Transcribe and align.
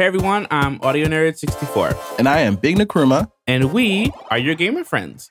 Hey 0.00 0.06
everyone, 0.06 0.46
I'm 0.50 0.80
Audio 0.80 1.08
Nerd 1.08 1.36
64, 1.36 1.94
And 2.18 2.26
I 2.26 2.40
am 2.40 2.56
Big 2.56 2.78
Nakruma. 2.78 3.30
and 3.46 3.70
we 3.70 4.10
are 4.30 4.38
your 4.38 4.54
gamer 4.54 4.82
friends. 4.82 5.30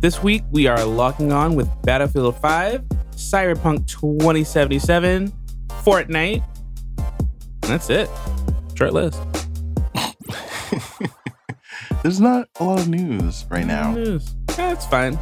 This 0.00 0.22
week 0.22 0.42
we 0.50 0.66
are 0.66 0.84
locking 0.84 1.32
on 1.32 1.54
with 1.54 1.70
Battlefield 1.84 2.36
5, 2.36 2.82
Cyberpunk 3.12 3.86
2077, 3.86 5.32
Fortnite. 5.68 6.44
And 6.98 7.62
that's 7.62 7.88
it. 7.88 8.10
Short 8.74 8.92
list. 8.92 9.18
There's 12.02 12.20
not 12.20 12.48
a 12.60 12.64
lot 12.64 12.80
of 12.80 12.90
news 12.90 13.46
right 13.48 13.64
now. 13.64 13.92
News. 13.92 14.34
That's 14.48 14.84
fine. 14.84 15.18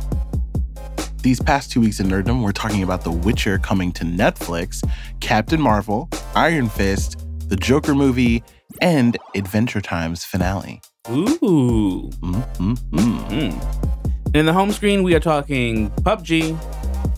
These 1.22 1.40
past 1.40 1.70
two 1.70 1.80
weeks 1.80 2.00
in 2.00 2.08
Nerddom, 2.08 2.42
we're 2.42 2.50
talking 2.50 2.82
about 2.82 3.04
The 3.04 3.12
Witcher 3.12 3.58
coming 3.58 3.92
to 3.92 4.04
Netflix, 4.04 4.82
Captain 5.20 5.60
Marvel, 5.60 6.08
Iron 6.34 6.68
Fist, 6.68 7.21
the 7.52 7.56
Joker 7.58 7.94
movie, 7.94 8.42
and 8.80 9.18
Adventure 9.34 9.82
Time's 9.82 10.24
finale. 10.24 10.80
Ooh. 11.10 12.08
Mm, 12.22 12.56
mm, 12.56 12.78
mm. 12.78 13.28
Mm. 13.28 14.34
In 14.34 14.46
the 14.46 14.54
home 14.54 14.72
screen, 14.72 15.02
we 15.02 15.14
are 15.14 15.20
talking 15.20 15.90
PUBG, 16.00 16.56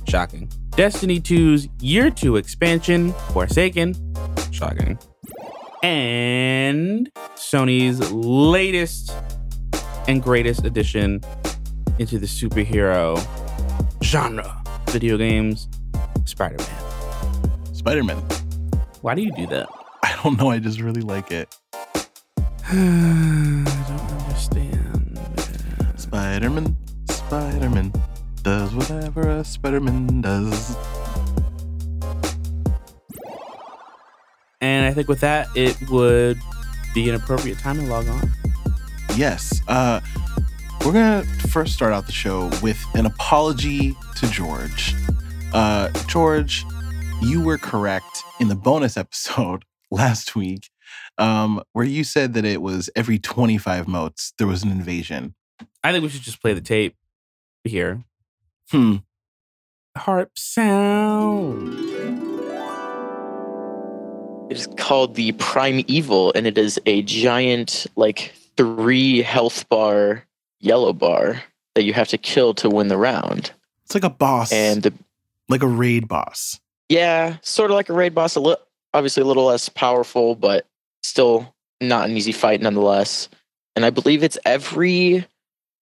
shocking. 0.09 0.51
Destiny 0.71 1.21
2's 1.21 1.69
Year 1.81 2.11
2 2.11 2.35
expansion, 2.35 3.13
Forsaken, 3.33 3.95
shocking. 4.51 4.99
And 5.85 7.09
Sony's 7.37 8.11
latest 8.11 9.15
and 10.09 10.21
greatest 10.21 10.65
addition 10.65 11.21
into 12.01 12.19
the 12.19 12.27
superhero 12.27 13.25
genre 14.03 14.65
video 14.89 15.17
games, 15.17 15.69
Spider 16.25 16.57
Man. 16.59 17.73
Spider 17.73 18.03
Man. 18.03 18.21
Why 19.01 19.15
do 19.15 19.23
you 19.23 19.31
do 19.31 19.47
that? 19.47 19.69
I 20.05 20.15
don't 20.23 20.39
know. 20.39 20.51
I 20.51 20.59
just 20.59 20.81
really 20.81 21.01
like 21.01 21.31
it. 21.31 21.57
I 22.67 23.65
don't 23.89 24.13
understand. 24.23 25.19
Spider 25.97 26.51
Man, 26.51 26.77
Spider 27.09 27.71
Man 27.71 27.91
does 28.43 28.75
whatever 28.75 29.23
a 29.23 29.43
Spider 29.43 29.81
Man 29.81 30.21
does. 30.21 30.77
And 34.61 34.85
I 34.85 34.93
think 34.93 35.09
with 35.09 35.21
that, 35.21 35.49
it 35.57 35.75
would 35.89 36.39
be 36.93 37.09
an 37.09 37.15
appropriate 37.15 37.59
time 37.59 37.77
to 37.77 37.87
log 37.87 38.07
on. 38.07 38.31
Yes. 39.17 39.63
Uh, 39.69 40.03
we're 40.85 40.93
going 40.93 41.23
to 41.23 41.49
first 41.49 41.73
start 41.73 41.95
out 41.95 42.05
the 42.05 42.13
show 42.13 42.51
with 42.63 42.79
an 42.93 43.07
apology 43.07 43.97
to 44.17 44.27
George. 44.27 44.95
Uh, 45.55 45.89
George, 46.09 46.67
you 47.23 47.41
were 47.41 47.57
correct 47.57 48.23
in 48.39 48.49
the 48.49 48.55
bonus 48.55 48.99
episode 48.99 49.65
last 49.91 50.35
week 50.37 50.71
um, 51.19 51.63
where 51.73 51.85
you 51.85 52.05
said 52.05 52.35
that 52.35 52.45
it 52.45 52.61
was 52.63 52.91
every 52.97 53.19
25 53.19 53.87
motes 53.89 54.33
there 54.39 54.47
was 54.47 54.63
an 54.63 54.71
invasion. 54.71 55.35
I 55.83 55.93
think 55.93 56.03
we 56.03 56.09
should 56.09 56.23
just 56.23 56.41
play 56.43 56.55
the 56.55 56.61
tape 56.61 56.97
here. 57.65 58.03
Hmm. 58.71 58.97
Harp 59.97 60.33
sound. 60.39 61.75
It 64.51 64.59
is 64.59 64.67
called 64.77 65.15
the 65.15 65.33
Primeval, 65.33 66.33
and 66.35 66.47
it 66.47 66.59
is 66.59 66.79
a 66.87 67.03
giant, 67.03 67.87
like 67.97 68.35
three 68.57 69.23
health 69.23 69.69
bar 69.69 70.25
yellow 70.61 70.93
bar 70.93 71.43
that 71.75 71.83
you 71.85 71.93
have 71.93 72.09
to 72.09 72.19
kill 72.19 72.55
to 72.55 72.69
win 72.69 72.89
the 72.89 72.97
round. 72.99 73.53
It's 73.85 73.95
like 73.95 74.05
a 74.05 74.11
boss, 74.11 74.53
And 74.53 74.83
the, 74.83 74.93
like 75.49 75.63
a 75.63 75.67
raid 75.69 76.09
boss. 76.09 76.61
yeah, 76.89 77.37
sort 77.43 77.71
of 77.71 77.75
like 77.75 77.89
a 77.89 77.93
raid 77.95 78.15
boss, 78.15 78.37
a 78.37 78.41
li- 78.41 78.57
obviously 78.95 79.23
a 79.23 79.27
little 79.27 79.45
less 79.45 79.69
powerful, 79.69 80.35
but 80.35 80.67
still 81.03 81.55
not 81.81 82.09
an 82.09 82.17
easy 82.17 82.33
fight 82.33 82.63
nonetheless. 82.63 83.29
And 83.77 83.85
I 83.85 83.91
believe 83.91 84.23
it's 84.23 84.39
every 84.47 85.27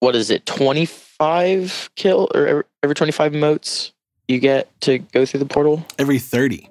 what 0.01 0.17
is 0.17 0.31
it, 0.31 0.45
twenty 0.47 0.87
five 0.87 1.91
kill 1.95 2.29
or 2.35 2.47
every- 2.49 2.65
every 2.83 2.95
twenty 2.97 3.13
five 3.13 3.33
motes 3.33 3.93
you 4.27 4.41
get 4.41 4.69
to 4.81 4.99
go 4.99 5.25
through 5.27 5.41
the 5.41 5.47
portal. 5.47 5.87
Every 5.99 6.19
30. 6.19 6.69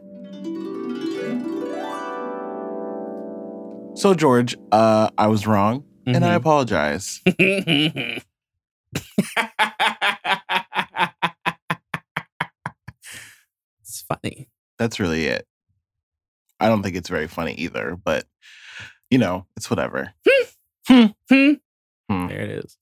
So, 3.93 4.13
George, 4.15 4.55
uh, 4.71 5.09
I 5.17 5.27
was 5.27 5.45
wrong 5.45 5.83
and 6.07 6.25
I 6.25 6.33
apologize. 6.33 7.21
Mhm. 7.27 8.23
it's 13.81 14.03
funny. 14.07 14.49
That's 14.77 14.99
really 14.99 15.25
it. 15.27 15.45
I 16.61 16.67
don't 16.69 16.83
think 16.83 16.95
it's 16.95 17.09
very 17.09 17.27
funny 17.27 17.53
either, 17.55 17.97
but 18.01 18.25
you 19.09 19.17
know, 19.17 19.45
it's 19.57 19.69
whatever. 19.69 20.13
Hmm. 20.87 21.05
Hmm. 21.29 21.51
Hmm. 22.09 22.27
There 22.27 22.41
it 22.41 22.49
is. 22.65 22.77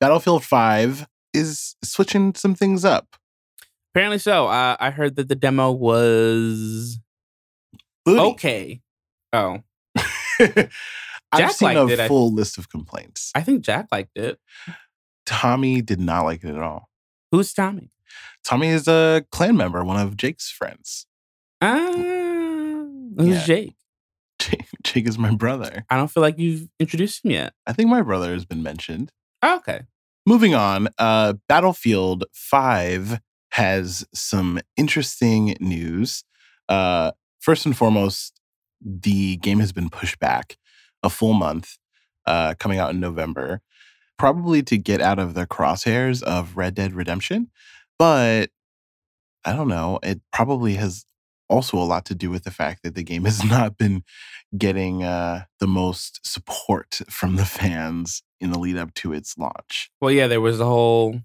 Battlefield 0.00 0.44
5 0.44 1.06
is 1.34 1.76
switching 1.82 2.34
some 2.34 2.54
things 2.54 2.84
up. 2.84 3.16
Apparently 3.92 4.18
so. 4.18 4.46
Uh, 4.46 4.76
I 4.78 4.90
heard 4.90 5.16
that 5.16 5.28
the 5.28 5.34
demo 5.34 5.72
was 5.72 6.98
Booty. 8.04 8.20
okay. 8.20 8.80
Oh, 9.32 9.58
I've 10.40 10.70
Jack 11.36 11.50
seen 11.52 11.76
a 11.76 11.82
liked 11.82 11.92
it, 11.92 12.00
I- 12.00 12.08
full 12.08 12.32
list 12.32 12.58
of 12.58 12.70
complaints. 12.70 13.32
I 13.34 13.42
think 13.42 13.62
Jack 13.62 13.88
liked 13.92 14.16
it. 14.16 14.38
Tommy 15.26 15.82
did 15.82 16.00
not 16.00 16.22
like 16.24 16.42
it 16.44 16.54
at 16.54 16.62
all. 16.62 16.88
Who's 17.32 17.52
Tommy? 17.52 17.90
Tommy 18.44 18.68
is 18.68 18.88
a 18.88 19.26
clan 19.30 19.56
member, 19.56 19.84
one 19.84 20.00
of 20.00 20.16
Jake's 20.16 20.50
friends. 20.50 21.06
Ah, 21.60 21.92
who's 23.18 23.28
Yeah. 23.36 23.44
Jake? 23.44 23.74
Jake, 24.38 24.66
Jake 24.84 25.08
is 25.08 25.18
my 25.18 25.34
brother. 25.34 25.84
I 25.90 25.96
don't 25.96 26.08
feel 26.10 26.22
like 26.22 26.38
you've 26.38 26.68
introduced 26.78 27.24
him 27.24 27.32
yet. 27.32 27.54
I 27.66 27.72
think 27.72 27.90
my 27.90 28.02
brother 28.02 28.32
has 28.32 28.44
been 28.44 28.62
mentioned. 28.62 29.10
Oh, 29.42 29.56
okay. 29.56 29.82
Moving 30.26 30.54
on, 30.54 30.88
uh, 30.98 31.34
Battlefield 31.48 32.24
5 32.32 33.20
has 33.52 34.06
some 34.14 34.60
interesting 34.76 35.56
news. 35.60 36.22
Uh, 36.68 37.12
first 37.40 37.66
and 37.66 37.76
foremost, 37.76 38.40
the 38.80 39.36
game 39.38 39.58
has 39.58 39.72
been 39.72 39.88
pushed 39.90 40.18
back 40.20 40.56
a 41.02 41.10
full 41.10 41.32
month, 41.32 41.76
uh, 42.26 42.54
coming 42.60 42.78
out 42.78 42.90
in 42.90 43.00
November, 43.00 43.60
probably 44.18 44.62
to 44.64 44.76
get 44.78 45.00
out 45.00 45.18
of 45.18 45.34
the 45.34 45.46
crosshairs 45.46 46.22
of 46.22 46.56
Red 46.56 46.74
Dead 46.74 46.92
Redemption. 46.92 47.50
But 47.98 48.50
I 49.44 49.52
don't 49.54 49.68
know, 49.68 49.98
it 50.02 50.20
probably 50.32 50.74
has 50.74 51.04
also 51.48 51.76
a 51.76 51.84
lot 51.84 52.04
to 52.06 52.14
do 52.14 52.30
with 52.30 52.44
the 52.44 52.50
fact 52.50 52.82
that 52.82 52.94
the 52.94 53.02
game 53.02 53.24
has 53.24 53.44
not 53.50 53.76
been 53.76 54.04
getting 54.56 55.02
uh, 55.02 55.44
the 55.60 55.66
most 55.66 56.20
support 56.26 57.00
from 57.10 57.36
the 57.36 57.44
fans 57.44 58.22
in 58.40 58.50
the 58.50 58.58
lead 58.58 58.76
up 58.76 58.94
to 58.94 59.12
its 59.12 59.36
launch. 59.36 59.90
Well, 60.00 60.10
yeah, 60.10 60.26
there 60.26 60.40
was 60.40 60.58
the 60.58 60.66
whole 60.66 61.20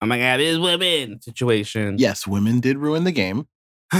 "Oh 0.00 0.06
my 0.06 0.18
God, 0.18 0.40
it's 0.40 0.58
women" 0.58 1.20
situation. 1.20 1.96
Yes, 1.98 2.26
women 2.26 2.60
did 2.60 2.78
ruin 2.78 3.04
the 3.04 3.12
game. 3.12 3.46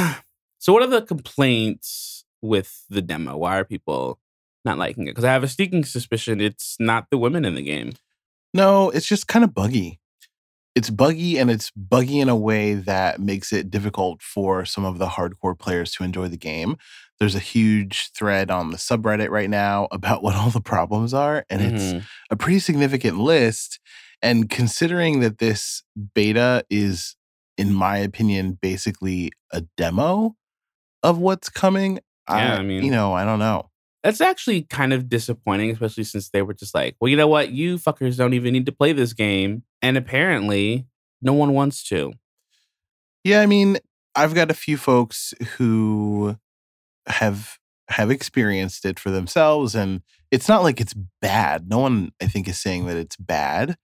so, 0.58 0.72
what 0.72 0.82
are 0.82 0.88
the 0.88 1.02
complaints 1.02 2.24
with 2.42 2.84
the 2.88 3.02
demo? 3.02 3.36
Why 3.36 3.58
are 3.58 3.64
people 3.64 4.18
not 4.64 4.78
liking 4.78 5.06
it? 5.06 5.10
Because 5.10 5.24
I 5.24 5.32
have 5.32 5.44
a 5.44 5.48
sneaking 5.48 5.84
suspicion 5.84 6.40
it's 6.40 6.76
not 6.78 7.06
the 7.10 7.18
women 7.18 7.44
in 7.44 7.54
the 7.54 7.62
game. 7.62 7.92
No, 8.52 8.90
it's 8.90 9.06
just 9.06 9.28
kind 9.28 9.44
of 9.44 9.54
buggy. 9.54 9.99
It's 10.74 10.90
buggy 10.90 11.36
and 11.38 11.50
it's 11.50 11.70
buggy 11.72 12.20
in 12.20 12.28
a 12.28 12.36
way 12.36 12.74
that 12.74 13.20
makes 13.20 13.52
it 13.52 13.70
difficult 13.70 14.22
for 14.22 14.64
some 14.64 14.84
of 14.84 14.98
the 14.98 15.06
hardcore 15.08 15.58
players 15.58 15.90
to 15.92 16.04
enjoy 16.04 16.28
the 16.28 16.36
game. 16.36 16.76
There's 17.18 17.34
a 17.34 17.38
huge 17.40 18.10
thread 18.16 18.50
on 18.50 18.70
the 18.70 18.76
subreddit 18.76 19.30
right 19.30 19.50
now 19.50 19.88
about 19.90 20.22
what 20.22 20.36
all 20.36 20.50
the 20.50 20.60
problems 20.60 21.12
are, 21.12 21.44
and 21.50 21.60
it's 21.60 21.82
Mhm. 21.92 22.04
a 22.30 22.36
pretty 22.36 22.60
significant 22.60 23.18
list. 23.18 23.80
And 24.22 24.48
considering 24.50 25.20
that 25.20 25.38
this 25.38 25.82
beta 26.14 26.64
is, 26.70 27.16
in 27.58 27.74
my 27.74 27.96
opinion, 27.98 28.58
basically 28.60 29.32
a 29.52 29.62
demo 29.76 30.36
of 31.02 31.18
what's 31.18 31.48
coming, 31.48 32.00
Yeah, 32.28 32.54
I, 32.54 32.56
I 32.58 32.62
mean- 32.62 32.84
you 32.84 32.90
know, 32.90 33.12
I 33.12 33.24
don't 33.24 33.38
know. 33.38 33.69
That's 34.02 34.20
actually 34.20 34.62
kind 34.62 34.92
of 34.92 35.08
disappointing, 35.08 35.70
especially 35.70 36.04
since 36.04 36.30
they 36.30 36.42
were 36.42 36.54
just 36.54 36.74
like, 36.74 36.96
well, 37.00 37.08
you 37.08 37.16
know 37.16 37.28
what? 37.28 37.50
You 37.50 37.76
fuckers 37.76 38.16
don't 38.16 38.32
even 38.32 38.52
need 38.52 38.66
to 38.66 38.72
play 38.72 38.92
this 38.92 39.12
game. 39.12 39.64
And 39.82 39.96
apparently, 39.96 40.86
no 41.20 41.34
one 41.34 41.52
wants 41.52 41.84
to. 41.88 42.12
Yeah, 43.24 43.40
I 43.42 43.46
mean, 43.46 43.76
I've 44.14 44.34
got 44.34 44.50
a 44.50 44.54
few 44.54 44.76
folks 44.76 45.34
who 45.56 46.36
have 47.06 47.58
have 47.88 48.10
experienced 48.10 48.84
it 48.84 49.00
for 49.00 49.10
themselves 49.10 49.74
and 49.74 50.02
it's 50.30 50.48
not 50.48 50.62
like 50.62 50.80
it's 50.80 50.94
bad. 51.20 51.68
No 51.68 51.80
one 51.80 52.12
I 52.22 52.26
think 52.26 52.46
is 52.46 52.58
saying 52.58 52.86
that 52.86 52.96
it's 52.96 53.16
bad. 53.16 53.76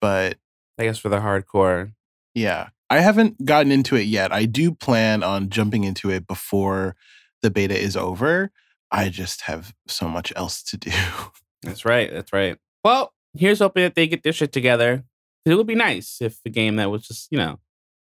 But 0.00 0.38
I 0.78 0.84
guess 0.84 0.98
for 0.98 1.10
the 1.10 1.18
hardcore. 1.18 1.92
yeah, 2.34 2.70
I 2.88 3.00
haven't 3.00 3.44
gotten 3.44 3.70
into 3.70 3.96
it 3.96 4.06
yet. 4.06 4.32
I 4.32 4.46
do 4.46 4.72
plan 4.72 5.22
on 5.22 5.50
jumping 5.50 5.84
into 5.84 6.10
it 6.10 6.26
before 6.26 6.96
the 7.42 7.50
beta 7.50 7.78
is 7.78 7.96
over. 7.96 8.50
I 8.92 9.08
just 9.08 9.42
have 9.42 9.72
so 9.86 10.08
much 10.08 10.32
else 10.36 10.62
to 10.64 10.76
do. 10.76 10.90
That's 11.62 11.84
right. 11.84 12.10
That's 12.12 12.32
right. 12.32 12.56
Well, 12.84 13.12
here's 13.34 13.58
hoping 13.60 13.82
that 13.84 13.94
they 13.94 14.06
get 14.06 14.22
their 14.22 14.32
shit 14.32 14.52
together. 14.52 15.04
It 15.46 15.54
would 15.54 15.66
be 15.66 15.74
nice 15.74 16.18
if 16.20 16.42
the 16.42 16.50
game 16.50 16.76
that 16.76 16.90
was 16.90 17.06
just, 17.06 17.28
you 17.30 17.38
know, 17.38 17.60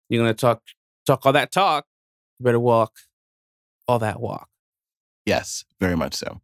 you're 0.09 0.23
gonna 0.23 0.35
talk 0.35 0.63
talk 1.07 1.25
all 1.27 1.33
that 1.33 1.53
talk, 1.53 1.87
you 2.39 2.45
better 2.45 2.59
walk 2.61 2.93
all 3.89 3.99
that 3.99 4.21
walk. 4.21 4.49
Yes, 5.27 5.65
very 5.81 5.97
much 5.97 6.15
so. 6.15 6.41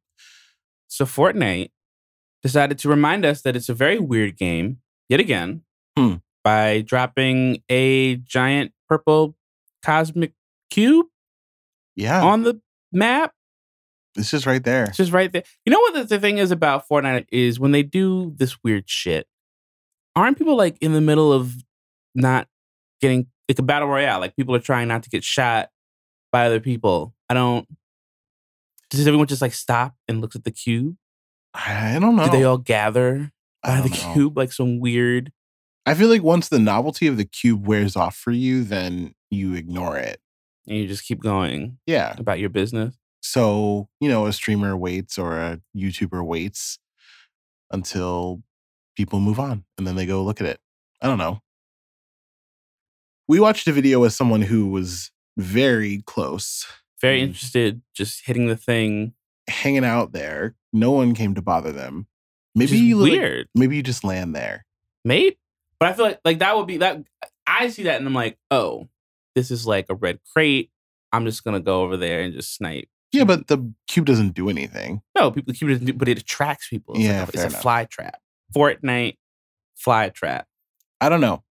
So 0.89 1.05
Fortnite 1.05 1.71
decided 2.43 2.79
to 2.81 2.89
remind 2.89 3.25
us 3.25 3.43
that 3.43 3.57
it's 3.57 3.69
a 3.69 3.75
very 3.75 3.99
weird 3.99 4.37
game 4.37 4.79
yet 5.09 5.19
again 5.21 5.63
Hmm. 5.97 6.17
by 6.45 6.83
dropping 6.83 7.63
a 7.69 8.17
giant 8.17 8.73
purple 8.89 9.37
cosmic 9.85 10.33
cube 10.71 11.07
Yeah, 11.97 12.23
on 12.23 12.43
the 12.43 12.61
map. 12.93 13.33
It's 14.17 14.31
just 14.31 14.47
right 14.47 14.63
there. 14.63 14.85
It's 14.85 14.97
just 14.97 15.13
right 15.13 15.31
there. 15.33 15.43
You 15.65 15.73
know 15.73 15.81
what 15.81 15.95
the, 15.95 16.05
the 16.05 16.21
thing 16.21 16.39
is 16.39 16.51
about 16.51 16.89
Fortnite 16.89 17.27
is 17.31 17.61
when 17.61 17.73
they 17.73 17.83
do 17.83 18.33
this 18.37 18.57
weird 18.63 18.89
shit, 18.89 19.27
aren't 20.15 20.39
people 20.39 20.57
like 20.57 20.77
in 20.81 20.93
the 20.93 21.01
middle 21.01 21.33
of 21.33 21.55
not 22.15 22.49
getting 23.01 23.27
like 23.49 23.59
a 23.59 23.63
battle 23.63 23.89
royale? 23.89 24.21
Like 24.21 24.37
people 24.37 24.55
are 24.55 24.61
trying 24.61 24.89
not 24.89 25.03
to 25.05 25.11
get 25.11 25.25
shot 25.25 25.69
by 26.33 26.47
other 26.47 26.61
people. 26.61 27.15
I 27.29 27.35
don't. 27.35 27.67
Does 28.91 29.07
everyone 29.07 29.27
just 29.27 29.43
like 29.43 29.53
stop 29.53 29.95
and 30.09 30.21
looks 30.21 30.37
at 30.37 30.45
the 30.45 30.51
cube? 30.51 30.97
I 31.55 31.99
don't 32.01 32.17
know. 32.17 32.27
Do 32.27 32.31
they 32.31 32.45
all 32.45 32.59
gather 32.59 33.33
by 33.63 33.81
the 33.81 33.89
know. 33.89 34.13
cube 34.13 34.37
like 34.37 34.53
some 34.53 34.79
weird? 34.81 35.33
I 35.87 35.95
feel 35.95 36.09
like 36.09 36.23
once 36.23 36.49
the 36.49 36.59
novelty 36.59 37.07
of 37.07 37.17
the 37.17 37.25
cube 37.25 37.67
wears 37.67 37.97
off 37.97 38.17
for 38.17 38.31
you, 38.33 38.65
then 38.65 39.15
you 39.31 39.55
ignore 39.55 39.97
it. 39.97 40.21
And 40.69 40.77
you 40.79 40.89
just 40.89 41.05
keep 41.05 41.21
going 41.21 41.79
Yeah. 41.87 42.15
about 42.19 42.41
your 42.41 42.49
business. 42.51 42.97
So, 43.23 43.89
you 44.01 44.09
know, 44.09 44.27
a 44.27 44.33
streamer 44.33 44.77
waits 44.77 45.19
or 45.19 45.37
a 45.39 45.61
YouTuber 45.77 46.25
waits 46.25 46.79
until 47.71 48.43
people 48.97 49.21
move 49.21 49.41
on 49.41 49.65
and 49.77 49.87
then 49.87 49.97
they 49.97 50.07
go 50.07 50.23
look 50.23 50.41
at 50.41 50.47
it. 50.47 50.61
I 51.03 51.07
don't 51.09 51.19
know. 51.19 51.41
We 53.29 53.41
watched 53.41 53.67
a 53.67 53.73
video 53.73 53.99
with 54.01 54.13
someone 54.13 54.43
who 54.43 54.69
was 54.69 55.11
very 55.37 56.03
close, 56.07 56.65
Very 57.01 57.21
interested, 57.21 57.83
just 57.95 58.25
hitting 58.27 58.47
the 58.47 58.57
thing. 58.57 59.15
hanging 59.49 59.85
out 59.85 60.13
there. 60.13 60.55
No 60.73 60.91
one 60.93 61.15
came 61.15 61.35
to 61.35 61.43
bother 61.43 61.73
them. 61.73 62.07
Maybe 62.55 62.73
Maybe 62.73 62.85
you 62.87 62.97
like- 62.99 63.13
weird, 63.13 63.49
maybe 63.55 63.77
you 63.77 63.83
just 63.83 64.05
land 64.05 64.35
there. 64.35 64.65
mate. 65.05 65.39
But 65.79 65.91
I 65.91 65.93
feel 65.93 66.07
like 66.07 66.21
like 66.25 66.39
that 66.39 66.57
would 66.57 66.67
be 66.67 66.79
that. 66.79 67.03
I 67.47 67.69
see 67.69 67.83
that 67.83 67.99
and 67.99 68.07
I'm 68.07 68.15
like, 68.15 68.39
oh, 68.51 68.89
this 69.35 69.51
is 69.51 69.67
like 69.67 69.87
a 69.91 69.95
red 69.95 70.21
crate. 70.33 70.71
I'm 71.13 71.27
just 71.27 71.45
gonna 71.45 71.61
go 71.61 71.83
over 71.83 71.97
there 71.99 72.23
and 72.23 72.33
just 72.33 72.55
snipe. 72.55 72.89
Yeah, 73.17 73.25
but 73.25 73.47
the 73.47 73.73
cube 73.87 74.07
doesn't 74.07 74.35
do 74.35 74.49
anything. 74.49 75.03
No, 75.17 75.31
people 75.31 75.55
keep 75.55 75.69
it, 75.69 75.99
but 75.99 76.09
it 76.09 76.19
attracts 76.19 76.69
people. 76.69 76.95
It's 76.95 77.05
Yeah, 77.05 77.21
like 77.21 77.29
a, 77.29 77.33
it's 77.33 77.37
fair 77.37 77.47
a 77.47 77.51
fly 77.63 77.85
trap. 77.85 78.21
Fortnite 78.55 79.17
fly 79.77 80.11
trap. 80.11 80.47
I 81.01 81.09
don't 81.09 81.21
know. 81.21 81.43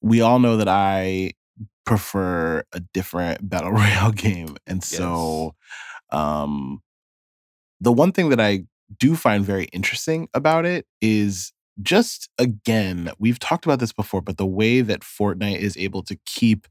We 0.00 0.20
all 0.20 0.38
know 0.38 0.56
that 0.56 0.68
I 0.68 1.32
prefer 1.84 2.64
a 2.72 2.80
different 2.92 3.48
battle 3.48 3.72
royale 3.72 4.12
game. 4.12 4.56
And 4.66 4.82
so 4.82 5.54
um 6.10 6.82
the 7.80 7.92
one 7.92 8.12
thing 8.12 8.28
that 8.30 8.40
I 8.40 8.64
do 8.98 9.16
find 9.16 9.44
very 9.44 9.64
interesting 9.66 10.28
about 10.34 10.64
it 10.66 10.86
is 11.00 11.52
just 11.82 12.28
again, 12.38 13.10
we've 13.18 13.38
talked 13.38 13.64
about 13.64 13.78
this 13.78 13.92
before, 13.92 14.20
but 14.20 14.36
the 14.36 14.46
way 14.46 14.80
that 14.82 15.00
Fortnite 15.00 15.58
is 15.58 15.76
able 15.76 16.02
to 16.04 16.18
keep 16.26 16.66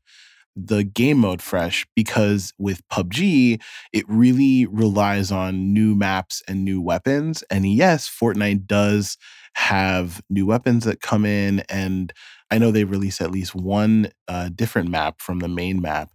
the 0.55 0.83
game 0.83 1.19
mode 1.19 1.41
fresh 1.41 1.85
because 1.95 2.53
with 2.57 2.81
PUBG, 2.89 3.61
it 3.93 4.05
really 4.07 4.65
relies 4.65 5.31
on 5.31 5.73
new 5.73 5.95
maps 5.95 6.41
and 6.47 6.65
new 6.65 6.81
weapons. 6.81 7.43
And 7.49 7.65
yes, 7.71 8.09
Fortnite 8.09 8.67
does 8.67 9.17
have 9.55 10.21
new 10.29 10.45
weapons 10.45 10.85
that 10.85 11.01
come 11.01 11.25
in. 11.25 11.61
And 11.69 12.11
I 12.51 12.57
know 12.57 12.71
they 12.71 12.83
release 12.83 13.21
at 13.21 13.31
least 13.31 13.55
one 13.55 14.11
uh, 14.27 14.49
different 14.53 14.89
map 14.89 15.21
from 15.21 15.39
the 15.39 15.47
main 15.47 15.81
map. 15.81 16.09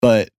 But, 0.00 0.30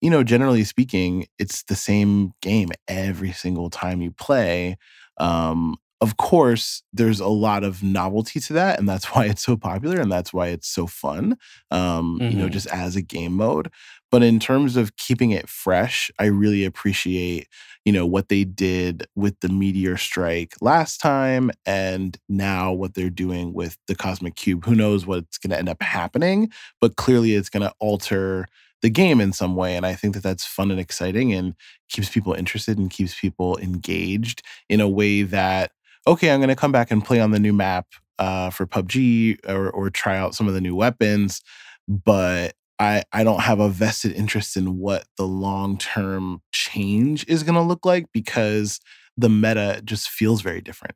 you 0.00 0.10
know, 0.10 0.22
generally 0.24 0.64
speaking, 0.64 1.26
it's 1.38 1.62
the 1.64 1.76
same 1.76 2.32
game 2.42 2.70
every 2.88 3.32
single 3.32 3.70
time 3.70 4.02
you 4.02 4.12
play. 4.12 4.76
Um, 5.18 5.76
of 6.00 6.16
course, 6.16 6.82
there's 6.92 7.20
a 7.20 7.28
lot 7.28 7.62
of 7.62 7.82
novelty 7.82 8.40
to 8.40 8.52
that, 8.54 8.78
and 8.78 8.88
that's 8.88 9.06
why 9.14 9.26
it's 9.26 9.42
so 9.44 9.56
popular 9.56 10.00
and 10.00 10.10
that's 10.10 10.32
why 10.32 10.48
it's 10.48 10.68
so 10.68 10.86
fun, 10.86 11.36
um, 11.70 12.22
you 12.28 12.36
know, 12.36 12.48
Mhm. 12.48 12.52
just 12.52 12.66
as 12.68 12.96
a 12.96 13.02
game 13.02 13.34
mode. 13.34 13.70
But 14.10 14.22
in 14.22 14.40
terms 14.40 14.76
of 14.76 14.96
keeping 14.96 15.30
it 15.30 15.48
fresh, 15.48 16.10
I 16.18 16.24
really 16.26 16.64
appreciate, 16.64 17.48
you 17.84 17.92
know, 17.92 18.06
what 18.06 18.28
they 18.28 18.44
did 18.44 19.06
with 19.14 19.38
the 19.40 19.48
Meteor 19.48 19.96
Strike 19.96 20.54
last 20.60 21.00
time 21.00 21.50
and 21.66 22.16
now 22.28 22.72
what 22.72 22.94
they're 22.94 23.10
doing 23.10 23.52
with 23.52 23.76
the 23.86 23.94
Cosmic 23.94 24.34
Cube. 24.36 24.64
Who 24.64 24.74
knows 24.74 25.06
what's 25.06 25.38
going 25.38 25.50
to 25.50 25.58
end 25.58 25.68
up 25.68 25.82
happening, 25.82 26.50
but 26.80 26.96
clearly 26.96 27.34
it's 27.34 27.50
going 27.50 27.62
to 27.62 27.72
alter 27.78 28.46
the 28.82 28.90
game 28.90 29.20
in 29.20 29.32
some 29.32 29.54
way. 29.56 29.76
And 29.76 29.84
I 29.86 29.94
think 29.94 30.14
that 30.14 30.22
that's 30.22 30.44
fun 30.46 30.70
and 30.70 30.80
exciting 30.80 31.32
and 31.32 31.54
keeps 31.88 32.08
people 32.08 32.32
interested 32.32 32.78
and 32.78 32.90
keeps 32.90 33.18
people 33.20 33.58
engaged 33.58 34.42
in 34.68 34.80
a 34.80 34.88
way 34.88 35.22
that, 35.22 35.72
okay, 36.06 36.30
I'm 36.30 36.40
going 36.40 36.48
to 36.48 36.56
come 36.56 36.72
back 36.72 36.90
and 36.90 37.04
play 37.04 37.20
on 37.20 37.30
the 37.30 37.38
new 37.38 37.52
map 37.52 37.86
uh, 38.18 38.50
for 38.50 38.66
PUBG 38.66 39.38
or, 39.48 39.70
or 39.70 39.90
try 39.90 40.16
out 40.16 40.34
some 40.34 40.48
of 40.48 40.54
the 40.54 40.60
new 40.60 40.74
weapons. 40.74 41.40
But 41.88 42.54
I, 42.78 43.02
I 43.12 43.24
don't 43.24 43.40
have 43.40 43.60
a 43.60 43.68
vested 43.68 44.12
interest 44.12 44.56
in 44.56 44.78
what 44.78 45.04
the 45.16 45.26
long 45.26 45.76
term 45.78 46.42
change 46.52 47.26
is 47.28 47.42
going 47.42 47.54
to 47.56 47.60
look 47.62 47.84
like 47.84 48.06
because 48.12 48.80
the 49.16 49.28
meta 49.28 49.82
just 49.84 50.08
feels 50.08 50.40
very 50.40 50.60
different. 50.60 50.94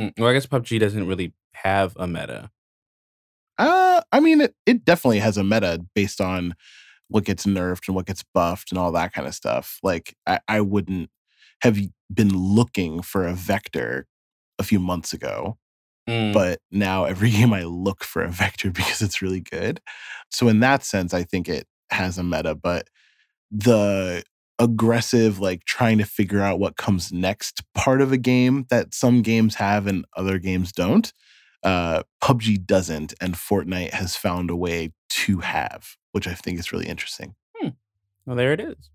Mm, 0.00 0.12
Well, 0.18 0.28
I 0.28 0.32
guess 0.32 0.46
PUBG 0.46 0.80
doesn't 0.80 1.06
really 1.06 1.32
have 1.54 1.96
a 1.96 2.06
meta. 2.06 2.50
Uh, 3.58 4.00
I 4.10 4.20
mean, 4.20 4.40
it, 4.40 4.54
it 4.66 4.84
definitely 4.84 5.20
has 5.20 5.36
a 5.36 5.44
meta 5.44 5.84
based 5.94 6.20
on 6.20 6.54
what 7.08 7.24
gets 7.24 7.44
nerfed 7.44 7.86
and 7.88 7.94
what 7.94 8.06
gets 8.06 8.24
buffed 8.34 8.72
and 8.72 8.78
all 8.78 8.90
that 8.92 9.12
kind 9.12 9.28
of 9.28 9.34
stuff. 9.34 9.78
Like, 9.82 10.16
I, 10.26 10.40
I 10.48 10.60
wouldn't 10.62 11.10
have 11.60 11.78
been 12.12 12.36
looking 12.36 13.02
for 13.02 13.26
a 13.26 13.34
vector 13.34 14.06
a 14.58 14.62
few 14.62 14.78
months 14.80 15.12
ago, 15.12 15.58
Mm. 16.08 16.32
but 16.32 16.58
now 16.72 17.04
every 17.04 17.30
game 17.38 17.52
I 17.52 17.62
look 17.62 18.02
for 18.02 18.22
a 18.24 18.30
vector 18.30 18.70
because 18.72 19.02
it's 19.02 19.22
really 19.22 19.40
good. 19.40 19.80
So, 20.30 20.48
in 20.48 20.58
that 20.60 20.84
sense, 20.84 21.14
I 21.14 21.22
think 21.22 21.48
it 21.48 21.66
has 21.90 22.18
a 22.18 22.24
meta, 22.24 22.54
but 22.56 22.88
the 23.52 24.24
aggressive, 24.58 25.38
like 25.38 25.64
trying 25.64 25.98
to 25.98 26.04
figure 26.04 26.40
out 26.40 26.58
what 26.58 26.76
comes 26.76 27.12
next 27.12 27.62
part 27.74 28.00
of 28.00 28.12
a 28.12 28.16
game 28.16 28.66
that 28.70 28.94
some 28.94 29.22
games 29.22 29.54
have 29.56 29.86
and 29.86 30.04
other 30.16 30.38
games 30.38 30.72
don't, 30.72 31.12
uh, 31.62 32.02
PUBG 32.22 32.66
doesn't, 32.66 33.14
and 33.20 33.34
Fortnite 33.34 33.90
has 33.92 34.16
found 34.16 34.50
a 34.50 34.56
way 34.56 34.92
to 35.10 35.38
have, 35.38 35.96
which 36.12 36.26
I 36.26 36.34
think 36.34 36.58
is 36.58 36.72
really 36.72 36.86
interesting. 36.88 37.34
well, 38.26 38.36
there 38.36 38.52
it 38.52 38.60
is. 38.60 38.90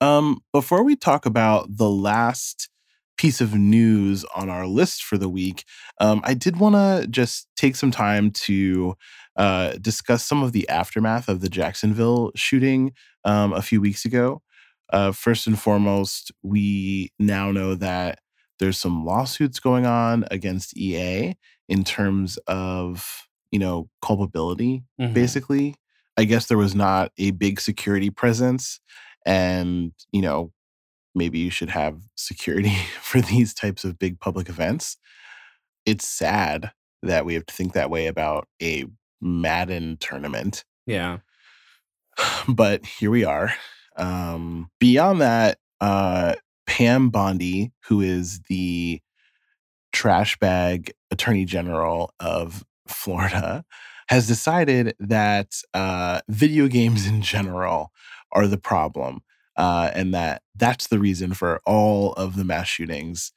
Um, 0.00 0.40
before 0.52 0.82
we 0.84 0.94
talk 0.96 1.26
about 1.26 1.76
the 1.76 1.90
last 1.90 2.68
piece 3.18 3.40
of 3.40 3.54
news 3.54 4.24
on 4.34 4.48
our 4.48 4.66
list 4.66 5.04
for 5.04 5.18
the 5.18 5.28
week, 5.28 5.64
um, 6.00 6.20
I 6.24 6.34
did 6.34 6.56
want 6.58 6.74
to 6.76 7.06
just 7.08 7.48
take 7.56 7.76
some 7.76 7.90
time 7.90 8.30
to 8.46 8.94
uh, 9.36 9.72
discuss 9.80 10.24
some 10.24 10.42
of 10.42 10.52
the 10.52 10.68
aftermath 10.68 11.28
of 11.28 11.40
the 11.40 11.48
Jacksonville 11.48 12.30
shooting 12.34 12.92
um, 13.24 13.52
a 13.52 13.60
few 13.62 13.80
weeks 13.80 14.04
ago. 14.04 14.40
Uh, 14.92 15.12
first 15.12 15.46
and 15.46 15.58
foremost, 15.58 16.32
we 16.42 17.12
now 17.18 17.52
know 17.52 17.74
that 17.74 18.20
there's 18.58 18.78
some 18.78 19.04
lawsuits 19.04 19.60
going 19.60 19.84
on 19.86 20.24
against 20.30 20.76
EA 20.76 21.34
in 21.68 21.84
terms 21.84 22.38
of 22.46 23.26
you 23.50 23.58
know 23.58 23.88
culpability 24.02 24.82
Mhm. 25.00 25.12
basically. 25.14 25.74
I 26.16 26.24
guess 26.24 26.46
there 26.46 26.58
was 26.58 26.74
not 26.74 27.12
a 27.18 27.30
big 27.32 27.60
security 27.60 28.10
presence, 28.10 28.80
and 29.26 29.92
you 30.10 30.22
know, 30.22 30.52
maybe 31.18 31.38
you 31.38 31.50
should 31.50 31.70
have 31.70 32.00
security 32.16 32.74
for 33.02 33.20
these 33.20 33.52
types 33.52 33.84
of 33.84 33.98
big 33.98 34.20
public 34.20 34.48
events. 34.48 34.96
It's 35.84 36.06
sad 36.06 36.70
that 37.02 37.24
we 37.24 37.34
have 37.34 37.46
to 37.46 37.54
think 37.54 37.72
that 37.74 37.90
way 37.90 38.06
about 38.06 38.48
a 38.62 38.86
Madden 39.20 39.96
tournament, 39.98 40.64
Yeah. 40.86 41.18
but 42.48 42.84
here 42.86 43.10
we 43.10 43.24
are. 43.24 43.52
Um, 43.96 44.70
beyond 44.78 45.20
that, 45.20 45.58
uh, 45.80 46.34
Pam 46.66 47.08
Bondi, 47.10 47.72
who 47.86 48.00
is 48.00 48.40
the 48.48 49.00
trash 49.92 50.38
bag 50.38 50.92
attorney 51.10 51.44
general 51.44 52.12
of 52.20 52.64
Florida, 52.86 53.64
has 54.08 54.26
decided 54.26 54.94
that 55.00 55.52
uh, 55.74 56.20
video 56.28 56.68
games 56.68 57.06
in 57.06 57.22
general 57.22 57.90
are 58.32 58.46
the 58.46 58.58
problem, 58.58 59.20
uh, 59.58 59.90
and 59.92 60.14
that 60.14 60.40
that's 60.54 60.86
the 60.86 61.00
reason 61.00 61.34
for 61.34 61.60
all 61.66 62.12
of 62.14 62.36
the 62.36 62.44
mass 62.44 62.68
shootings 62.68 63.32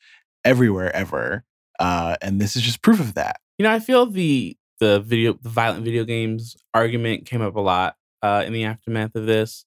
everywhere 0.46 0.96
ever. 0.96 1.44
Uh, 1.80 2.16
and 2.22 2.40
this 2.40 2.56
is 2.56 2.62
just 2.62 2.84
proof 2.84 3.00
of 3.00 3.16
that. 3.16 3.42
You 3.58 3.64
know, 3.64 3.72
I 3.72 3.80
feel 3.80 4.06
the 4.06 4.56
the 4.80 5.00
video 5.00 5.34
the 5.42 5.50
violent 5.50 5.84
video 5.84 6.06
games 6.06 6.56
argument 6.74 7.26
came 7.26 7.42
up 7.42 7.56
a 7.56 7.60
lot 7.60 7.96
uh, 8.22 8.44
in 8.46 8.54
the 8.54 8.66
aftermath 8.66 9.16
of 9.16 9.26
this, 9.26 9.66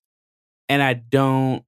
and 0.69 0.81
I 0.81 0.95
don't 0.95 1.65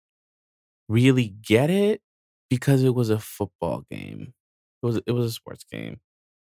really 0.88 1.28
get 1.28 1.68
it 1.68 2.00
because 2.48 2.84
it 2.84 2.94
was 2.94 3.10
a 3.10 3.18
football 3.18 3.84
game. 3.90 4.34
It 4.82 4.86
was 4.86 5.00
it 5.04 5.12
was 5.12 5.26
a 5.26 5.32
sports 5.32 5.64
game. 5.70 6.00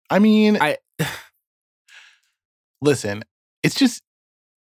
I 0.08 0.20
mean, 0.20 0.56
I 0.60 0.78
listen, 2.80 3.25
it's 3.64 3.75
just 3.75 4.02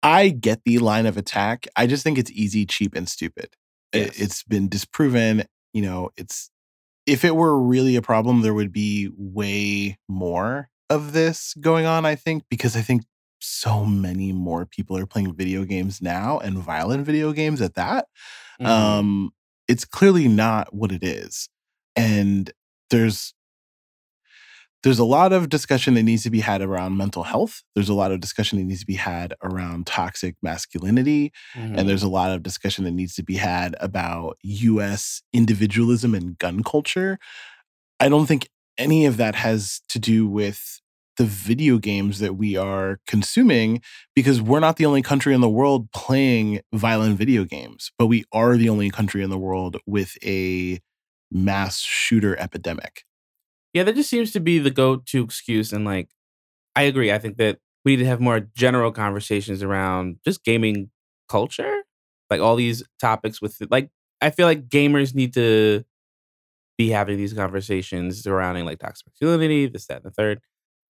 I 0.03 0.29
get 0.29 0.61
the 0.65 0.79
line 0.79 1.05
of 1.07 1.17
attack. 1.17 1.67
I 1.75 1.87
just 1.87 2.03
think 2.03 2.17
it's 2.19 2.31
easy, 2.31 2.65
cheap, 2.65 2.95
and 2.95 3.09
stupid. 3.09 3.49
It, 3.93 4.07
Yes. 4.07 4.19
it's 4.19 4.43
been 4.43 4.69
disproven. 4.69 5.45
You 5.73 5.83
know, 5.83 6.11
it's 6.17 6.51
if 7.07 7.25
it 7.25 7.35
were 7.35 7.59
really 7.59 7.95
a 7.95 8.01
problem, 8.03 8.41
there 8.41 8.53
would 8.53 8.73
be 8.73 9.09
way 9.17 9.97
more 10.09 10.69
of 10.89 11.13
this 11.13 11.53
going 11.61 11.85
on. 11.85 12.05
I 12.05 12.15
think 12.15 12.43
because 12.49 12.75
I 12.77 12.81
think 12.81 13.03
so 13.41 13.85
many 13.85 14.33
more 14.33 14.65
people 14.65 14.97
are 14.97 15.05
playing 15.07 15.35
video 15.35 15.65
games 15.65 16.01
now 16.01 16.39
and 16.39 16.57
violent 16.59 17.05
video 17.05 17.33
games 17.33 17.61
at 17.61 17.75
that. 17.75 18.07
Mhm. 18.61 18.67
Um, 18.67 19.31
it's 19.67 19.85
clearly 19.85 20.27
not 20.27 20.73
what 20.73 20.91
it 20.91 21.03
is, 21.03 21.49
and 21.95 22.51
there's 22.89 23.33
there's 24.83 24.99
a 24.99 25.05
lot 25.05 25.31
of 25.33 25.49
discussion 25.49 25.93
that 25.95 26.03
needs 26.03 26.23
to 26.23 26.29
be 26.29 26.41
had 26.41 26.61
around 26.61 26.97
mental 26.97 27.23
health. 27.23 27.63
There's 27.75 27.89
a 27.89 27.93
lot 27.93 28.11
of 28.11 28.19
discussion 28.19 28.59
that 28.59 28.65
needs 28.65 28.81
to 28.81 28.85
be 28.85 28.95
had 28.95 29.33
around 29.43 29.87
toxic 29.87 30.35
masculinity. 30.43 31.31
Mhm. 31.55 31.77
And 31.79 31.89
there's 31.89 32.03
a 32.03 32.09
lot 32.09 32.31
of 32.31 32.43
discussion 32.43 32.83
that 32.85 32.91
needs 32.91 33.15
to 33.15 33.23
be 33.23 33.35
had 33.35 33.75
about 33.79 34.37
US 34.43 35.21
individualism 35.33 36.13
and 36.13 36.37
gun 36.37 36.63
culture. 36.63 37.17
I 37.99 38.09
don't 38.09 38.25
think 38.25 38.49
any 38.77 39.05
of 39.05 39.17
that 39.17 39.35
has 39.35 39.81
to 39.89 39.99
do 39.99 40.27
with 40.27 40.79
the 41.17 41.25
video 41.25 41.77
games 41.77 42.19
that 42.19 42.35
we 42.35 42.57
are 42.57 42.99
consuming 43.07 43.81
because 44.15 44.41
we're 44.41 44.59
not 44.59 44.77
the 44.77 44.85
only 44.85 45.03
country 45.03 45.33
in 45.33 45.41
the 45.41 45.49
world 45.49 45.91
playing 45.91 46.59
violent 46.73 47.17
video 47.17 47.45
games, 47.45 47.91
but 47.99 48.07
we 48.07 48.23
are 48.33 48.57
the 48.57 48.67
only 48.69 48.89
country 48.89 49.21
in 49.23 49.29
the 49.29 49.37
world 49.37 49.77
with 49.85 50.17
a 50.25 50.79
mass 51.31 51.79
shooter 51.81 52.35
epidemic. 52.39 53.03
Yeah, 53.73 53.83
that 53.83 53.95
just 53.95 54.09
seems 54.09 54.31
to 54.33 54.39
be 54.39 54.59
the 54.59 54.71
go-to 54.71 55.23
excuse. 55.23 55.73
And 55.73 55.85
like, 55.85 56.09
I 56.75 56.83
agree. 56.83 57.11
I 57.11 57.19
think 57.19 57.37
that 57.37 57.59
we 57.85 57.93
need 57.95 58.03
to 58.03 58.07
have 58.09 58.21
more 58.21 58.41
general 58.41 58.91
conversations 58.91 59.63
around 59.63 60.17
just 60.25 60.43
gaming 60.43 60.91
culture, 61.29 61.83
like 62.29 62.41
all 62.41 62.55
these 62.55 62.83
topics 63.01 63.41
with 63.41 63.57
like. 63.69 63.89
I 64.21 64.31
feel 64.31 64.47
like 64.47 64.69
gamers 64.69 65.15
need 65.15 65.33
to 65.35 65.83
be 66.77 66.89
having 66.89 67.17
these 67.17 67.33
conversations 67.33 68.23
surrounding 68.23 68.65
like 68.65 68.79
toxic 68.79 69.07
masculinity, 69.07 69.67
this, 69.67 69.87
that, 69.87 69.97
and 69.97 70.05
the 70.05 70.11
third. 70.11 70.39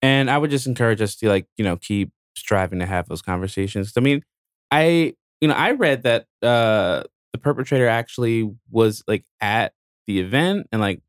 And 0.02 0.30
I 0.30 0.38
would 0.38 0.52
just 0.52 0.68
encourage 0.68 1.02
us 1.02 1.16
to 1.18 1.30
like 1.30 1.48
you 1.58 1.64
know 1.66 1.78
keep 1.78 2.12
striving 2.36 2.80
to 2.80 2.86
have 2.86 3.08
those 3.08 3.22
conversations. 3.22 3.94
I 3.98 4.02
mean, 4.02 4.24
I 4.72 5.16
you 5.42 5.48
know 5.48 5.56
I 5.56 5.72
read 5.72 6.04
that 6.04 6.28
uh 6.42 7.04
the 7.34 7.40
perpetrator 7.40 7.88
actually 7.88 8.50
was 8.72 9.04
like 9.08 9.26
at 9.42 9.74
the 10.08 10.20
event 10.20 10.68
and 10.72 10.82
like 10.82 11.02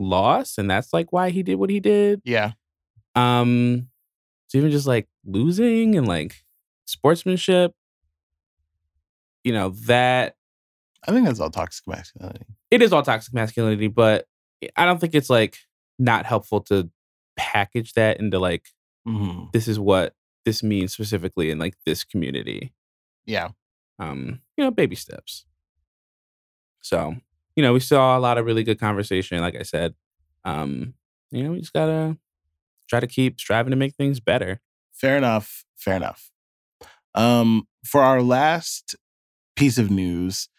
lost 0.00 0.58
and 0.58 0.70
that's 0.70 0.92
like 0.92 1.12
why 1.12 1.30
he 1.30 1.42
did 1.42 1.56
what 1.56 1.70
he 1.70 1.78
did 1.80 2.20
Yeah. 2.24 2.52
um 3.14 3.88
so 4.48 4.58
even 4.58 4.70
just 4.70 4.86
like 4.86 5.08
losing 5.24 5.94
and 5.96 6.08
like 6.08 6.42
sportsmanship 6.86 7.72
you 9.44 9.52
know 9.52 9.70
that 9.86 10.34
I 11.06 11.12
think 11.12 11.26
that's 11.26 11.40
all 11.40 11.50
toxic 11.50 11.86
masculinity. 11.86 12.44
it 12.70 12.82
is 12.82 12.92
all 12.92 13.02
toxic 13.02 13.32
masculinity 13.32 13.88
but 13.88 14.26
i 14.76 14.84
don't 14.84 15.00
think 15.00 15.14
it's 15.14 15.30
like 15.30 15.56
not 15.98 16.26
helpful 16.26 16.60
to 16.60 16.90
package 17.36 17.92
that 17.94 18.18
into 18.20 18.38
like 18.38 18.66
hmm 19.06 19.44
this 19.52 19.66
is 19.68 19.78
what 19.78 20.14
this 20.44 20.62
means 20.62 20.92
specifically 20.92 21.50
in 21.50 21.58
like 21.58 21.74
this 21.86 22.04
community 22.04 22.72
Yeah. 23.26 23.50
um 23.98 24.40
you 24.56 24.64
know 24.64 24.70
baby 24.70 24.96
steps 24.96 25.46
so 26.80 27.16
you 27.60 27.66
know 27.66 27.74
we 27.74 27.80
saw 27.80 28.16
a 28.16 28.20
lot 28.20 28.38
of 28.38 28.46
really 28.46 28.64
good 28.64 28.80
conversation 28.80 29.38
like 29.40 29.54
i 29.54 29.62
said 29.62 29.94
um 30.46 30.94
you 31.30 31.42
know 31.42 31.50
we 31.50 31.60
just 31.60 31.74
gotta 31.74 32.16
try 32.88 33.00
to 33.00 33.06
keep 33.06 33.38
striving 33.38 33.70
to 33.70 33.76
make 33.76 33.94
things 33.94 34.18
better 34.18 34.60
Fair 35.00 35.16
enough. 35.16 35.64
Fair 35.76 35.96
enough. 35.96 36.30
Um, 37.14 37.66
for 37.86 38.02
our 38.02 38.20
last 38.20 38.96
piece 39.56 39.78
of 39.78 39.90
news, 39.90 40.50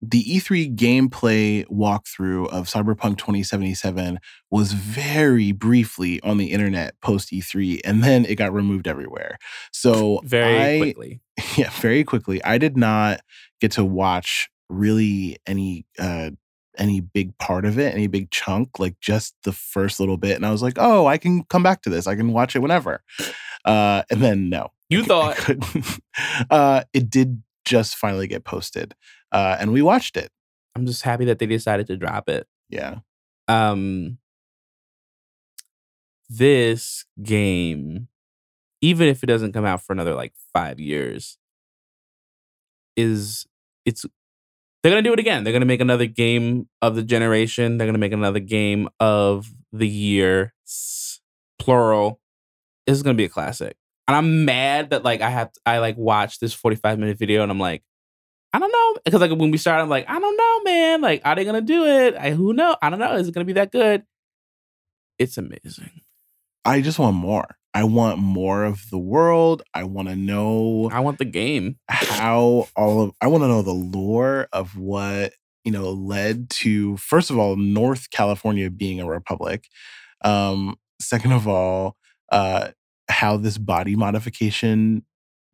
the 0.00 0.22
E3 0.22 0.76
gameplay 0.76 1.66
walkthrough 1.66 2.48
of 2.50 2.66
Cyberpunk 2.66 3.18
2077 3.18 4.20
was 4.48 4.72
very 4.72 5.50
briefly 5.50 6.22
on 6.22 6.36
the 6.36 6.52
internet 6.52 6.94
post 7.00 7.32
E3, 7.32 7.80
and 7.84 8.04
then 8.04 8.24
it 8.26 8.36
got 8.36 8.52
removed 8.52 8.86
everywhere. 8.86 9.38
So 9.72 10.20
very 10.24 10.76
I, 10.76 10.78
quickly 10.78 11.20
yeah, 11.56 11.70
very 11.70 12.04
quickly. 12.04 12.42
I 12.44 12.58
did 12.58 12.76
not 12.76 13.20
get 13.60 13.72
to 13.72 13.84
watch 13.84 14.48
really 14.68 15.36
any 15.48 15.84
uh 15.98 16.30
any 16.80 17.00
big 17.00 17.36
part 17.38 17.64
of 17.64 17.78
it, 17.78 17.94
any 17.94 18.06
big 18.08 18.30
chunk, 18.30 18.78
like 18.78 18.98
just 19.00 19.34
the 19.44 19.52
first 19.52 20.00
little 20.00 20.16
bit. 20.16 20.34
And 20.36 20.46
I 20.46 20.50
was 20.50 20.62
like, 20.62 20.74
oh, 20.78 21.06
I 21.06 21.18
can 21.18 21.44
come 21.44 21.62
back 21.62 21.82
to 21.82 21.90
this. 21.90 22.06
I 22.06 22.16
can 22.16 22.32
watch 22.32 22.56
it 22.56 22.60
whenever. 22.60 23.02
Uh 23.64 24.02
and 24.10 24.20
then 24.22 24.48
no. 24.48 24.72
you 24.88 25.02
I 25.02 25.04
thought 25.04 25.36
couldn't. 25.36 26.00
uh 26.50 26.82
it 26.92 27.10
did 27.10 27.42
just 27.64 27.96
finally 27.96 28.26
get 28.26 28.44
posted. 28.44 28.94
Uh 29.30 29.56
and 29.60 29.72
we 29.72 29.82
watched 29.82 30.16
it. 30.16 30.30
i'm 30.74 30.86
just 30.86 31.02
happy 31.02 31.26
that 31.26 31.38
they 31.38 31.46
decided 31.46 31.86
to 31.88 31.96
drop 31.96 32.28
it 32.28 32.46
Yeah. 32.70 33.00
um 33.48 34.18
this 36.28 37.04
game 37.22 38.08
even 38.80 39.08
if 39.08 39.22
it 39.22 39.26
doesn't 39.26 39.52
come 39.52 39.64
out 39.66 39.82
for 39.82 39.92
another 39.92 40.14
like 40.14 40.32
five 40.54 40.78
years 40.80 41.36
is 42.96 43.46
it's 43.84 44.06
they're 44.82 44.92
gonna 44.92 45.02
do 45.02 45.12
it 45.12 45.18
again 45.18 45.44
they're 45.44 45.52
gonna 45.52 45.64
make 45.64 45.80
another 45.80 46.06
game 46.06 46.68
of 46.82 46.94
the 46.94 47.02
generation 47.02 47.78
they're 47.78 47.86
gonna 47.86 47.98
make 47.98 48.12
another 48.12 48.40
game 48.40 48.88
of 48.98 49.52
the 49.72 49.88
year 49.88 50.54
plural 51.58 52.20
this 52.86 52.96
is 52.96 53.02
gonna 53.02 53.14
be 53.14 53.24
a 53.24 53.28
classic 53.28 53.76
and 54.08 54.16
i'm 54.16 54.44
mad 54.44 54.90
that 54.90 55.04
like 55.04 55.20
i 55.20 55.30
have 55.30 55.50
i 55.66 55.78
like 55.78 55.96
watched 55.96 56.40
this 56.40 56.54
45 56.54 56.98
minute 56.98 57.18
video 57.18 57.42
and 57.42 57.50
i'm 57.50 57.60
like 57.60 57.82
I 58.52 58.58
don't 58.58 58.72
know 58.72 59.00
because 59.04 59.20
like 59.20 59.30
when 59.30 59.50
we 59.50 59.58
started, 59.58 59.82
I'm 59.82 59.88
like, 59.88 60.06
I 60.08 60.18
don't 60.18 60.36
know, 60.36 60.62
man. 60.64 61.00
Like, 61.00 61.22
are 61.24 61.36
they 61.36 61.44
gonna 61.44 61.60
do 61.60 61.84
it? 61.84 62.16
I 62.16 62.30
who 62.30 62.52
know? 62.52 62.76
I 62.82 62.90
don't 62.90 62.98
know. 62.98 63.14
Is 63.14 63.28
it 63.28 63.34
gonna 63.34 63.44
be 63.44 63.52
that 63.54 63.70
good? 63.70 64.02
It's 65.18 65.38
amazing. 65.38 66.00
I 66.64 66.80
just 66.80 66.98
want 66.98 67.16
more. 67.16 67.56
I 67.72 67.84
want 67.84 68.18
more 68.18 68.64
of 68.64 68.90
the 68.90 68.98
world. 68.98 69.62
I 69.74 69.84
want 69.84 70.08
to 70.08 70.16
know 70.16 70.90
I 70.92 71.00
want 71.00 71.18
the 71.18 71.24
game. 71.24 71.76
how 71.88 72.68
all 72.76 73.02
of 73.02 73.12
I 73.20 73.28
want 73.28 73.42
to 73.44 73.48
know 73.48 73.62
the 73.62 73.72
lore 73.72 74.48
of 74.52 74.76
what 74.76 75.32
you 75.64 75.72
know 75.72 75.90
led 75.90 76.50
to 76.50 76.96
first 76.96 77.30
of 77.30 77.38
all 77.38 77.56
North 77.56 78.10
California 78.10 78.70
being 78.70 79.00
a 79.00 79.06
republic. 79.06 79.66
Um, 80.24 80.76
second 81.00 81.32
of 81.32 81.46
all, 81.48 81.96
uh, 82.32 82.70
how 83.08 83.36
this 83.36 83.58
body 83.58 83.96
modification 83.96 85.04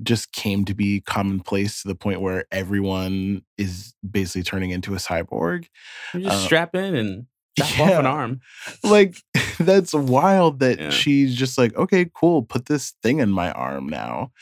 just 0.03 0.33
came 0.33 0.65
to 0.67 0.75
be 0.75 1.01
commonplace 1.01 1.81
to 1.83 1.89
the 1.89 1.95
point 1.95 2.21
where 2.21 2.45
everyone 2.53 3.43
is 3.57 3.95
basically 4.09 4.43
turning 4.43 4.71
into 4.71 4.93
a 4.95 4.99
cyborg. 4.99 5.67
You 6.13 6.21
just 6.21 6.37
Uh, 6.37 6.45
strap 6.45 6.75
in 6.75 6.95
and 6.95 7.27
chop 7.65 7.81
off 7.81 7.91
an 7.91 8.05
yeah. 8.05 8.11
arm. 8.11 8.41
Like 8.83 9.17
that's 9.59 9.93
wild 9.95 10.61
that 10.61 10.79
Yeah. 10.79 10.91
she's 10.91 11.35
just 11.35 11.59
like, 11.59 11.75
okay, 11.77 12.09
cool, 12.15 12.43
put 12.43 12.67
this 12.67 12.95
thing 13.03 13.21
in 13.21 13.31
my 13.31 13.51
arm 13.53 13.89
now. 13.89 14.33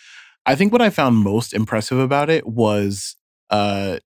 I 0.47 0.55
think 0.57 0.73
what 0.73 0.83
I 0.83 0.91
found 0.91 1.17
most 1.19 1.55
impressive 1.55 1.99
about 1.99 2.31
it 2.31 2.47
was 2.47 3.17
uh 3.51 3.99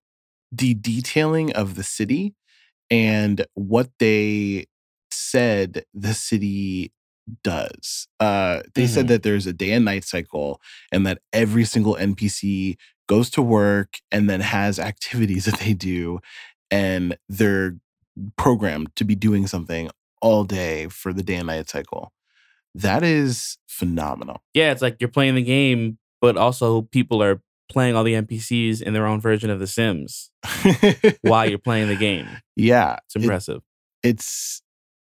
the 0.51 0.73
detailing 0.75 1.51
of 1.53 1.75
the 1.75 1.83
city 1.83 2.33
and 2.89 3.45
what 3.53 3.89
they 3.99 4.65
said 5.11 5.83
the 5.93 6.13
city 6.13 6.91
does. 7.43 8.07
Uh 8.19 8.61
they 8.75 8.87
said 8.87 9.05
Mhm. 9.05 9.09
that 9.09 9.23
there's 9.23 9.45
a 9.47 9.53
day 9.53 9.71
and 9.71 9.85
night 9.85 10.03
cycle 10.03 10.61
and 10.91 11.05
that 11.05 11.19
every 11.33 11.65
single 11.65 11.95
NPC 11.95 12.77
goes 13.07 13.29
to 13.31 13.41
work 13.41 13.97
and 14.11 14.29
then 14.29 14.39
has 14.41 14.79
activities 14.79 15.45
that 15.49 15.59
they 15.59 15.73
do 15.73 16.19
and 16.71 17.17
they're 17.27 17.75
programmed 18.37 18.95
to 18.95 19.03
be 19.03 19.15
doing 19.15 19.47
something 19.47 19.89
all 20.21 20.43
day 20.43 20.87
for 20.87 21.13
the 21.13 21.23
day 21.23 21.35
and 21.35 21.47
night 21.47 21.69
cycle. 21.69 22.11
That 22.75 23.03
is 23.03 23.57
phenomenal. 23.67 24.41
Yeah, 24.53 24.71
it's 24.71 24.81
like 24.81 24.97
you're 24.99 25.09
playing 25.09 25.35
the 25.35 25.41
game, 25.43 25.97
but 26.21 26.37
also 26.37 26.83
people 26.83 27.21
are 27.23 27.41
playing 27.71 27.95
all 27.95 28.03
the 28.03 28.13
NPCs 28.13 28.81
in 28.81 28.93
their 28.93 29.05
own 29.05 29.21
version 29.21 29.49
of 29.49 29.59
The 29.59 29.67
Sims 29.67 30.31
while 31.21 31.47
you're 31.49 31.57
playing 31.59 31.87
the 31.87 31.95
game. 32.09 32.27
yeah, 32.55 32.97
It's 33.05 33.15
it- 33.15 33.21
impressive. 33.23 33.61
it's 34.03 34.61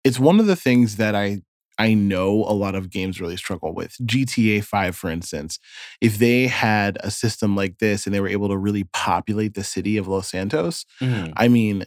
it's 0.04 0.20
one 0.20 0.40
of 0.40 0.46
the 0.46 0.56
things 0.56 0.98
that 0.98 1.16
I 1.16 1.42
I 1.78 1.94
know 1.94 2.46
a 2.48 2.54
lot 2.54 2.74
of 2.76 2.90
games 2.90 3.20
really 3.20 3.36
struggle 3.36 3.74
with. 3.74 3.98
GTA 4.06 4.64
5 4.64 4.96
for 4.96 5.10
instance, 5.10 5.60
if 6.00 6.18
they 6.20 6.48
had 6.48 6.98
a 7.02 7.12
system 7.12 7.56
like 7.56 7.80
this 7.80 8.06
and 8.06 8.16
they 8.16 8.22
were 8.22 8.30
able 8.30 8.48
to 8.50 8.58
really 8.58 8.86
populate 8.94 9.56
the 9.56 9.64
city 9.64 9.98
of 9.98 10.08
Los 10.08 10.30
Santos, 10.30 10.86
Mhm. 11.02 11.34
I 11.36 11.48
mean 11.50 11.84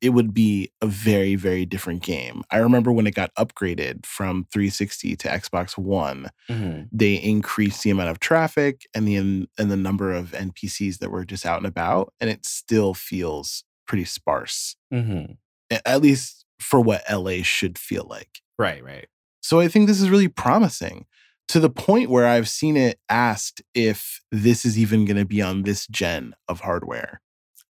it, 0.00 0.10
would 0.10 0.32
be 0.34 0.70
a 0.80 0.86
very 0.86 1.34
very 1.34 1.64
different 1.66 2.02
game. 2.02 2.42
I 2.50 2.58
remember 2.58 2.92
when 2.92 3.06
it 3.06 3.14
got 3.14 3.34
upgraded 3.36 4.04
from 4.06 4.46
360 4.52 5.16
to 5.16 5.28
Xbox 5.28 5.76
1, 5.78 6.28
Mhm. 6.48 6.88
they 6.92 7.14
increased 7.14 7.82
the 7.82 7.90
amount 7.90 8.10
of 8.10 8.20
traffic 8.20 8.86
and 8.94 9.06
the 9.08 9.16
and 9.16 9.48
the 9.56 9.76
number 9.76 10.12
of 10.12 10.32
NPCs 10.34 10.98
that 10.98 11.10
were 11.10 11.24
just 11.24 11.46
out 11.46 11.58
and 11.58 11.66
about 11.66 12.12
and 12.20 12.28
it 12.30 12.44
still 12.46 12.94
feels 12.94 13.64
pretty 13.86 14.04
sparse. 14.04 14.76
Mhm. 14.92 15.36
At 15.70 16.02
least 16.02 16.44
for 16.60 16.80
what 16.80 17.02
LA 17.08 17.42
should 17.42 17.78
feel 17.78 18.06
like. 18.08 18.40
Right, 18.58 18.82
right. 18.84 19.08
So 19.42 19.58
I 19.60 19.68
think 19.68 19.86
this 19.88 20.00
is 20.00 20.10
really 20.10 20.28
promising 20.28 21.06
to 21.48 21.58
the 21.58 21.68
point 21.70 22.08
where 22.08 22.26
I've 22.26 22.48
seen 22.48 22.76
it 22.76 23.00
asked 23.08 23.60
if 23.74 24.20
this 24.30 24.64
is 24.64 24.78
even 24.78 25.04
going 25.04 25.16
to 25.16 25.24
be 25.24 25.42
on 25.42 25.62
this 25.64 25.86
gen 25.88 26.34
of 26.48 26.60
hardware. 26.60 27.20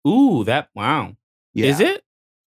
Ooh, 0.07 0.43
that 0.45 0.69
wow. 0.75 1.17
Yeah. 1.55 1.67
Is 1.67 1.81
it? 1.81 2.03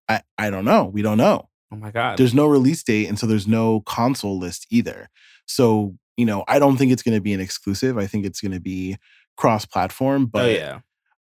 I, 0.10 0.22
I 0.38 0.50
don't 0.50 0.65
know. 0.65 0.86
We 0.86 1.01
don't 1.01 1.17
know. 1.17 1.50
Oh 1.72 1.77
my 1.77 1.91
god. 1.91 2.17
There's 2.17 2.34
no 2.34 2.48
release 2.48 2.84
date, 2.84 3.08
and 3.08 3.17
so 3.17 3.25
there's 3.25 3.48
no 3.48 3.81
console 3.81 4.38
list 4.38 4.67
either. 4.70 5.10
So, 5.46 5.96
you 6.17 6.25
know, 6.25 6.43
I 6.48 6.60
don't 6.60 6.77
think 6.77 6.91
it's 6.91 7.03
going 7.03 7.15
to 7.15 7.22
be 7.22 7.34
an 7.34 7.39
exclusive. 7.39 7.98
I 7.98 8.08
think 8.08 8.25
it's 8.25 8.41
going 8.41 8.51
to 8.51 8.60
be 8.60 8.98
cross-platform. 9.38 10.27
But 10.27 10.46
oh 10.46 10.50
yeah. 10.50 10.79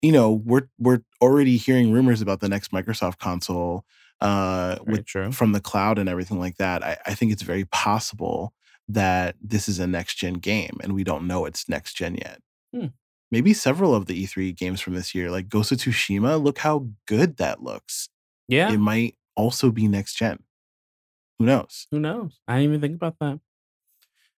you 0.02 0.12
know, 0.12 0.32
we're 0.32 0.68
we're 0.78 1.02
already 1.22 1.56
hearing 1.56 1.92
rumors 1.92 2.20
about 2.20 2.40
the 2.40 2.48
next 2.48 2.72
Microsoft 2.72 3.18
console 3.18 3.84
uh, 4.20 4.76
Very 4.84 4.98
with 4.98 5.06
true. 5.06 5.32
from 5.32 5.52
the 5.52 5.60
cloud 5.60 5.98
and 5.98 6.08
everything 6.08 6.38
like 6.38 6.56
that. 6.56 6.82
I, 6.82 6.96
I 7.06 7.14
think 7.14 7.32
it's 7.32 7.42
very 7.42 7.64
possible 7.66 8.52
that 8.88 9.36
this 9.40 9.68
is 9.68 9.78
a 9.78 9.86
next 9.86 10.16
gen 10.16 10.34
game, 10.34 10.78
and 10.82 10.94
we 10.94 11.04
don't 11.04 11.26
know 11.26 11.44
it's 11.44 11.68
next 11.68 11.94
gen 11.94 12.16
yet. 12.16 12.40
Hmm. 12.74 12.86
Maybe 13.34 13.52
several 13.52 13.96
of 13.96 14.06
the 14.06 14.24
E3 14.24 14.56
games 14.56 14.80
from 14.80 14.94
this 14.94 15.12
year, 15.12 15.28
like 15.28 15.48
Ghost 15.48 15.72
of 15.72 15.78
Tsushima, 15.78 16.40
look 16.40 16.58
how 16.58 16.86
good 17.06 17.36
that 17.38 17.64
looks. 17.64 18.08
Yeah. 18.46 18.70
It 18.70 18.78
might 18.78 19.16
also 19.34 19.72
be 19.72 19.88
next 19.88 20.14
gen. 20.14 20.38
Who 21.40 21.46
knows? 21.46 21.88
Who 21.90 21.98
knows? 21.98 22.38
I 22.46 22.58
didn't 22.58 22.68
even 22.68 22.80
think 22.80 22.94
about 22.94 23.18
that. 23.18 23.40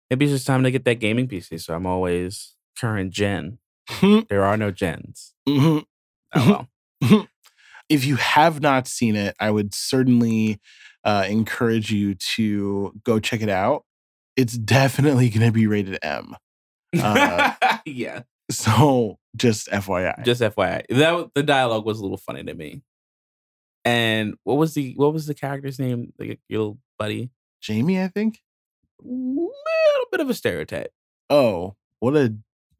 Maybe 0.09 0.27
it's 0.27 0.33
just 0.35 0.47
time 0.47 0.63
to 0.63 0.71
get 0.71 0.85
that 0.85 1.01
gaming 1.01 1.27
PC, 1.27 1.61
so 1.61 1.75
I'm 1.75 1.87
always 1.87 2.55
current 2.79 3.13
gen. 3.13 3.59
There 4.29 4.45
are 4.45 4.57
no 4.57 4.71
gens. 4.71 5.35
Mhm. 5.49 5.85
Oh 6.37 6.69
well. 7.03 7.27
if 7.89 8.05
you 8.05 8.15
have 8.15 8.61
not 8.63 8.87
seen 8.87 9.17
it, 9.17 9.35
I 9.41 9.51
would 9.51 9.75
certainly 9.75 10.61
uh, 11.03 11.27
encourage 11.29 11.91
you 11.91 12.15
to 12.37 12.93
go 13.03 13.19
check 13.19 13.43
it 13.43 13.49
out. 13.49 13.87
It's 14.37 14.57
definitely 14.57 15.31
going 15.31 15.47
to 15.49 15.53
be 15.53 15.67
rated 15.67 15.99
M. 16.01 16.37
Uh, 16.97 17.55
yeah. 17.85 18.23
So 18.57 19.19
just 19.37 19.69
FYI. 19.69 20.25
Just 20.25 20.41
FYI, 20.43 20.85
that 20.91 21.31
the 21.35 21.43
dialogue 21.43 21.85
was 21.85 21.99
a 21.99 22.03
little 22.03 22.17
funny 22.19 22.45
to 22.45 22.55
me. 22.55 22.83
And 23.85 24.35
what 24.45 24.57
was 24.57 24.75
the 24.75 24.95
what 24.97 25.13
was 25.13 25.27
the 25.27 25.35
character's 25.35 25.79
name? 25.79 26.13
Like 26.19 26.41
your 26.49 26.61
little 26.61 26.79
buddy. 26.99 27.31
Jamie, 27.61 28.01
I 28.01 28.09
think. 28.09 28.41
A 29.03 29.07
Little 29.09 30.09
bit 30.11 30.21
of 30.21 30.31
a 30.31 30.35
stereotype. 30.35 30.93
Oh, 31.31 31.75
what 32.01 32.17
a 32.17 32.35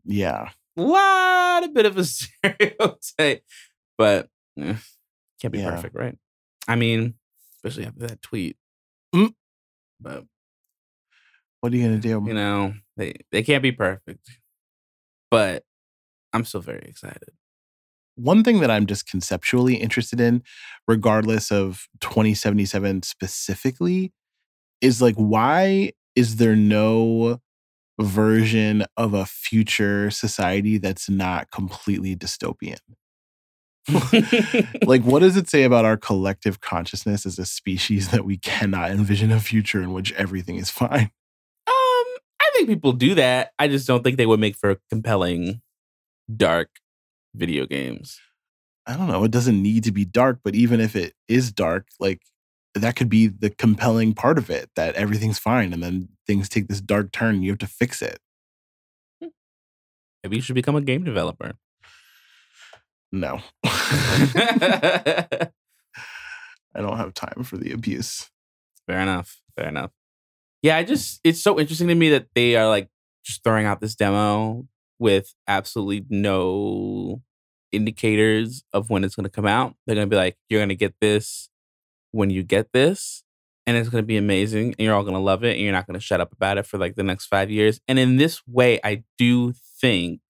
yeah. 0.05 0.51
Lot 0.77 1.65
a 1.65 1.69
bit 1.69 1.87
of 1.87 1.97
a 1.97 2.05
stereotype, 2.05 3.45
but 3.99 4.29
eh, 4.59 4.75
can't 5.41 5.53
be 5.53 5.59
Yeah. 5.61 5.71
perfect, 5.71 5.95
right? 5.95 6.17
I 6.67 6.77
mean, 6.77 7.15
especially 7.57 7.87
after 7.87 8.07
that 8.07 8.23
tweet. 8.23 8.57
Mm. 9.15 9.35
But 10.01 10.25
What 11.61 11.73
are 11.73 11.77
you 11.77 11.85
gonna 11.85 11.99
do? 11.99 12.23
you 12.27 12.35
know, 12.35 12.75
they 12.97 13.15
they 13.31 13.43
can't 13.43 13.63
be 13.63 13.73
perfect. 13.73 14.29
But 15.35 15.65
I'm 16.33 16.45
still 16.45 16.61
very 16.61 16.85
excited. 16.87 17.31
One 18.15 18.45
thing 18.45 18.61
that 18.61 18.71
I'm 18.71 18.87
just 18.87 19.09
conceptually 19.09 19.75
interested 19.75 20.21
in, 20.21 20.45
regardless 20.87 21.51
of 21.51 21.89
2077 22.01 23.03
specifically, 23.03 24.13
is 24.81 25.03
like 25.03 25.17
why 25.17 25.91
is 26.15 26.37
there 26.37 26.55
no 26.55 27.41
version 28.01 28.85
of 28.97 29.13
a 29.13 29.27
future 29.27 30.09
society 30.13 30.79
that's 30.79 31.11
not 31.11 31.51
completely 31.51 32.15
dystopian? 32.15 32.79
like 34.87 35.03
what 35.03 35.19
does 35.19 35.37
it 35.37 35.49
say 35.49 35.65
about 35.65 35.85
our 35.85 35.97
collective 35.97 36.61
consciousness 36.61 37.27
as 37.27 37.41
a 37.41 37.45
species 37.45 38.11
that 38.11 38.25
we 38.25 38.39
cannot 38.39 38.93
envision 38.93 39.33
a 39.33 39.41
future 39.41 39.83
in 39.83 39.93
which 39.93 40.13
everything 40.13 40.57
is 40.57 40.71
fine 40.71 41.11
think 42.55 42.69
people 42.69 42.93
do 42.93 43.15
that. 43.17 43.53
I 43.59 43.69
just 43.69 43.87
don't 43.87 44.03
think 44.03 44.17
they 44.17 44.27
would 44.27 44.41
make 44.41 44.57
for 44.57 44.77
compelling, 44.91 45.61
dark 46.35 46.71
video 47.35 47.67
games. 47.67 48.19
i 48.87 48.97
don't 48.97 49.09
know 49.09 49.25
it 49.25 49.31
doesn't 49.31 49.61
need 49.63 49.83
to 49.85 49.93
be 49.93 50.05
dark 50.05 50.39
but 50.45 50.55
even 50.55 50.81
if 50.81 50.95
it 50.97 51.15
is 51.29 51.51
dark 51.53 51.89
like 52.01 52.23
that 52.75 52.97
could 52.97 53.09
be 53.09 53.27
the 53.27 53.51
compelling 53.51 54.15
part 54.15 54.39
of 54.39 54.51
it 54.51 54.71
that 54.77 54.95
everything's 54.95 55.39
fine 55.39 55.73
and 55.73 55.83
then 55.83 56.09
things 56.27 56.49
take 56.49 56.69
this 56.69 56.81
dark 56.81 57.13
turn 57.13 57.37
and 57.37 57.45
you 57.45 57.51
have 57.51 57.59
to 57.59 57.67
fix 57.67 58.03
it 58.03 58.19
hmm. 59.21 59.29
Maybe 60.23 60.37
you 60.37 60.43
should 60.43 60.55
become 60.55 60.77
a 60.77 60.81
game 60.81 61.05
developer. 61.05 61.53
no 63.13 63.41
i 63.65 65.49
don't 66.77 66.97
have 66.97 67.15
time 67.15 67.43
for 67.45 67.57
the 67.57 67.73
abuse 67.73 68.31
Fair 68.87 69.01
enough. 69.01 69.41
Fair 69.57 69.69
enough. 69.69 69.93
Yeah, 70.65 70.79
I 70.79 70.83
just 70.83 71.21
it's 71.23 71.43
so 71.43 71.61
interesting 71.61 71.89
to 71.89 71.95
me 71.95 72.09
that 72.09 72.29
they 72.35 72.57
are 72.57 72.67
like 72.67 72.89
just 73.23 73.45
throwing 73.45 73.67
out 73.67 73.83
this 73.83 73.95
demo 73.95 74.67
with 74.99 75.35
absolutely 75.47 76.07
no 76.09 77.21
indicators 77.71 78.65
of 78.73 78.89
when 78.89 79.05
it's 79.05 79.15
going 79.15 79.25
to 79.25 79.31
come 79.31 79.47
out. 79.47 79.75
They're 79.87 79.95
going 79.95 80.09
to 80.09 80.11
be 80.11 80.17
like, 80.17 80.39
you're 80.49 80.61
going 80.61 80.71
to 80.71 80.75
get 80.75 80.95
this 81.03 81.51
when 82.13 82.31
you 82.31 82.43
get 82.43 82.73
this, 82.73 83.25
and 83.67 83.77
it's 83.77 83.91
going 83.91 84.03
to 84.03 84.07
be 84.07 84.17
amazing, 84.17 84.69
and 84.69 84.81
you're 84.81 84.95
all 84.95 85.03
going 85.03 85.13
to 85.13 85.21
love 85.21 85.45
it, 85.45 85.53
and 85.53 85.61
you're 85.61 85.73
not 85.73 85.87
going 85.87 86.01
to 86.01 86.05
shut 86.05 86.23
up 86.23 86.33
about 86.33 86.57
it 86.57 86.65
for 86.65 86.79
like 86.79 86.95
the 86.95 87.03
next 87.03 87.27
five 87.27 87.51
years. 87.51 87.79
And 87.87 87.99
in 87.99 88.17
this 88.17 88.41
way, 88.47 88.81
I 88.83 89.05
do 89.19 89.53
think 89.53 90.23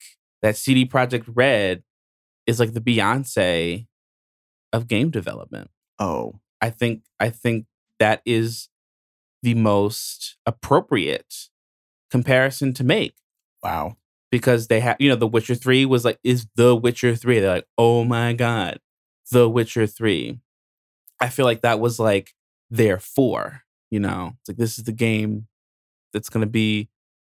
that 0.43 0.57
CD 0.57 0.85
Projekt 0.85 1.27
Red 1.33 1.85
is 2.49 2.59
like 2.59 2.73
the 2.73 2.81
Beyonce 2.81 3.87
of 4.73 4.89
game 4.89 5.11
development. 5.11 5.71
oh 6.01 6.41
I 6.61 6.71
think 6.71 7.05
I 7.21 7.31
think 7.31 7.67
that 8.01 8.21
is 8.27 8.69
the 9.45 9.55
most 9.55 10.37
appropriate 10.47 11.51
comparison 12.11 12.73
to 12.73 12.83
make. 12.83 13.15
Wow. 13.63 13.97
Because 14.33 14.67
they 14.67 14.81
have 14.81 14.97
you 14.99 15.09
know 15.09 15.17
The 15.17 15.29
Witcher 15.29 15.55
3 15.55 15.85
was 15.85 16.05
like 16.05 16.19
is 16.25 16.47
The 16.57 16.75
Witcher 16.75 17.15
3 17.15 17.39
they're 17.39 17.55
like 17.57 17.69
oh 17.79 18.05
my 18.05 18.33
god 18.33 18.81
The 19.31 19.49
Witcher 19.49 19.87
3 19.87 20.41
I 21.21 21.29
feel 21.29 21.45
like 21.45 21.61
that 21.61 21.79
was 21.79 22.01
like 22.01 22.35
their 22.71 22.99
four 22.99 23.61
you 23.91 24.01
know? 24.01 24.33
It's 24.41 24.49
like 24.49 24.57
this 24.57 24.79
is 24.79 24.85
the 24.85 24.93
game 24.93 25.47
that's 26.13 26.29
going 26.29 26.45
to 26.45 26.51
be 26.51 26.89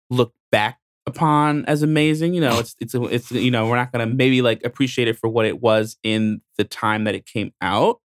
looked 0.08 0.36
back 0.50 0.78
upon 1.06 1.66
as 1.66 1.82
amazing 1.82 2.32
you 2.32 2.40
know? 2.40 2.58
It's 2.60 2.76
it's 2.80 2.94
it's 2.94 3.32
you 3.32 3.50
know 3.50 3.66
we're 3.66 3.76
not 3.76 3.92
going 3.92 4.08
to 4.08 4.14
maybe 4.14 4.40
like 4.40 4.64
appreciate 4.64 5.08
it 5.08 5.18
for 5.18 5.28
what 5.28 5.46
it 5.46 5.60
was 5.60 5.98
in 6.02 6.40
the 6.56 6.64
time 6.64 7.04
that 7.04 7.14
it 7.14 7.26
came 7.26 7.52
out 7.60 8.00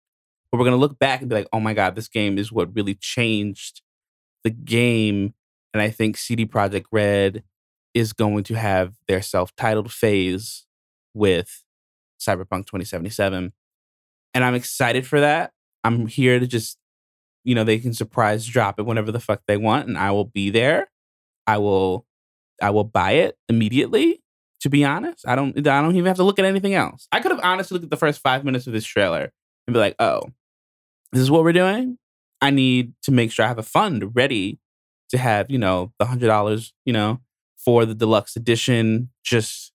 but 0.52 0.58
we're 0.58 0.66
going 0.66 0.76
to 0.76 0.82
look 0.82 1.00
back 1.00 1.22
and 1.22 1.30
be 1.30 1.36
like 1.36 1.48
oh 1.54 1.60
my 1.60 1.74
god 1.74 1.96
this 1.96 2.10
game 2.10 2.38
is 2.38 2.52
what 2.52 2.76
really 2.76 2.96
changed 2.96 3.82
the 4.44 4.50
game 4.50 5.34
and 5.74 5.82
i 5.82 5.90
think 5.90 6.18
CD 6.18 6.46
Projekt 6.46 6.86
Red 6.92 7.44
is 7.94 8.14
going 8.14 8.44
to 8.46 8.56
have 8.56 8.96
their 9.08 9.22
self-titled 9.22 9.92
phase 9.92 10.66
with 11.14 11.64
cyberpunk 12.20 12.66
2077 12.66 13.54
and 14.34 14.44
i'm 14.44 14.56
excited 14.56 15.06
for 15.08 15.20
that. 15.20 15.52
I'm 15.84 16.08
here 16.08 16.40
to 16.40 16.48
just 16.48 16.78
you 17.44 17.56
know 17.56 17.64
they 17.64 17.80
can 17.80 17.94
surprise 17.94 18.46
drop 18.46 18.80
it 18.80 18.86
whenever 18.86 19.12
the 19.12 19.20
fuck 19.20 19.42
they 19.48 19.58
want 19.58 19.88
and 19.88 19.98
i 19.98 20.12
will 20.12 20.26
be 20.26 20.50
there. 20.50 20.90
I 21.48 21.58
will 21.58 22.06
i 22.62 22.70
will 22.70 22.84
buy 22.84 23.12
it 23.12 23.38
immediately 23.48 24.22
to 24.62 24.70
be 24.70 24.84
honest. 24.84 25.28
I 25.28 25.36
don't 25.36 25.58
i 25.58 25.82
don't 25.82 25.96
even 25.96 26.08
have 26.08 26.18
to 26.18 26.24
look 26.24 26.40
at 26.40 26.46
anything 26.46 26.74
else. 26.74 27.08
I 27.12 27.22
could 27.22 27.32
have 27.32 27.42
honestly 27.44 27.76
looked 27.76 27.86
at 27.86 27.90
the 27.92 27.98
first 27.98 28.22
five 28.22 28.44
minutes 28.44 28.68
of 28.68 28.74
this 28.74 28.86
trailer 28.86 29.32
and 29.68 29.74
be 29.74 29.80
like 29.80 29.96
oh 30.00 30.24
this 31.12 31.22
is 31.22 31.32
what 31.32 31.44
we're 31.44 31.54
doing 31.54 31.98
i 32.42 32.50
need 32.50 32.94
to 33.02 33.12
make 33.12 33.32
sure 33.32 33.46
i 33.46 33.48
have 33.48 33.58
a 33.60 33.64
fund 33.64 34.16
ready 34.16 34.60
to 35.10 35.18
have 35.18 35.50
you 35.50 35.58
know 35.58 35.92
the 36.00 36.06
hundred 36.06 36.28
dollars 36.28 36.74
you 36.86 36.94
know 36.94 37.20
for 37.58 37.86
the 37.86 37.96
deluxe 37.96 38.36
edition 38.36 39.10
just 39.24 39.74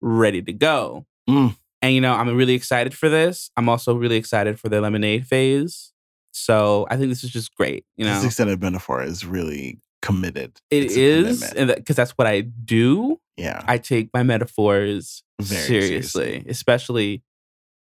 ready 0.00 0.40
to 0.42 0.52
go. 0.52 1.04
Mm. 1.28 1.56
and 1.82 1.92
you 1.94 2.00
know 2.00 2.14
i'm 2.14 2.34
really 2.36 2.54
excited 2.54 2.94
for 2.94 3.08
this. 3.08 3.50
I'm 3.56 3.68
also 3.68 3.94
really 3.94 4.16
excited 4.16 4.58
for 4.60 4.68
the 4.68 4.80
lemonade 4.80 5.26
phase. 5.26 5.92
So 6.32 6.86
i 6.90 6.96
think 6.96 7.08
this 7.08 7.24
is 7.24 7.30
just 7.30 7.54
great 7.56 7.84
you 7.96 8.04
know? 8.04 8.14
this 8.14 8.24
extended 8.24 8.60
metaphor 8.62 9.02
is 9.02 9.24
really 9.26 9.80
committed. 10.02 10.60
It 10.70 10.84
It's 10.84 10.96
is 10.96 11.52
because 11.54 11.96
that's 11.96 12.12
what 12.12 12.26
i 12.28 12.42
do. 12.42 13.18
Yeah. 13.36 13.62
I 13.66 13.78
take 13.78 14.10
my 14.14 14.22
metaphors 14.22 15.22
Very 15.40 15.60
seriously, 15.60 16.22
seriously. 16.24 16.50
especially 16.50 17.22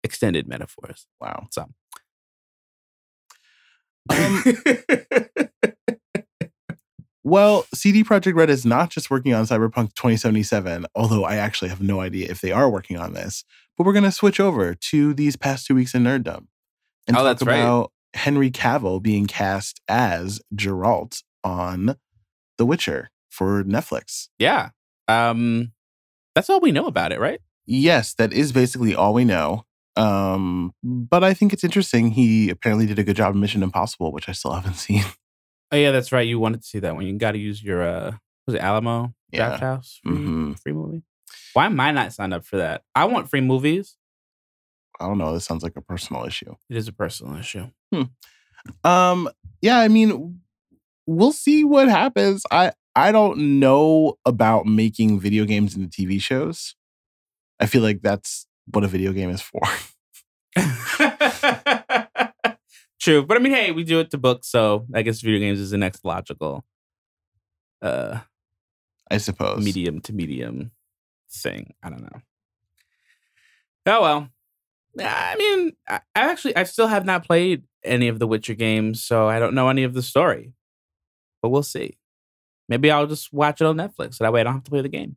extended 0.05 0.47
metaphors. 0.47 1.07
Wow. 1.21 1.49
So 1.51 1.67
Um, 4.11 4.43
Well, 7.25 7.67
CD 7.75 8.05
Projekt 8.05 8.37
Red 8.37 8.51
is 8.51 8.65
not 8.65 8.89
just 8.91 9.11
working 9.11 9.35
on 9.35 9.47
Cyberpunk 9.47 9.95
2077, 9.95 10.87
although 10.95 11.25
I 11.25 11.35
actually 11.37 11.71
have 11.71 11.83
no 11.83 12.01
idea 12.01 12.31
if 12.31 12.41
they 12.41 12.53
are 12.53 12.71
working 12.71 12.99
on 12.99 13.15
this. 13.15 13.43
But 13.77 13.85
we're 13.85 13.95
going 13.95 14.05
to 14.05 14.13
switch 14.13 14.39
over 14.39 14.75
to 14.75 15.13
these 15.13 15.35
past 15.35 15.67
two 15.67 15.75
weeks 15.75 15.93
in 15.93 16.05
nerddom 16.05 16.47
and 17.09 17.17
Oh, 17.17 17.21
talk 17.21 17.25
that's 17.25 17.43
right. 17.43 17.57
about 17.59 17.91
Henry 18.15 18.53
Cavill 18.53 19.03
being 19.03 19.27
cast 19.27 19.81
as 19.89 20.41
Geralt 20.55 21.25
on 21.43 21.97
The 22.59 22.65
Witcher 22.65 23.11
for 23.29 23.65
Netflix. 23.65 24.29
yeah 24.39 24.71
um 25.09 25.73
that's 26.37 26.49
all 26.49 26.61
we 26.61 26.71
know 26.73 26.87
about 26.87 27.11
it 27.13 27.19
right 27.21 27.41
Yes, 27.69 28.15
that 28.15 28.33
is 28.33 28.53
basically 28.53 28.95
all 28.95 29.13
we 29.13 29.25
know. 29.25 29.65
Um, 29.97 30.73
but 30.83 31.25
I 31.25 31.33
think 31.35 31.53
it's 31.53 31.65
interesting. 31.65 32.11
He 32.11 32.51
apparently 32.51 32.87
did 32.87 32.99
a 32.99 33.05
good 33.05 33.17
job 33.17 33.35
in 33.35 33.41
Mission 33.41 33.63
Impossible, 33.63 34.13
which 34.13 34.29
I 34.29 34.33
still 34.33 34.53
haven't 34.53 34.75
seen. 34.87 35.05
oh 35.73 35.77
yeah 35.77 35.91
that's 35.91 36.13
right 36.13 36.27
you 36.29 36.39
wanted 36.39 36.61
to 36.63 36.67
see 36.67 36.79
that 36.79 36.95
one 36.95 37.05
you 37.07 37.13
got 37.19 37.33
to 37.33 37.39
use 37.39 37.61
your 37.63 37.83
uh 37.83 38.13
was 38.47 38.55
it 38.55 38.61
alamo 38.61 39.13
Yeah. 39.33 39.49
draft 39.49 39.61
house 39.63 40.01
free, 40.05 40.17
Mhm. 40.17 40.61
free 40.61 40.73
movie 40.73 41.03
why 41.55 41.67
am 41.67 41.81
i 41.81 41.91
not 41.91 42.13
signed 42.13 42.33
up 42.33 42.45
for 42.45 42.59
that 42.59 42.83
i 42.95 43.05
want 43.05 43.29
free 43.29 43.41
movies 43.41 43.97
I 45.01 45.07
don't 45.09 45.19
know. 45.19 45.35
This 45.35 45.45
sounds 45.45 45.63
like 45.63 45.77
a 45.77 45.83
personal 45.83 46.25
issue. 46.25 46.55
It 46.71 46.77
is 46.79 46.89
a 46.89 46.93
personal 46.93 47.37
issue. 47.37 47.67
Um, 48.85 49.29
yeah, 49.61 49.79
I 49.79 49.89
mean, 49.89 50.41
we'll 51.07 51.33
see 51.33 51.65
what 51.65 51.89
happens. 51.89 52.45
I 52.51 52.73
I 52.95 53.13
don't 53.13 53.61
know 53.61 54.15
about 54.25 54.65
making 54.67 55.21
video 55.21 55.45
games 55.45 55.77
into 55.77 55.89
TV 55.89 56.19
shows. 56.21 56.77
I 57.61 57.67
feel 57.67 57.83
like 57.83 58.01
that's 58.03 58.47
what 58.73 58.85
a 58.85 58.89
video 58.89 59.13
game 59.13 59.31
is 59.31 59.43
for. 59.43 59.61
True, 63.01 63.25
but 63.25 63.37
I 63.37 63.41
mean, 63.41 63.53
hey, 63.53 63.73
we 63.73 63.85
do 63.85 64.01
it 64.01 64.11
to 64.11 64.19
books, 64.19 64.49
so 64.49 64.87
I 64.95 65.03
guess 65.03 65.21
video 65.21 65.39
games 65.39 65.61
is 65.61 65.71
the 65.71 65.79
next 65.79 66.05
logical 66.05 66.65
uh 67.83 68.21
I 69.11 69.19
suppose. 69.19 69.65
medium 69.65 70.01
to 70.01 70.13
medium 70.13 70.73
thing. 71.31 71.75
I 71.83 71.91
don't 71.91 72.03
know. 72.03 72.21
Oh 73.87 74.03
well. 74.03 74.29
I 74.99 75.37
mean, 75.37 75.73
I, 75.87 75.97
I 76.15 76.31
actually 76.31 76.57
I 76.57 76.65
still 76.65 76.87
have 76.87 77.05
not 77.05 77.27
played 77.27 77.65
any 77.85 78.09
of 78.09 78.19
the 78.19 78.27
Witcher 78.27 78.55
games, 78.55 79.05
so 79.05 79.29
I 79.29 79.39
don't 79.39 79.55
know 79.55 79.69
any 79.69 79.85
of 79.85 79.95
the 79.95 80.03
story. 80.03 80.55
But 81.43 81.51
we'll 81.51 81.63
see. 81.63 81.99
Maybe 82.69 82.91
I'll 82.91 83.07
just 83.07 83.33
watch 83.33 83.61
it 83.61 83.67
on 83.67 83.77
Netflix. 83.77 84.15
So 84.15 84.25
that 84.25 84.33
way 84.33 84.41
I 84.41 84.45
don't 84.45 84.55
have 84.55 84.65
to 84.65 84.71
play 84.71 84.81
the 84.81 84.89
game. 84.89 85.17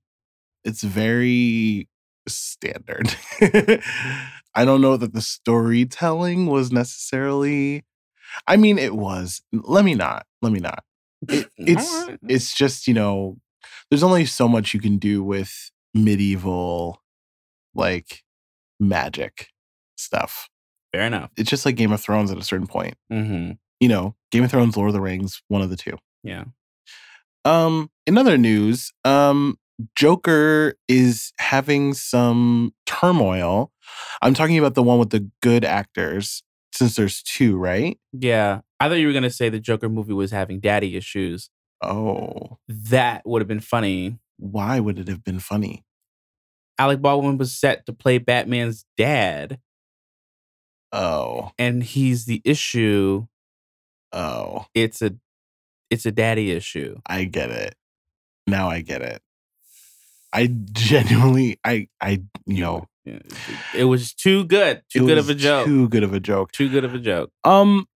It's 0.64 0.84
very 0.84 1.88
standard. 2.30 3.16
I 4.56 4.66
don't 4.66 4.82
know 4.82 4.98
that 4.98 5.14
the 5.14 5.22
storytelling 5.22 6.48
was 6.48 6.72
necessarily. 6.72 7.86
I 8.48 8.58
mean, 8.58 8.78
it 8.78 8.96
was. 8.96 9.42
Let 9.52 9.86
me 9.86 9.96
not. 9.96 10.26
Let 10.42 10.52
me 10.52 10.60
not. 10.60 10.84
It, 11.28 11.48
it's 11.58 12.08
it's 12.28 12.54
just 12.54 12.88
you 12.88 12.94
know, 12.94 13.38
there's 13.90 14.04
only 14.04 14.26
so 14.26 14.48
much 14.48 14.74
you 14.74 14.80
can 14.80 14.98
do 14.98 15.24
with 15.24 15.72
medieval, 15.94 17.02
like 17.74 18.24
magic 18.80 19.50
stuff. 19.98 20.50
fair 20.94 21.04
enough. 21.04 21.32
It's 21.38 21.50
just 21.50 21.66
like 21.66 21.76
Game 21.76 21.92
of 21.92 22.02
Thrones 22.02 22.32
at 22.32 22.38
a 22.38 22.44
certain 22.44 22.68
point. 22.68 22.96
Mm-hmm. 23.12 23.52
You 23.80 23.90
know, 23.90 24.16
Game 24.32 24.44
of 24.44 24.52
Thrones, 24.52 24.76
Lord 24.76 24.90
of 24.90 24.94
the 24.94 25.02
Rings, 25.02 25.42
one 25.48 25.62
of 25.62 25.70
the 25.70 25.78
two. 25.78 25.98
Yeah. 26.24 26.46
Um, 27.46 27.90
in 28.06 28.18
other 28.18 28.38
news, 28.38 28.92
um, 29.06 29.58
Joker 29.96 30.76
is 30.88 31.32
having 31.40 31.94
some 31.94 32.74
turmoil. 32.86 33.72
I'm 34.22 34.34
talking 34.34 34.58
about 34.58 34.76
the 34.76 34.84
one 34.84 35.00
with 35.00 35.10
the 35.12 35.30
good 35.42 35.64
actors, 35.64 36.44
since 36.74 36.96
there's 36.96 37.24
two, 37.24 37.58
right? 37.58 37.98
Yeah. 38.14 38.62
I 38.80 38.88
thought 38.88 38.96
you 38.96 39.08
were 39.08 39.14
gonna 39.14 39.30
say 39.30 39.50
the 39.50 39.60
Joker 39.60 39.90
movie 39.90 40.14
was 40.14 40.32
having 40.32 40.60
daddy 40.60 40.96
issues. 40.96 41.50
Oh, 41.82 42.58
That 42.68 43.22
would 43.26 43.42
have 43.42 43.48
been 43.48 43.60
funny. 43.62 44.20
why 44.38 44.80
would 44.80 45.00
it 45.00 45.08
have 45.08 45.24
been 45.24 45.40
funny? 45.40 45.84
Alec 46.78 47.02
Baldwin 47.02 47.38
was 47.38 47.58
set 47.58 47.86
to 47.86 47.94
play 47.94 48.18
Batman's 48.20 48.86
dad, 48.98 49.60
Oh, 50.92 51.52
and 51.58 51.84
he's 51.84 52.26
the 52.26 52.42
issue. 52.46 53.28
oh, 54.12 54.66
It's 54.74 55.02
a 55.02 55.16
it's 55.90 56.06
a 56.06 56.12
daddy 56.12 56.52
issue. 56.52 57.00
I 57.06 57.24
get 57.26 57.50
it. 57.52 57.76
Now 58.48 58.70
I 58.70 58.82
get 58.82 59.02
it. 59.02 59.22
I 60.32 60.48
genuinely, 60.72 61.60
I, 61.64 61.88
I, 62.02 62.22
you 62.46 62.62
know, 62.62 62.86
It 63.76 63.86
was 63.86 64.14
too 64.14 64.46
good. 64.46 64.84
Too 64.92 65.06
good 65.08 65.18
of 65.18 65.30
a 65.30 65.36
joke. 65.36 65.66
Too 65.66 65.90
good 65.90 66.04
of 66.04 66.14
a 66.14 66.20
joke. 66.20 66.52
Too 66.52 66.70
good 66.70 66.86
of 66.86 66.94
a 66.94 67.00
joke. 67.00 67.32
Um, 67.44 67.88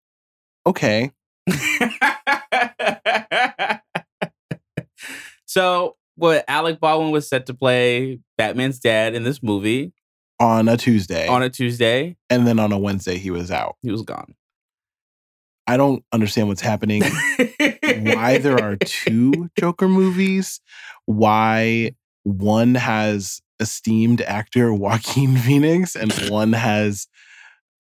okay. 0.66 1.10
so 5.46 5.96
what 6.16 6.44
Alec 6.48 6.80
Baldwin 6.80 7.10
was 7.10 7.28
set 7.28 7.46
to 7.46 7.54
play 7.54 8.20
Batman's 8.38 8.78
dad 8.78 9.14
in 9.14 9.24
this 9.24 9.42
movie 9.42 9.92
On 10.40 10.68
a 10.68 10.76
Tuesday, 10.76 11.26
on 11.28 11.42
a 11.42 11.50
Tuesday. 11.50 12.16
and 12.30 12.46
then 12.46 12.58
on 12.58 12.72
a 12.72 12.78
Wednesday 12.78 13.18
he 13.18 13.30
was 13.30 13.50
out. 13.50 13.76
He 13.82 13.90
was 13.90 14.02
gone. 14.02 14.34
I 15.66 15.76
don't 15.76 16.04
understand 16.12 16.48
what's 16.48 16.60
happening. 16.60 17.02
why 17.82 18.38
there 18.38 18.60
are 18.62 18.76
two 18.84 19.48
Joker 19.58 19.88
movies, 19.88 20.60
why 21.06 21.92
one 22.24 22.74
has 22.74 23.40
esteemed 23.60 24.20
actor 24.22 24.72
Joaquin 24.74 25.36
Phoenix 25.36 25.94
and 25.96 26.12
one 26.28 26.52
has 26.52 27.06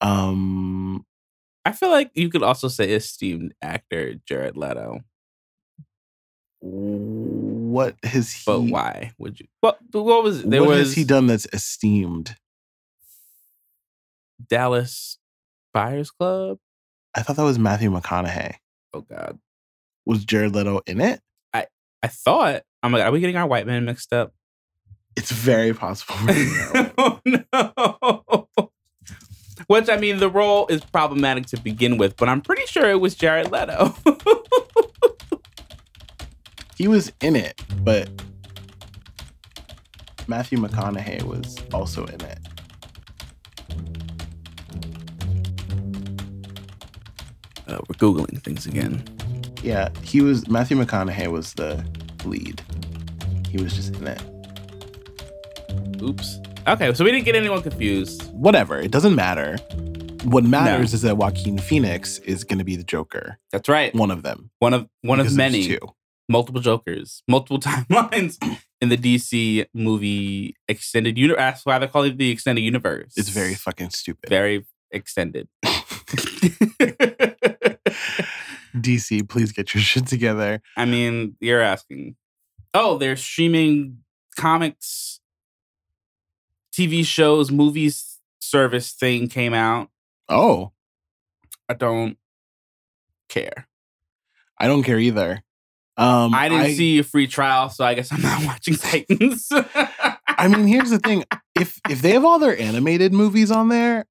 um 0.00 1.04
I 1.64 1.72
feel 1.72 1.90
like 1.90 2.10
you 2.14 2.28
could 2.28 2.42
also 2.42 2.68
say 2.68 2.92
esteemed 2.92 3.54
actor 3.62 4.14
Jared 4.26 4.56
Leto. 4.56 5.00
what 6.60 7.96
has 8.04 8.32
he 8.32 8.42
But 8.46 8.60
why 8.62 9.12
would 9.18 9.38
you? 9.40 9.46
What 9.60 9.78
what 9.92 10.22
was 10.24 10.42
there 10.44 10.60
what 10.60 10.70
was 10.70 10.78
has 10.78 10.94
he 10.94 11.04
done 11.04 11.26
that's 11.26 11.46
esteemed? 11.52 12.36
Dallas 14.48 15.18
Buyers 15.72 16.10
Club. 16.10 16.58
I 17.14 17.22
thought 17.22 17.36
that 17.36 17.42
was 17.44 17.58
Matthew 17.58 17.90
McConaughey. 17.90 18.54
Oh 18.94 19.02
God, 19.02 19.38
Was 20.06 20.24
Jared 20.24 20.54
Leto 20.54 20.80
in 20.86 21.00
it? 21.00 21.20
I 22.02 22.08
thought 22.08 22.62
I'm 22.82 22.92
like, 22.92 23.02
are 23.02 23.10
we 23.10 23.20
getting 23.20 23.36
our 23.36 23.46
white 23.46 23.66
men 23.66 23.84
mixed 23.84 24.12
up? 24.12 24.32
It's 25.16 25.30
very 25.30 25.74
possible. 25.74 26.14
oh 26.98 27.20
no. 27.24 28.48
Which 29.66 29.88
I 29.88 29.96
mean, 29.96 30.18
the 30.18 30.28
role 30.28 30.66
is 30.68 30.84
problematic 30.84 31.46
to 31.46 31.60
begin 31.60 31.98
with, 31.98 32.16
but 32.16 32.28
I'm 32.28 32.40
pretty 32.40 32.66
sure 32.66 32.90
it 32.90 33.00
was 33.00 33.14
Jared 33.14 33.52
Leto. 33.52 33.94
he 36.76 36.88
was 36.88 37.12
in 37.20 37.36
it, 37.36 37.62
but 37.82 38.10
Matthew 40.26 40.58
McConaughey 40.58 41.22
was 41.22 41.58
also 41.72 42.06
in 42.06 42.20
it. 42.22 42.38
uh, 47.72 47.80
we're 47.88 47.96
googling 47.96 48.40
things 48.42 48.66
again. 48.66 49.02
Yeah, 49.62 49.88
he 50.02 50.20
was 50.20 50.48
Matthew 50.48 50.76
McConaughey 50.76 51.28
was 51.28 51.54
the 51.54 51.84
lead. 52.24 52.60
He 53.48 53.62
was 53.62 53.74
just 53.74 53.94
in 53.96 54.06
it. 54.08 54.20
Oops. 56.02 56.38
Okay, 56.66 56.92
so 56.94 57.04
we 57.04 57.12
didn't 57.12 57.24
get 57.24 57.36
anyone 57.36 57.62
confused. 57.62 58.22
Whatever, 58.32 58.78
it 58.78 58.90
doesn't 58.90 59.14
matter. 59.14 59.56
What 60.24 60.44
matters 60.44 60.94
is 60.94 61.02
that 61.02 61.16
Joaquin 61.16 61.58
Phoenix 61.58 62.18
is 62.18 62.44
going 62.44 62.58
to 62.58 62.64
be 62.64 62.76
the 62.76 62.84
Joker, 62.84 63.38
That's 63.50 63.68
right. 63.68 63.92
one 63.94 64.10
of 64.12 64.22
them. 64.22 64.50
One 64.60 64.72
of 64.74 64.88
one 65.02 65.18
because 65.18 65.32
of 65.32 65.36
many 65.36 65.66
Two. 65.66 65.78
multiple 66.28 66.60
Jokers, 66.60 67.22
multiple 67.28 67.58
timelines 67.60 68.38
in 68.80 68.88
the 68.88 68.96
DC 68.96 69.66
movie 69.74 70.54
extended 70.68 71.18
universe. 71.18 71.38
That's 71.38 71.66
why 71.66 71.78
they 71.80 71.88
call 71.88 72.04
it 72.04 72.18
the 72.18 72.30
extended 72.30 72.62
universe. 72.62 73.14
It's 73.16 73.28
very 73.30 73.54
fucking 73.54 73.90
stupid. 73.90 74.28
very 74.30 74.64
extended. 74.92 75.48
DC, 78.74 79.28
please 79.28 79.52
get 79.52 79.74
your 79.74 79.82
shit 79.82 80.06
together. 80.06 80.60
I 80.76 80.84
mean, 80.84 81.36
you're 81.40 81.60
asking. 81.60 82.16
Oh, 82.74 82.96
they're 82.96 83.16
streaming 83.16 83.98
comics, 84.36 85.20
TV 86.72 87.04
shows, 87.04 87.50
movies 87.50 88.18
service 88.40 88.92
thing 88.92 89.28
came 89.28 89.54
out. 89.54 89.88
Oh, 90.28 90.72
I 91.68 91.74
don't 91.74 92.16
care. 93.28 93.68
I 94.58 94.66
don't 94.66 94.82
care 94.82 94.98
either. 94.98 95.42
Um, 95.96 96.34
I 96.34 96.48
didn't 96.48 96.76
see 96.76 96.98
a 96.98 97.04
free 97.04 97.26
trial, 97.26 97.68
so 97.68 97.84
I 97.84 97.94
guess 97.94 98.12
I'm 98.12 98.22
not 98.22 98.44
watching 98.46 98.76
Titans. 98.76 99.48
I 99.52 100.48
mean, 100.48 100.66
here's 100.66 100.90
the 100.90 100.98
thing: 100.98 101.24
if 101.54 101.78
if 101.88 102.00
they 102.00 102.12
have 102.12 102.24
all 102.24 102.38
their 102.38 102.58
animated 102.58 103.12
movies 103.12 103.50
on 103.50 103.68
there, 103.68 104.06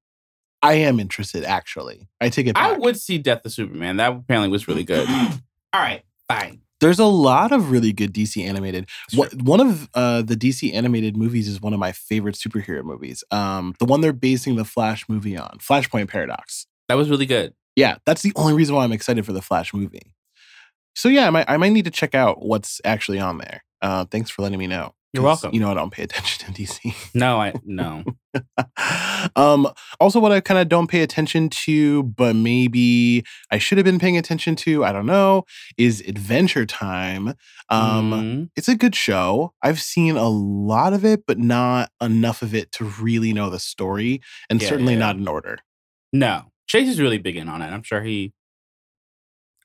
I 0.62 0.74
am 0.74 1.00
interested. 1.00 1.43
Actually, 1.43 2.08
I 2.19 2.30
take 2.30 2.47
it 2.47 2.58
I 2.58 2.74
would 2.74 3.00
see 3.00 3.17
Death 3.17 3.45
of 3.45 3.52
Superman. 3.52 3.97
That 3.97 4.12
apparently 4.12 4.50
was 4.50 4.67
really 4.67 4.84
good. 4.84 5.08
All 5.74 5.82
right, 5.82 6.04
fine. 6.28 6.62
There's 6.80 7.00
a 7.00 7.06
lot 7.06 7.52
of 7.52 7.69
really 7.69 7.93
good 7.93 8.12
DC 8.12 8.43
animated. 8.43 8.89
It's 9.08 9.15
What, 9.15 9.34
one 9.41 9.60
of 9.60 9.88
uh, 9.93 10.24
the 10.24 10.36
DC 10.36 10.74
animated 10.74 11.15
movies 11.15 11.47
is 11.47 11.62
one 11.62 11.74
of 11.74 11.80
my 11.80 11.91
favorite 11.91 12.36
superhero 12.36 12.84
movies. 12.84 13.24
Um, 13.30 13.76
the 13.80 13.86
one 13.86 14.02
they're 14.02 14.13
basing 14.13 14.56
the 14.56 14.65
Flash 14.65 15.08
movie 15.08 15.38
on, 15.38 15.60
Flashpoint 15.60 16.10
Paradox. 16.10 16.65
That 16.89 16.95
was 16.95 17.10
really 17.10 17.28
good. 17.28 17.54
Yeah, 17.76 17.97
that's 18.06 18.24
the 18.24 18.34
only 18.36 18.54
reason 18.54 18.76
why 18.76 18.84
I'm 18.84 18.91
excited 18.91 19.26
for 19.26 19.32
the 19.32 19.43
Flash 19.43 19.74
movie. 19.74 20.15
So 20.95 21.08
yeah, 21.08 21.28
I 21.28 21.30
might 21.30 21.50
I 21.50 21.58
might 21.58 21.71
need 21.71 21.86
to 21.86 21.91
check 21.91 22.15
out 22.15 22.43
what's 22.43 22.82
actually 22.84 23.19
on 23.19 23.38
there. 23.38 23.63
Uh, 23.82 24.06
thanks 24.06 24.30
for 24.30 24.41
letting 24.41 24.60
me 24.60 24.67
know. 24.67 24.93
You're 25.13 25.24
welcome. 25.24 25.54
You 25.54 25.60
know 25.60 25.69
I 25.71 25.74
don't 25.74 25.91
pay 25.91 26.04
attention 26.04 26.54
to 26.54 26.62
DC. 26.62 27.12
No, 27.13 27.41
I 27.41 27.54
no. 27.65 28.04
um, 29.36 29.67
also, 30.00 30.19
what 30.21 30.32
I 30.32 30.39
kind 30.39 30.58
of 30.60 30.69
don't 30.69 30.88
pay 30.88 31.02
attention 31.02 31.50
to, 31.50 32.04
but 32.04 32.34
maybe 32.36 33.24
I 33.52 33.58
should 33.58 33.78
have 33.78 33.84
been 33.86 34.00
paying 34.00 34.17
attention 34.17 34.56
to, 34.58 34.86
I 34.86 34.93
don't 34.93 35.06
know, 35.06 35.43
is 35.78 36.00
Adventure 36.08 36.65
Time. 36.65 37.34
Um, 37.69 38.12
Mhm. 38.12 38.50
It's 38.56 38.69
a 38.69 38.76
good 38.76 38.95
show. 38.95 39.54
I've 39.62 39.82
seen 39.82 40.15
a 40.15 40.30
lot 40.30 40.93
of 40.93 41.04
it, 41.04 41.26
but 41.28 41.38
not 41.38 41.91
enough 42.02 42.41
of 42.41 42.56
it 42.56 42.71
to 42.74 42.86
really 42.86 43.34
know 43.34 43.50
the 43.50 43.60
story, 43.60 44.21
and 44.50 44.62
Yeah, 44.62 44.69
certainly 44.69 44.93
yeah. 44.93 45.00
not 45.00 45.15
in 45.17 45.28
order. 45.28 45.60
no. 46.13 46.45
Chase 46.67 46.88
is 46.88 47.02
really 47.02 47.17
big 47.17 47.36
in 47.36 47.50
on 47.50 47.62
it. 47.62 47.65
I'm 47.67 47.84
sure 47.84 48.02
he 48.02 48.32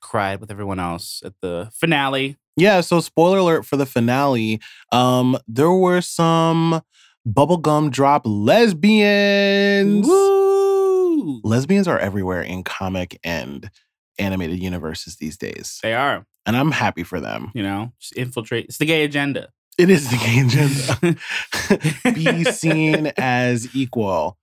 cried 0.01 0.41
with 0.41 0.51
everyone 0.51 0.77
else 0.77 1.21
at 1.23 1.31
the 1.41 1.69
finale. 1.73 2.35
Yeah, 2.57 2.81
so 2.81 2.99
spoiler 2.99 3.37
alert 3.37 3.65
for 3.65 3.77
the 3.77 3.85
finale. 3.85 4.59
Um, 4.91 5.37
there 5.47 5.71
were 5.71 6.01
some 6.01 6.81
bubblegum 7.27 7.91
drop 7.91 8.23
lesbians. 8.25 10.07
Woo! 10.07 11.39
Lesbians 11.43 11.87
are 11.87 11.99
everywhere 11.99 12.41
in 12.41 12.63
comic 12.63 13.19
and 13.23 13.69
animated 14.17 14.59
universes 14.59 15.17
these 15.17 15.37
days. 15.37 15.79
They 15.83 15.93
are, 15.93 16.25
And 16.45 16.57
I'm 16.57 16.71
happy 16.71 17.03
for 17.03 17.19
them. 17.19 17.51
you 17.53 17.61
know, 17.63 17.93
just 17.99 18.15
infiltrate. 18.17 18.65
It's 18.65 18.77
the 18.79 18.85
gay 18.85 19.03
agenda. 19.03 19.49
It 19.77 19.91
is 19.91 20.09
the 20.09 20.17
gay 20.17 20.39
agenda. 20.39 22.13
Be 22.15 22.43
seen 22.45 23.11
as 23.17 23.75
equal. 23.75 24.37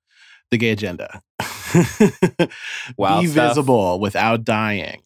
The 0.52 0.58
gay 0.58 0.70
agenda. 0.70 1.20
Wild 2.96 3.22
Be 3.24 3.28
stuff. 3.28 3.48
visible 3.50 3.98
without 3.98 4.44
dying. 4.44 5.02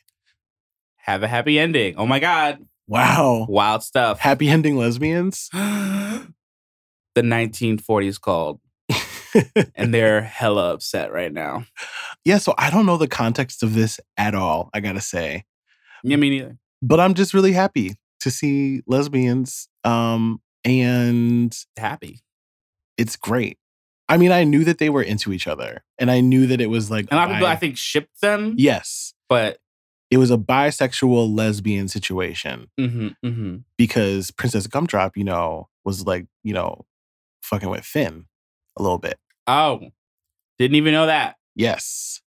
Have 0.99 1.23
a 1.23 1.29
happy 1.29 1.59
ending. 1.59 1.95
Oh 1.97 2.05
my 2.07 2.19
God. 2.19 2.59
Wow. 2.89 3.47
Wild 3.49 3.83
stuff. 3.83 4.19
Happy 4.19 4.49
ending 4.49 4.77
lesbians. 4.77 5.49
the 5.53 6.27
1940s 7.17 8.21
called, 8.21 8.61
and 9.77 9.93
they're 9.93 10.23
hella 10.41 10.73
upset 10.73 11.13
right 11.13 11.33
now. 11.33 11.65
yeah, 12.25 12.39
so 12.39 12.55
I 12.57 12.71
don't 12.71 12.87
know 12.87 12.97
the 12.97 13.07
context 13.09 13.63
of 13.63 13.75
this 13.75 14.01
at 14.17 14.35
all, 14.35 14.71
I 14.73 14.81
gotta 14.81 15.01
say. 15.01 15.45
Yeah, 16.03 16.17
me 16.17 16.31
neither. 16.31 16.57
But 16.81 17.01
I'm 17.01 17.15
just 17.15 17.35
really 17.35 17.53
happy 17.53 17.97
to 18.21 18.31
see 18.31 18.83
lesbians. 18.87 19.69
Um, 19.85 20.41
and 20.65 21.57
Happy. 21.77 22.21
it's 22.97 23.17
great. 23.17 23.59
I 24.09 24.17
mean, 24.17 24.33
I 24.33 24.45
knew 24.45 24.65
that 24.65 24.79
they 24.79 24.89
were 24.91 25.03
into 25.03 25.33
each 25.33 25.47
other, 25.47 25.83
and 25.99 26.11
I 26.11 26.21
knew 26.21 26.47
that 26.47 26.61
it 26.61 26.69
was 26.71 26.91
like 26.91 27.07
And 27.11 27.13
a 27.13 27.17
lot 27.17 27.31
of 27.31 27.37
people, 27.37 27.49
I 27.49 27.57
think, 27.57 27.77
shipped 27.77 28.21
them. 28.23 28.55
yes, 28.57 29.13
But 29.29 29.59
it 30.11 30.17
was 30.19 30.31
a 30.31 30.39
bisexual 30.39 31.37
lesbian 31.37 31.89
situation 31.89 32.69
hmm 32.79 33.09
hmm 33.23 33.57
because 33.77 34.31
Princess 34.31 34.67
Gumdrop, 34.67 35.17
you 35.17 35.25
know, 35.25 35.69
was 35.85 36.07
like 36.07 36.27
you 36.43 36.53
know, 36.55 36.85
fucking 37.43 37.69
with 37.71 37.85
Finn 37.85 38.27
a 38.77 38.83
little 38.83 38.99
bit. 38.99 39.19
oh, 39.47 39.81
didn't 40.59 40.75
even 40.77 40.93
know 40.93 41.07
that. 41.07 41.37
Yes, 41.55 42.21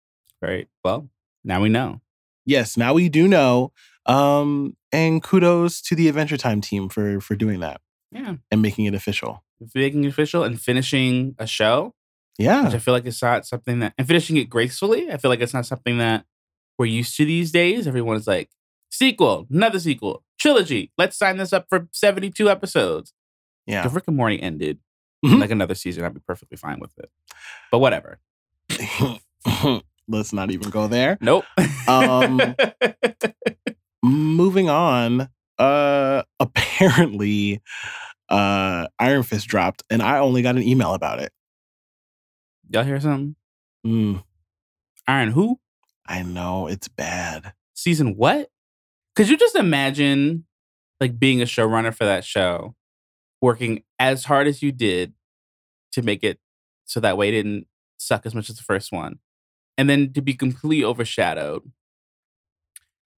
Right. 0.41 0.67
Well, 0.83 1.09
now 1.43 1.61
we 1.61 1.69
know. 1.69 2.01
yes. 2.45 2.77
Now 2.77 2.93
we 2.93 3.09
do 3.09 3.27
know. 3.27 3.71
Um, 4.05 4.75
and 4.91 5.21
kudos 5.21 5.81
to 5.83 5.95
the 5.95 6.07
Adventure 6.07 6.37
Time 6.37 6.61
team 6.61 6.89
for 6.89 7.19
for 7.21 7.35
doing 7.35 7.59
that 7.59 7.81
Yeah. 8.11 8.35
and 8.49 8.61
making 8.61 8.85
it 8.85 8.93
official. 8.95 9.43
Making 9.75 10.05
it 10.05 10.07
official 10.07 10.43
and 10.43 10.59
finishing 10.59 11.35
a 11.37 11.45
show, 11.45 11.93
which 12.37 12.45
Yeah, 12.45 12.69
I 12.73 12.79
feel 12.79 12.93
like 12.93 13.05
it's 13.05 13.21
not 13.21 13.45
something 13.45 13.79
that, 13.79 13.93
and 13.97 14.07
finishing 14.07 14.37
it 14.37 14.49
gracefully. 14.49 15.11
I 15.11 15.17
feel 15.17 15.29
like 15.29 15.41
it's 15.41 15.53
not 15.53 15.65
something 15.65 15.97
that 15.99 16.25
we're 16.79 16.85
used 16.87 17.15
to 17.17 17.25
these 17.25 17.51
days. 17.51 17.85
Everyone's 17.85 18.25
like, 18.25 18.49
sequel, 18.89 19.45
another 19.51 19.79
sequel, 19.79 20.23
trilogy. 20.39 20.91
Let's 20.97 21.17
sign 21.17 21.37
this 21.37 21.53
up 21.53 21.67
for 21.69 21.87
72 21.91 22.49
episodes. 22.49 23.13
yeah. 23.67 23.85
If 23.85 23.93
Rick 23.93 24.05
and 24.07 24.17
Morty 24.17 24.41
ended 24.41 24.79
Mhm. 25.23 25.39
like 25.41 25.51
another 25.51 25.75
season, 25.75 26.05
I'd 26.05 26.13
be 26.13 26.21
perfectly 26.21 26.55
fine 26.57 26.79
with 26.79 26.97
it. 26.97 27.11
But 27.71 27.79
whatever. 27.79 28.19
Let's 30.07 30.33
not 30.33 30.49
even 30.51 30.69
go 30.71 30.87
there. 30.87 31.17
Nope. 31.21 31.45
Um, 31.87 32.55
Moving 34.03 34.69
on. 34.69 35.29
Uh, 35.57 36.23
apparently, 36.39 37.61
uh, 38.29 38.87
Iron 38.97 39.23
Fist 39.23 39.47
dropped, 39.47 39.83
and 39.89 40.01
I 40.01 40.19
only 40.19 40.41
got 40.41 40.55
an 40.55 40.63
email 40.63 40.93
about 40.93 41.19
it. 41.19 41.31
Y'all 42.69 42.83
hear 42.85 42.99
something? 43.01 43.35
Mm, 43.85 44.23
Iron 45.07 45.31
Who? 45.31 45.59
I 46.09 46.23
know 46.23 46.67
it's 46.67 46.87
bad. 46.87 47.53
Season 47.75 48.17
what? 48.17 48.49
Could 49.15 49.29
you 49.29 49.37
just 49.37 49.55
imagine 49.55 50.45
like 50.99 51.19
being 51.19 51.41
a 51.41 51.45
showrunner 51.45 51.93
for 51.93 52.05
that 52.05 52.25
show, 52.25 52.75
working 53.41 53.83
as 53.99 54.25
hard 54.25 54.47
as 54.47 54.63
you 54.63 54.71
did 54.71 55.13
to 55.91 56.01
make 56.01 56.23
it 56.23 56.39
so 56.85 56.99
that 56.99 57.15
way 57.15 57.29
it 57.29 57.33
didn't 57.33 57.67
suck 57.97 58.25
as 58.25 58.33
much 58.33 58.49
as 58.49 58.57
the 58.57 58.63
first 58.63 58.91
one, 58.91 59.19
and 59.77 59.87
then 59.87 60.11
to 60.13 60.21
be 60.21 60.33
completely 60.33 60.83
overshadowed, 60.83 61.61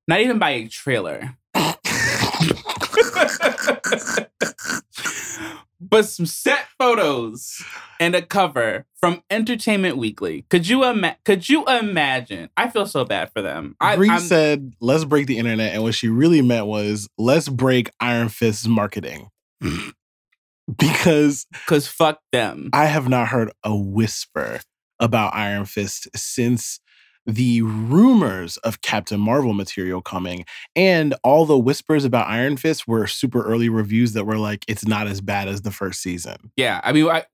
not 0.08 0.20
even 0.20 0.38
by 0.38 0.50
a 0.50 0.68
trailer, 0.68 1.38
but 5.82 6.06
some 6.06 6.26
set 6.26 6.68
photos 6.78 7.64
and 8.00 8.16
a 8.16 8.22
cover 8.22 8.86
from 9.00 9.24
Entertainment 9.30 9.98
Weekly. 9.98 10.46
Could 10.50 10.68
you 10.68 10.86
ima- 10.86 11.18
Could 11.26 11.50
you 11.50 11.66
imagine? 11.66 12.50
I 12.56 12.70
feel 12.70 12.86
so 12.86 13.04
bad 13.04 13.32
for 13.34 13.42
them. 13.42 13.76
I, 13.82 13.96
Brie 13.96 14.20
said, 14.20 14.74
"Let's 14.80 15.04
break 15.04 15.28
the 15.28 15.38
internet," 15.38 15.74
and 15.74 15.84
what 15.84 15.96
she 15.96 16.08
really 16.08 16.42
meant 16.42 16.68
was, 16.68 17.10
"Let's 17.18 17.50
break 17.50 17.90
Iron 18.00 18.30
Fist's 18.30 18.68
marketing," 18.68 19.30
because 20.78 21.48
Cause 21.66 21.88
fuck 21.88 22.20
them. 22.32 22.70
I 22.74 22.86
have 22.86 23.10
not 23.10 23.30
heard 23.30 23.52
a 23.64 23.76
whisper 23.76 24.60
about 25.00 25.34
Iron 25.34 25.66
Fist 25.66 26.08
since 26.16 26.80
the 27.26 27.62
rumors 27.62 28.58
of 28.58 28.82
Captain 28.82 29.20
Marvel 29.20 29.54
material 29.54 30.02
coming 30.02 30.46
and 30.76 31.14
all 31.24 31.46
the 31.46 31.58
whispers 31.58 32.04
about 32.04 32.28
Iron 32.28 32.58
Fist 32.58 32.88
were 32.88 33.08
super 33.08 33.44
early 33.44 33.70
reviews 33.70 34.14
that 34.14 34.26
were 34.26 34.38
like 34.38 34.66
it's 34.68 34.88
not 34.88 35.08
as 35.08 35.22
bad 35.22 35.48
as 35.48 35.62
the 35.62 35.72
first 35.72 36.02
season. 36.02 36.52
yeah, 36.56 36.82
I 36.84 36.92
mean, 36.94 37.08
I, 37.08 37.26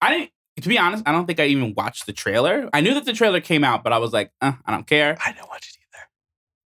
I 0.00 0.10
didn't. 0.12 0.30
To 0.60 0.68
be 0.68 0.78
honest, 0.78 1.02
I 1.04 1.10
don't 1.10 1.26
think 1.26 1.40
I 1.40 1.46
even 1.46 1.74
watched 1.76 2.06
the 2.06 2.12
trailer. 2.12 2.70
I 2.72 2.80
knew 2.80 2.94
that 2.94 3.04
the 3.04 3.12
trailer 3.12 3.40
came 3.40 3.64
out, 3.64 3.82
but 3.82 3.92
I 3.92 3.98
was 3.98 4.12
like, 4.12 4.30
uh, 4.40 4.52
I 4.64 4.70
don't 4.70 4.86
care. 4.86 5.16
I 5.24 5.32
didn't 5.32 5.48
watch 5.48 5.68
it 5.68 5.76
either. 5.80 6.04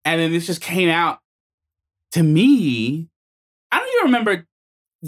And 0.06 0.20
then 0.20 0.32
this 0.32 0.48
just 0.48 0.60
came 0.60 0.90
out. 0.90 1.20
To 2.14 2.24
me, 2.24 3.10
I 3.72 3.78
don't 3.78 3.88
even 3.90 4.06
remember 4.06 4.48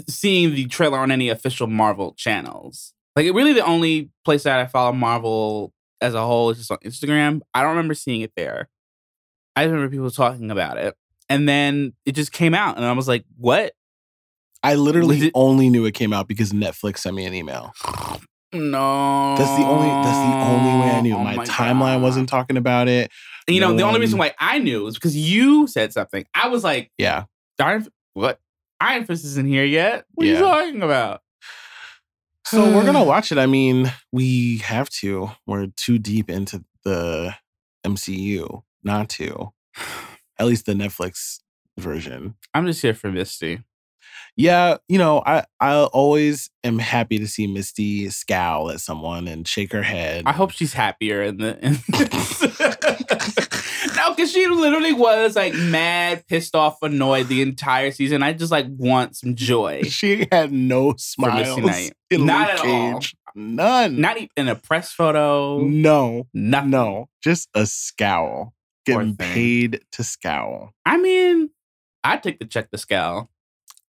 seeing 0.08 0.54
the 0.54 0.66
trailer 0.66 0.98
on 0.98 1.10
any 1.10 1.28
official 1.28 1.66
Marvel 1.66 2.14
channels. 2.16 2.92
Like, 3.16 3.26
it 3.26 3.32
really 3.32 3.52
the 3.52 3.64
only 3.64 4.10
place 4.24 4.44
that 4.44 4.60
I 4.60 4.66
follow 4.66 4.92
Marvel 4.92 5.72
as 6.00 6.14
a 6.14 6.24
whole 6.24 6.50
is 6.50 6.58
just 6.58 6.70
on 6.70 6.78
Instagram. 6.78 7.40
I 7.54 7.60
don't 7.62 7.70
remember 7.70 7.94
seeing 7.94 8.20
it 8.22 8.32
there. 8.36 8.68
I 9.56 9.64
remember 9.64 9.88
people 9.90 10.10
talking 10.10 10.50
about 10.50 10.78
it. 10.78 10.94
And 11.28 11.48
then 11.48 11.92
it 12.06 12.12
just 12.12 12.32
came 12.32 12.54
out, 12.54 12.76
and 12.76 12.86
I 12.86 12.92
was 12.92 13.06
like, 13.08 13.24
what? 13.36 13.72
I 14.62 14.74
literally 14.76 15.18
it- 15.26 15.32
only 15.34 15.68
knew 15.70 15.84
it 15.84 15.92
came 15.94 16.12
out 16.12 16.26
because 16.28 16.52
Netflix 16.52 16.98
sent 16.98 17.14
me 17.16 17.24
an 17.26 17.34
email. 17.34 17.72
No. 18.52 19.34
That's 19.36 19.50
the 19.58 19.66
only 19.66 19.88
that's 19.88 20.16
the 20.18 20.48
only 20.48 20.80
way 20.80 20.90
I 20.94 21.00
knew. 21.02 21.14
Oh 21.14 21.22
my, 21.22 21.36
my 21.36 21.44
timeline 21.44 21.96
God. 21.96 22.02
wasn't 22.02 22.28
talking 22.30 22.56
about 22.56 22.88
it. 22.88 23.10
And, 23.46 23.54
you 23.54 23.60
know, 23.60 23.72
No 23.72 23.76
the 23.76 23.82
only 23.82 24.00
reason 24.00 24.18
why 24.18 24.32
I 24.38 24.58
knew 24.58 24.84
was 24.84 24.94
because 24.94 25.14
you 25.16 25.66
said 25.66 25.92
something. 25.92 26.24
I 26.34 26.48
was 26.48 26.64
like, 26.64 26.90
Yeah. 26.96 27.24
Iron, 27.60 27.86
what? 28.14 28.40
Iron 28.80 29.04
Fist 29.04 29.24
isn't 29.26 29.46
here 29.46 29.64
yet. 29.64 30.06
What 30.14 30.26
are 30.26 30.30
you 30.30 30.38
talking 30.38 30.82
about? 30.82 31.20
So 32.50 32.64
we're 32.74 32.84
gonna 32.84 33.02
hmm. 33.02 33.08
watch 33.08 33.30
it. 33.30 33.36
I 33.36 33.44
mean, 33.44 33.92
we 34.10 34.58
have 34.58 34.88
to. 34.90 35.30
We're 35.46 35.66
too 35.76 35.98
deep 35.98 36.30
into 36.30 36.64
the 36.82 37.34
MCU 37.84 38.62
not 38.82 39.10
to. 39.10 39.52
At 40.38 40.46
least 40.46 40.64
the 40.64 40.72
Netflix 40.72 41.40
version. 41.76 42.36
I'm 42.54 42.64
just 42.64 42.80
here 42.80 42.94
for 42.94 43.12
Misty. 43.12 43.60
Yeah, 44.34 44.78
you 44.88 44.96
know, 44.96 45.22
I 45.26 45.44
I 45.60 45.74
always 45.74 46.48
am 46.64 46.78
happy 46.78 47.18
to 47.18 47.26
see 47.26 47.46
Misty 47.46 48.08
scowl 48.08 48.70
at 48.70 48.80
someone 48.80 49.28
and 49.28 49.46
shake 49.46 49.72
her 49.72 49.82
head. 49.82 50.22
I 50.24 50.32
hope 50.32 50.52
she's 50.52 50.72
happier 50.72 51.22
in 51.22 51.36
the. 51.36 51.58
In 51.58 51.74
because 54.18 54.32
she 54.32 54.48
literally 54.48 54.92
was 54.92 55.36
like 55.36 55.54
mad, 55.54 56.26
pissed 56.26 56.56
off, 56.56 56.82
annoyed 56.82 57.28
the 57.28 57.40
entire 57.40 57.92
season. 57.92 58.20
I 58.24 58.32
just 58.32 58.50
like 58.50 58.66
want 58.68 59.16
some 59.16 59.36
joy. 59.36 59.82
she 59.88 60.26
had 60.32 60.52
no 60.52 60.94
smiles 60.98 61.56
Not 61.56 61.84
Luke 62.10 62.20
at 62.20 62.66
all. 62.66 63.00
None. 63.36 64.00
Not 64.00 64.16
even 64.16 64.28
in 64.36 64.48
a 64.48 64.56
press 64.56 64.92
photo. 64.92 65.60
no. 65.60 66.26
Nothing. 66.34 66.70
No. 66.70 67.08
Just 67.22 67.48
a 67.54 67.64
scowl. 67.64 68.54
Getting 68.84 69.16
paid 69.16 69.82
to 69.92 70.02
scowl. 70.02 70.72
I 70.84 70.96
mean, 70.96 71.50
I 72.02 72.16
take 72.16 72.40
the 72.40 72.46
check 72.46 72.70
the 72.72 72.78
scowl. 72.78 73.30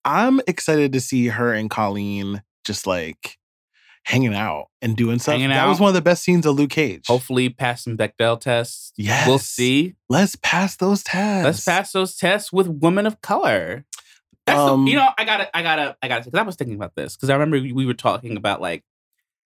I'm 0.05 0.41
excited 0.49 0.93
to 0.95 1.01
see 1.01 1.29
her 1.29 1.53
and 1.53 1.71
Colleen 1.71 2.43
just 2.65 2.87
like 2.87 3.37
hanging 4.07 4.35
out 4.35 4.69
and 4.81 4.97
doing 4.97 5.19
stuff. 5.19 5.33
Hanging 5.33 5.49
that 5.49 5.67
was 5.67 5.81
one 5.81 5.89
of 5.89 5.95
the 5.95 6.01
best 6.01 6.23
scenes 6.23 6.47
of 6.47 6.55
Luke 6.55 6.71
Cage. 6.71 7.07
Hopefully, 7.09 7.49
pass 7.49 7.85
some 7.85 7.97
Bechdel 7.97 8.41
tests. 8.41 8.93
Yes. 8.97 9.27
We'll 9.27 9.41
see. 9.41 9.97
Let's 10.09 10.37
pass 10.37 10.77
those 10.77 11.03
tests. 11.03 11.45
Let's 11.45 11.65
pass 11.65 11.93
those 11.93 12.17
tests 12.17 12.53
with 12.53 12.69
women 12.69 13.07
of 13.07 13.21
color. 13.21 13.85
That's 14.47 14.59
Um, 14.59 14.85
the, 14.85 14.93
you 14.93 14.97
know, 14.97 15.09
I 15.19 15.25
gotta, 15.25 15.57
I 15.57 15.63
gotta, 15.63 15.97
I 16.01 16.09
gotta. 16.09 16.25
Because 16.25 16.39
I 16.39 16.43
was 16.43 16.55
thinking 16.55 16.77
about 16.77 16.95
this 16.95 17.17
because 17.17 17.31
I 17.31 17.35
remember 17.35 17.59
we 17.59 17.85
were 17.85 17.95
talking 17.95 18.37
about 18.37 18.61
like, 18.61 18.85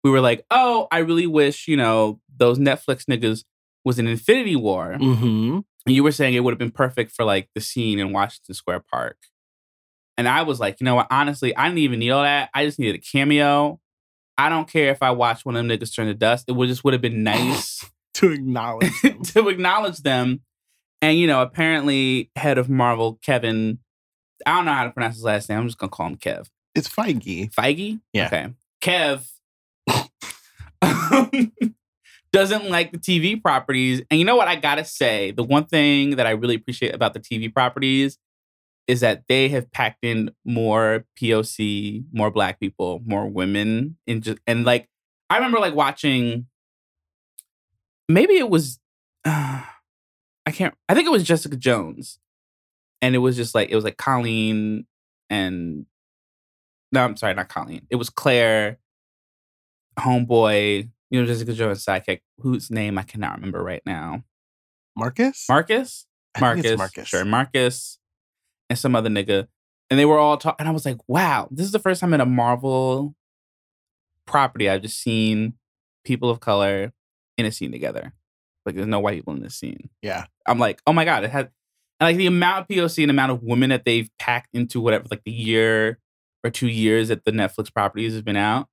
we 0.03 0.12
were 0.12 0.21
like, 0.21 0.45
oh, 0.49 0.88
I 0.91 0.99
really 0.99 1.27
wish 1.27 1.67
you 1.67 1.75
know 1.75 2.21
those 2.36 2.57
Netflix 2.57 3.03
niggas 3.03 3.43
was 3.83 3.99
in 3.99 4.07
Infinity 4.07 4.55
War. 4.55 4.95
Mm-hmm. 4.97 5.60
And 5.86 5.95
you 5.95 6.03
were 6.03 6.13
saying 6.13 6.33
it 6.36 6.39
would 6.39 6.51
have 6.51 6.60
been 6.60 6.71
perfect 6.71 7.12
for 7.12 7.25
like 7.25 7.49
the 7.53 7.62
scene 7.62 7.99
in 7.99 8.13
Washington 8.13 8.55
Square 8.55 8.86
Park. 8.89 9.17
And 10.17 10.27
I 10.27 10.43
was 10.43 10.60
like, 10.60 10.79
you 10.79 10.86
know 10.86 10.95
what? 10.95 11.07
Honestly, 11.12 11.55
I 11.55 11.65
didn't 11.65 11.79
even 11.79 11.99
need 11.99 12.12
all 12.12 12.23
that. 12.23 12.49
I 12.53 12.65
just 12.65 12.79
needed 12.79 12.95
a 12.95 12.99
cameo. 12.99 13.79
I 14.38 14.50
don't 14.50 14.69
care 14.69 14.91
if 14.91 15.02
I 15.02 15.12
watch 15.12 15.45
one 15.45 15.56
of 15.56 15.65
them 15.65 15.78
niggas 15.78 15.95
turn 15.95 16.08
to 16.08 16.13
dust. 16.13 16.45
It 16.47 16.52
would 16.54 16.69
just 16.69 16.84
would 16.84 16.93
have 16.93 17.02
been 17.02 17.23
nice 17.23 17.84
To 18.15 18.32
acknowledge 18.32 18.91
them. 19.04 19.21
to 19.23 19.47
acknowledge 19.50 19.97
them. 20.00 20.41
And 21.02 21.17
you 21.17 21.28
know, 21.28 21.41
apparently, 21.41 22.32
head 22.36 22.58
of 22.58 22.69
Marvel, 22.69 23.19
Kevin, 23.23 23.80
I 24.45 24.56
don't 24.56 24.65
know 24.65 24.73
how 24.73 24.84
to 24.86 24.91
pronounce 24.91 25.15
his 25.15 25.23
last 25.23 25.50
name. 25.50 25.60
I'm 25.60 25.67
just 25.67 25.78
gonna 25.78 25.89
call 25.91 26.08
him 26.08 26.17
Kev. 26.17 26.47
it's 26.76 26.89
Feige. 26.89 27.52
Feige? 27.54 28.00
Yeah. 28.13 28.28
Okay. 28.28 28.47
Kev 28.82 29.28
doesn't 32.34 32.69
like 32.69 32.91
the 32.91 32.97
TV 32.97 33.41
properties. 33.41 34.02
And 34.12 34.19
you 34.19 34.26
know 34.26 34.36
what? 34.36 34.47
I 34.47 34.56
gotta 34.56 34.86
say, 34.86 35.32
the 35.32 35.43
one 35.43 35.65
thing 35.65 36.12
that 36.17 36.28
I 36.28 36.32
really 36.32 36.56
appreciate 36.56 36.93
about 36.93 37.13
the 37.13 37.19
TV 37.19 37.52
properties 37.54 38.17
is 38.88 39.02
that 39.02 39.23
they 39.28 39.50
have 39.50 39.69
packed 39.71 40.04
in 40.04 40.32
more 40.45 41.06
POC, 41.19 42.06
more 42.13 42.32
black 42.32 42.60
people, 42.60 43.02
more 43.06 43.28
women 43.28 43.97
in 44.08 44.21
just 44.21 44.39
and 44.47 44.63
like 44.65 44.88
I 45.30 45.36
remember 45.36 45.60
like 45.60 45.76
watching 45.76 46.47
maybe 48.08 48.36
it 48.38 48.50
was 48.50 48.80
uh, 49.26 49.62
I 50.45 50.52
can't 50.52 50.73
I 50.88 50.93
think 50.93 51.06
it 51.06 51.12
was 51.12 51.23
Jessica 51.23 51.58
Jones. 51.58 52.19
And 53.02 53.13
it 53.13 53.19
was 53.19 53.36
just 53.36 53.54
like 53.54 53.69
it 53.69 53.76
was 53.76 53.84
like 53.84 53.97
Colleen 53.97 54.88
and 55.30 55.86
no, 56.91 57.04
I'm 57.04 57.17
sorry, 57.17 57.34
not 57.34 57.50
Colleen. 57.50 57.86
It 57.89 57.97
was 57.97 58.10
Claire, 58.10 58.80
homeboy, 60.00 60.89
you 61.12 61.21
know, 61.21 61.28
Jessica 61.28 61.52
Jones' 61.52 61.86
sidekick, 61.86 62.21
whose 62.39 62.71
name 62.71 62.97
I 62.97 63.04
cannot 63.04 63.36
remember 63.36 63.62
right 63.62 63.82
now. 63.86 64.23
Marcus? 64.95 65.45
Marcus? 65.50 66.08
I 66.34 66.39
think 66.39 66.65
it's 66.65 66.78
Marcus. 66.78 66.95
Marcus. 66.97 67.08
Sure, 67.10 67.26
Marcus 67.26 68.00
and 68.69 68.77
some 68.77 68.95
other 68.95 69.10
nigga. 69.10 69.47
And 69.89 69.99
they 69.99 70.06
were 70.06 70.17
all 70.17 70.38
talking. 70.38 70.58
And 70.60 70.69
I 70.69 70.71
was 70.71 70.86
like, 70.86 70.97
wow, 71.08 71.47
this 71.51 71.65
is 71.65 71.71
the 71.71 71.80
first 71.80 72.01
time 72.01 72.13
in 72.13 72.21
a 72.21 72.25
Marvel 72.25 73.15
property 74.25 74.69
I've 74.69 74.82
just 74.82 74.99
seen 74.99 75.53
people 76.03 76.30
of 76.30 76.39
color 76.39 76.93
in 77.38 77.45
a 77.45 77.51
scene 77.51 77.71
together. 77.71 78.13
Like, 78.65 78.75
there's 78.75 78.88
no 78.88 78.99
white 78.99 79.15
people 79.15 79.34
in 79.34 79.41
this 79.41 79.56
scene. 79.56 79.89
Yeah. 80.01 80.25
I'm 80.45 80.60
like, 80.60 80.82
oh 80.86 80.93
my 80.93 81.06
God, 81.06 81.23
it 81.23 81.30
had 81.30 81.51
and 81.99 82.08
like 82.08 82.17
the 82.17 82.27
amount 82.27 82.62
of 82.62 82.67
POC 82.67 83.03
and 83.03 83.12
amount 83.12 83.32
of 83.32 83.43
women 83.43 83.69
that 83.69 83.86
they've 83.86 84.10
packed 84.19 84.49
into 84.53 84.80
whatever, 84.80 85.06
like 85.10 85.23
the 85.25 85.32
year 85.32 85.99
or 86.43 86.51
two 86.51 86.67
years 86.67 87.08
that 87.08 87.25
the 87.25 87.32
Netflix 87.32 87.73
properties 87.73 88.13
has 88.13 88.21
been 88.21 88.38
out 88.38 88.67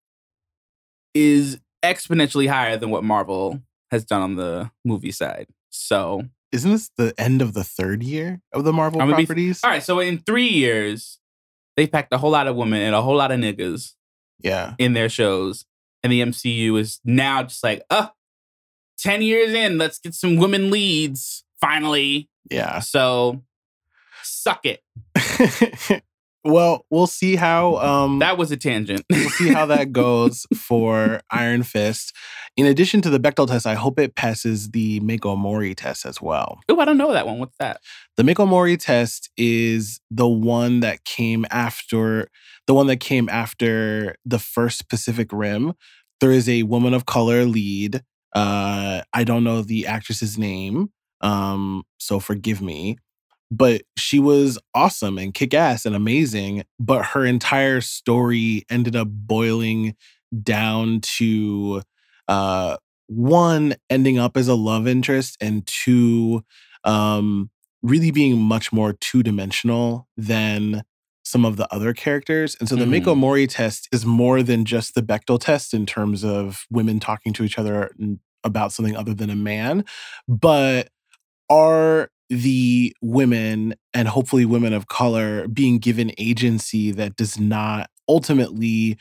is 1.14 1.58
exponentially 1.82 2.48
higher 2.48 2.76
than 2.76 2.90
what 2.90 3.04
Marvel 3.04 3.60
has 3.90 4.04
done 4.04 4.20
on 4.20 4.36
the 4.36 4.70
movie 4.84 5.12
side. 5.12 5.46
So, 5.70 6.24
Isn't 6.54 6.70
this 6.70 6.90
the 6.96 7.12
end 7.18 7.42
of 7.42 7.52
the 7.52 7.64
third 7.64 8.02
year 8.04 8.40
of 8.52 8.62
the 8.64 8.72
Marvel 8.72 9.00
gonna 9.00 9.16
be- 9.16 9.26
properties? 9.26 9.60
all 9.64 9.70
right, 9.70 9.82
so 9.82 9.98
in 9.98 10.18
three 10.18 10.46
years, 10.48 11.18
they 11.76 11.86
packed 11.88 12.12
a 12.12 12.18
whole 12.18 12.30
lot 12.30 12.46
of 12.46 12.54
women 12.54 12.80
and 12.80 12.94
a 12.94 13.02
whole 13.02 13.16
lot 13.16 13.32
of 13.32 13.40
niggas 13.40 13.94
Yeah. 14.40 14.74
in 14.78 14.92
their 14.92 15.08
shows. 15.08 15.64
And 16.04 16.12
the 16.12 16.20
MCU 16.20 16.76
is 16.78 17.00
now 17.04 17.42
just 17.42 17.64
like, 17.64 17.82
uh, 17.90 18.08
10 18.98 19.22
years 19.22 19.52
in, 19.52 19.78
let's 19.78 19.98
get 19.98 20.14
some 20.14 20.36
women 20.36 20.70
leads 20.70 21.44
finally. 21.60 22.28
Yeah. 22.50 22.78
So, 22.78 23.42
suck 24.22 24.64
it. 24.64 24.82
well, 26.44 26.84
we'll 26.90 27.06
see 27.06 27.36
how 27.36 27.76
um 27.76 28.18
That 28.18 28.36
was 28.36 28.50
a 28.50 28.56
tangent. 28.56 29.04
we'll 29.10 29.30
see 29.30 29.52
how 29.52 29.66
that 29.66 29.92
goes 29.92 30.46
for 30.54 31.20
Iron 31.30 31.62
Fist. 31.62 32.14
In 32.56 32.66
addition 32.66 33.00
to 33.02 33.10
the 33.10 33.18
Bechdel 33.18 33.48
test, 33.48 33.66
I 33.66 33.74
hope 33.74 33.98
it 33.98 34.14
passes 34.14 34.70
the 34.70 35.00
Mako 35.00 35.36
Mori 35.36 35.74
test 35.74 36.04
as 36.04 36.20
well. 36.20 36.60
Oh, 36.68 36.78
I 36.78 36.84
don't 36.84 36.98
know 36.98 37.12
that 37.12 37.26
one. 37.26 37.38
What's 37.38 37.56
that? 37.58 37.80
The 38.16 38.24
Mako 38.24 38.46
Mori 38.46 38.76
test 38.76 39.30
is 39.36 40.00
the 40.10 40.28
one 40.28 40.80
that 40.80 41.04
came 41.04 41.46
after 41.50 42.28
the 42.66 42.74
one 42.74 42.86
that 42.86 43.00
came 43.00 43.28
after 43.28 44.16
the 44.24 44.38
first 44.38 44.88
Pacific 44.88 45.32
Rim. 45.32 45.72
There 46.20 46.32
is 46.32 46.48
a 46.48 46.62
woman 46.64 46.94
of 46.94 47.06
color 47.06 47.44
lead. 47.44 48.02
Uh, 48.34 49.02
I 49.12 49.24
don't 49.24 49.44
know 49.44 49.62
the 49.62 49.86
actress's 49.86 50.36
name, 50.38 50.90
um, 51.20 51.84
so 51.98 52.18
forgive 52.18 52.60
me. 52.60 52.98
But 53.50 53.82
she 53.96 54.18
was 54.18 54.58
awesome 54.74 55.18
and 55.18 55.32
kick 55.32 55.54
ass 55.54 55.86
and 55.86 55.94
amazing. 55.94 56.64
But 56.80 57.04
her 57.06 57.24
entire 57.24 57.80
story 57.80 58.64
ended 58.70 58.96
up 58.96 59.08
boiling 59.10 59.94
down 60.42 61.00
to 61.02 61.82
uh, 62.26 62.76
one 63.06 63.74
ending 63.90 64.18
up 64.18 64.36
as 64.36 64.48
a 64.48 64.54
love 64.54 64.88
interest, 64.88 65.36
and 65.40 65.66
two, 65.66 66.42
um, 66.84 67.50
really 67.82 68.10
being 68.10 68.40
much 68.40 68.72
more 68.72 68.94
two 68.94 69.22
dimensional 69.22 70.08
than 70.16 70.82
some 71.22 71.44
of 71.44 71.56
the 71.56 71.72
other 71.72 71.92
characters. 71.94 72.56
And 72.60 72.68
so 72.68 72.76
the 72.76 72.84
Mhm. 72.84 73.00
Mako 73.00 73.14
Mori 73.14 73.46
test 73.46 73.88
is 73.92 74.04
more 74.04 74.42
than 74.42 74.64
just 74.64 74.94
the 74.94 75.02
Bechdel 75.02 75.38
test 75.40 75.72
in 75.72 75.86
terms 75.86 76.24
of 76.24 76.66
women 76.70 76.98
talking 77.00 77.32
to 77.34 77.44
each 77.44 77.58
other 77.58 77.94
about 78.42 78.72
something 78.72 78.96
other 78.96 79.14
than 79.14 79.30
a 79.30 79.36
man. 79.36 79.84
But 80.28 80.88
are 81.50 82.10
the 82.28 82.94
women 83.02 83.74
and 83.92 84.08
hopefully 84.08 84.44
women 84.44 84.72
of 84.72 84.88
color 84.88 85.46
being 85.48 85.78
given 85.78 86.12
agency 86.18 86.90
that 86.92 87.16
does 87.16 87.38
not 87.38 87.90
ultimately 88.08 88.96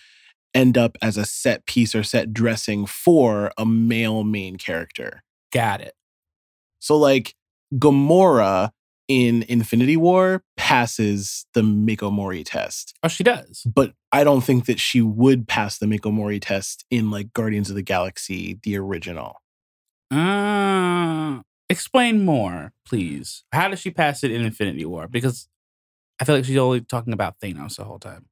end 0.53 0.77
up 0.77 0.97
as 1.01 1.17
a 1.17 1.25
set 1.25 1.65
piece 1.65 1.95
or 1.95 2.03
set 2.03 2.33
dressing 2.33 2.85
for 2.85 3.51
a 3.57 3.65
male 3.65 4.23
main 4.23 4.57
character? 4.57 5.23
Got 5.51 5.81
it. 5.81 5.93
So 6.79 6.97
like 6.97 7.33
Gamora 7.73 8.71
in 9.07 9.43
Infinity 9.49 9.97
War 9.97 10.43
passes 10.57 11.45
the 11.53 11.63
Mako 11.63 12.09
Mori 12.11 12.43
test, 12.43 12.93
Oh, 13.03 13.07
she 13.07 13.23
does. 13.23 13.63
but 13.65 13.93
I 14.11 14.23
don't 14.23 14.41
think 14.41 14.65
that 14.65 14.79
she 14.79 15.01
would 15.01 15.47
pass 15.47 15.77
the 15.77 15.87
Mako 15.87 16.11
Mori 16.11 16.39
test 16.39 16.85
in 16.89 17.09
like 17.11 17.33
Guardians 17.33 17.69
of 17.69 17.75
the 17.75 17.81
Galaxy, 17.81 18.59
the 18.63 18.77
original. 18.77 19.41
Uh, 20.09 21.41
explain 21.73 22.23
more, 22.23 22.71
please. 22.85 23.43
How 23.51 23.67
does 23.67 23.79
she 23.79 23.91
pass 23.91 24.23
it 24.23 24.31
in 24.31 24.41
Infinity 24.45 24.85
War? 24.85 25.07
Because 25.09 25.49
I 26.21 26.23
feel 26.23 26.35
like 26.35 26.45
she's 26.45 26.57
only 26.57 26.79
talking 26.79 27.11
about 27.11 27.39
Thanos 27.39 27.75
the 27.75 27.83
whole 27.83 27.99
time. 27.99 28.27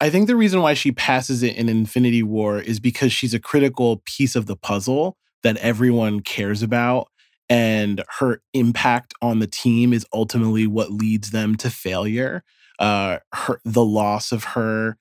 I 0.00 0.10
think 0.10 0.26
the 0.26 0.36
reason 0.36 0.60
why 0.60 0.74
she 0.74 0.92
passes 0.92 1.42
it 1.42 1.56
in 1.56 1.68
Infinity 1.68 2.22
War 2.22 2.60
is 2.60 2.78
because 2.78 3.12
she's 3.12 3.34
a 3.34 3.40
critical 3.40 4.02
piece 4.04 4.36
of 4.36 4.46
the 4.46 4.56
puzzle 4.56 5.16
that 5.42 5.56
everyone 5.56 6.20
cares 6.20 6.62
about. 6.62 7.08
And 7.48 8.02
her 8.18 8.42
impact 8.52 9.14
on 9.20 9.38
the 9.38 9.46
team 9.46 9.92
is 9.92 10.06
ultimately 10.12 10.66
what 10.66 10.90
leads 10.90 11.30
them 11.30 11.56
to 11.56 11.70
failure. 11.70 12.42
Uh, 12.78 13.18
her 13.32 13.60
the 13.64 13.84
loss 13.84 14.32
of 14.32 14.44
her, 14.44 14.96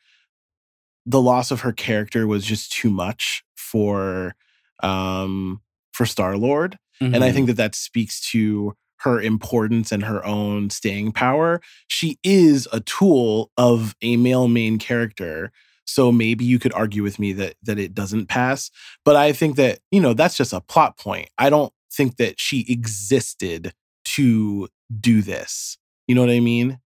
the 1.05 1.21
loss 1.21 1.51
of 1.51 1.61
her 1.61 1.71
character 1.71 2.27
was 2.27 2.45
just 2.45 2.71
too 2.71 2.89
much 2.89 3.43
for, 3.55 4.35
um, 4.81 5.61
for 5.91 6.05
Star 6.05 6.37
Lord. 6.37 6.77
And 7.01 7.23
I 7.23 7.29
Mhm. 7.29 7.33
think 7.33 7.47
that 7.47 7.57
that 7.57 7.75
speaks 7.75 8.19
to 8.31 8.75
her 8.97 9.21
importance 9.21 9.91
and 9.91 10.03
her 10.03 10.25
own 10.25 10.69
staying 10.69 11.11
power. 11.11 11.61
She 11.87 12.17
is 12.23 12.67
a 12.71 12.79
tool 12.79 13.51
of 13.57 13.95
a 14.01 14.15
male 14.17 14.47
main 14.47 14.79
character. 14.79 15.51
So 15.85 16.11
maybe 16.11 16.45
you 16.45 16.59
could 16.59 16.71
argue 16.73 17.03
with 17.03 17.19
me 17.19 17.33
that 17.33 17.55
that 17.63 17.77
it 17.77 17.93
doesn't 17.93 18.27
pass, 18.29 18.71
but 19.03 19.17
I 19.17 19.33
think 19.33 19.57
that, 19.57 19.79
you 19.91 19.99
know, 19.99 20.13
that's 20.13 20.37
just 20.37 20.53
a 20.53 20.61
plot 20.61 20.97
point. 20.97 21.29
I 21.37 21.49
don't 21.49 21.73
think 21.91 22.15
that 22.17 22.39
she 22.39 22.65
existed 22.69 23.73
to 24.05 24.69
do 24.99 25.21
this. 25.21 25.77
You 26.07 26.15
know 26.15 26.21
what 26.21 26.29
I 26.29 26.39
mean? 26.39 26.79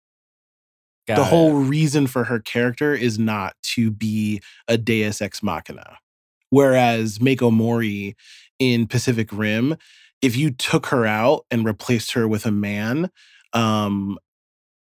Got 1.07 1.17
the 1.17 1.23
it. 1.23 1.27
whole 1.27 1.55
reason 1.55 2.07
for 2.07 2.25
her 2.25 2.41
character 2.41 2.95
is 2.95 3.19
not 3.19 3.55
to 3.75 3.91
be 3.91 4.41
a 4.67 4.77
deus 4.79 5.21
ex 5.21 5.43
machina. 5.43 5.99
Whereas 6.51 7.21
Mako 7.21 7.51
Mori 7.51 8.17
in 8.59 8.87
Pacific 8.87 9.29
Rim, 9.33 9.77
if 10.23 10.37
you 10.37 10.51
took 10.51 10.87
her 10.87 11.07
out 11.07 11.45
and 11.51 11.65
replaced 11.65 12.13
her 12.13 12.27
with 12.27 12.47
a 12.47 12.51
man 12.51 13.11
um, 13.53 14.19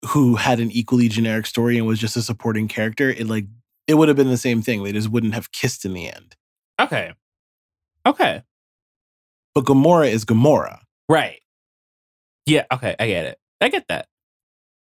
who 0.06 0.36
had 0.36 0.60
an 0.60 0.70
equally 0.70 1.08
generic 1.08 1.46
story 1.46 1.76
and 1.76 1.86
was 1.86 1.98
just 1.98 2.16
a 2.16 2.22
supporting 2.22 2.68
character, 2.68 3.10
it 3.10 3.26
like 3.26 3.46
it 3.86 3.94
would 3.94 4.08
have 4.08 4.16
been 4.16 4.30
the 4.30 4.36
same 4.36 4.62
thing. 4.62 4.82
They 4.82 4.92
just 4.92 5.10
wouldn't 5.10 5.34
have 5.34 5.52
kissed 5.52 5.84
in 5.84 5.92
the 5.92 6.08
end. 6.08 6.36
Okay. 6.80 7.12
Okay. 8.06 8.42
But 9.54 9.64
Gamora 9.64 10.10
is 10.10 10.24
Gamora. 10.24 10.80
Right. 11.08 11.40
Yeah. 12.46 12.64
Okay. 12.72 12.96
I 12.98 13.06
get 13.06 13.26
it. 13.26 13.38
I 13.60 13.68
get 13.68 13.86
that. 13.88 14.06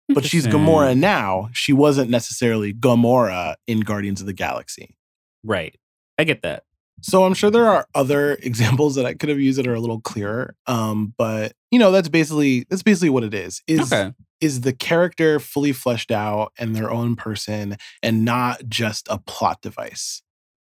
But 0.09 0.25
she's. 0.25 0.47
Gamora 0.47 0.97
now. 0.97 1.49
She 1.53 1.71
wasn't 1.71 2.09
necessarily 2.09 2.73
Gamora 2.73 3.55
in 3.67 3.81
Guardians 3.81 4.21
of 4.21 4.27
the 4.27 4.33
Galaxy. 4.33 4.97
Right. 5.43 5.75
I 6.17 6.23
get 6.23 6.41
that. 6.41 6.63
So 7.01 7.23
I'm 7.25 7.33
sure 7.33 7.49
there 7.49 7.67
are 7.67 7.87
other 7.95 8.33
examples 8.41 8.95
that 8.95 9.05
I 9.05 9.13
could 9.13 9.29
have 9.29 9.39
used 9.39 9.57
that 9.59 9.67
are 9.67 9.73
a 9.75 9.79
little 9.79 10.01
clearer. 10.01 10.55
Um, 10.67 11.13
but 11.17 11.53
you 11.71 11.79
know, 11.79 11.91
that's 11.91 12.09
basically 12.09 12.65
that's 12.69 12.83
basically 12.83 13.09
what 13.09 13.23
it 13.23 13.33
is. 13.33 13.61
Is 13.67 13.91
okay. 13.93 14.13
is 14.41 14.61
the 14.61 14.73
character 14.73 15.39
fully 15.39 15.71
fleshed 15.71 16.11
out 16.11 16.51
and 16.57 16.75
their 16.75 16.91
own 16.91 17.15
person 17.15 17.77
and 18.03 18.25
not 18.25 18.67
just 18.67 19.07
a 19.09 19.17
plot 19.17 19.61
device. 19.61 20.21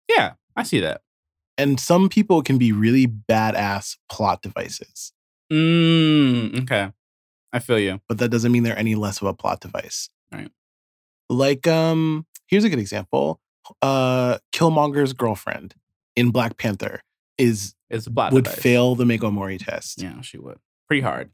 Yeah. 0.09 0.33
I 0.55 0.63
see 0.63 0.79
that. 0.79 1.01
And 1.57 1.79
some 1.79 2.09
people 2.09 2.41
can 2.41 2.57
be 2.57 2.71
really 2.71 3.07
badass 3.07 3.97
plot 4.09 4.41
devices, 4.41 5.11
Mm, 5.51 6.63
okay. 6.63 6.91
I 7.53 7.59
feel 7.59 7.77
you. 7.79 8.01
but 8.09 8.17
that 8.17 8.29
doesn't 8.29 8.51
mean 8.51 8.63
they're 8.63 8.77
any 8.77 8.95
less 8.95 9.21
of 9.21 9.27
a 9.27 9.33
plot 9.33 9.61
device. 9.61 10.09
Right. 10.31 10.49
Like 11.29 11.65
um, 11.67 12.25
here's 12.47 12.63
a 12.63 12.69
good 12.69 12.79
example. 12.79 13.39
Uh 13.81 14.37
Killmonger's 14.53 15.13
girlfriend 15.13 15.73
in 16.15 16.31
Black 16.31 16.57
Panther 16.57 17.01
is 17.37 17.75
a 17.91 17.99
plot 18.09 18.33
would 18.33 18.45
device. 18.45 18.59
fail 18.59 18.95
the 18.95 19.05
Mako 19.05 19.31
Mori 19.31 19.57
test. 19.57 20.01
Yeah, 20.01 20.21
she 20.21 20.37
would. 20.37 20.57
Pretty 20.87 21.01
hard. 21.01 21.31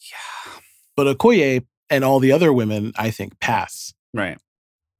Yeah. 0.00 0.52
But 0.96 1.16
Okoye 1.16 1.64
and 1.90 2.04
all 2.04 2.20
the 2.20 2.32
other 2.32 2.52
women, 2.52 2.92
I 2.96 3.10
think, 3.10 3.38
pass. 3.40 3.94
Right. 4.14 4.38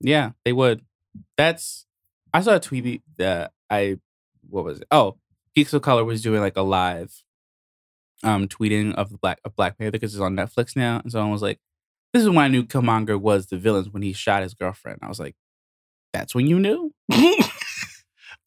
Yeah, 0.01 0.31
they 0.45 0.53
would. 0.53 0.83
That's 1.37 1.87
I 2.33 2.41
saw 2.41 2.57
a 2.57 2.61
tweet 2.61 3.03
that 3.17 3.53
I 3.71 3.99
what 4.49 4.65
was 4.65 4.81
it? 4.81 4.87
Oh, 4.91 5.17
Geeks 5.55 5.73
of 5.73 5.83
Color 5.83 6.05
was 6.05 6.23
doing 6.23 6.41
like 6.41 6.57
a 6.57 6.63
live 6.63 7.23
um 8.23 8.49
tweeting 8.49 8.95
of 8.95 9.11
the 9.11 9.19
Black 9.19 9.41
of 9.45 9.57
Black 9.57 9.79
Panther 9.79 9.93
because 9.93 10.15
it's 10.15 10.23
on 10.23 10.37
Netflix 10.37 10.77
now. 10.77 11.01
And 11.03 11.11
someone 11.11 11.31
was 11.31 11.43
like, 11.43 11.59
This 12.13 12.23
is 12.23 12.29
when 12.29 12.39
I 12.39 12.49
knew 12.49 12.65
Killmonger 12.65 13.21
was 13.21 13.47
the 13.47 13.59
villains 13.59 13.89
when 13.91 14.03
he 14.03 14.13
shot 14.13 14.43
his 14.43 14.55
girlfriend. 14.55 15.01
I 15.03 15.09
was 15.09 15.19
like, 15.21 15.35
That's 16.13 16.35
when 16.35 16.47
you 16.47 16.59
knew? 16.59 16.93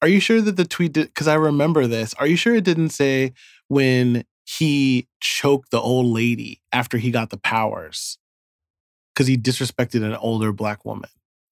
Are 0.01 0.07
you 0.07 0.19
sure 0.19 0.41
that 0.41 0.57
the 0.57 0.65
tweet 0.65 0.93
did? 0.93 1.07
Because 1.07 1.27
I 1.27 1.35
remember 1.35 1.87
this. 1.87 2.13
Are 2.15 2.27
you 2.27 2.35
sure 2.35 2.55
it 2.55 2.63
didn't 2.63 2.89
say 2.89 3.33
when 3.67 4.25
he 4.45 5.07
choked 5.19 5.71
the 5.71 5.79
old 5.79 6.07
lady 6.07 6.61
after 6.71 6.97
he 6.97 7.11
got 7.11 7.29
the 7.29 7.37
powers? 7.37 8.17
Because 9.13 9.27
he 9.27 9.37
disrespected 9.37 10.03
an 10.03 10.15
older 10.15 10.51
black 10.51 10.85
woman. 10.85 11.09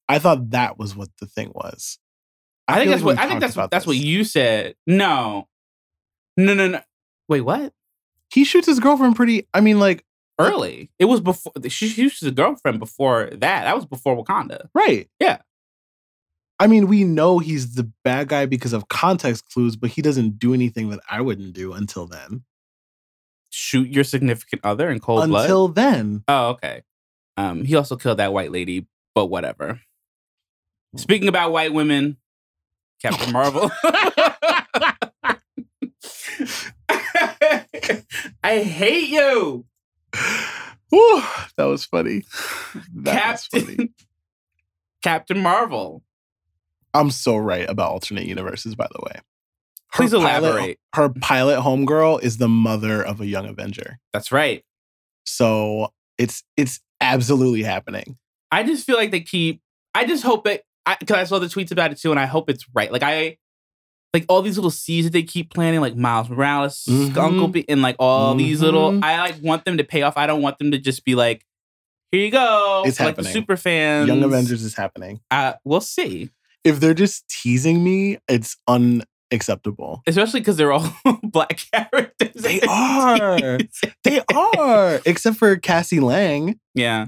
I 0.07 0.17
thought 0.17 0.49
that 0.51 0.79
was 0.79 0.95
what 0.95 1.09
the 1.19 1.27
thing 1.27 1.51
was. 1.53 1.99
I, 2.67 2.79
think 2.79 2.91
that's 2.91 3.03
like 3.03 3.17
what 3.17 3.23
I 3.23 3.27
think 3.27 3.39
that's 3.41 3.55
what 3.55 3.63
about 3.63 3.71
that's 3.71 3.87
what 3.87 3.97
you 3.97 4.23
said. 4.23 4.75
No. 4.87 5.47
No, 6.37 6.53
no, 6.53 6.67
no. 6.67 6.81
Wait, 7.27 7.41
what? 7.41 7.73
He 8.31 8.43
shoots 8.43 8.67
his 8.67 8.79
girlfriend 8.79 9.15
pretty. 9.15 9.47
I 9.53 9.61
mean, 9.61 9.79
like, 9.79 10.05
uh 10.39 10.43
Early. 10.43 10.89
It 10.99 11.05
was 11.05 11.19
before 11.19 11.51
she, 11.67 11.89
shoots 11.89 12.21
was 12.21 12.29
a 12.29 12.31
girlfriend 12.31 12.79
before 12.79 13.25
that. 13.31 13.37
That 13.39 13.75
was 13.75 13.85
before 13.85 14.23
Wakanda. 14.23 14.67
right. 14.73 15.07
Yeah. 15.19 15.39
I 16.59 16.67
mean, 16.67 16.87
we 16.87 17.03
know 17.03 17.39
he's 17.39 17.75
the 17.75 17.89
bad 18.03 18.27
guy 18.27 18.45
because 18.45 18.73
of 18.73 18.89
context 18.89 19.45
clues, 19.49 19.75
but 19.75 19.89
he 19.91 20.01
doesn't 20.01 20.39
do 20.39 20.53
anything 20.53 20.89
that 20.89 20.99
I 21.09 21.21
wouldn't 21.21 21.53
do 21.53 21.73
until 21.73 22.05
then. 22.05 22.43
Shoot 23.49 23.87
your 23.87 24.03
significant 24.03 24.63
other 24.65 24.89
in 24.89 24.99
cold 24.99 25.27
blood. 25.29 25.43
until 25.43 25.69
then. 25.69 26.23
Oh, 26.27 26.49
okay. 26.49 26.83
Um, 27.37 27.63
he 27.63 27.75
also 27.75 27.95
killed 27.95 28.19
that 28.19 28.33
white 28.33 28.51
lady, 28.51 28.87
but 29.15 29.27
whatever. 29.27 29.79
Speaking 30.95 31.27
about 31.29 31.51
white 31.51 31.73
women, 31.73 32.17
Captain 33.01 33.31
Marvel. 33.31 33.71
I 38.43 38.59
hate 38.59 39.09
you, 39.09 39.65
Whew, 40.89 41.23
that 41.55 41.65
was 41.65 41.85
funny. 41.85 42.23
That 42.95 43.31
was 43.31 43.45
funny. 43.45 43.65
Captain. 43.65 43.93
Captain 45.03 45.39
Marvel. 45.39 46.03
I'm 46.93 47.11
so 47.11 47.37
right 47.37 47.69
about 47.69 47.91
alternate 47.91 48.25
universes, 48.25 48.75
by 48.75 48.87
the 48.91 48.99
way. 49.05 49.21
Her 49.91 50.03
Please 50.03 50.11
pilot- 50.11 50.21
elaborate. 50.47 50.79
her 50.95 51.09
pilot 51.09 51.59
homegirl 51.61 52.21
is 52.23 52.37
the 52.37 52.47
mother 52.47 53.01
of 53.03 53.21
a 53.21 53.25
young 53.25 53.47
Avenger. 53.47 53.99
That's 54.13 54.31
right. 54.31 54.63
So 55.25 55.93
it's 56.17 56.43
it's 56.57 56.79
absolutely 57.01 57.63
happening. 57.63 58.17
I 58.51 58.63
just 58.63 58.85
feel 58.85 58.97
like 58.97 59.11
they 59.11 59.21
keep. 59.21 59.61
I 59.95 60.05
just 60.05 60.23
hope 60.23 60.47
it 60.47 60.63
because 60.99 61.17
I, 61.17 61.23
saw 61.25 61.39
the 61.39 61.47
tweets 61.47 61.71
about 61.71 61.91
it 61.91 61.99
too, 61.99 62.11
and 62.11 62.19
I 62.19 62.25
hope 62.25 62.49
it's 62.49 62.65
right. 62.73 62.91
Like 62.91 63.03
I, 63.03 63.37
like 64.13 64.25
all 64.29 64.41
these 64.41 64.57
little 64.57 64.71
seeds 64.71 65.05
that 65.07 65.13
they 65.13 65.23
keep 65.23 65.53
planting, 65.53 65.81
like 65.81 65.95
Miles 65.95 66.29
Morales, 66.29 66.83
Mhm. 66.89 67.15
Uncle 67.17 67.47
B, 67.47 67.65
and 67.69 67.81
like 67.81 67.95
all 67.99 68.33
these 68.35 68.61
little. 68.61 68.91
Mhm. 68.91 69.03
I 69.03 69.19
like 69.21 69.35
want 69.41 69.65
them 69.65 69.77
to 69.77 69.83
pay 69.83 70.01
off. 70.03 70.17
I 70.17 70.25
don't 70.27 70.41
want 70.41 70.57
them 70.59 70.71
to 70.71 70.77
just 70.79 71.05
be 71.05 71.13
like, 71.15 71.45
here 72.11 72.21
you 72.25 72.31
go. 72.31 72.83
It's 72.85 72.99
like 72.99 73.15
the 73.15 73.21
happening. 73.23 73.33
super 73.33 73.57
fans. 73.57 74.07
Young 74.07 74.23
Avengers 74.23 74.63
is 74.63 74.73
happening. 74.75 75.19
Uh, 75.29 75.53
we'll 75.63 75.81
see. 75.81 76.29
If 76.63 76.79
they're 76.79 76.93
just 76.93 77.27
teasing 77.29 77.83
me, 77.83 78.17
it's 78.27 78.57
unacceptable. 78.67 80.01
Especially 80.07 80.39
because 80.41 80.57
they're 80.57 80.71
all 80.71 80.91
black 81.23 81.59
characters. 81.73 82.33
They 82.41 82.61
are. 82.61 83.59
They 84.03 84.21
are, 84.33 84.99
except 85.05 85.37
for 85.37 85.55
Cassie 85.57 85.99
Lang. 85.99 86.59
Yeah. 86.75 87.07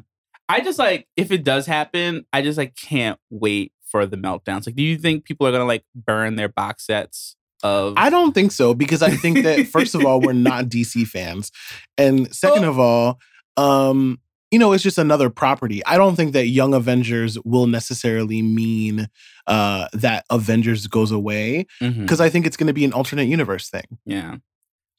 I 0.50 0.60
just 0.62 0.80
like 0.80 1.08
if 1.16 1.32
it 1.32 1.44
does 1.44 1.66
happen, 1.66 2.26
I 2.34 2.42
just 2.42 2.58
like 2.58 2.76
can't 2.76 3.18
wait 3.30 3.72
for 3.86 4.06
the 4.06 4.18
meltdowns. 4.18 4.66
Like, 4.66 4.76
do 4.76 4.84
you 4.84 4.98
think 4.98 5.24
people 5.24 5.48
are 5.48 5.52
gonna 5.52 5.66
like 5.66 5.84
burn 5.96 6.36
their 6.36 6.50
box 6.50 6.86
sets 6.86 7.36
of 7.64 7.94
I 7.96 8.10
don't 8.10 8.34
think 8.34 8.52
so 8.52 8.74
because 8.74 9.02
I 9.02 9.12
think 9.12 9.44
that 9.44 9.68
first 9.68 9.96
of 9.96 10.06
all, 10.06 10.20
we're 10.20 10.34
not 10.34 10.66
DC 10.70 11.08
fans, 11.08 11.52
and 11.98 12.34
second 12.36 12.66
Oh. 12.66 12.70
of 12.70 12.80
all, 12.80 13.20
um, 13.56 14.20
you 14.52 14.60
know, 14.60 14.74
it's 14.74 14.84
just 14.84 14.98
another 14.98 15.30
property. 15.30 15.84
I 15.86 15.98
don't 15.98 16.16
think 16.16 16.34
that 16.34 16.48
Young 16.48 16.74
Avengers 16.74 17.40
will 17.46 17.68
necessarily 17.68 18.42
mean 18.42 19.08
uh, 19.48 19.88
that 19.94 20.26
Avengers 20.30 20.88
goes 20.88 21.12
away 21.12 21.66
because 21.80 22.20
I 22.20 22.30
think 22.30 22.46
it's 22.46 22.58
going 22.58 22.68
to 22.68 22.74
be 22.74 22.84
an 22.86 22.92
alternate 22.94 23.28
universe 23.28 23.70
thing. 23.70 23.86
Yeah. 24.06 24.38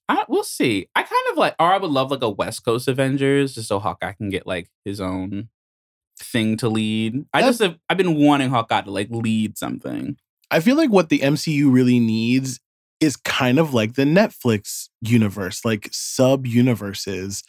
I, 0.09 0.25
we'll 0.29 0.43
see. 0.43 0.89
I 0.97 1.03
kind 1.03 1.23
of 1.31 1.37
like, 1.37 1.55
or 1.61 1.73
I 1.73 1.79
would 1.79 1.91
love 1.91 2.11
like 2.11 2.23
a 2.23 2.31
West 2.31 2.65
Coast 2.65 2.89
Avengers 2.89 3.55
just 3.55 3.69
so 3.69 3.79
Hawkeye 3.79 4.13
can 4.13 4.31
get 4.31 4.47
like 4.47 4.69
his 4.85 5.01
own 5.01 5.49
thing 6.19 6.57
to 6.59 6.69
lead. 6.69 7.25
I 7.33 7.41
That's- 7.41 7.59
just 7.59 7.63
have, 7.63 7.79
I've 7.89 7.97
been 7.99 8.17
wanting 8.19 8.51
Hawkeye 8.51 8.83
to 8.83 8.91
like 8.91 9.09
lead 9.11 9.59
something. 9.59 10.17
I 10.51 10.61
feel 10.61 10.77
like 10.77 10.91
what 10.91 11.09
the 11.09 11.21
MCU 11.21 11.73
really 11.73 12.01
needs 12.01 12.59
is 13.01 13.17
kind 13.17 13.59
of 13.59 13.75
like 13.75 13.95
the 13.95 14.05
Netflix 14.05 14.89
universe, 15.01 15.65
like 15.65 15.89
sub 15.93 16.47
universes 16.47 17.43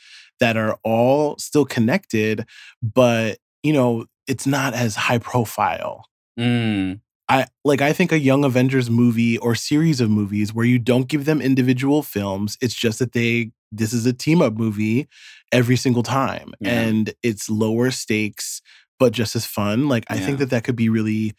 that 0.43 0.57
are 0.57 0.77
all 0.83 1.37
still 1.37 1.63
connected, 1.63 2.45
but 2.81 3.37
you 3.63 3.71
know, 3.71 4.05
it's 4.27 4.45
not 4.45 4.73
as 4.73 4.95
high 4.97 5.17
profile. 5.17 6.05
Mm. 6.37 6.99
I 7.29 7.47
like 7.63 7.81
I 7.81 7.93
think 7.93 8.11
a 8.11 8.19
young 8.19 8.43
Avengers 8.43 8.89
movie 8.89 9.37
or 9.37 9.55
series 9.55 10.01
of 10.01 10.09
movies 10.09 10.53
where 10.53 10.65
you 10.65 10.79
don't 10.79 11.07
give 11.07 11.23
them 11.23 11.39
individual 11.41 12.03
films, 12.03 12.57
it's 12.61 12.75
just 12.75 12.99
that 12.99 13.13
they 13.13 13.51
this 13.71 13.93
is 13.93 14.05
a 14.05 14.11
team 14.11 14.41
up 14.41 14.53
movie 14.53 15.07
every 15.53 15.77
single 15.77 16.03
time 16.03 16.53
Yeah. 16.59 16.81
and 16.81 17.13
it's 17.23 17.49
lower 17.49 17.89
stakes 17.91 18.61
but 18.99 19.13
just 19.13 19.35
as 19.37 19.45
fun. 19.45 19.87
Like 19.87 20.03
I 20.09 20.15
Yeah. 20.15 20.25
think 20.25 20.37
that 20.39 20.49
that 20.49 20.63
could 20.65 20.75
be 20.75 20.89
really 20.89 21.33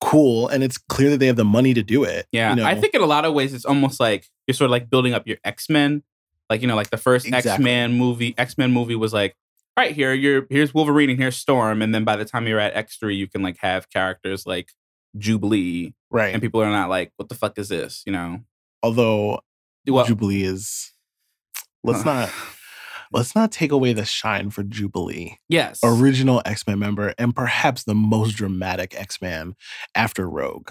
cool 0.00 0.48
and 0.48 0.64
it's 0.64 0.78
clear 0.78 1.10
that 1.10 1.18
they 1.18 1.26
have 1.26 1.36
the 1.36 1.44
money 1.44 1.74
to 1.74 1.82
do 1.82 2.02
it. 2.04 2.26
Yeah. 2.32 2.50
you 2.50 2.56
know? 2.56 2.64
I 2.64 2.74
think 2.80 2.94
in 2.94 3.02
a 3.02 3.06
lot 3.06 3.24
of 3.24 3.34
ways, 3.34 3.52
it's 3.54 3.64
almost 3.66 4.00
like 4.00 4.28
you're 4.46 4.54
sort 4.54 4.66
of 4.66 4.72
like 4.72 4.88
building 4.90 5.12
up 5.12 5.26
your 5.26 5.36
X 5.44 5.68
Men. 5.68 6.02
Like, 6.50 6.60
you 6.60 6.68
know, 6.68 6.76
like 6.76 6.90
the 6.90 6.96
first 6.96 7.26
Exactly. 7.26 7.50
X 7.50 7.60
Men 7.60 7.94
movie, 7.94 8.34
X 8.36 8.58
Men 8.58 8.72
movie 8.72 8.94
was 8.94 9.12
like, 9.12 9.36
right 9.76 9.94
here, 9.94 10.12
you're 10.12 10.46
here's 10.50 10.74
Wolverine 10.74 11.10
and 11.10 11.18
here's 11.18 11.36
Storm. 11.36 11.82
And 11.82 11.94
then 11.94 12.04
by 12.04 12.16
the 12.16 12.24
time 12.24 12.46
you're 12.46 12.60
at 12.60 12.74
X3, 12.74 13.16
you 13.16 13.26
can 13.26 13.42
like 13.42 13.58
have 13.58 13.90
characters 13.90 14.46
like 14.46 14.70
Jubilee. 15.16 15.94
right. 16.10 16.32
And 16.32 16.42
people 16.42 16.62
are 16.62 16.70
not 16.70 16.88
like, 16.88 17.12
what 17.16 17.28
the 17.28 17.34
fuck 17.34 17.58
is 17.58 17.68
this? 17.68 18.02
You 18.06 18.12
know? 18.12 18.40
Although 18.82 19.40
Well, 19.86 20.04
Jubilee 20.04 20.42
is 20.42 20.92
let's 21.84 22.04
not 22.04 22.30
let's 23.12 23.34
not 23.34 23.52
take 23.52 23.72
away 23.72 23.92
the 23.92 24.04
shine 24.04 24.50
for 24.50 24.62
Jubilee. 24.62 25.38
Yes. 25.48 25.80
original 25.84 26.42
X-Men 26.44 26.78
member 26.78 27.14
and 27.18 27.34
perhaps 27.34 27.84
the 27.84 27.94
most 27.94 28.32
dramatic 28.32 28.94
X-Man 28.98 29.54
after 29.94 30.28
Rogue. 30.28 30.70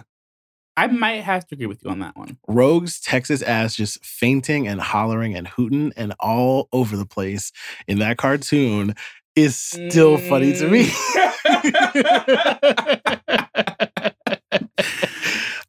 I 0.78 0.88
might 0.88 1.22
have 1.22 1.45
to 1.47 1.55
agree 1.55 1.67
with 1.67 1.84
you 1.84 1.91
on 1.91 1.99
that 1.99 2.15
one. 2.15 2.38
Rogue's 2.47 2.99
Texas 2.99 3.41
ass 3.41 3.76
just 3.76 4.03
fainting 4.05 4.67
and 4.67 4.80
hollering 4.80 5.36
and 5.36 5.47
hooting 5.47 5.91
and 5.97 6.13
all 6.19 6.69
over 6.72 6.95
the 6.95 7.05
place 7.05 7.51
in 7.88 7.99
that 7.99 8.17
cartoon 8.17 8.95
is 9.36 9.57
still 9.57 10.17
funny 10.17 10.53
to 10.53 10.69
me. 10.69 10.89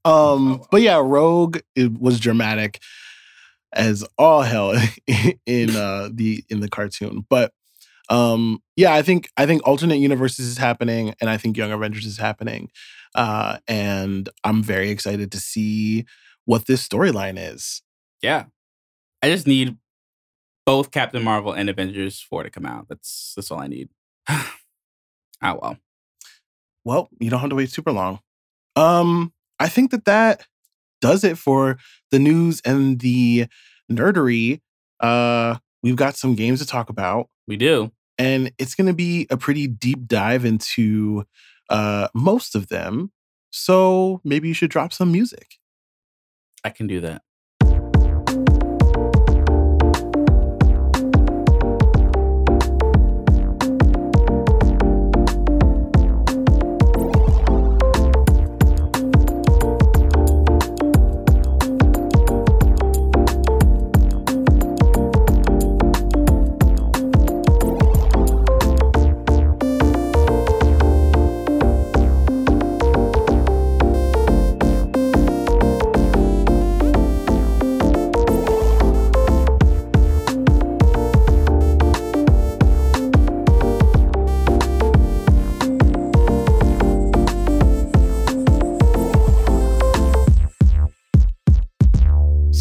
um, 0.04 0.62
but 0.70 0.82
yeah, 0.82 1.00
Rogue 1.02 1.58
it 1.74 1.98
was 1.98 2.20
dramatic 2.20 2.80
as 3.72 4.04
all 4.18 4.42
hell 4.42 4.74
in 5.46 5.74
uh 5.74 6.10
the 6.12 6.44
in 6.48 6.60
the 6.60 6.68
cartoon. 6.68 7.26
But 7.28 7.52
um 8.08 8.62
yeah, 8.76 8.94
I 8.94 9.02
think 9.02 9.30
I 9.36 9.46
think 9.46 9.66
alternate 9.66 9.96
universes 9.96 10.46
is 10.46 10.58
happening 10.58 11.14
and 11.20 11.30
I 11.30 11.36
think 11.36 11.56
Young 11.56 11.72
Avengers 11.72 12.06
is 12.06 12.18
happening. 12.18 12.70
Uh 13.14 13.58
and 13.68 14.28
I'm 14.44 14.62
very 14.62 14.90
excited 14.90 15.32
to 15.32 15.38
see 15.40 16.04
what 16.44 16.66
this 16.66 16.86
storyline 16.86 17.36
is. 17.38 17.82
Yeah. 18.22 18.44
I 19.22 19.30
just 19.30 19.46
need 19.46 19.76
both 20.66 20.90
Captain 20.90 21.22
Marvel 21.22 21.52
and 21.52 21.68
Avengers 21.70 22.20
4 22.20 22.44
to 22.44 22.50
come 22.50 22.66
out. 22.66 22.88
That's 22.88 23.32
that's 23.36 23.50
all 23.50 23.60
I 23.60 23.68
need. 23.68 23.88
oh 24.30 24.48
well. 25.42 25.78
Well, 26.84 27.08
you 27.20 27.30
don't 27.30 27.40
have 27.40 27.50
to 27.50 27.56
wait 27.56 27.70
super 27.70 27.92
long. 27.92 28.20
Um 28.76 29.32
I 29.58 29.68
think 29.68 29.90
that 29.92 30.04
that 30.06 30.46
does 31.00 31.24
it 31.24 31.38
for 31.38 31.78
the 32.10 32.18
news 32.18 32.60
and 32.64 33.00
the 33.00 33.46
nerdery. 33.90 34.60
Uh 35.00 35.56
we've 35.82 35.96
got 35.96 36.16
some 36.16 36.34
games 36.34 36.60
to 36.60 36.66
talk 36.66 36.88
about. 36.90 37.28
We 37.48 37.56
do. 37.56 37.90
and 38.18 38.52
it's 38.58 38.74
going 38.76 38.86
to 38.86 38.92
be 38.94 39.26
a 39.30 39.36
pretty 39.36 39.66
deep 39.66 40.06
dive 40.06 40.44
into 40.44 41.24
uh, 41.68 42.08
most 42.14 42.54
of 42.54 42.68
them. 42.68 43.12
So 43.50 44.20
maybe 44.24 44.48
you 44.48 44.54
should 44.54 44.70
drop 44.70 44.92
some 44.92 45.12
music. 45.12 45.58
I 46.64 46.70
can 46.70 46.86
do 46.86 47.00
that. 47.00 47.22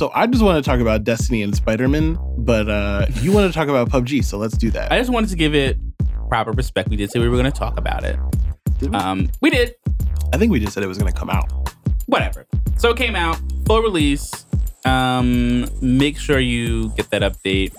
So 0.02 0.10
I 0.16 0.26
just 0.26 0.42
want 0.42 0.66
to 0.66 0.68
talk 0.68 0.80
about 0.80 1.04
Destiny 1.04 1.44
and 1.44 1.56
Spider-Man, 1.56 2.18
but 2.40 2.68
uh, 2.68 3.06
you 3.18 3.32
want 3.32 3.46
to 3.46 3.56
talk 3.56 3.68
about 3.68 3.88
PUBG, 3.90 4.26
so 4.26 4.40
let's 4.40 4.58
do 4.58 4.72
that. 4.72 4.92
I 4.92 4.98
just 4.98 5.12
wanted 5.12 5.30
to 5.30 5.36
give 5.36 5.54
it 5.54 5.78
proper 6.28 6.50
respect. 6.54 6.90
We 6.90 6.96
did 6.96 7.12
say 7.12 7.20
we 7.20 7.30
were 7.30 7.38
going 7.38 7.52
to 7.52 7.56
talk 7.56 7.78
about 7.78 8.04
it. 8.04 8.18
Did 8.80 8.94
we? 8.94 8.98
Um, 8.98 9.30
we 9.42 9.52
did. 9.52 9.76
I 10.34 10.40
think 10.40 10.52
we 10.52 10.60
just 10.60 10.74
said 10.74 10.82
it 10.82 10.88
was 10.88 10.98
going 10.98 11.14
to 11.14 11.16
come 11.16 11.30
out. 11.30 11.52
Whatever. 12.08 12.48
So 12.78 12.90
it 12.90 12.98
came 12.98 13.16
out 13.16 13.40
full 13.68 13.84
release. 13.84 14.48
Um, 14.86 15.68
make 15.84 16.18
sure 16.18 16.40
you 16.40 16.90
get 16.96 17.12
that 17.12 17.22
update. 17.22 17.72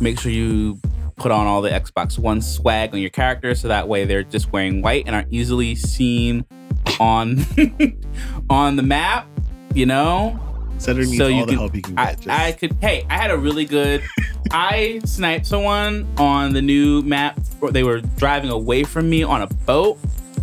Make 0.00 0.18
sure 0.18 0.32
you 0.32 0.80
put 1.16 1.32
on 1.32 1.46
all 1.46 1.60
the 1.60 1.68
Xbox 1.68 2.18
One 2.18 2.40
swag 2.40 2.94
on 2.94 3.00
your 3.00 3.10
character, 3.10 3.54
so 3.54 3.68
that 3.68 3.88
way 3.88 4.06
they're 4.06 4.22
just 4.22 4.52
wearing 4.52 4.80
white 4.80 5.04
and 5.04 5.14
aren't 5.14 5.30
easily 5.30 5.74
seen 5.74 6.46
on 6.98 7.44
on 8.48 8.76
the 8.76 8.82
map. 8.82 9.28
You 9.74 9.84
know, 9.84 10.51
Cedric 10.82 11.06
needs 11.06 11.18
So 11.18 11.28
you 11.28 11.40
all 11.40 11.46
the 11.46 11.52
can- 11.52 11.58
help 11.58 11.74
he 11.74 11.82
can 11.82 11.98
I, 11.98 12.04
get. 12.06 12.16
Just- 12.20 12.28
I 12.28 12.52
could. 12.52 12.76
Hey, 12.80 13.06
I 13.08 13.14
had 13.16 13.30
a 13.30 13.38
really 13.38 13.64
good. 13.64 14.02
I 14.50 15.00
sniped 15.04 15.46
someone 15.46 16.06
on 16.18 16.52
the 16.52 16.60
new 16.62 17.02
map. 17.02 17.38
They 17.70 17.84
were 17.84 18.00
driving 18.00 18.50
away 18.50 18.84
from 18.84 19.08
me 19.08 19.22
on 19.22 19.42
a 19.42 19.46
boat. 19.46 19.98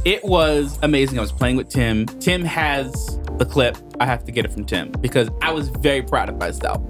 It 0.05 0.23
was 0.23 0.79
amazing. 0.81 1.17
I 1.19 1.21
was 1.21 1.31
playing 1.31 1.57
with 1.57 1.69
Tim. 1.69 2.05
Tim 2.05 2.43
has 2.45 3.19
the 3.37 3.45
clip. 3.45 3.77
I 3.99 4.05
have 4.05 4.23
to 4.25 4.31
get 4.31 4.45
it 4.45 4.51
from 4.53 4.65
Tim 4.65 4.91
because 4.93 5.29
I 5.41 5.51
was 5.51 5.67
very 5.69 6.01
proud 6.01 6.29
of 6.29 6.37
myself. 6.37 6.81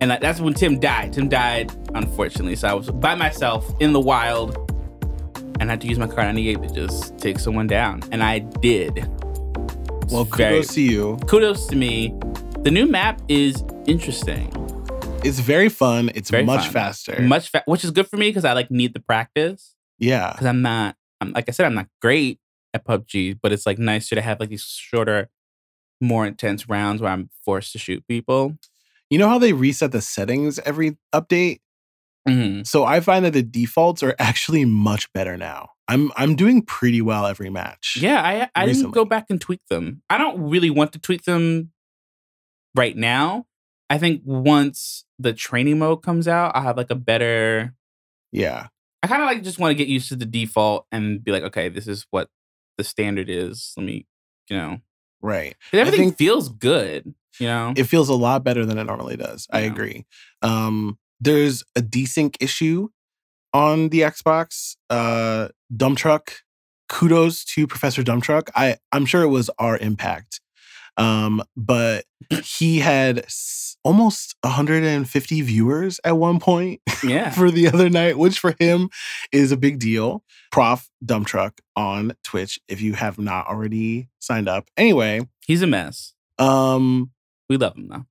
And 0.00 0.10
that- 0.10 0.20
that's 0.20 0.40
when 0.40 0.54
Tim 0.54 0.78
died. 0.78 1.12
Tim 1.14 1.28
died, 1.28 1.72
unfortunately. 1.94 2.56
So 2.56 2.68
I 2.68 2.74
was 2.74 2.90
by 2.90 3.14
myself 3.14 3.74
in 3.80 3.92
the 3.92 4.00
wild 4.00 4.56
and 5.58 5.70
I 5.70 5.72
had 5.72 5.80
to 5.82 5.88
use 5.88 5.98
my 5.98 6.06
Kar98 6.06 6.68
to 6.68 6.74
just 6.74 7.18
take 7.18 7.38
someone 7.38 7.66
down. 7.66 8.02
And 8.12 8.22
I 8.22 8.38
did. 8.40 9.06
Well, 10.10 10.24
very- 10.24 10.54
kudos 10.56 10.74
to 10.74 10.80
you. 10.82 11.18
kudos 11.26 11.66
to 11.66 11.76
me. 11.76 12.14
The 12.62 12.70
new 12.70 12.86
map 12.86 13.20
is 13.28 13.64
interesting. 13.86 14.52
It's 15.24 15.38
very 15.38 15.68
fun. 15.70 16.10
It's 16.14 16.28
Very 16.30 16.44
much 16.44 16.64
fun. 16.64 16.72
faster. 16.72 17.20
Much 17.22 17.48
fa- 17.50 17.62
which 17.66 17.84
is 17.84 17.90
good 17.90 18.06
for 18.06 18.16
me 18.18 18.28
because 18.28 18.44
I 18.44 18.52
like 18.52 18.70
need 18.70 18.92
the 18.94 19.00
practice 19.00 19.74
yeah. 19.98 20.32
because 20.32 20.46
I'm 20.46 20.60
not 20.62 20.96
I'm 21.22 21.32
like 21.32 21.48
I 21.48 21.52
said 21.52 21.66
I'm 21.66 21.74
not 21.74 21.88
great 22.02 22.38
at 22.74 22.84
PUBG, 22.84 23.38
but 23.42 23.52
it's 23.52 23.64
like 23.66 23.78
nicer 23.78 24.14
to 24.14 24.20
have 24.20 24.40
like 24.40 24.50
these 24.50 24.64
shorter, 24.64 25.30
more 26.02 26.26
intense 26.26 26.68
rounds 26.68 27.00
where 27.00 27.10
I'm 27.10 27.30
forced 27.44 27.72
to 27.72 27.78
shoot 27.78 28.04
people. 28.06 28.56
You 29.08 29.18
know 29.18 29.28
how 29.28 29.38
they 29.38 29.52
reset 29.54 29.92
the 29.92 30.00
settings 30.02 30.58
every 30.60 30.96
update? 31.14 31.60
Mhm. 32.28 32.66
So 32.66 32.84
I 32.84 33.00
find 33.00 33.24
that 33.24 33.32
the 33.32 33.42
defaults 33.42 34.02
are 34.02 34.14
actually 34.18 34.64
much 34.66 35.10
better 35.14 35.36
now. 35.38 35.70
I'm 35.88 36.12
I'm 36.16 36.36
doing 36.36 36.60
pretty 36.62 37.00
well 37.00 37.24
every 37.26 37.48
match. 37.50 37.96
Yeah, 38.00 38.20
I 38.22 38.48
I 38.54 38.66
didn't 38.66 38.90
go 38.92 39.04
back 39.06 39.26
and 39.30 39.40
tweak 39.40 39.60
them. 39.70 40.02
I 40.10 40.18
don't 40.18 40.48
really 40.50 40.68
want 40.70 40.92
to 40.92 40.98
tweak 40.98 41.22
them 41.24 41.72
right 42.74 42.96
now. 42.96 43.46
I 43.88 43.98
think 43.98 44.22
once 44.24 45.04
the 45.18 45.32
training 45.32 45.78
mode 45.78 46.02
comes 46.02 46.28
out, 46.28 46.52
I'll 46.54 46.62
have 46.62 46.76
like 46.76 46.90
a 46.90 46.94
better 46.94 47.74
Yeah. 48.32 48.68
I 49.02 49.06
kind 49.06 49.22
of 49.22 49.26
like 49.26 49.42
just 49.42 49.58
want 49.58 49.70
to 49.70 49.74
get 49.74 49.88
used 49.88 50.08
to 50.10 50.16
the 50.16 50.26
default 50.26 50.86
and 50.92 51.24
be 51.24 51.32
like, 51.32 51.42
okay, 51.44 51.68
this 51.70 51.88
is 51.88 52.06
what 52.10 52.28
the 52.76 52.84
standard 52.84 53.28
is. 53.30 53.72
Let 53.76 53.86
me, 53.86 54.06
you 54.48 54.56
know, 54.56 54.78
Right. 55.22 55.56
everything 55.72 56.08
think- 56.10 56.18
feels 56.18 56.48
good. 56.50 57.14
You 57.38 57.46
know, 57.46 57.72
It 57.76 57.84
feels 57.84 58.08
a 58.10 58.14
lot 58.14 58.44
better 58.44 58.66
than 58.66 58.76
it 58.78 58.84
normally 58.84 59.16
does. 59.16 59.46
I 59.50 59.60
agree. 59.60 60.04
Um, 60.42 60.98
there's 61.20 61.62
a 61.76 61.80
desync 61.80 62.36
issue 62.40 62.88
on 63.54 63.88
the 63.88 64.00
Xbox. 64.00 64.76
Uh, 64.90 65.48
Dump 65.74 65.96
Truck. 65.98 66.32
Kudos 66.88 67.44
to 67.46 67.66
Professor 67.66 68.02
Dump 68.02 68.24
Truck. 68.24 68.50
I 68.54 68.76
I'm 68.92 69.06
sure 69.06 69.22
it 69.22 69.28
was 69.28 69.48
our 69.58 69.78
impact, 69.78 70.40
um, 70.96 71.42
but 71.56 72.04
he 72.44 72.78
had 72.80 73.20
s- 73.20 73.76
almost 73.84 74.34
150 74.42 75.40
viewers 75.42 76.00
at 76.04 76.16
one 76.16 76.38
point 76.40 76.80
yeah, 77.04 77.30
for 77.30 77.50
the 77.50 77.68
other 77.68 77.88
night, 77.88 78.18
which 78.18 78.38
for 78.38 78.54
him 78.58 78.88
is 79.32 79.52
a 79.52 79.56
big 79.56 79.78
deal. 79.78 80.22
Prof 80.52 80.88
Dump 81.04 81.26
Truck 81.26 81.60
on 81.76 82.12
Twitch 82.24 82.58
if 82.68 82.80
you 82.80 82.94
have 82.94 83.18
not 83.18 83.46
already 83.46 84.08
signed 84.18 84.48
up. 84.48 84.68
Anyway, 84.76 85.28
he's 85.46 85.62
a 85.62 85.66
mess. 85.66 86.12
um, 86.38 87.10
We 87.48 87.56
love 87.56 87.76
him 87.76 87.88
though. 87.88 88.04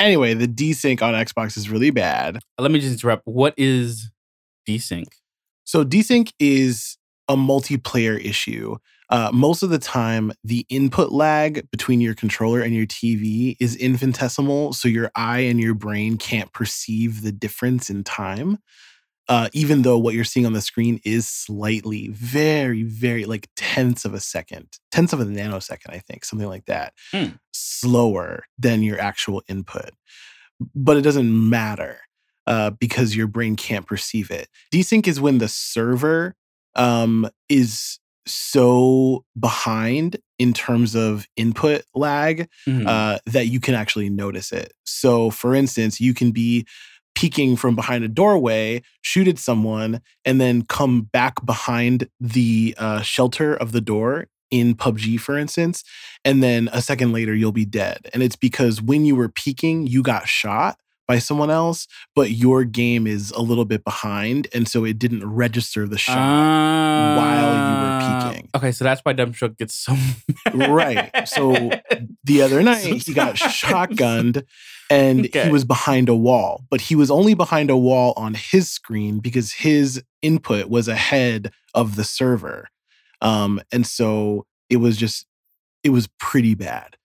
Anyway, 0.00 0.34
the 0.34 0.48
desync 0.48 1.00
on 1.02 1.14
Xbox 1.14 1.56
is 1.56 1.70
really 1.70 1.90
bad. 1.90 2.40
Let 2.58 2.70
me 2.72 2.80
just 2.80 2.92
interrupt. 2.92 3.22
What 3.26 3.54
is 3.56 4.10
desync? 4.68 5.06
So 5.64 5.84
desync 5.84 6.32
is 6.38 6.98
a 7.28 7.36
multiplayer 7.36 8.22
issue. 8.22 8.76
Uh, 9.10 9.30
most 9.32 9.62
of 9.62 9.70
the 9.70 9.78
time, 9.78 10.32
the 10.42 10.66
input 10.68 11.12
lag 11.12 11.70
between 11.70 12.00
your 12.00 12.14
controller 12.14 12.60
and 12.60 12.74
your 12.74 12.86
TV 12.86 13.56
is 13.60 13.76
infinitesimal, 13.76 14.72
so 14.72 14.88
your 14.88 15.10
eye 15.14 15.40
and 15.40 15.60
your 15.60 15.74
brain 15.74 16.16
can't 16.16 16.52
perceive 16.52 17.22
the 17.22 17.32
difference 17.32 17.90
in 17.90 18.02
time. 18.02 18.58
Uh, 19.28 19.48
even 19.54 19.82
though 19.82 19.96
what 19.96 20.14
you're 20.14 20.22
seeing 20.24 20.44
on 20.44 20.52
the 20.52 20.60
screen 20.60 21.00
is 21.04 21.26
slightly, 21.26 22.08
very, 22.08 22.82
very 22.82 23.24
like 23.24 23.48
tenths 23.56 24.04
of 24.04 24.12
a 24.12 24.20
second, 24.20 24.68
tenths 24.92 25.14
of 25.14 25.20
a 25.20 25.24
nanosecond, 25.24 25.90
I 25.94 25.98
think, 25.98 26.24
something 26.24 26.48
like 26.48 26.66
that, 26.66 26.92
Hmm. 27.10 27.36
slower 27.52 28.44
than 28.58 28.82
your 28.82 29.00
actual 29.00 29.42
input. 29.48 29.90
But 30.74 30.96
it 30.98 31.02
doesn't 31.02 31.48
matter 31.50 32.00
uh, 32.46 32.70
because 32.70 33.16
your 33.16 33.26
brain 33.26 33.56
can't 33.56 33.86
perceive 33.86 34.30
it. 34.30 34.48
Desync 34.72 35.06
is 35.06 35.20
when 35.20 35.38
the 35.38 35.48
server 35.48 36.34
um, 36.74 37.28
is 37.48 37.98
so 38.26 39.24
behind 39.38 40.16
in 40.38 40.52
terms 40.52 40.94
of 40.94 41.26
input 41.36 41.82
lag 41.94 42.48
Mhm. 42.66 42.86
uh, 42.86 43.18
that 43.26 43.46
you 43.46 43.60
can 43.60 43.74
actually 43.74 44.10
notice 44.10 44.52
it. 44.52 44.72
So, 44.84 45.30
for 45.30 45.54
instance, 45.54 46.00
you 46.00 46.14
can 46.14 46.30
be 46.32 46.66
peeking 47.14 47.54
from 47.56 47.76
behind 47.76 48.02
a 48.02 48.08
doorway, 48.08 48.82
shoot 49.02 49.28
at 49.28 49.38
someone, 49.38 50.00
and 50.24 50.40
then 50.40 50.62
come 50.62 51.02
back 51.02 51.44
behind 51.46 52.08
the 52.20 52.74
uh, 52.76 53.02
shelter 53.02 53.54
of 53.54 53.70
the 53.72 53.80
door 53.80 54.26
in 54.50 54.74
PUBG, 54.74 55.18
for 55.20 55.38
instance, 55.38 55.84
and 56.24 56.42
then 56.42 56.68
a 56.72 56.82
second 56.82 57.12
later 57.12 57.34
you'll 57.34 57.52
be 57.52 57.64
dead. 57.64 57.98
And 58.12 58.22
it's 58.22 58.36
because 58.36 58.82
when 58.82 59.04
you 59.04 59.14
were 59.16 59.28
peeking, 59.28 59.86
you 59.86 60.02
got 60.02 60.28
shot 60.28 60.76
by 61.06 61.18
someone 61.18 61.50
else, 61.50 61.86
but 62.14 62.30
your 62.30 62.64
game 62.64 63.06
is 63.06 63.30
a 63.32 63.40
little 63.40 63.64
bit 63.64 63.84
behind, 63.84 64.48
and 64.54 64.66
so 64.68 64.84
it 64.84 64.98
didn't 64.98 65.24
register 65.26 65.86
the 65.86 65.98
shot. 65.98 66.16
while 67.16 67.56
you 67.56 67.76
were 67.76 67.90
Ah, 67.90 67.98
peeking. 67.98 68.48
Okay, 68.54 68.70
so 68.72 68.84
that's 68.84 69.00
why 69.02 69.12
Truck 69.14 69.56
gets 69.56 69.74
so 69.74 69.96
Right. 70.52 71.10
So 71.26 71.72
the 72.24 72.40
other 72.42 72.62
night 72.62 72.82
So 72.82 72.94
he 73.10 73.12
got 73.14 73.34
shotgunned 73.34 74.44
and 74.90 75.26
Okay. 75.26 75.44
he 75.44 75.48
was 75.50 75.64
behind 75.64 76.08
a 76.08 76.14
wall, 76.14 76.64
but 76.70 76.80
he 76.82 76.94
was 76.94 77.10
only 77.10 77.34
behind 77.34 77.68
a 77.70 77.76
wall 77.76 78.12
on 78.16 78.34
his 78.34 78.70
screen 78.70 79.18
because 79.18 79.52
his 79.52 80.02
input 80.22 80.68
was 80.68 80.86
ahead 80.86 81.50
of 81.74 81.96
the 81.96 82.04
server. 82.04 82.68
Um, 83.20 83.60
and 83.72 83.84
so 83.86 84.46
it 84.70 84.76
was 84.76 84.96
just, 84.96 85.26
it 85.82 85.88
was 85.90 86.08
pretty 86.20 86.54
bad. 86.54 86.96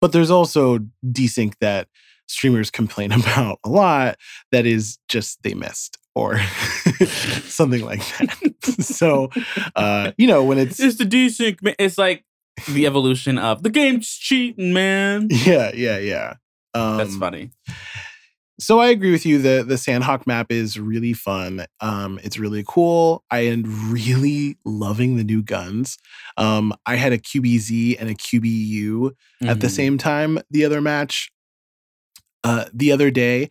But 0.00 0.12
there's 0.12 0.30
also 0.30 0.78
desync 1.04 1.54
that 1.60 1.88
streamers 2.26 2.70
complain 2.70 3.12
about 3.20 3.58
a 3.64 3.68
lot 3.68 4.16
that 4.52 4.66
is 4.66 4.98
just 5.08 5.42
they 5.42 5.54
missed 5.54 5.98
or 6.14 6.38
something 7.44 7.84
like 7.84 8.00
that. 8.18 8.54
so, 8.84 9.30
uh, 9.76 10.12
you 10.16 10.26
know, 10.26 10.44
when 10.44 10.58
it's, 10.58 10.78
it's 10.80 10.96
the 10.96 11.04
desync. 11.04 11.58
It's 11.78 11.98
like 11.98 12.24
the 12.70 12.86
evolution 12.86 13.36
of 13.38 13.62
the 13.64 13.70
game's 13.70 14.08
cheating, 14.08 14.72
man. 14.72 15.28
yeah, 15.30 15.72
yeah, 15.74 15.98
yeah. 15.98 16.34
Um, 16.72 16.98
That's 16.98 17.16
funny. 17.16 17.50
So 18.60 18.78
I 18.78 18.88
agree 18.90 19.10
with 19.10 19.26
you. 19.26 19.42
The 19.42 19.64
the 19.66 19.74
Sanhok 19.74 20.28
map 20.28 20.52
is 20.52 20.78
really 20.78 21.12
fun. 21.12 21.66
Um, 21.80 22.20
it's 22.22 22.38
really 22.38 22.64
cool. 22.66 23.24
I 23.28 23.40
am 23.40 23.64
really 23.92 24.56
loving 24.64 25.16
the 25.16 25.24
new 25.24 25.42
guns. 25.42 25.98
Um, 26.36 26.72
I 26.86 26.94
had 26.94 27.12
a 27.12 27.18
QBZ 27.18 27.96
and 27.98 28.08
a 28.08 28.14
QBU 28.14 29.10
at 29.42 29.58
the 29.60 29.66
Mhm. 29.66 29.70
same 29.70 29.98
time 29.98 30.38
the 30.50 30.64
other 30.64 30.80
match. 30.80 31.32
Uh, 32.44 32.66
the 32.72 32.92
other 32.92 33.10
day, 33.10 33.48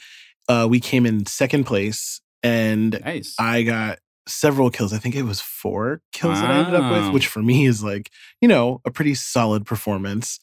uh, 0.47 0.67
we 0.69 0.79
came 0.79 1.05
in 1.05 1.25
second 1.25 1.65
place, 1.65 2.21
and 2.43 2.99
Nice. 3.03 3.35
I 3.39 3.63
got 3.63 3.99
several 4.27 4.69
kills. 4.69 4.93
I 4.93 4.99
think 4.99 5.15
it 5.15 5.23
was 5.23 5.41
four 5.41 6.01
kills 6.13 6.39
that 6.39 6.49
I 6.49 6.59
ended 6.59 6.75
up 6.75 6.91
with, 6.91 7.13
which 7.13 7.27
for 7.27 7.41
me 7.41 7.65
is 7.65 7.83
like, 7.83 8.09
you 8.39 8.47
know, 8.47 8.79
a 8.85 8.91
pretty 8.91 9.15
solid 9.15 9.65
performance. 9.65 10.39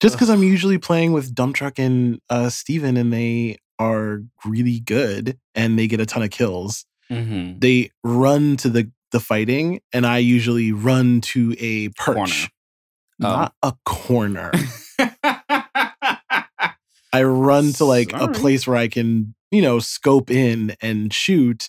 Just 0.00 0.14
because 0.16 0.28
I'm 0.28 0.42
usually 0.42 0.78
playing 0.78 1.12
with 1.12 1.34
Dump 1.34 1.54
Truck 1.56 1.78
and 1.78 2.20
uh, 2.28 2.48
Steven 2.48 2.96
and 2.96 3.12
they 3.12 3.58
are 3.78 4.22
really 4.44 4.80
good 4.80 5.38
and 5.54 5.78
they 5.78 5.86
get 5.86 6.00
a 6.00 6.06
ton 6.06 6.22
of 6.22 6.30
kills. 6.30 6.84
Mhm. 7.10 7.60
They 7.60 7.90
run 8.02 8.56
to 8.58 8.68
the, 8.68 8.90
the 9.12 9.20
fighting 9.20 9.80
and 9.92 10.04
I 10.06 10.18
usually 10.18 10.72
run 10.72 11.20
to 11.22 11.54
a 11.58 11.88
perch. 11.90 12.14
Corner. 12.16 12.32
Oh. 13.22 13.28
Not 13.28 13.54
a 13.62 13.72
corner. 13.84 14.50
I 17.12 17.22
run 17.22 17.72
to 17.74 17.84
like 17.84 18.12
a 18.12 18.28
place 18.28 18.66
where 18.66 18.76
I 18.76 18.88
can, 18.88 19.34
you 19.50 19.62
know, 19.62 19.78
scope 19.78 20.30
in 20.30 20.76
and 20.80 21.12
shoot. 21.12 21.68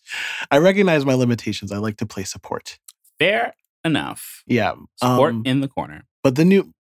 I 0.52 0.58
recognize 0.58 1.06
my 1.06 1.14
limitations. 1.14 1.72
I 1.72 1.78
like 1.78 1.98
to 1.98 2.06
play 2.06 2.24
support. 2.24 2.80
Fair 3.20 3.54
enough. 3.84 4.44
Yeah. 4.48 4.74
Support 4.98 5.34
um, 5.36 5.44
in 5.46 5.62
the 5.62 5.68
corner. 5.68 6.04
but 6.24 6.36
the 6.36 6.46
new 6.46 6.74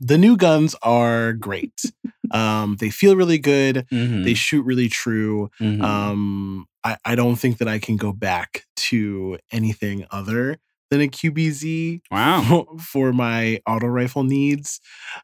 the 0.00 0.18
new 0.18 0.36
guns 0.36 0.74
are 0.82 1.32
great. 1.32 1.80
Um, 2.32 2.74
they 2.80 2.90
feel 2.90 3.14
really 3.14 3.38
good. 3.38 3.86
Mhm, 3.92 4.24
They 4.24 4.34
shoot 4.34 4.62
really 4.66 4.88
true. 4.88 5.48
mhm. 5.60 5.80
Um, 5.80 6.66
I, 6.82 6.96
I 7.04 7.14
don't 7.14 7.36
think 7.36 7.58
that 7.58 7.68
I 7.68 7.78
can 7.78 7.96
go 7.96 8.12
back 8.12 8.64
to 8.90 9.38
anything 9.52 10.04
other 10.10 10.58
than 10.90 11.00
a 11.00 11.08
QBZ 11.08 12.00
wow. 12.10 12.66
for 12.80 13.12
my 13.12 13.60
auto 13.66 13.86
rifle 13.86 14.22
needs. 14.24 14.80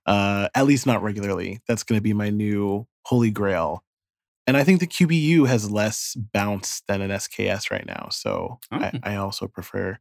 Uh, 0.06 0.48
at 0.54 0.66
least 0.66 0.86
not 0.86 1.02
regularly. 1.02 1.60
That's 1.68 1.82
going 1.84 1.98
to 1.98 2.02
be 2.02 2.12
my 2.12 2.30
new 2.30 2.86
holy 3.04 3.30
grail. 3.30 3.84
And 4.46 4.56
I 4.56 4.64
think 4.64 4.80
the 4.80 4.88
QBU 4.88 5.46
has 5.46 5.70
less 5.70 6.16
bounce 6.32 6.82
than 6.88 7.00
an 7.00 7.10
SKS 7.12 7.70
right 7.70 7.86
now. 7.86 8.08
So 8.10 8.58
I, 8.72 8.90
Oh. 8.92 8.98
I 9.04 9.16
also 9.16 9.46
prefer 9.46 9.98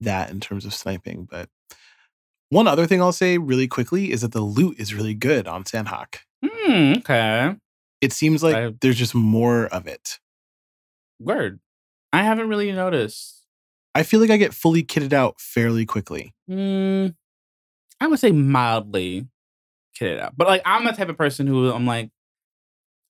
that 0.00 0.30
in 0.30 0.40
terms 0.40 0.64
of 0.64 0.72
sniping. 0.72 1.26
But 1.30 1.48
one 2.48 2.66
other 2.66 2.86
thing 2.86 3.00
I'll 3.02 3.12
say 3.12 3.36
really 3.38 3.68
quickly 3.68 4.10
is 4.12 4.22
that 4.22 4.32
the 4.32 4.40
loot 4.40 4.78
is 4.80 4.94
really 4.94 5.14
good 5.14 5.46
on 5.46 5.64
Sanhok. 5.64 6.16
Hmm, 6.44 6.94
okay. 6.98 7.54
It 8.00 8.12
seems 8.12 8.42
like 8.42 8.56
I- 8.56 8.72
there's 8.80 8.96
just 8.98 9.14
more 9.14 9.66
of 9.66 9.86
it. 9.86 10.18
Word. 11.20 11.60
I 12.12 12.22
haven't 12.24 12.48
really 12.48 12.72
noticed. 12.72 13.41
I 13.94 14.02
feel 14.02 14.20
like 14.20 14.30
I 14.30 14.36
get 14.36 14.54
fully 14.54 14.82
kitted 14.82 15.12
out 15.12 15.40
fairly 15.40 15.84
quickly. 15.84 16.34
Hmm, 16.48 17.08
I 18.00 18.06
would 18.06 18.18
say 18.18 18.32
mildly 18.32 19.28
kitted 19.98 20.20
out. 20.20 20.36
But 20.36 20.48
like 20.48 20.62
I'm 20.64 20.84
the 20.84 20.92
type 20.92 21.08
of 21.08 21.18
person 21.18 21.46
who 21.46 21.70
I'm 21.72 21.86
like, 21.86 22.10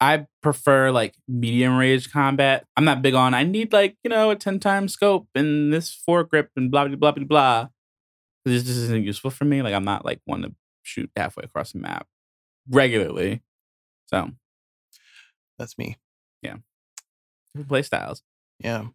I 0.01 0.26
prefer 0.43 0.91
like 0.91 1.14
medium 1.28 1.76
range 1.76 2.11
combat. 2.11 2.66
I'm 2.76 2.85
not 2.85 3.03
big 3.03 3.14
on 3.14 3.35
I 3.35 3.45
need 3.45 3.72
like, 3.72 3.97
you 4.03 4.11
know, 4.11 4.30
a 4.30 4.37
10 4.37 4.59
times 4.59 4.93
scope 4.93 5.28
and 5.35 5.72
this 5.72 5.97
foregrip 6.09 6.49
and 6.57 6.70
blah 6.70 6.87
blah 6.87 6.97
blah 6.97 7.12
blah 7.12 7.24
blah. 7.24 7.68
This 8.45 8.64
just 8.64 8.78
isn't 8.78 9.05
useful 9.05 9.30
for 9.30 9.45
me. 9.45 9.62
Like 9.62 9.74
I'm 9.74 9.85
not 9.85 10.05
like 10.05 10.20
one 10.24 10.43
to 10.43 10.55
shoot 10.83 11.11
halfway 11.16 11.45
across 11.45 11.72
the 11.72 11.78
map 11.78 12.07
regularly. 12.68 13.43
So 14.07 14.30
That's 15.59 15.78
me. 15.78 15.97
Yeah. 16.43 16.57
play 17.68 17.83
styles. 17.83 18.22
Yeah. 18.59 18.87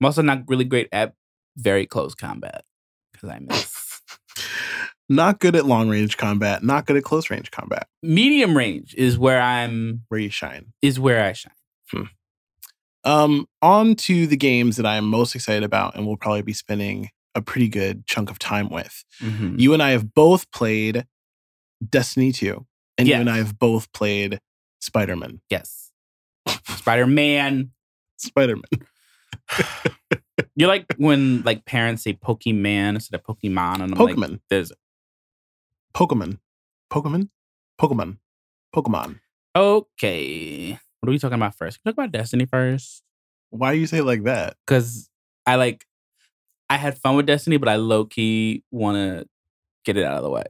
I'm 0.00 0.06
also 0.06 0.22
not 0.22 0.44
really 0.48 0.64
great 0.64 0.88
at 0.92 1.14
very 1.56 1.86
close 1.86 2.14
combat 2.14 2.64
because 3.12 3.28
I 3.30 3.38
miss. 3.40 4.00
Not 5.08 5.40
good 5.40 5.56
at 5.56 5.66
long 5.66 5.88
range 5.88 6.16
combat, 6.16 6.62
not 6.62 6.86
good 6.86 6.96
at 6.96 7.02
close 7.02 7.30
range 7.30 7.50
combat. 7.50 7.88
Medium 8.00 8.56
range 8.56 8.94
is 8.96 9.18
where 9.18 9.40
I'm 9.40 10.02
Where 10.06 10.20
you 10.20 10.30
shine. 10.30 10.72
is 10.82 11.00
where 11.00 11.24
I 11.24 11.32
shine. 11.32 11.52
Um, 13.02 13.46
on 13.60 13.96
to 13.96 14.28
the 14.28 14.36
games 14.36 14.76
that 14.76 14.86
I 14.86 14.96
am 14.96 15.06
most 15.06 15.34
excited 15.34 15.64
about 15.64 15.96
and 15.96 16.06
we'll 16.06 16.16
probably 16.16 16.42
be 16.42 16.52
spending 16.52 17.08
a 17.34 17.42
pretty 17.42 17.68
good 17.68 18.06
chunk 18.06 18.30
of 18.30 18.38
time 18.38 18.68
with. 18.68 19.04
Mhm. 19.20 19.58
You 19.58 19.72
and 19.74 19.82
I 19.82 19.90
have 19.90 20.14
both 20.14 20.48
played 20.52 21.06
Destiny 21.88 22.30
2, 22.30 22.64
and 22.98 23.08
you 23.08 23.14
and 23.14 23.28
I 23.30 23.38
have 23.38 23.58
both 23.58 23.92
played 23.92 24.38
Spider 24.80 25.16
Man. 25.16 25.40
Yes. 25.50 25.90
Spider 26.68 27.06
Man. 27.08 27.72
Spider 28.16 28.54
Man. 28.56 28.86
You're 30.56 30.68
like 30.68 30.86
when 30.96 31.42
like 31.42 31.64
parents 31.64 32.02
say 32.02 32.12
Pokemon 32.14 32.94
instead 32.96 33.18
of 33.18 33.24
Pokemon, 33.24 33.82
and 33.82 33.94
I'm 33.94 33.98
like, 33.98 34.16
Pokemon. 34.16 34.40
there's 34.48 34.72
Pokemon. 35.94 36.38
Pokemon? 36.90 37.28
Pokemon. 37.80 38.18
Pokemon. 38.74 39.20
okay. 39.56 40.78
What 41.00 41.08
are 41.08 41.12
we 41.12 41.18
talking 41.18 41.36
about 41.36 41.54
first? 41.54 41.78
Can 41.78 41.82
we 41.84 41.92
talk 41.92 41.98
about 41.98 42.12
Destiny 42.12 42.44
first? 42.44 43.02
Why 43.50 43.72
do 43.72 43.78
you 43.78 43.86
say 43.86 43.98
it 43.98 44.04
like 44.04 44.24
that? 44.24 44.56
Because 44.66 45.08
I 45.46 45.56
like 45.56 45.86
I 46.68 46.76
had 46.76 46.98
fun 46.98 47.16
with 47.16 47.26
Destiny, 47.26 47.56
but 47.56 47.68
I 47.68 47.76
low 47.76 48.04
key 48.04 48.62
want 48.70 48.96
to 48.96 49.26
get 49.84 49.96
it 49.96 50.04
out 50.04 50.18
of 50.18 50.22
the 50.22 50.30
way. 50.30 50.44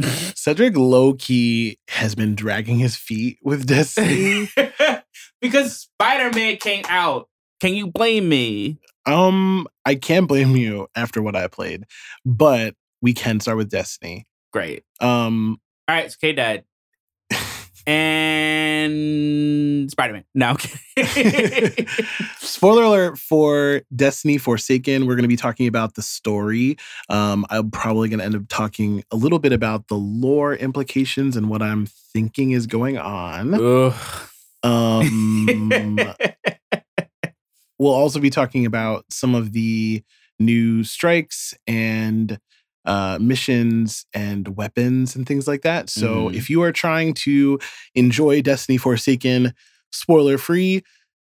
Cedric 0.34 0.76
low 0.76 1.14
key 1.14 1.78
has 1.88 2.14
been 2.14 2.34
dragging 2.34 2.78
his 2.78 2.96
feet 2.96 3.38
with 3.42 3.66
Destiny. 3.66 4.48
because 5.40 5.76
Spider 5.76 6.36
Man 6.36 6.56
came 6.56 6.84
out. 6.88 7.28
Can 7.60 7.74
you 7.74 7.88
blame 7.88 8.28
me? 8.28 8.78
um, 9.06 9.66
I 9.84 9.94
can't 9.94 10.28
blame 10.28 10.54
you 10.54 10.86
after 10.94 11.22
what 11.22 11.34
I 11.34 11.48
played, 11.48 11.84
but 12.24 12.74
we 13.00 13.14
can 13.14 13.40
start 13.40 13.56
with 13.56 13.70
Destiny. 13.70 14.26
Great. 14.52 14.84
Um, 15.00 15.58
All 15.88 15.94
right, 15.94 16.10
so 16.10 16.16
K 16.20 16.32
Dad 16.32 16.64
and 17.86 19.90
Spider 19.90 20.12
Man. 20.12 20.24
No. 20.34 20.56
Spoiler 22.38 22.82
alert 22.82 23.18
for 23.18 23.80
Destiny 23.96 24.36
Forsaken. 24.36 25.06
We're 25.06 25.14
going 25.14 25.22
to 25.22 25.28
be 25.28 25.36
talking 25.36 25.66
about 25.66 25.94
the 25.94 26.02
story. 26.02 26.76
Um, 27.08 27.46
I'm 27.48 27.70
probably 27.70 28.10
going 28.10 28.18
to 28.18 28.26
end 28.26 28.36
up 28.36 28.42
talking 28.50 29.04
a 29.10 29.16
little 29.16 29.38
bit 29.38 29.54
about 29.54 29.88
the 29.88 29.96
lore 29.96 30.54
implications 30.54 31.34
and 31.34 31.48
what 31.48 31.62
I'm 31.62 31.86
thinking 31.86 32.50
is 32.50 32.66
going 32.66 32.98
on. 32.98 33.54
Ugh. 33.54 33.94
Um, 34.62 35.98
we'll 37.78 37.92
also 37.94 38.18
be 38.20 38.30
talking 38.30 38.66
about 38.66 39.04
some 39.10 39.34
of 39.34 39.52
the 39.52 40.02
new 40.38 40.84
strikes 40.84 41.54
and 41.66 42.38
uh, 42.84 43.18
missions 43.20 44.06
and 44.14 44.56
weapons 44.56 45.14
and 45.14 45.26
things 45.26 45.46
like 45.46 45.62
that. 45.62 45.90
So 45.90 46.28
Mhm. 46.30 46.34
if 46.34 46.48
you 46.48 46.62
are 46.62 46.72
trying 46.72 47.12
to 47.14 47.58
enjoy 47.94 48.40
Destiny 48.40 48.78
Forsaken 48.78 49.52
spoiler 49.92 50.38
free, 50.38 50.82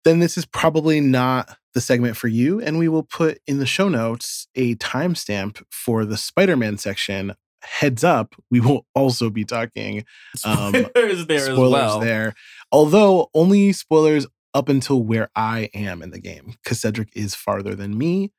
then 0.05 0.19
this 0.19 0.37
is 0.37 0.47
probably 0.47 1.01
not 1.01 1.57
the 1.73 1.81
segment 1.81 2.17
for 2.17 2.29
you. 2.29 2.61
And 2.61 2.79
we 2.79 2.89
will 2.89 3.05
put 3.05 3.39
in 3.47 3.59
the 3.59 3.67
show 3.67 3.89
notes 3.89 4.49
a 4.55 4.75
timestamp 4.77 5.63
for 5.71 6.05
the 6.05 6.17
Spider 6.17 6.57
Man 6.57 6.77
section. 6.77 7.35
Heads 7.63 8.05
up, 8.05 8.35
we 8.51 8.61
will 8.61 8.85
also 8.95 9.31
be 9.31 9.45
talking 9.45 10.05
Um, 10.45 10.75
spoilers 10.75 11.27
there 11.27 11.37
as 11.39 11.45
spoilers 11.45 11.71
well. 11.71 12.01
there. 12.01 12.35
Although 12.73 13.31
only 13.33 13.73
spoilers 13.73 14.27
up 14.55 14.69
until 14.69 15.03
where 15.03 15.29
I 15.35 15.69
am 15.75 16.03
in 16.03 16.11
the 16.11 16.21
game, 16.21 16.55
because 16.63 16.81
Cedric 16.81 17.11
is 17.15 17.35
farther 17.35 17.75
than 17.75 17.99
me. 17.99 18.33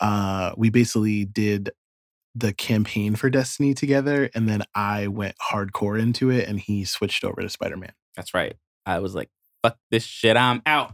Uh, 0.00 0.52
we 0.56 0.70
basically 0.70 1.24
did 1.24 1.70
the 2.34 2.52
campaign 2.52 3.16
for 3.16 3.30
Destiny 3.30 3.74
together, 3.74 4.30
and 4.34 4.48
then 4.48 4.62
I 4.74 5.06
went 5.08 5.34
hardcore 5.50 6.00
into 6.00 6.30
it, 6.30 6.48
and 6.48 6.60
he 6.60 6.84
switched 6.84 7.24
over 7.24 7.40
to 7.40 7.48
Spider 7.48 7.76
Man. 7.76 7.92
That's 8.14 8.32
right. 8.34 8.54
I 8.84 9.00
was 9.00 9.14
like, 9.14 9.30
fuck 9.62 9.78
this 9.90 10.04
shit. 10.04 10.36
I'm 10.36 10.62
out. 10.66 10.92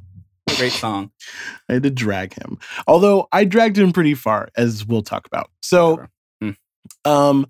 Great 0.57 0.73
song. 0.73 1.11
I 1.69 1.75
had 1.75 1.83
to 1.83 1.91
drag 1.91 2.35
him, 2.35 2.59
although 2.87 3.29
I 3.33 3.45
dragged 3.45 3.77
him 3.79 3.93
pretty 3.93 4.15
far, 4.15 4.49
as 4.57 4.87
we'll 4.87 5.03
talk 5.03 5.27
about. 5.27 5.51
So, 5.63 6.07
Mm. 6.43 6.57
um, 7.05 7.47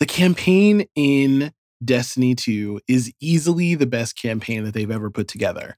the 0.00 0.06
campaign 0.06 0.86
in 0.94 1.52
Destiny 1.84 2.34
2 2.34 2.80
is 2.88 3.12
easily 3.20 3.74
the 3.76 3.86
best 3.86 4.20
campaign 4.20 4.64
that 4.64 4.74
they've 4.74 4.90
ever 4.90 5.10
put 5.10 5.28
together. 5.28 5.76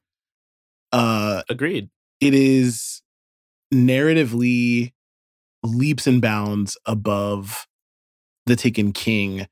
Uh, 0.93 1.43
Agreed. 1.49 1.89
it 2.21 2.35
is 2.35 3.03
narratively 3.73 4.93
leaps 5.63 6.07
and 6.07 6.21
bounds 6.21 6.77
above 6.87 7.67
the 8.47 8.57
Taken 8.57 8.93
King, 8.93 9.47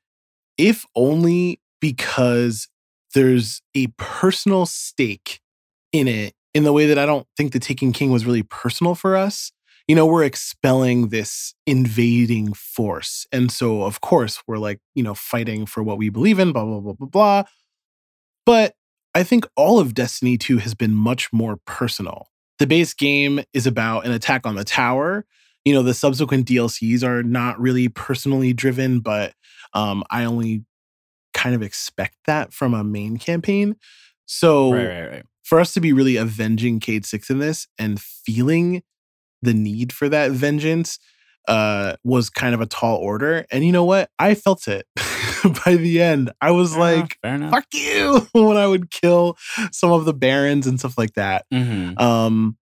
if 0.56 0.84
only 0.96 1.60
because 1.80 2.68
there's 3.14 3.62
a 3.74 3.86
personal 3.98 4.66
stake 4.66 5.40
in 5.92 6.08
it 6.08 6.34
in 6.54 6.64
the 6.64 6.72
way 6.72 6.86
that 6.86 6.98
I 6.98 7.06
don't 7.06 7.26
think 7.36 7.52
the 7.52 7.58
Taken 7.58 7.92
King 7.92 8.10
was 8.10 8.26
really 8.26 8.42
personal 8.42 8.94
for 8.94 9.16
us. 9.16 9.52
You 9.86 9.94
know, 9.94 10.06
we're 10.06 10.24
expelling 10.24 11.08
this 11.08 11.54
invading 11.66 12.52
force. 12.52 13.26
And 13.32 13.50
so, 13.50 13.84
of 13.84 14.00
course, 14.02 14.42
we're 14.46 14.58
like, 14.58 14.80
you 14.94 15.02
know, 15.02 15.14
fighting 15.14 15.64
for 15.64 15.82
what 15.82 15.96
we 15.96 16.10
believe 16.10 16.38
in, 16.38 16.52
blah, 16.52 16.64
blah, 16.64 16.80
blah, 16.80 16.92
blah, 16.92 17.08
blah. 17.08 17.42
But 18.44 18.74
I 19.18 19.24
think 19.24 19.48
all 19.56 19.80
of 19.80 19.94
Destiny 19.94 20.38
2 20.38 20.58
has 20.58 20.74
been 20.74 20.94
much 20.94 21.32
more 21.32 21.56
personal. 21.66 22.28
The 22.60 22.68
base 22.68 22.94
game 22.94 23.40
is 23.52 23.66
about 23.66 24.06
an 24.06 24.12
attack 24.12 24.46
on 24.46 24.54
the 24.54 24.62
tower. 24.62 25.26
You 25.64 25.74
know, 25.74 25.82
the 25.82 25.92
subsequent 25.92 26.46
DLCs 26.46 27.02
are 27.02 27.24
not 27.24 27.58
really 27.60 27.88
personally 27.88 28.52
driven, 28.52 29.00
but 29.00 29.32
um, 29.74 30.04
I 30.08 30.24
only 30.24 30.64
kind 31.34 31.56
of 31.56 31.62
expect 31.62 32.14
that 32.26 32.52
from 32.52 32.74
a 32.74 32.84
main 32.84 33.16
campaign. 33.16 33.74
So 34.26 34.72
Right, 34.72 34.86
right, 34.86 35.10
right. 35.10 35.22
for 35.42 35.58
us 35.58 35.74
to 35.74 35.80
be 35.80 35.92
really 35.92 36.14
avenging 36.14 36.78
Cayde 36.78 37.04
Six 37.04 37.28
in 37.28 37.40
this 37.40 37.66
and 37.76 38.00
feeling 38.00 38.84
the 39.42 39.52
need 39.52 39.92
for 39.92 40.08
that 40.10 40.30
vengeance 40.30 41.00
uh, 41.48 41.96
was 42.04 42.30
kind 42.30 42.54
of 42.54 42.60
a 42.60 42.66
tall 42.66 42.98
order. 42.98 43.44
And 43.50 43.64
you 43.64 43.72
know 43.72 43.84
what? 43.84 44.10
I 44.18 44.34
felt 44.34 44.68
it 44.68 44.86
by 45.64 45.74
the 45.76 46.00
end. 46.02 46.30
I 46.40 46.50
was 46.52 46.72
Fair 46.72 46.80
like, 46.80 47.18
enough. 47.24 47.50
fuck 47.50 47.66
you 47.72 48.26
when 48.32 48.56
I 48.56 48.66
would 48.66 48.90
kill 48.90 49.36
some 49.72 49.90
of 49.90 50.04
the 50.04 50.14
barons 50.14 50.66
and 50.66 50.78
stuff 50.78 50.96
like 50.98 51.14
that. 51.14 51.46
Mhm. 51.52 51.98
Um, 52.00 52.56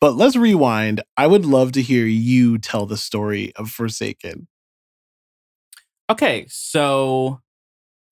but 0.00 0.14
let's 0.16 0.34
rewind. 0.36 1.02
I 1.18 1.26
would 1.26 1.44
love 1.44 1.72
to 1.72 1.82
hear 1.82 2.06
you 2.06 2.56
tell 2.58 2.86
the 2.86 2.96
story 2.96 3.52
of 3.56 3.70
Forsaken. 3.70 4.48
Okay, 6.08 6.46
so 6.48 7.40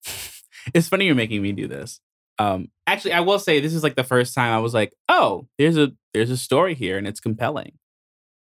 it's 0.73 0.87
funny 0.87 1.05
you're 1.05 1.15
making 1.15 1.41
me 1.41 1.51
do 1.51 1.67
this. 1.67 1.99
Um, 2.37 2.69
actually, 2.87 3.13
I 3.13 3.19
will 3.21 3.39
say 3.39 3.59
this 3.59 3.73
is 3.73 3.83
like 3.83 3.95
the 3.95 4.03
first 4.03 4.33
time 4.33 4.53
I 4.53 4.59
was 4.59 4.73
like, 4.73 4.93
"Oh, 5.09 5.47
there's 5.57 5.77
a 5.77 5.91
there's 6.13 6.29
a 6.29 6.37
story 6.37 6.73
here, 6.75 6.97
and 6.97 7.05
it's 7.07 7.19
compelling." 7.19 7.73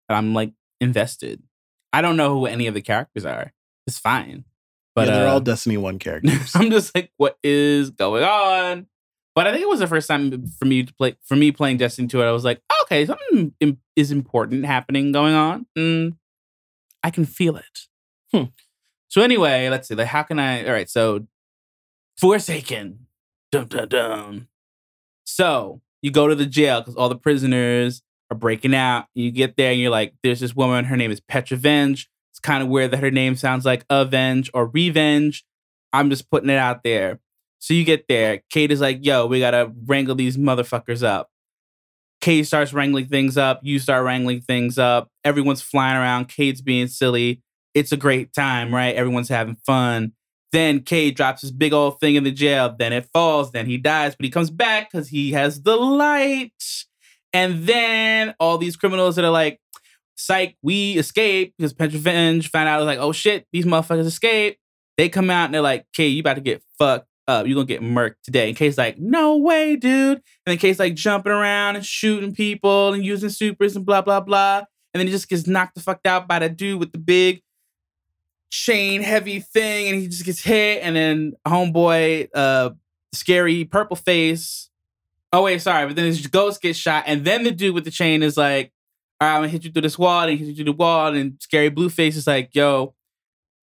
And 0.09 0.17
I'm 0.17 0.33
like 0.35 0.53
invested. 0.79 1.41
I 1.93 2.01
don't 2.01 2.17
know 2.17 2.33
who 2.33 2.45
any 2.45 2.67
of 2.67 2.73
the 2.73 2.81
characters 2.81 3.25
are. 3.25 3.53
It's 3.85 3.97
fine, 3.97 4.43
But 4.95 5.07
yeah, 5.07 5.15
they're 5.15 5.27
uh, 5.27 5.33
all 5.33 5.39
Destiny 5.39 5.77
1 5.77 5.99
characters. 5.99 6.55
I'm 6.55 6.69
just 6.69 6.93
like, 6.93 7.11
what 7.17 7.37
is 7.43 7.91
going 7.91 8.23
on? 8.23 8.87
But 9.33 9.47
I 9.47 9.51
think 9.51 9.61
it 9.61 9.69
was 9.69 9.79
the 9.79 9.87
first 9.87 10.07
time 10.07 10.47
for 10.59 10.65
me 10.65 10.83
to 10.83 10.93
play 10.95 11.15
for 11.23 11.35
me 11.35 11.51
playing 11.51 11.77
Destiny 11.77 12.07
2. 12.07 12.23
I 12.23 12.31
was 12.31 12.43
like, 12.43 12.61
okay, 12.83 13.05
something 13.05 13.53
is 13.95 14.11
important 14.11 14.65
happening 14.65 15.11
going 15.11 15.35
on. 15.35 15.67
Mm, 15.77 16.17
I 17.03 17.11
can 17.11 17.25
feel 17.25 17.55
it. 17.55 17.79
Hmm. 18.33 18.45
So 19.09 19.21
anyway, 19.21 19.69
let's 19.69 19.87
see. 19.87 19.95
Like, 19.95 20.07
how 20.07 20.23
can 20.23 20.39
I? 20.39 20.65
All 20.65 20.73
right, 20.73 20.89
so 20.89 21.27
Forsaken. 22.19 23.05
Dun 23.51 23.67
dun 23.67 23.87
dun. 23.87 24.47
So 25.23 25.81
you 26.01 26.11
go 26.11 26.27
to 26.27 26.35
the 26.35 26.45
jail 26.45 26.81
because 26.81 26.95
all 26.95 27.09
the 27.09 27.15
prisoners 27.15 28.01
are 28.31 28.37
breaking 28.37 28.75
out. 28.75 29.05
You 29.13 29.31
get 29.31 29.57
there 29.57 29.71
and 29.71 29.79
you're 29.79 29.91
like, 29.91 30.13
there's 30.23 30.39
this 30.39 30.55
woman. 30.55 30.85
Her 30.85 30.97
name 30.97 31.11
is 31.11 31.19
Petra 31.19 31.57
Venj. 31.57 32.07
It's 32.31 32.39
kind 32.39 32.61
of 32.61 32.69
weird 32.69 32.91
that 32.91 32.99
her 32.99 33.11
name 33.11 33.35
sounds 33.35 33.65
like 33.65 33.85
Avenge 33.89 34.49
or 34.53 34.67
Revenge. 34.67 35.45
I'm 35.93 36.09
just 36.09 36.29
putting 36.29 36.49
it 36.49 36.57
out 36.57 36.83
there. 36.83 37.19
So 37.59 37.73
you 37.73 37.83
get 37.83 38.07
there. 38.07 38.43
Cayde 38.51 38.71
is 38.71 38.81
like, 38.81 39.03
yo, 39.03 39.25
we 39.25 39.39
gotta 39.39 39.71
wrangle 39.85 40.15
these 40.15 40.37
motherfuckers 40.37 41.03
up. 41.03 41.29
Cayde 42.21 42.47
starts 42.47 42.73
wrangling 42.73 43.07
things 43.07 43.37
up. 43.37 43.61
You 43.63 43.79
start 43.79 44.03
wrangling 44.03 44.41
things 44.41 44.77
up. 44.77 45.09
Everyone's 45.23 45.61
flying 45.61 45.97
around. 45.97 46.27
Cayde's 46.27 46.61
being 46.61 46.87
silly. 46.87 47.41
It's 47.73 47.91
a 47.91 47.97
great 47.97 48.33
time, 48.33 48.73
right? 48.73 48.95
Everyone's 48.95 49.29
having 49.29 49.57
fun. 49.65 50.13
Then 50.51 50.81
Cayde 50.81 51.15
drops 51.15 51.41
this 51.41 51.51
big 51.51 51.73
old 51.73 51.99
thing 51.99 52.15
in 52.15 52.23
the 52.23 52.31
jail. 52.31 52.75
Then 52.77 52.93
it 52.93 53.07
falls. 53.13 53.51
Then 53.51 53.65
he 53.65 53.77
dies, 53.77 54.15
but 54.15 54.23
he 54.23 54.31
comes 54.31 54.49
back 54.49 54.89
because 54.91 55.09
he 55.09 55.33
has 55.33 55.61
the 55.61 55.75
light. 55.75 56.85
And 57.37 57.67
then 57.67 58.33
all 58.39 58.57
these 58.57 58.75
criminals 58.75 59.15
that 59.15 59.23
are 59.23 59.29
like, 59.29 59.59
psych, 60.15 60.57
we 60.63 60.97
escape 60.97 61.53
because 61.55 61.71
Petra 61.71 61.99
Venj 61.99 62.47
found 62.47 62.67
out, 62.67 62.83
like, 62.83 62.97
oh 62.97 63.11
shit, 63.11 63.45
these 63.53 63.63
motherfuckers 63.63 64.07
escaped. 64.07 64.57
They 64.97 65.07
come 65.07 65.29
out 65.29 65.45
and 65.45 65.53
they're 65.53 65.61
like, 65.61 65.85
Cayde, 65.93 66.15
you 66.15 66.21
about 66.21 66.33
to 66.33 66.41
get 66.41 66.63
fucked 66.79 67.05
up. 67.27 67.45
You're 67.45 67.53
gonna 67.53 67.67
get 67.67 67.83
murked 67.83 68.23
today. 68.23 68.47
And 68.47 68.57
Cayde's 68.57 68.79
like, 68.79 68.97
no 68.97 69.37
way, 69.37 69.75
dude. 69.75 70.17
And 70.17 70.23
then 70.47 70.57
Cayde's 70.57 70.79
like 70.79 70.95
jumping 70.95 71.31
around 71.31 71.75
and 71.75 71.85
shooting 71.85 72.33
people 72.33 72.93
and 72.93 73.05
using 73.05 73.29
supers 73.29 73.75
and 73.75 73.85
blah, 73.85 74.01
blah, 74.01 74.19
blah. 74.19 74.63
And 74.95 74.99
then 74.99 75.05
he 75.05 75.11
just 75.11 75.29
gets 75.29 75.45
knocked 75.45 75.75
the 75.75 75.81
fuck 75.81 75.99
out 76.05 76.27
by 76.27 76.39
that 76.39 76.57
dude 76.57 76.79
with 76.79 76.91
the 76.91 76.97
big 76.97 77.43
chain 78.49 79.03
heavy 79.03 79.41
thing 79.41 79.89
and 79.89 80.01
he 80.01 80.07
just 80.07 80.25
gets 80.25 80.41
hit. 80.41 80.81
And 80.81 80.95
then 80.95 81.33
homeboy, 81.47 82.29
uh, 82.33 82.71
scary 83.13 83.63
purple 83.63 83.95
face. 83.95 84.66
Oh, 85.33 85.43
wait, 85.43 85.61
sorry. 85.61 85.87
But 85.87 85.95
then 85.95 86.05
his 86.05 86.25
ghost 86.27 86.61
gets 86.61 86.79
shot. 86.79 87.03
And 87.07 87.25
then 87.25 87.43
the 87.43 87.51
dude 87.51 87.75
with 87.75 87.85
the 87.85 87.91
chain 87.91 88.23
is 88.23 88.37
like, 88.37 88.71
all 89.19 89.27
right, 89.27 89.35
I'm 89.35 89.41
gonna 89.41 89.49
hit 89.49 89.65
you 89.65 89.71
through 89.71 89.81
this 89.81 89.97
wall. 89.97 90.27
And 90.27 90.37
hit 90.37 90.47
you 90.47 90.55
through 90.55 90.65
the 90.65 90.71
wall. 90.73 91.13
And 91.13 91.37
scary 91.41 91.69
blue 91.69 91.89
face 91.89 92.15
is 92.15 92.27
like, 92.27 92.51
yo, 92.53 92.95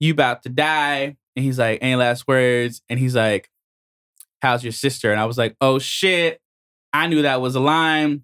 you 0.01 0.13
about 0.13 0.43
to 0.43 0.49
die. 0.49 1.17
And 1.37 1.45
he's 1.45 1.59
like, 1.59 1.79
any 1.83 1.97
last 1.97 2.29
words? 2.29 2.83
And 2.89 2.99
he's 2.99 3.17
like, 3.17 3.51
how's 4.43 4.63
your 4.63 4.73
sister? 4.73 5.11
And 5.11 5.21
I 5.21 5.25
was 5.25 5.39
like, 5.39 5.57
oh 5.61 5.79
shit. 5.79 6.41
I 6.93 7.07
knew 7.09 7.23
that 7.23 7.41
was 7.41 7.55
a 7.57 7.61
line. 7.61 8.23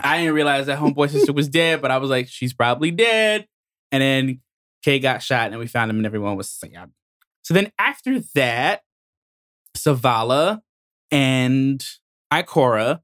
I 0.00 0.18
didn't 0.18 0.34
realize 0.34 0.66
that 0.66 0.78
homeboy 0.78 1.10
sister 1.10 1.32
was 1.32 1.48
dead, 1.48 1.80
but 1.80 1.92
I 1.92 1.98
was 1.98 2.10
like, 2.10 2.26
she's 2.26 2.52
probably 2.52 2.90
dead. 2.90 3.46
And 3.92 4.02
then 4.02 4.40
Kay 4.82 4.98
got 4.98 5.22
shot 5.22 5.50
and 5.50 5.60
we 5.60 5.68
found 5.68 5.90
him 5.90 5.98
and 5.98 6.06
everyone 6.06 6.36
was 6.36 6.48
sad. 6.48 6.90
So 7.42 7.54
then 7.54 7.70
after 7.78 8.18
that, 8.34 8.82
Zavala 9.76 10.62
and 11.10 11.84
Ikora 12.32 13.00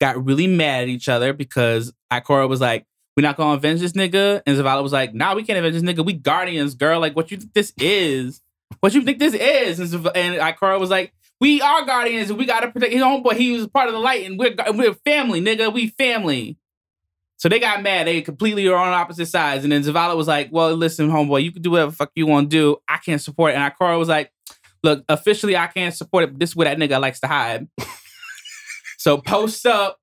got 0.00 0.22
really 0.24 0.46
mad 0.46 0.82
at 0.82 0.88
each 0.88 1.08
other 1.08 1.32
because 1.32 1.92
Ikora 2.12 2.48
was 2.48 2.60
like, 2.60 2.84
we're 3.16 3.22
not 3.22 3.36
gonna 3.36 3.56
avenge 3.56 3.80
this 3.80 3.92
nigga. 3.92 4.42
And 4.46 4.56
Zavala 4.58 4.82
was 4.82 4.92
like, 4.92 5.14
nah, 5.14 5.34
we 5.34 5.42
can't 5.42 5.58
avenge 5.58 5.74
this 5.74 5.82
nigga. 5.82 6.04
We 6.04 6.12
guardians, 6.12 6.74
girl. 6.74 7.00
Like, 7.00 7.16
what 7.16 7.30
you 7.30 7.38
think 7.38 7.54
this 7.54 7.72
is? 7.78 8.42
What 8.80 8.94
you 8.94 9.02
think 9.02 9.18
this 9.18 9.32
is? 9.32 9.80
And, 9.80 9.88
Zav- 9.88 10.12
and 10.14 10.36
Ikora 10.36 10.78
was 10.78 10.90
like, 10.90 11.14
we 11.40 11.62
are 11.62 11.84
guardians 11.86 12.30
and 12.30 12.38
we 12.38 12.44
gotta 12.44 12.70
protect 12.70 12.92
his 12.92 13.02
own 13.02 13.22
boy. 13.22 13.34
He 13.34 13.52
was 13.52 13.66
part 13.68 13.88
of 13.88 13.94
the 13.94 14.00
light 14.00 14.26
and 14.26 14.38
we're 14.38 14.54
we're 14.74 14.94
family, 14.94 15.40
nigga. 15.40 15.72
We 15.72 15.88
family. 15.88 16.58
So 17.38 17.48
they 17.48 17.58
got 17.58 17.82
mad. 17.82 18.06
They 18.06 18.22
completely 18.22 18.66
are 18.68 18.76
on 18.76 18.92
opposite 18.92 19.26
sides. 19.26 19.62
And 19.62 19.72
then 19.72 19.82
Zavala 19.82 20.16
was 20.16 20.26
like, 20.26 20.48
well, 20.50 20.74
listen, 20.74 21.10
homeboy, 21.10 21.42
you 21.42 21.52
can 21.52 21.60
do 21.62 21.70
whatever 21.70 21.90
fuck 21.90 22.10
you 22.14 22.26
want 22.26 22.50
to 22.50 22.56
do. 22.56 22.76
I 22.88 22.96
can't 22.96 23.20
support 23.20 23.52
it. 23.52 23.56
And 23.56 23.74
Ikora 23.74 23.98
was 23.98 24.08
like, 24.08 24.32
look, 24.82 25.04
officially 25.08 25.56
I 25.56 25.66
can't 25.66 25.94
support 25.94 26.24
it, 26.24 26.32
but 26.32 26.40
this 26.40 26.50
is 26.50 26.56
where 26.56 26.64
that 26.64 26.78
nigga 26.78 27.00
likes 27.00 27.20
to 27.20 27.26
hide. 27.26 27.68
So 29.06 29.18
post 29.18 29.64
up, 29.66 30.00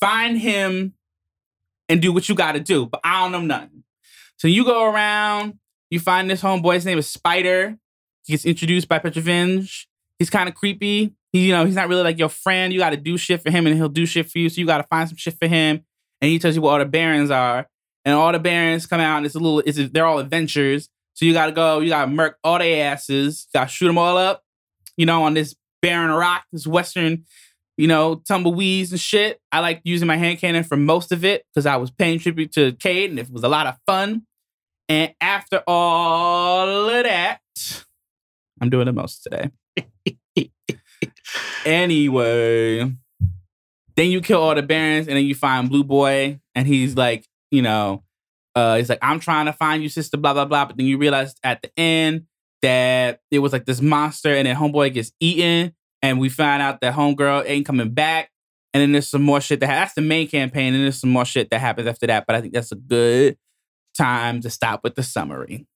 find 0.00 0.38
him, 0.38 0.94
and 1.88 2.00
do 2.00 2.12
what 2.12 2.28
you 2.28 2.36
gotta 2.36 2.60
do. 2.60 2.86
But 2.86 3.00
I 3.02 3.20
don't 3.20 3.32
know 3.32 3.40
nothing. 3.40 3.82
So 4.36 4.46
you 4.46 4.64
go 4.64 4.84
around, 4.84 5.54
you 5.90 5.98
find 5.98 6.30
this 6.30 6.40
homeboy, 6.40 6.74
his 6.74 6.86
name 6.86 6.98
is 6.98 7.10
Spider. 7.10 7.76
He 8.24 8.34
gets 8.34 8.44
introduced 8.44 8.86
by 8.86 9.00
Petra 9.00 9.22
Venj. 9.22 9.86
He's 10.20 10.30
kind 10.30 10.48
of 10.48 10.54
creepy. 10.54 11.16
He, 11.32 11.48
you 11.48 11.52
know, 11.52 11.64
he's 11.64 11.74
not 11.74 11.88
really 11.88 12.04
like 12.04 12.16
your 12.16 12.28
friend. 12.28 12.72
You 12.72 12.78
gotta 12.78 12.96
do 12.96 13.16
shit 13.16 13.42
for 13.42 13.50
him 13.50 13.66
and 13.66 13.74
he'll 13.74 13.88
do 13.88 14.06
shit 14.06 14.30
for 14.30 14.38
you. 14.38 14.48
So 14.48 14.60
you 14.60 14.68
gotta 14.68 14.86
find 14.88 15.08
some 15.08 15.16
shit 15.16 15.34
for 15.36 15.48
him. 15.48 15.84
And 16.20 16.30
he 16.30 16.38
tells 16.38 16.54
you 16.54 16.62
what 16.62 16.74
all 16.74 16.78
the 16.78 16.84
barons 16.84 17.32
are. 17.32 17.66
And 18.04 18.14
all 18.14 18.30
the 18.30 18.38
barons 18.38 18.86
come 18.86 19.00
out 19.00 19.16
and 19.16 19.26
it's 19.26 19.34
a 19.34 19.40
little, 19.40 19.64
it's 19.66 19.78
a, 19.78 19.88
they're 19.88 20.06
all 20.06 20.20
adventures. 20.20 20.88
So 21.14 21.24
you 21.24 21.32
gotta 21.32 21.50
go, 21.50 21.80
you 21.80 21.88
gotta 21.88 22.08
murk 22.08 22.38
all 22.44 22.60
their 22.60 22.86
asses, 22.86 23.48
you 23.48 23.58
gotta 23.58 23.68
shoot 23.68 23.88
them 23.88 23.98
all 23.98 24.16
up, 24.16 24.44
you 24.96 25.06
know, 25.06 25.24
on 25.24 25.34
this 25.34 25.56
barren 25.82 26.12
rock, 26.12 26.44
this 26.52 26.68
western, 26.68 27.24
you 27.78 27.86
know, 27.86 28.16
tumbleweeds 28.16 28.90
and 28.90 29.00
shit. 29.00 29.40
I 29.52 29.60
like 29.60 29.80
using 29.84 30.08
my 30.08 30.16
hand 30.16 30.40
cannon 30.40 30.64
for 30.64 30.76
most 30.76 31.12
of 31.12 31.24
it 31.24 31.44
because 31.54 31.64
I 31.64 31.76
was 31.76 31.92
paying 31.92 32.18
tribute 32.18 32.52
to 32.52 32.72
Cayde 32.72 33.10
and 33.10 33.18
it 33.20 33.30
was 33.30 33.44
a 33.44 33.48
lot 33.48 33.68
of 33.68 33.76
fun. 33.86 34.22
And 34.88 35.14
after 35.20 35.62
all 35.66 36.88
of 36.88 37.04
that, 37.04 37.38
I'm 38.60 38.68
doing 38.68 38.86
the 38.86 38.92
most 38.92 39.22
today. 39.22 39.50
anyway, 41.64 42.92
then 43.94 44.10
you 44.10 44.20
kill 44.22 44.42
all 44.42 44.56
the 44.56 44.62
barons 44.62 45.06
and 45.06 45.16
then 45.16 45.24
you 45.24 45.36
find 45.36 45.68
Blue 45.68 45.84
Boy 45.84 46.40
and 46.56 46.66
he's 46.66 46.96
like, 46.96 47.28
you 47.52 47.62
know, 47.62 48.02
uh, 48.56 48.76
he's 48.76 48.88
like, 48.88 48.98
I'm 49.02 49.20
trying 49.20 49.46
to 49.46 49.52
find 49.52 49.84
you, 49.84 49.88
sister, 49.88 50.16
blah, 50.16 50.32
blah, 50.32 50.46
blah. 50.46 50.64
But 50.64 50.78
then 50.78 50.86
you 50.86 50.98
realize 50.98 51.32
at 51.44 51.62
the 51.62 51.70
end 51.76 52.24
that 52.60 53.20
it 53.30 53.38
was 53.38 53.52
like 53.52 53.66
this 53.66 53.80
monster 53.80 54.34
and 54.34 54.48
then 54.48 54.56
homeboy 54.56 54.94
gets 54.94 55.12
eaten 55.20 55.74
and 56.02 56.18
we 56.18 56.28
find 56.28 56.62
out 56.62 56.80
that 56.80 56.94
homegirl 56.94 57.44
ain't 57.46 57.66
coming 57.66 57.92
back. 57.92 58.30
And 58.74 58.82
then 58.82 58.92
there's 58.92 59.08
some 59.08 59.22
more 59.22 59.40
shit 59.40 59.60
that 59.60 59.66
ha- 59.66 59.74
that's 59.76 59.94
the 59.94 60.02
main 60.02 60.28
campaign, 60.28 60.74
and 60.74 60.84
there's 60.84 61.00
some 61.00 61.10
more 61.10 61.24
shit 61.24 61.50
that 61.50 61.58
happens 61.58 61.86
after 61.88 62.06
that. 62.06 62.26
But 62.26 62.36
I 62.36 62.40
think 62.40 62.52
that's 62.52 62.72
a 62.72 62.76
good 62.76 63.38
time 63.96 64.40
to 64.42 64.50
stop 64.50 64.84
with 64.84 64.94
the 64.94 65.02
summary. 65.02 65.66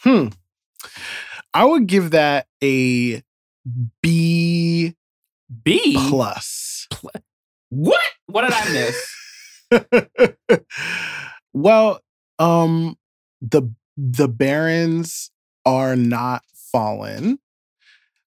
Hmm. 0.00 0.28
I 1.54 1.64
would 1.64 1.86
give 1.86 2.10
that 2.10 2.46
a 2.62 3.22
B 4.02 4.94
B 5.62 5.96
plus. 6.08 6.88
What? 7.70 8.02
What 8.26 8.42
did 8.42 8.52
I 8.52 8.72
miss? 8.72 10.58
well, 11.52 12.00
um, 12.38 12.96
the 13.40 13.62
the 13.96 14.28
barons 14.28 15.30
are 15.64 15.96
not 15.96 16.42
fallen. 16.54 17.38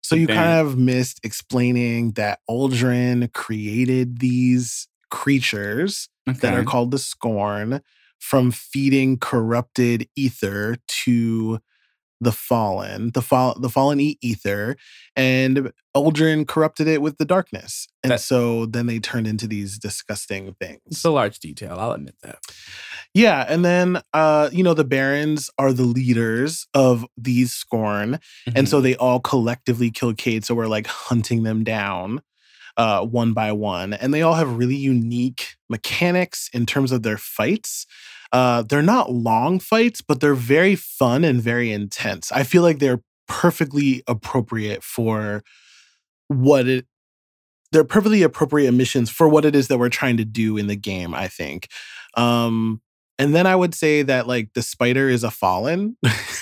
So 0.10 0.16
you 0.16 0.26
kind 0.26 0.60
of 0.66 0.76
missed 0.76 1.20
explaining 1.24 2.14
that 2.14 2.40
Uldren 2.50 3.32
created 3.32 4.18
these 4.18 4.88
creatures 5.12 6.10
that 6.26 6.56
are 6.56 6.64
called 6.64 6.90
the 6.90 6.98
Scorn 6.98 7.82
from 8.18 8.50
feeding 8.50 9.20
corrupted 9.20 10.10
ether 10.16 10.78
to 10.88 11.60
the 12.22 12.32
fallen. 12.32 13.12
The 13.14 13.22
fall 13.22 13.58
the 13.60 13.70
fallen 13.70 14.00
eat 14.00 14.18
ether, 14.22 14.76
and 15.16 15.72
Uldren 15.96 16.48
corrupted 16.48 16.88
it 16.88 17.02
with 17.02 17.18
the 17.18 17.26
darkness. 17.26 17.88
And 18.04 18.12
That- 18.12 18.22
so 18.22 18.66
then 18.66 18.86
they 18.88 19.00
turned 19.00 19.28
into 19.28 19.48
these 19.48 19.78
disgusting 19.78 20.56
things. 20.60 20.80
It's 20.88 21.06
a 21.06 21.10
large 21.12 21.40
detail. 21.40 21.78
I'll 21.80 21.92
admit 21.94 22.16
that. 22.24 22.40
Yeah, 23.14 23.46
and 23.48 23.66
then 23.66 24.02
uh, 24.14 24.50
you 24.52 24.64
know, 24.64 24.74
the 24.74 24.84
barons 24.84 25.50
are 25.58 25.74
the 25.74 25.84
leaders 25.84 26.68
of 26.74 27.06
these 27.18 27.54
scorn, 27.54 28.20
and 28.46 28.56
Mm-hmm. 28.56 28.66
so 28.66 28.82
they 28.82 28.96
all 28.96 29.20
collectively 29.20 29.90
kill 29.92 30.14
Cayde. 30.14 30.46
So 30.46 30.54
we're 30.56 30.68
like 30.68 30.88
hunting 30.88 31.44
them 31.44 31.64
down 31.64 32.22
uh 32.78 33.04
one 33.06 33.34
by 33.34 33.52
one. 33.52 33.94
And 33.94 34.14
they 34.14 34.22
all 34.22 34.36
have 34.36 34.56
really 34.58 34.76
unique 34.76 35.56
mechanics 35.70 36.50
in 36.54 36.66
terms 36.66 36.92
of 36.92 37.04
their 37.04 37.18
fights. 37.18 37.86
Uh 38.32 38.64
they're 38.64 38.82
not 38.82 39.12
long 39.12 39.60
fights, 39.60 40.02
but 40.02 40.20
they're 40.20 40.36
very 40.36 40.76
fun 40.76 41.24
and 41.24 41.42
very 41.42 41.72
intense. 41.72 42.32
I 42.32 42.44
feel 42.44 42.64
like 42.64 42.80
they're 42.80 43.02
perfectly 43.28 44.04
appropriate 44.08 44.84
for 44.84 45.44
what 46.28 46.68
it 46.68 46.86
they're 47.72 47.84
perfectly 47.84 48.24
appropriate 48.24 48.72
missions 48.72 49.10
for 49.10 49.30
what 49.30 49.46
it 49.46 49.56
is 49.56 49.68
that 49.68 49.78
we're 49.78 49.90
trying 49.90 50.18
to 50.18 50.26
do 50.26 50.58
in 50.58 50.68
the 50.68 50.76
game, 50.76 51.14
I 51.14 51.28
think. 51.28 51.68
Um 52.16 52.82
and 53.20 53.36
then 53.36 53.46
I 53.46 53.56
would 53.56 53.76
say 53.76 54.02
that 54.04 54.28
like 54.28 54.54
the 54.54 54.62
spider 54.62 55.10
is 55.10 55.24
a 55.26 55.32
fallen. 55.32 55.98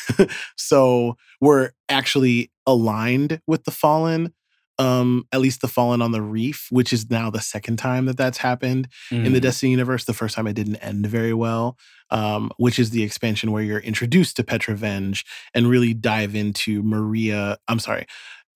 so 0.58 1.18
we're 1.42 1.72
actually 1.90 2.52
aligned 2.68 3.42
with 3.48 3.64
the 3.64 3.72
fallen. 3.72 4.34
Um, 4.80 5.26
at 5.32 5.40
least 5.42 5.62
the 5.62 5.68
Fallen 5.68 6.02
on 6.04 6.12
the 6.12 6.22
Reef, 6.22 6.68
which 6.70 6.94
is 6.94 7.10
now 7.10 7.30
the 7.32 7.42
second 7.42 7.78
time 7.78 8.06
that 8.06 8.16
that's 8.18 8.38
happened 8.38 8.88
in 9.10 9.34
the 9.34 9.40
Mm. 9.40 9.42
Destiny 9.42 9.72
universe. 9.72 10.04
The 10.06 10.14
first 10.14 10.36
time 10.36 10.46
it 10.46 10.54
didn't 10.54 10.76
end 10.78 11.08
very 11.08 11.34
well, 11.34 11.78
um, 12.12 12.52
which 12.58 12.78
is 12.78 12.92
the 12.92 13.02
expansion 13.02 13.52
where 13.52 13.64
you're 13.64 13.80
introduced 13.80 14.36
to 14.36 14.44
Petra 14.44 14.76
Venj 14.76 15.24
and 15.56 15.68
really 15.68 15.94
dive 15.96 16.36
into 16.36 16.84
Maria. 16.84 17.58
I'm 17.68 17.80
sorry, 17.80 18.06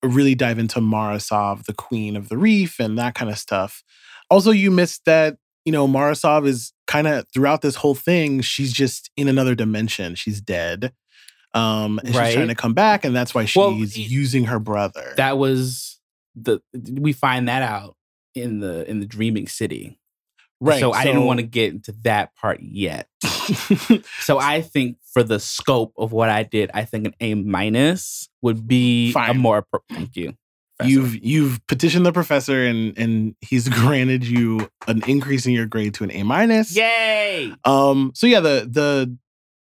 really 0.04 0.36
dive 0.36 0.60
into 0.60 0.80
Mara 0.80 1.20
Sov, 1.20 1.64
the 1.64 1.74
Queen 1.74 2.16
of 2.16 2.30
the 2.30 2.38
Reef, 2.38 2.80
and 2.80 2.98
that 3.00 3.16
kind 3.16 3.32
of 3.32 3.40
stuff. 3.40 3.84
Also, 4.30 4.52
you 4.52 4.70
missed 4.72 5.06
that. 5.06 5.38
You 5.66 5.72
know, 5.72 5.88
Mara 5.88 6.16
Sov 6.16 6.46
is 6.48 6.74
kind 6.88 7.06
of 7.08 7.26
throughout 7.34 7.62
this 7.62 7.76
whole 7.76 7.94
thing. 7.96 8.42
She's 8.42 8.74
just 8.74 9.12
in 9.16 9.28
another 9.28 9.54
dimension. 9.56 10.16
She's 10.16 10.42
dead. 10.42 10.92
Um, 11.54 12.00
and 12.00 12.08
she's 12.16 12.34
trying 12.34 12.48
to 12.48 12.56
come 12.56 12.74
back, 12.74 13.04
and 13.06 13.16
that's 13.16 13.36
why 13.36 13.46
she's 13.46 13.58
Well, 13.58 13.74
using 13.74 14.46
her 14.46 14.58
brother. 14.60 15.14
that 15.18 15.38
was 15.38 16.00
the 16.36 16.62
we 16.90 17.14
find 17.14 17.48
that 17.48 17.62
out 17.62 17.96
in 18.36 18.60
the 18.60 18.90
in 18.90 19.00
the 19.00 19.06
dreaming 19.06 19.48
city. 19.48 20.00
right. 20.60 20.80
So 20.80 20.92
I 20.92 21.04
didn't 21.04 21.26
want 21.26 21.40
to 21.40 21.46
get 21.46 21.74
into 21.74 21.94
that 22.04 22.36
part 22.36 22.60
yet. 22.62 23.08
So 24.20 24.40
I 24.40 24.62
think 24.62 24.98
for 25.14 25.24
the 25.24 25.40
scope 25.40 25.94
of 25.98 26.12
what 26.12 26.30
I 26.30 26.44
did, 26.44 26.72
I 26.74 26.86
think 26.86 27.08
an 27.08 27.14
A 27.20 27.34
minus 27.36 28.30
would 28.42 28.68
be 28.68 29.14
a 29.16 29.34
more. 29.34 29.66
Thank 29.90 30.16
you. 30.16 30.34
Professor. 30.78 31.00
you've 31.00 31.24
you've 31.24 31.68
petitioned 31.68 32.06
the 32.06 32.12
professor, 32.12 32.66
and 32.66 32.98
and 32.98 33.36
he's 33.42 33.70
granted 33.82 34.26
you 34.26 34.70
an 34.88 35.04
increase 35.08 35.46
in 35.46 35.54
your 35.54 35.66
grade 35.66 35.94
to 35.96 36.04
an 36.04 36.12
A 36.12 36.24
minus. 36.24 36.76
yay. 36.76 37.54
Um. 37.66 38.12
So 38.16 38.28
yeah, 38.28 38.40
the 38.40 38.68
the 38.70 39.18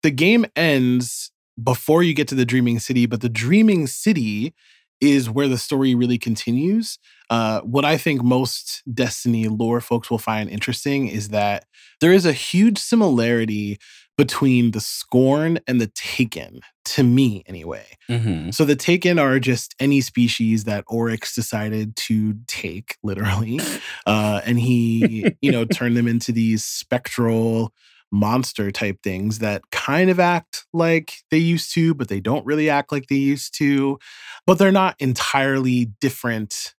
the 0.02 0.10
game 0.10 0.46
ends 0.56 1.30
before 1.62 2.02
you 2.02 2.14
get 2.14 2.28
to 2.28 2.34
the 2.34 2.46
Dreaming 2.46 2.78
City, 2.78 3.06
but 3.06 3.20
the 3.20 3.28
Dreaming 3.28 3.86
City 3.86 4.54
is 5.02 5.28
where 5.28 5.48
the 5.48 5.58
story 5.58 5.94
really 5.94 6.16
continues. 6.16 6.98
Uh, 7.28 7.60
what 7.62 7.84
I 7.84 7.98
think 7.98 8.22
most 8.22 8.82
Destiny 8.92 9.48
lore 9.48 9.80
folks 9.80 10.10
will 10.10 10.18
find 10.18 10.48
interesting 10.48 11.08
is 11.08 11.30
that 11.30 11.64
there 12.00 12.12
is 12.12 12.24
a 12.24 12.32
huge 12.32 12.78
similarity 12.78 13.78
between 14.16 14.70
the 14.70 14.80
Scorn 14.80 15.58
and 15.66 15.80
the 15.80 15.90
Taken, 15.94 16.60
to 16.84 17.02
me 17.02 17.42
anyway. 17.46 17.86
Mm-hmm. 18.08 18.50
So 18.50 18.64
the 18.64 18.76
Taken 18.76 19.18
are 19.18 19.40
just 19.40 19.74
any 19.80 20.00
species 20.00 20.64
that 20.64 20.84
Oryx 20.86 21.34
decided 21.34 21.96
to 21.96 22.34
take, 22.46 22.96
literally, 23.02 23.58
uh, 24.06 24.42
and 24.44 24.60
he, 24.60 25.34
you 25.40 25.50
know, 25.50 25.64
turned 25.64 25.96
them 25.96 26.06
into 26.06 26.30
these 26.30 26.64
spectral 26.64 27.72
monster 28.12 28.70
type 28.70 28.98
things 29.02 29.38
that 29.40 29.62
kind 29.72 30.10
of 30.10 30.20
act 30.20 30.66
like 30.72 31.14
they 31.30 31.38
used 31.38 31.72
to, 31.74 31.94
but 31.94 32.08
they 32.08 32.20
don't 32.20 32.44
really 32.46 32.68
act 32.70 32.92
like 32.92 33.06
they 33.08 33.16
used 33.16 33.56
to. 33.58 33.98
But 34.46 34.58
they're 34.58 34.70
not 34.70 34.94
entirely 35.00 35.86
different 36.00 36.74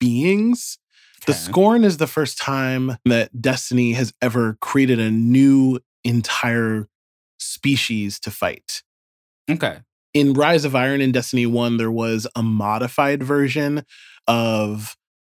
beings. 0.00 0.78
The 1.26 1.32
Scorn 1.34 1.84
is 1.84 1.98
the 1.98 2.08
first 2.08 2.36
time 2.36 2.96
that 3.04 3.40
Destiny 3.40 3.92
has 3.92 4.12
ever 4.20 4.58
created 4.60 4.98
a 4.98 5.10
new 5.10 5.78
entire 6.02 6.88
species 7.38 8.18
to 8.20 8.30
fight 8.30 8.82
Okay. 9.48 9.78
in 10.14 10.32
Rise 10.32 10.64
of 10.64 10.74
Iron 10.74 11.00
and 11.00 11.12
Destiny 11.12 11.46
1, 11.46 11.76
there 11.76 11.92
was 11.92 12.26
a 12.34 12.42
modified 12.42 13.22
version 13.22 13.84
of 14.26 14.96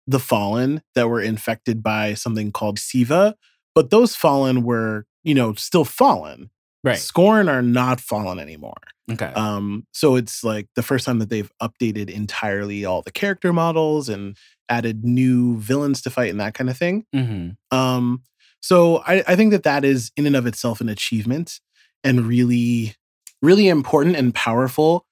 the 0.08 0.20
Fallen 0.20 0.82
that 0.96 1.10
were 1.10 1.22
infected 1.22 1.84
by 1.84 2.14
something 2.14 2.52
called 2.52 2.80
Siva, 2.80 3.36
but 3.76 3.90
those 3.90 4.16
Fallen 4.16 4.64
were, 4.64 5.06
you 5.24 5.34
know, 5.36 5.54
still 5.54 5.86
Fallen. 5.86 6.50
Right. 6.84 6.98
Scorn 6.98 7.48
are 7.48 7.62
not 7.62 8.02
Fallen 8.02 8.40
anymore. 8.40 8.74
Okay. 9.12 9.28
Um, 9.34 9.86
so 9.94 10.16
it's 10.16 10.44
like 10.44 10.68
the 10.76 10.84
first 10.84 11.06
time 11.06 11.20
that 11.20 11.30
they've 11.30 11.52
updated 11.62 12.10
entirely 12.10 12.84
all 12.86 13.02
the 13.02 13.12
character 13.12 13.54
models 13.54 14.10
and 14.10 14.38
added 14.70 15.04
new 15.04 15.58
villains 15.58 16.02
to 16.02 16.10
fight 16.10 16.30
and 16.32 16.40
that 16.40 16.54
kind 16.54 16.70
of 16.70 16.78
thing. 16.78 17.06
mm-hmm. 17.16 17.78
Um, 17.78 18.24
so 18.62 18.98
I, 19.06 19.24
I 19.28 19.36
think 19.36 19.52
that 19.52 19.64
that 19.64 19.84
is 19.84 20.12
in 20.16 20.26
and 20.26 20.36
of 20.38 20.46
itself 20.46 20.80
an 20.82 20.88
achievement 20.90 21.60
and 22.04 22.26
really, 22.26 22.96
really 23.42 23.68
important 23.68 24.16
and 24.16 24.34
powerful 24.34 25.06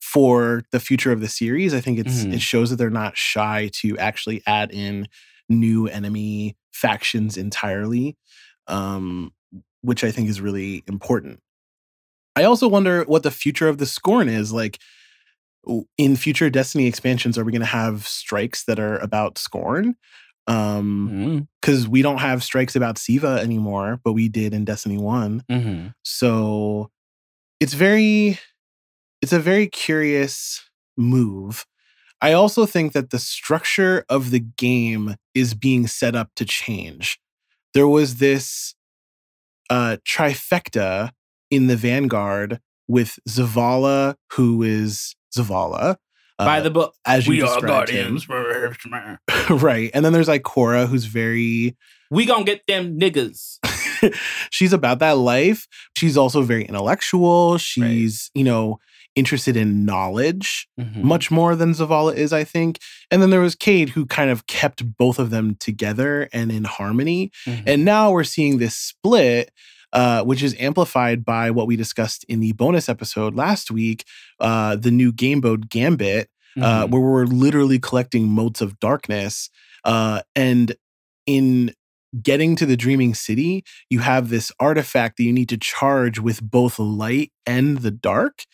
for 0.00 0.64
the 0.72 0.80
future 0.80 1.12
of 1.12 1.20
the 1.20 1.28
series. 1.28 1.72
I 1.74 1.80
think 1.80 1.98
it's 1.98 2.24
Mhm. 2.24 2.34
it 2.34 2.40
shows 2.42 2.70
that 2.70 2.76
they're 2.76 2.90
not 2.90 3.16
shy 3.16 3.70
to 3.74 3.96
actually 3.98 4.42
add 4.46 4.70
in 4.72 5.08
new 5.48 5.86
enemy 5.86 6.56
factions 6.72 7.36
entirely, 7.36 8.16
um, 8.68 9.32
which 9.82 10.04
I 10.04 10.10
think 10.10 10.28
is 10.28 10.40
really 10.40 10.82
important. 10.86 11.40
I 12.36 12.44
also 12.44 12.68
wonder 12.68 13.02
what 13.04 13.22
the 13.22 13.30
future 13.30 13.68
of 13.68 13.78
the 13.78 13.86
Scorn 13.86 14.28
is 14.28 14.52
like. 14.52 14.78
In 15.96 16.16
future 16.16 16.50
Destiny 16.50 16.86
expansions, 16.88 17.38
are 17.38 17.44
we 17.44 17.52
going 17.52 17.60
to 17.60 17.66
have 17.66 18.04
strikes 18.08 18.64
that 18.64 18.80
are 18.80 18.98
about 18.98 19.38
Scorn? 19.38 19.94
Um, 20.48 21.08
Mm-hmm. 21.08 21.38
because 21.60 21.86
we 21.86 22.02
don't 22.02 22.18
have 22.18 22.42
strikes 22.42 22.74
about 22.74 22.98
Siva 22.98 23.38
anymore, 23.40 24.00
but 24.02 24.12
we 24.14 24.28
did 24.28 24.52
in 24.54 24.64
Destiny 24.64 24.98
1. 24.98 25.44
Mm-hmm. 25.48 25.86
So 26.02 26.90
it's 27.60 27.74
very 27.74 28.40
it's 29.20 29.32
a 29.32 29.38
very 29.38 29.68
curious 29.68 30.68
move. 30.96 31.64
I 32.20 32.32
also 32.32 32.66
think 32.66 32.92
that 32.92 33.10
the 33.10 33.20
structure 33.20 34.04
of 34.08 34.32
the 34.32 34.40
game 34.40 35.14
is 35.32 35.54
being 35.54 35.86
set 35.86 36.16
up 36.16 36.30
to 36.36 36.44
change. 36.44 37.20
There 37.74 37.88
was 37.88 38.16
this 38.16 38.74
uh 39.70 39.96
trifecta 40.06 41.10
in 41.50 41.66
the 41.66 41.76
Vanguard 41.76 42.60
with 42.88 43.18
Zavala, 43.28 44.16
who 44.32 44.62
is 44.62 45.14
Zavala. 45.36 45.96
By 46.38 46.58
uh, 46.58 46.62
the 46.62 46.70
book, 46.70 46.94
as 47.04 47.26
you 47.26 47.32
we 47.32 47.42
are 47.42 47.46
described 47.46 47.90
him. 47.90 48.18
guardians. 48.18 48.28
right. 49.62 49.90
And 49.94 50.04
then 50.04 50.12
there's 50.12 50.28
like 50.28 50.42
Cora, 50.42 50.86
who's 50.86 51.04
very 51.04 51.76
We 52.10 52.26
gonna 52.26 52.44
get 52.44 52.66
them 52.66 52.98
niggas. 52.98 53.58
she's 54.50 54.72
about 54.72 54.98
that 55.00 55.18
life. 55.18 55.66
She's 55.96 56.16
also 56.16 56.42
very 56.42 56.64
intellectual. 56.64 57.58
She's, 57.58 58.30
you 58.34 58.44
know, 58.44 58.78
interested 59.14 59.56
in 59.56 59.84
knowledge 59.84 60.66
Mhm. 60.80 61.02
much 61.02 61.30
more 61.30 61.54
than 61.54 61.72
Zavala 61.72 62.14
is, 62.14 62.32
I 62.32 62.44
think. 62.44 62.78
And 63.10 63.20
then 63.20 63.30
there 63.30 63.40
was 63.40 63.54
Cayde, 63.54 63.90
who 63.90 64.06
kind 64.06 64.30
of 64.30 64.46
kept 64.46 64.96
both 64.96 65.18
of 65.18 65.30
them 65.30 65.56
together 65.60 66.28
and 66.32 66.50
in 66.50 66.64
harmony. 66.64 67.30
Mhm. 67.46 67.62
And 67.66 67.84
now 67.84 68.10
we're 68.10 68.24
seeing 68.24 68.58
this 68.58 68.74
split, 68.74 69.50
uh, 69.92 70.22
which 70.22 70.42
is 70.42 70.56
amplified 70.58 71.24
by 71.24 71.50
what 71.50 71.66
we 71.66 71.76
discussed 71.76 72.24
in 72.28 72.40
the 72.40 72.52
bonus 72.52 72.88
episode 72.88 73.34
last 73.34 73.70
week, 73.70 74.04
uh, 74.40 74.76
the 74.76 74.90
new 74.90 75.12
Game 75.12 75.40
Mode 75.44 75.68
Gambit, 75.68 76.28
uh, 76.60 76.86
Mhm. 76.86 76.90
where 76.90 77.00
we're 77.02 77.26
literally 77.26 77.78
collecting 77.78 78.28
motes 78.28 78.60
of 78.62 78.80
darkness. 78.80 79.50
Uh, 79.84 80.22
and 80.34 80.74
in 81.26 81.74
getting 82.22 82.56
to 82.56 82.66
the 82.66 82.76
Dreaming 82.76 83.14
City, 83.14 83.64
you 83.88 84.00
have 84.00 84.28
this 84.28 84.52
artifact 84.60 85.16
that 85.16 85.24
you 85.24 85.32
need 85.32 85.48
to 85.48 85.56
charge 85.56 86.18
with 86.18 86.42
both 86.42 86.78
light 86.78 87.32
and 87.46 87.78
the 87.78 87.90
dark. 87.90 88.44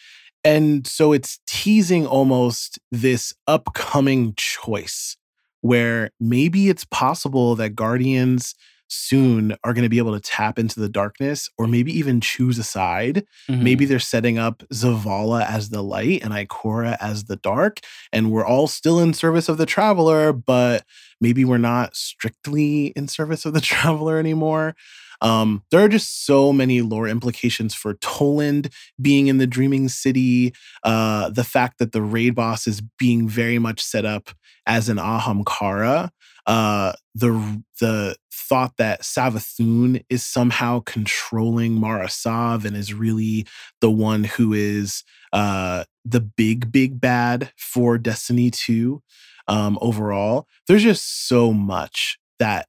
And 0.48 0.86
so 0.86 1.12
it's 1.12 1.40
teasing 1.46 2.06
almost 2.06 2.78
this 2.90 3.34
upcoming 3.46 4.32
choice 4.36 5.16
where 5.60 6.10
maybe 6.18 6.70
it's 6.70 6.86
possible 6.86 7.54
that 7.56 7.70
Guardians 7.74 8.54
soon 8.90 9.54
are 9.64 9.74
going 9.74 9.82
to 9.82 9.90
be 9.90 9.98
able 9.98 10.14
to 10.14 10.20
tap 10.20 10.58
into 10.58 10.80
the 10.80 10.88
darkness 10.88 11.50
or 11.58 11.66
maybe 11.66 11.92
even 11.92 12.22
choose 12.22 12.58
a 12.58 12.64
side. 12.64 13.26
Mhm. 13.50 13.60
Maybe 13.62 13.84
they're 13.84 13.98
setting 13.98 14.38
up 14.38 14.62
Zavala 14.72 15.44
as 15.46 15.68
the 15.68 15.82
light 15.82 16.22
and 16.24 16.32
Ikora 16.32 16.96
as 16.98 17.24
the 17.24 17.36
dark, 17.36 17.80
and 18.10 18.30
we're 18.30 18.46
all 18.46 18.66
still 18.66 18.98
in 18.98 19.12
service 19.12 19.50
of 19.50 19.58
the 19.58 19.66
traveler, 19.66 20.32
but 20.32 20.84
maybe 21.20 21.44
we're 21.44 21.58
not 21.58 21.94
strictly 21.94 22.86
in 22.96 23.08
service 23.08 23.44
of 23.44 23.52
the 23.52 23.60
traveler 23.72 24.18
anymore. 24.18 24.74
Um, 25.20 25.62
there 25.70 25.80
are 25.80 25.88
just 25.88 26.26
so 26.26 26.52
many 26.52 26.80
lore 26.82 27.08
implications 27.08 27.74
for 27.74 27.94
Toland 27.94 28.72
being 29.00 29.26
in 29.26 29.38
the 29.38 29.46
Dreaming 29.46 29.88
City. 29.88 30.54
Uh, 30.82 31.30
the 31.30 31.44
fact 31.44 31.78
that 31.78 31.92
the 31.92 32.02
raid 32.02 32.34
boss 32.34 32.66
is 32.66 32.80
being 32.98 33.28
very 33.28 33.58
much 33.58 33.80
set 33.80 34.04
up 34.04 34.30
as 34.66 34.88
an 34.88 34.98
Ahamkara. 34.98 36.10
Uh, 36.46 36.92
the 37.14 37.62
the 37.80 38.16
thought 38.32 38.72
that 38.78 39.02
Savathun 39.02 40.02
is 40.08 40.24
somehow 40.24 40.80
controlling 40.80 41.74
Mara 41.74 42.08
Sov 42.08 42.64
and 42.64 42.76
is 42.76 42.94
really 42.94 43.46
the 43.80 43.90
one 43.90 44.24
who 44.24 44.54
is 44.54 45.04
uh, 45.32 45.84
the 46.04 46.20
big 46.20 46.72
big 46.72 47.00
bad 47.00 47.52
for 47.56 47.98
Destiny 47.98 48.50
2 48.50 49.02
um, 49.48 49.78
overall. 49.80 50.46
There's 50.66 50.82
just 50.82 51.28
so 51.28 51.52
much 51.52 52.18
that 52.38 52.66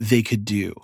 they 0.00 0.22
could 0.22 0.44
do. 0.44 0.74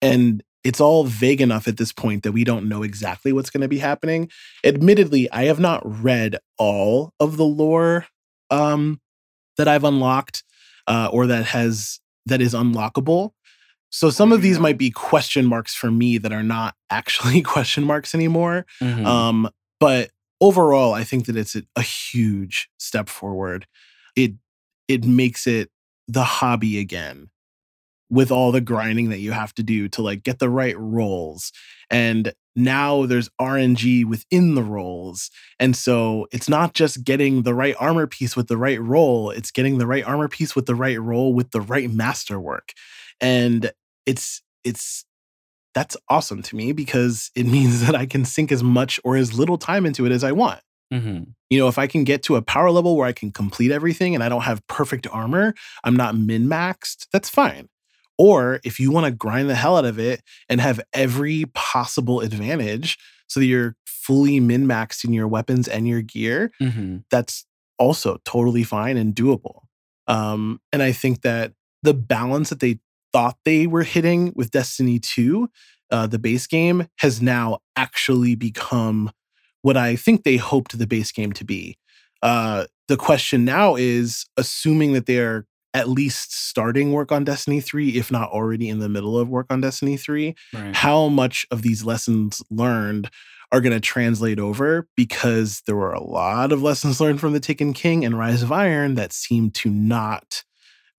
And 0.00 0.42
it's 0.64 0.80
all 0.80 1.04
vague 1.04 1.40
enough 1.40 1.66
at 1.66 1.76
this 1.76 1.92
point 1.92 2.22
that 2.22 2.32
we 2.32 2.44
don't 2.44 2.68
know 2.68 2.82
exactly 2.82 3.32
what's 3.32 3.50
going 3.50 3.62
to 3.62 3.68
be 3.68 3.78
happening. 3.78 4.30
Admittedly, 4.64 5.30
I 5.32 5.44
have 5.44 5.58
not 5.58 5.82
read 5.84 6.38
all 6.58 7.12
of 7.18 7.36
the 7.36 7.44
lore 7.44 8.06
um, 8.50 9.00
that 9.56 9.66
I've 9.68 9.84
unlocked 9.84 10.44
uh, 10.86 11.08
or 11.12 11.26
that 11.26 11.46
has 11.46 12.00
that 12.26 12.40
is 12.40 12.54
unlockable. 12.54 13.32
So 13.90 14.08
some 14.08 14.32
of 14.32 14.40
these 14.40 14.58
might 14.58 14.78
be 14.78 14.90
question 14.90 15.44
marks 15.44 15.74
for 15.74 15.90
me 15.90 16.16
that 16.18 16.32
are 16.32 16.42
not 16.42 16.74
actually 16.90 17.42
question 17.42 17.84
marks 17.84 18.14
anymore. 18.14 18.66
Mhm. 18.80 19.04
Um, 19.04 19.50
but 19.80 20.10
overall, 20.40 20.94
I 20.94 21.04
think 21.04 21.26
that 21.26 21.36
it's 21.36 21.56
a, 21.56 21.62
a 21.76 21.82
huge 21.82 22.68
step 22.78 23.08
forward. 23.08 23.66
It 24.16 24.32
it 24.88 25.04
makes 25.04 25.46
it 25.46 25.70
the 26.08 26.24
hobby 26.24 26.78
again 26.78 27.30
with 28.12 28.30
all 28.30 28.52
the 28.52 28.60
grinding 28.60 29.08
that 29.08 29.20
you 29.20 29.32
have 29.32 29.54
to 29.54 29.62
do 29.62 29.88
to 29.88 30.02
like 30.02 30.22
get 30.22 30.38
the 30.38 30.50
right 30.50 30.78
rolls. 30.78 31.50
And 31.88 32.34
now 32.54 33.06
there's 33.06 33.30
RNG 33.40 34.04
within 34.04 34.54
the 34.54 34.62
rolls. 34.62 35.30
And 35.58 35.74
so 35.74 36.26
it's 36.30 36.46
not 36.46 36.74
just 36.74 37.04
getting 37.04 37.42
the 37.42 37.54
right 37.54 37.74
armor 37.80 38.06
piece 38.06 38.36
with 38.36 38.48
the 38.48 38.58
right 38.58 38.80
roll, 38.80 39.30
it's 39.30 39.50
getting 39.50 39.78
the 39.78 39.86
right 39.86 40.04
armor 40.04 40.28
piece 40.28 40.54
with 40.54 40.66
the 40.66 40.74
right 40.74 41.00
roll 41.00 41.32
with 41.32 41.52
the 41.52 41.62
right 41.62 41.90
masterwork. 41.90 42.74
And 43.18 43.72
it's 44.04 44.42
it's 44.62 45.06
that's 45.74 45.96
awesome 46.10 46.42
to 46.42 46.54
me 46.54 46.72
because 46.72 47.30
it 47.34 47.46
means 47.46 47.86
that 47.86 47.94
I 47.94 48.04
can 48.04 48.26
sink 48.26 48.52
as 48.52 48.62
much 48.62 49.00
or 49.04 49.16
as 49.16 49.38
little 49.38 49.56
time 49.56 49.86
into 49.86 50.04
it 50.04 50.12
as 50.12 50.22
I 50.22 50.32
want. 50.32 50.60
Mm-hmm. 50.92 51.22
You 51.48 51.58
know, 51.58 51.68
if 51.68 51.78
I 51.78 51.86
can 51.86 52.04
get 52.04 52.22
to 52.24 52.36
a 52.36 52.42
power 52.42 52.70
level 52.70 52.94
where 52.94 53.06
I 53.06 53.12
can 53.12 53.32
complete 53.32 53.70
everything 53.70 54.14
and 54.14 54.22
I 54.22 54.28
don't 54.28 54.42
have 54.42 54.66
perfect 54.66 55.06
armor, 55.10 55.54
I'm 55.82 55.96
not 55.96 56.14
min 56.14 56.46
maxed, 56.46 57.06
that's 57.10 57.30
fine. 57.30 57.70
Or 58.18 58.60
if 58.64 58.78
you 58.78 58.90
want 58.90 59.06
to 59.06 59.12
grind 59.12 59.48
the 59.50 59.54
hell 59.54 59.76
out 59.76 59.84
of 59.84 59.98
it 59.98 60.22
and 60.48 60.60
have 60.60 60.80
every 60.92 61.46
possible 61.54 62.20
advantage 62.20 62.98
so 63.26 63.40
that 63.40 63.46
you're 63.46 63.76
fully 63.86 64.38
min 64.40 64.66
maxed 64.66 65.04
in 65.04 65.12
your 65.12 65.26
weapons 65.28 65.66
and 65.68 65.88
your 65.88 66.02
gear, 66.02 66.50
Mm-hmm. 66.60 66.98
that's 67.10 67.46
also 67.78 68.18
totally 68.24 68.62
fine 68.64 68.96
and 68.96 69.14
doable. 69.14 69.62
Um, 70.06 70.60
and 70.72 70.82
I 70.82 70.92
think 70.92 71.22
that 71.22 71.52
the 71.82 71.94
balance 71.94 72.50
that 72.50 72.60
they 72.60 72.78
thought 73.12 73.36
they 73.44 73.66
were 73.66 73.82
hitting 73.82 74.32
with 74.36 74.50
Destiny 74.50 74.98
2, 74.98 75.48
uh, 75.90 76.06
the 76.06 76.18
base 76.18 76.46
game, 76.46 76.86
has 76.98 77.20
now 77.22 77.58
actually 77.76 78.34
become 78.34 79.10
what 79.62 79.76
I 79.76 79.96
think 79.96 80.22
they 80.24 80.36
hoped 80.36 80.78
the 80.78 80.86
base 80.86 81.12
game 81.12 81.32
to 81.34 81.44
be. 81.44 81.76
Uh, 82.22 82.66
the 82.88 82.96
question 82.96 83.44
now 83.44 83.74
is 83.74 84.26
assuming 84.36 84.92
that 84.92 85.06
they're 85.06 85.46
at 85.74 85.88
least 85.88 86.34
starting 86.34 86.92
work 86.92 87.10
on 87.12 87.24
Destiny 87.24 87.60
3, 87.60 87.90
if 87.96 88.10
not 88.10 88.30
already 88.30 88.68
in 88.68 88.78
the 88.78 88.88
middle 88.88 89.18
of 89.18 89.28
work 89.28 89.46
on 89.50 89.60
Destiny 89.60 89.96
3, 89.96 90.34
Right. 90.52 90.74
how 90.76 91.08
much 91.08 91.46
of 91.50 91.62
these 91.62 91.84
lessons 91.84 92.42
learned 92.50 93.08
are 93.50 93.60
going 93.60 93.72
to 93.72 93.80
translate 93.80 94.38
over 94.38 94.86
because 94.96 95.62
there 95.66 95.76
were 95.76 95.92
a 95.92 96.02
lot 96.02 96.52
of 96.52 96.62
lessons 96.62 97.00
learned 97.02 97.20
from 97.20 97.32
the 97.32 97.40
Taken 97.40 97.72
King 97.72 98.04
and 98.04 98.18
Rise 98.18 98.42
of 98.42 98.50
Iron 98.52 98.94
that 98.96 99.12
seem 99.12 99.50
to 99.52 99.70
not 99.70 100.42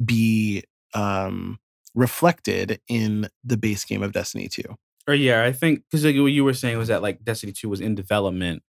be 0.04 0.64
um, 0.94 1.60
reflected 1.96 2.80
in 2.88 3.28
the 3.44 3.58
base 3.58 3.86
game 3.86 4.04
of 4.04 4.12
Destiny 4.12 4.48
2. 4.48 4.64
Or 5.08 5.14
yeah, 5.14 5.44
I 5.44 5.52
think 5.52 5.84
because 5.90 6.06
like 6.06 6.16
what 6.16 6.28
you 6.28 6.44
were 6.44 6.54
saying 6.54 6.78
was 6.78 6.88
that 6.88 7.02
like 7.02 7.24
Destiny 7.26 7.52
Two 7.52 7.68
was 7.68 7.82
in 7.82 7.94
development 7.94 8.64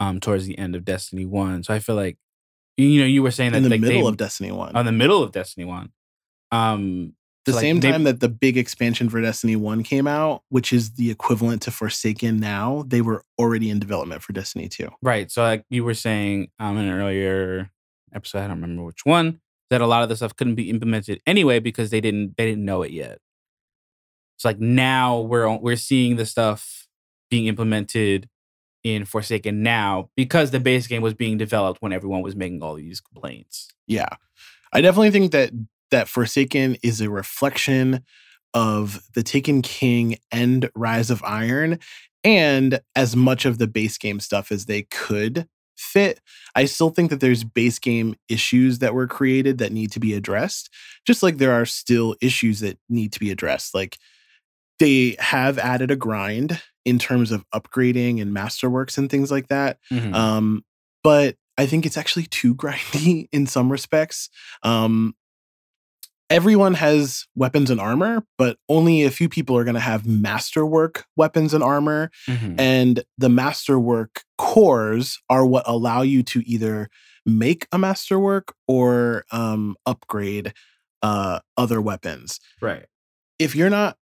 um 0.00 0.20
towards 0.20 0.46
the 0.46 0.56
end 0.58 0.74
of 0.74 0.84
Destiny 0.86 1.26
One. 1.26 1.62
So 1.64 1.74
I 1.74 1.80
feel 1.80 1.94
like 1.96 2.16
you 2.76 3.00
know 3.00 3.06
you 3.06 3.22
were 3.22 3.30
saying 3.30 3.52
that 3.52 3.58
In 3.58 3.62
the 3.64 3.70
like, 3.70 3.80
middle 3.80 4.02
they, 4.02 4.08
of 4.08 4.16
Destiny 4.16 4.52
1. 4.52 4.76
on 4.76 4.84
the 4.86 4.92
middle 4.92 5.22
of 5.22 5.32
Destiny 5.32 5.64
One. 5.64 5.90
Um, 6.52 7.14
the 7.44 7.52
so, 7.52 7.56
like, 7.56 7.62
same 7.62 7.80
they- 7.80 7.90
time 7.92 8.02
that 8.04 8.20
the 8.20 8.28
big 8.28 8.56
expansion 8.56 9.08
for 9.08 9.20
Destiny 9.20 9.54
1 9.56 9.82
came 9.84 10.06
out, 10.06 10.42
which 10.48 10.72
is 10.72 10.92
the 10.94 11.10
equivalent 11.10 11.62
to 11.62 11.70
Forsaken 11.70 12.38
now, 12.40 12.84
they 12.88 13.00
were 13.00 13.22
already 13.38 13.70
in 13.70 13.78
development 13.78 14.22
for 14.22 14.32
Destiny 14.32 14.68
2. 14.68 14.88
Right. 15.02 15.30
So 15.30 15.42
like 15.42 15.64
you 15.70 15.84
were 15.84 15.94
saying 15.94 16.48
um 16.58 16.76
in 16.78 16.86
an 16.88 16.98
earlier 17.00 17.70
episode, 18.14 18.38
I 18.40 18.48
don't 18.48 18.60
remember 18.60 18.84
which 18.84 19.04
one, 19.04 19.40
that 19.70 19.80
a 19.80 19.86
lot 19.86 20.02
of 20.02 20.08
the 20.08 20.16
stuff 20.16 20.34
couldn't 20.36 20.54
be 20.56 20.70
implemented 20.70 21.20
anyway 21.26 21.58
because 21.60 21.90
they 21.90 22.00
didn't 22.00 22.36
they 22.36 22.46
didn't 22.46 22.64
know 22.64 22.82
it 22.82 22.90
yet. 22.92 23.18
It's 24.36 24.44
like 24.44 24.58
now 24.60 25.20
we're 25.20 25.50
we're 25.56 25.76
seeing 25.76 26.16
the 26.16 26.26
stuff 26.26 26.86
being 27.30 27.46
implemented 27.46 28.28
in 28.86 29.04
Forsaken 29.04 29.64
now 29.64 30.10
because 30.14 30.52
the 30.52 30.60
base 30.60 30.86
game 30.86 31.02
was 31.02 31.12
being 31.12 31.36
developed 31.36 31.82
when 31.82 31.92
everyone 31.92 32.22
was 32.22 32.36
making 32.36 32.62
all 32.62 32.74
these 32.74 33.00
complaints. 33.00 33.68
Yeah. 33.88 34.08
I 34.72 34.80
definitely 34.80 35.10
think 35.10 35.32
that 35.32 35.50
that 35.90 36.08
Forsaken 36.08 36.76
is 36.84 37.00
a 37.00 37.10
reflection 37.10 38.04
of 38.54 39.02
the 39.14 39.24
Taken 39.24 39.60
King 39.60 40.18
and 40.30 40.70
Rise 40.76 41.10
of 41.10 41.20
Iron 41.24 41.80
and 42.22 42.80
as 42.94 43.16
much 43.16 43.44
of 43.44 43.58
the 43.58 43.66
base 43.66 43.98
game 43.98 44.20
stuff 44.20 44.52
as 44.52 44.66
they 44.66 44.82
could 44.82 45.48
fit. 45.76 46.20
I 46.54 46.64
still 46.66 46.90
think 46.90 47.10
that 47.10 47.18
there's 47.18 47.42
base 47.42 47.80
game 47.80 48.14
issues 48.28 48.78
that 48.78 48.94
were 48.94 49.08
created 49.08 49.58
that 49.58 49.72
need 49.72 49.90
to 49.92 50.00
be 50.00 50.14
addressed, 50.14 50.70
just 51.04 51.24
like 51.24 51.38
there 51.38 51.52
are 51.52 51.66
still 51.66 52.14
issues 52.20 52.60
that 52.60 52.78
need 52.88 53.12
to 53.14 53.20
be 53.20 53.32
addressed. 53.32 53.74
Like 53.74 53.98
they 54.78 55.16
have 55.18 55.58
added 55.58 55.90
a 55.90 55.96
grind 55.96 56.62
in 56.86 56.98
terms 56.98 57.30
of 57.32 57.44
upgrading 57.54 58.22
and 58.22 58.34
masterworks 58.34 58.96
and 58.96 59.10
things 59.10 59.30
like 59.30 59.48
that. 59.48 59.78
Mhm. 59.92 60.14
Um, 60.14 60.64
but 61.04 61.36
I 61.58 61.66
think 61.66 61.84
it's 61.84 61.96
actually 61.98 62.26
too 62.26 62.54
grindy 62.62 63.28
in 63.32 63.46
some 63.46 63.70
respects. 63.70 64.30
Um, 64.62 65.14
everyone 66.28 66.74
has 66.74 67.26
weapons 67.36 67.70
and 67.70 67.80
armor, 67.80 68.24
but 68.36 68.56
only 68.68 69.04
a 69.04 69.10
few 69.10 69.28
people 69.28 69.56
are 69.56 69.62
going 69.64 69.74
to 69.74 69.80
have 69.80 70.06
masterwork 70.06 71.04
weapons 71.16 71.54
and 71.54 71.62
armor. 71.62 72.10
Mhm. 72.26 72.58
And 72.58 73.04
the 73.16 73.28
masterwork 73.28 74.22
cores 74.36 75.18
are 75.30 75.46
what 75.46 75.64
allow 75.68 76.02
you 76.02 76.22
to 76.24 76.42
either 76.48 76.88
make 77.24 77.66
a 77.72 77.78
masterwork 77.78 78.54
or 78.66 79.24
um, 79.30 79.76
upgrade 79.86 80.52
uh, 81.02 81.40
other 81.56 81.80
weapons 81.80 82.40
Right. 82.60 82.86
if 83.38 83.54
you're 83.54 83.70
not 83.70 83.96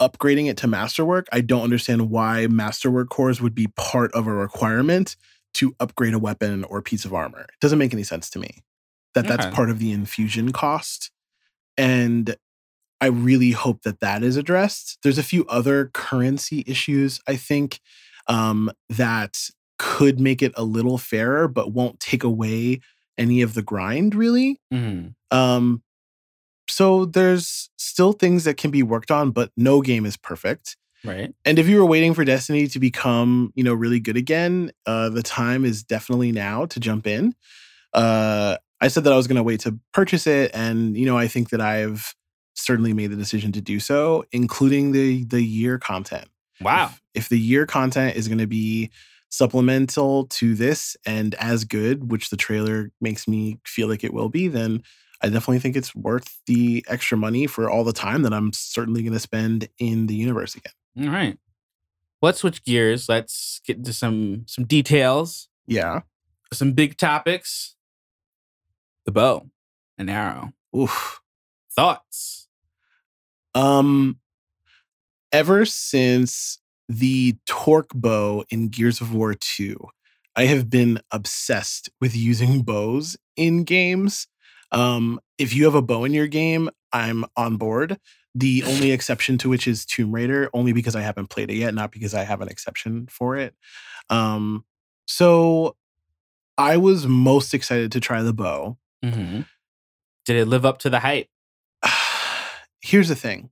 upgrading 0.00 0.48
it 0.48 0.56
to 0.58 0.66
masterwork, 0.66 1.26
I 1.32 1.40
don't 1.40 1.62
understand 1.62 2.10
why 2.10 2.46
masterwork 2.46 3.10
cores 3.10 3.40
would 3.40 3.54
be 3.54 3.68
part 3.76 4.12
of 4.12 4.26
a 4.26 4.32
requirement 4.32 5.16
to 5.54 5.74
upgrade 5.78 6.14
a 6.14 6.18
weapon 6.18 6.64
or 6.64 6.82
piece 6.82 7.04
of 7.04 7.14
armor. 7.14 7.42
It 7.42 7.60
doesn't 7.60 7.78
make 7.78 7.92
any 7.92 8.02
sense 8.02 8.28
to 8.30 8.38
me 8.38 8.64
that 9.14 9.28
that's 9.28 9.46
part 9.54 9.70
of 9.70 9.78
the 9.78 9.92
infusion 9.92 10.50
cost. 10.52 11.12
And 11.78 12.34
I 13.00 13.06
really 13.06 13.52
hope 13.52 13.82
that 13.82 14.00
that 14.00 14.24
is 14.24 14.36
addressed. 14.36 14.98
There's 15.02 15.18
a 15.18 15.22
few 15.22 15.44
other 15.46 15.90
currency 15.94 16.64
issues, 16.66 17.20
I 17.28 17.36
think, 17.36 17.78
um, 18.26 18.72
that 18.88 19.38
could 19.78 20.18
make 20.18 20.42
it 20.42 20.52
a 20.56 20.64
little 20.64 20.98
fairer, 20.98 21.46
but 21.46 21.72
won't 21.72 22.00
take 22.00 22.24
away 22.24 22.80
any 23.16 23.42
of 23.42 23.54
the 23.54 23.62
grind, 23.62 24.16
really. 24.16 24.60
Mhm. 24.72 25.14
Um, 25.30 25.83
so 26.68 27.04
there's 27.04 27.70
still 27.76 28.12
things 28.12 28.44
that 28.44 28.56
can 28.56 28.70
be 28.70 28.82
worked 28.82 29.10
on, 29.10 29.30
but 29.30 29.50
no 29.56 29.80
game 29.80 30.06
is 30.06 30.16
perfect. 30.16 30.76
Right. 31.04 31.34
And 31.44 31.58
if 31.58 31.68
you 31.68 31.78
were 31.78 31.86
waiting 31.86 32.14
for 32.14 32.24
Destiny 32.24 32.66
to 32.68 32.78
become, 32.78 33.52
you 33.54 33.62
know, 33.62 33.74
really 33.74 34.00
good 34.00 34.16
again, 34.16 34.72
uh, 34.86 35.10
the 35.10 35.22
time 35.22 35.64
is 35.64 35.82
definitely 35.82 36.32
now 36.32 36.64
to 36.66 36.80
jump 36.80 37.06
in. 37.06 37.34
Uh, 37.92 38.56
I 38.80 38.88
said 38.88 39.04
that 39.04 39.12
I 39.12 39.16
was 39.16 39.26
going 39.26 39.36
to 39.36 39.42
wait 39.42 39.60
to 39.60 39.78
purchase 39.92 40.26
it, 40.26 40.50
and 40.54 40.96
you 40.96 41.06
know, 41.06 41.16
I 41.16 41.28
think 41.28 41.50
that 41.50 41.60
I've 41.60 42.14
certainly 42.54 42.92
made 42.92 43.08
the 43.08 43.16
decision 43.16 43.52
to 43.52 43.60
do 43.60 43.80
so, 43.80 44.24
including 44.32 44.92
the 44.92 45.24
the 45.24 45.42
year 45.42 45.78
content. 45.78 46.28
Wow. 46.60 46.86
If, 47.14 47.24
if 47.24 47.28
the 47.28 47.38
year 47.38 47.66
content 47.66 48.16
is 48.16 48.28
going 48.28 48.38
to 48.38 48.46
be 48.46 48.90
supplemental 49.28 50.26
to 50.26 50.54
this 50.54 50.96
and 51.04 51.34
as 51.36 51.64
good, 51.64 52.10
which 52.10 52.30
the 52.30 52.36
trailer 52.36 52.90
makes 53.00 53.26
me 53.26 53.58
feel 53.64 53.88
like 53.88 54.04
it 54.04 54.14
will 54.14 54.28
be, 54.28 54.48
then 54.48 54.82
I 55.24 55.28
definitely 55.30 55.58
think 55.60 55.74
it's 55.74 55.94
worth 55.94 56.38
the 56.46 56.84
extra 56.86 57.16
money 57.16 57.46
for 57.46 57.70
all 57.70 57.82
the 57.82 57.94
time 57.94 58.22
that 58.22 58.34
I'm 58.34 58.52
certainly 58.52 59.02
going 59.02 59.14
to 59.14 59.18
spend 59.18 59.68
in 59.78 60.06
the 60.06 60.14
universe 60.14 60.54
again. 60.54 60.72
All 61.00 61.08
right. 61.14 61.38
Let's 62.20 62.40
switch 62.40 62.62
gears. 62.62 63.08
Let's 63.08 63.60
get 63.66 63.78
into 63.78 63.92
some 63.94 64.44
some 64.46 64.64
details, 64.66 65.48
Yeah. 65.66 66.00
some 66.52 66.72
big 66.72 66.98
topics. 66.98 67.74
The 69.06 69.12
bow 69.12 69.48
and 69.96 70.10
arrow. 70.10 70.52
Oof. 70.76 71.20
Thoughts? 71.74 72.48
Um, 73.54 74.18
ever 75.32 75.64
since 75.64 76.58
the 76.88 77.36
torque 77.46 77.90
bow 77.94 78.44
in 78.50 78.68
Gears 78.68 79.00
of 79.00 79.14
War 79.14 79.32
2, 79.34 79.76
I 80.36 80.44
have 80.46 80.68
been 80.68 81.00
obsessed 81.10 81.88
with 82.00 82.14
using 82.14 82.62
bows 82.62 83.16
in 83.36 83.64
games. 83.64 84.26
Um, 84.74 85.20
if 85.38 85.54
you 85.54 85.64
have 85.64 85.74
a 85.74 85.82
bow 85.82 86.04
in 86.04 86.12
your 86.12 86.26
game, 86.26 86.70
I'm 86.92 87.24
on 87.36 87.56
board. 87.56 87.98
The 88.34 88.62
only 88.64 88.90
exception 88.92 89.38
to 89.38 89.48
which 89.48 89.66
is 89.66 89.84
Tomb 89.84 90.12
Raider, 90.12 90.50
only 90.52 90.72
because 90.72 90.96
I 90.96 91.00
haven't 91.00 91.30
played 91.30 91.50
it 91.50 91.56
yet, 91.56 91.74
not 91.74 91.92
because 91.92 92.14
I 92.14 92.24
have 92.24 92.40
an 92.40 92.48
exception 92.48 93.06
for 93.06 93.36
it. 93.36 93.54
Um, 94.10 94.64
so 95.06 95.76
I 96.58 96.76
was 96.76 97.06
most 97.06 97.54
excited 97.54 97.92
to 97.92 98.00
try 98.00 98.22
the 98.22 98.32
bow. 98.32 98.78
Mm-hmm. 99.04 99.42
Did 100.26 100.36
it 100.36 100.46
live 100.46 100.64
up 100.64 100.78
to 100.80 100.90
the 100.90 101.00
hype? 101.00 101.28
here's 102.80 103.08
the 103.08 103.16
thing 103.16 103.50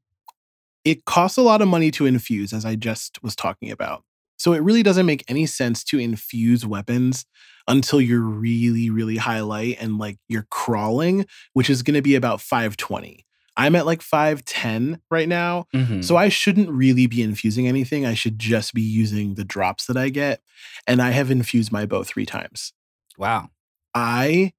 it 0.85 1.05
costs 1.05 1.39
a 1.39 1.43
lot 1.43 1.63
of 1.63 1.69
money 1.69 1.91
to 1.93 2.07
infuse, 2.07 2.53
as 2.53 2.65
I 2.65 2.75
just 2.75 3.23
was 3.23 3.37
talking 3.37 3.71
about. 3.71 4.05
So 4.43 4.55
it 4.55 4.63
really 4.65 4.83
doesn't 4.83 5.07
make 5.07 5.25
any 5.29 5.47
sense 5.47 5.85
to 5.85 6.01
infuse 6.01 6.67
weapons 6.67 7.27
until 7.69 8.01
you're 8.01 8.19
really, 8.19 8.91
really 8.91 9.17
high 9.19 9.39
light 9.39 9.77
and 9.79 9.99
like 9.99 10.19
you're 10.27 10.49
crawling, 10.51 11.27
which 11.53 11.71
is 11.71 11.85
going 11.85 11.95
to 11.95 12.03
be 12.03 12.17
about 12.17 12.41
520. 12.41 13.25
I'm 13.57 13.77
at 13.77 13.87
like 13.87 14.03
510 14.03 15.01
right 15.13 15.29
now. 15.29 15.67
Mm-hmm. 15.73 16.01
So 16.01 16.17
I 16.17 16.29
shouldn't 16.29 16.69
really 16.71 17.07
be 17.07 17.23
infusing 17.23 17.69
anything. 17.69 18.05
I 18.05 18.15
should 18.15 18.41
just 18.41 18.75
be 18.75 18.83
using 18.83 19.35
the 19.35 19.45
drops 19.45 19.87
that 19.87 19.97
I 19.97 20.09
get. 20.09 20.41
And 20.89 21.01
I 21.01 21.11
have 21.11 21.31
infused 21.31 21.71
my 21.71 21.87
bow 21.87 22.03
three 22.03 22.27
times. 22.27 22.73
wow. 23.17 23.51
I 23.95 24.55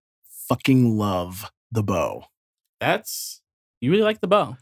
fucking 0.48 0.98
love 0.98 1.52
the 1.74 1.84
bow. 1.84 2.28
That's 2.80 3.42
you 3.82 3.92
really 3.92 4.04
like 4.04 4.22
the 4.22 4.28
bow. 4.28 4.56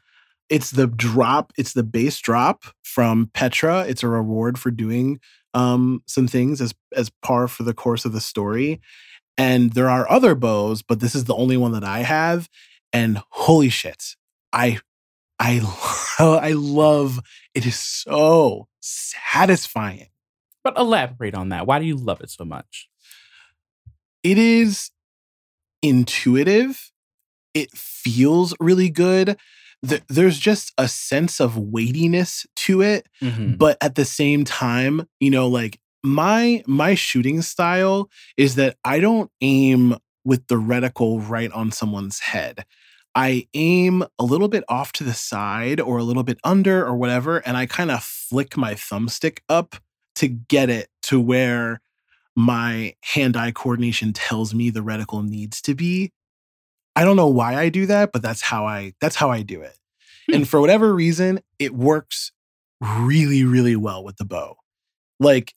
It's 0.52 0.72
the 0.72 0.86
drop, 0.86 1.54
it's 1.58 1.72
the 1.72 1.82
base 1.82 2.20
drop 2.20 2.66
from 2.84 3.32
Petra. 3.34 3.86
It's 3.88 4.04
a 4.04 4.10
reward 4.10 4.60
for 4.60 4.70
doing 4.70 5.22
um, 5.54 6.04
some 6.08 6.28
things 6.28 6.60
as 6.60 6.76
as 6.94 7.10
par 7.24 7.48
for 7.48 7.64
the 7.64 7.74
course 7.74 8.04
of 8.04 8.12
the 8.12 8.20
story. 8.20 8.82
And 9.38 9.72
there 9.72 9.90
are 9.90 10.12
other 10.12 10.36
bows, 10.36 10.82
but 10.82 11.00
this 11.00 11.16
is 11.16 11.24
the 11.24 11.36
only 11.36 11.56
one 11.56 11.72
that 11.72 11.86
I 11.86 12.00
have. 12.00 12.50
And 12.92 13.22
holy 13.30 13.70
shit, 13.70 14.18
I 14.52 14.80
I 15.40 15.62
I 16.20 16.52
love 16.52 17.22
it 17.54 17.66
is 17.66 17.80
so 17.80 18.68
satisfying. 18.82 20.10
But 20.66 20.78
elaborate 20.78 21.34
on 21.34 21.50
that. 21.50 21.66
Why 21.66 21.80
do 21.80 21.86
you 21.86 21.96
love 21.96 22.20
it 22.20 22.30
so 22.30 22.44
much? 22.44 22.90
It 24.22 24.38
is 24.38 24.92
intuitive. 25.82 26.92
It 27.54 27.72
feels 27.72 28.54
really 28.60 28.90
good. 28.90 29.38
Th- 29.88 30.04
There's 30.10 30.38
just 30.40 30.74
a 30.78 30.88
sense 30.88 31.40
of 31.40 31.58
weightiness 31.58 32.46
to 32.58 32.82
it, 32.82 33.08
Mhm. 33.22 33.58
but 33.58 33.78
at 33.82 33.96
the 33.96 34.06
same 34.06 34.44
time, 34.44 35.08
you 35.20 35.32
know, 35.32 35.48
like 35.48 35.80
my 36.04 36.64
my 36.68 36.96
shooting 36.96 37.42
style 37.42 38.10
is 38.38 38.56
that 38.56 38.78
I 38.84 39.00
don't 39.00 39.30
aim 39.42 39.96
with 40.24 40.46
the 40.48 40.56
reticle 40.56 41.28
right 41.28 41.52
on 41.52 41.72
someone's 41.72 42.20
head. 42.20 42.66
I 43.16 43.48
aim 43.54 44.04
a 44.20 44.24
little 44.24 44.48
bit 44.48 44.64
off 44.70 44.94
to 44.94 45.04
the 45.04 45.14
side 45.14 45.82
or 45.82 45.98
a 45.98 46.04
little 46.04 46.24
bit 46.24 46.40
under 46.44 46.86
or 46.86 46.96
whatever, 46.96 47.40
and 47.40 47.58
I 47.58 47.66
kind 47.66 47.92
of 47.92 48.04
flick 48.04 48.56
my 48.56 48.74
thumbstick 48.74 49.40
up 49.50 49.76
to 50.16 50.28
get 50.28 50.70
it 50.70 50.88
to 51.04 51.20
where 51.20 51.82
my 52.36 52.94
hand-eye 53.04 53.52
coordination 53.52 54.14
tells 54.14 54.54
me 54.54 54.70
the 54.70 54.80
reticle 54.82 55.28
needs 55.28 55.62
to 55.64 55.76
be. 55.76 56.12
I 56.96 57.04
don't 57.06 57.16
know 57.16 57.28
why 57.28 57.56
I 57.56 57.70
do 57.70 57.86
that, 57.88 58.12
but 58.12 58.22
that's 58.22 58.42
how 58.42 58.66
I 58.66 58.94
that's 59.02 59.16
how 59.16 59.30
I 59.32 59.42
do 59.44 59.62
it. 59.62 59.78
Hmm. 60.28 60.36
And 60.36 60.48
for 60.50 60.60
whatever 60.62 60.94
reason, 60.94 61.40
it 61.60 61.74
works 61.74 62.32
really 62.82 63.44
really 63.44 63.76
well 63.76 64.04
with 64.04 64.18
the 64.18 64.26
bow. 64.26 64.58
Like 65.20 65.54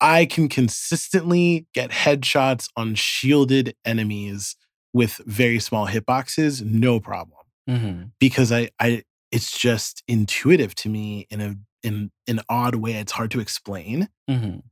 I 0.00 0.26
can 0.26 0.48
consistently 0.48 1.66
get 1.74 1.90
headshots 1.90 2.68
on 2.76 2.94
shielded 2.96 3.74
enemies 3.84 4.56
with 4.92 5.20
very 5.26 5.58
small 5.60 5.86
hitboxes, 5.86 6.62
no 6.64 7.00
problem 7.00 7.38
Mhm. 7.68 8.10
because 8.18 8.50
I 8.52 8.70
I 8.80 9.02
it's 9.30 9.56
just 9.58 10.02
intuitive 10.08 10.74
to 10.76 10.88
me 10.88 11.26
in 11.30 11.40
a 11.40 11.54
in 11.82 12.10
an 12.28 12.40
odd 12.48 12.74
way. 12.76 12.92
It's 12.94 13.12
hard 13.12 13.30
to 13.32 13.40
explain. 13.40 14.08
Mhm. 14.28 14.62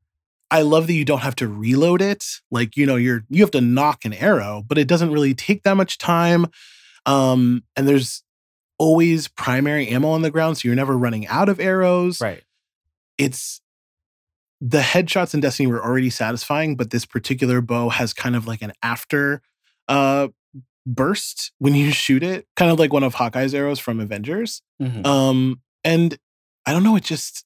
I 0.50 0.62
love 0.62 0.86
that 0.88 0.94
you 0.94 1.04
don't 1.04 1.20
have 1.20 1.36
to 1.36 1.48
reload 1.48 2.02
it. 2.02 2.24
Like, 2.50 2.76
you 2.76 2.84
know, 2.86 2.96
you're 2.96 3.24
you 3.28 3.42
have 3.42 3.52
to 3.52 3.60
nock 3.60 4.04
an 4.04 4.12
arrow, 4.12 4.64
but 4.66 4.78
it 4.78 4.88
doesn't 4.88 5.12
really 5.12 5.34
take 5.34 5.62
that 5.62 5.76
much 5.76 5.98
time. 5.98 6.46
Um, 7.06 7.62
and 7.76 7.86
there's 7.88 8.22
always 8.78 9.28
primary 9.28 9.88
ammo 9.88 10.08
on 10.08 10.22
the 10.22 10.30
ground, 10.30 10.58
so 10.58 10.66
you're 10.68 10.74
never 10.76 10.96
running 10.96 11.26
out 11.28 11.48
of 11.48 11.60
arrows. 11.60 12.20
Right. 12.20 12.42
It's 13.18 13.60
the 14.60 14.80
headshots 14.80 15.34
in 15.34 15.40
Destiny 15.40 15.66
were 15.68 15.82
already 15.82 16.10
satisfying, 16.10 16.76
but 16.76 16.90
this 16.90 17.06
particular 17.06 17.60
bow 17.60 17.88
has 17.88 18.12
kind 18.12 18.36
of 18.36 18.46
like 18.46 18.62
an 18.62 18.72
after 18.82 19.42
uh 19.88 20.28
burst 20.86 21.52
when 21.58 21.74
you 21.74 21.90
shoot 22.04 22.22
it, 22.22 22.46
kind 22.56 22.70
of 22.70 22.78
like 22.78 22.92
one 22.92 23.02
of 23.02 23.14
Hawkeye's 23.14 23.54
arrows 23.54 23.78
from 23.78 24.00
Avengers. 24.00 24.62
Mhm. 24.82 25.06
Um, 25.06 25.60
and 25.84 26.18
I 26.66 26.72
don't 26.72 26.82
know, 26.82 26.96
it 26.96 27.04
just 27.04 27.44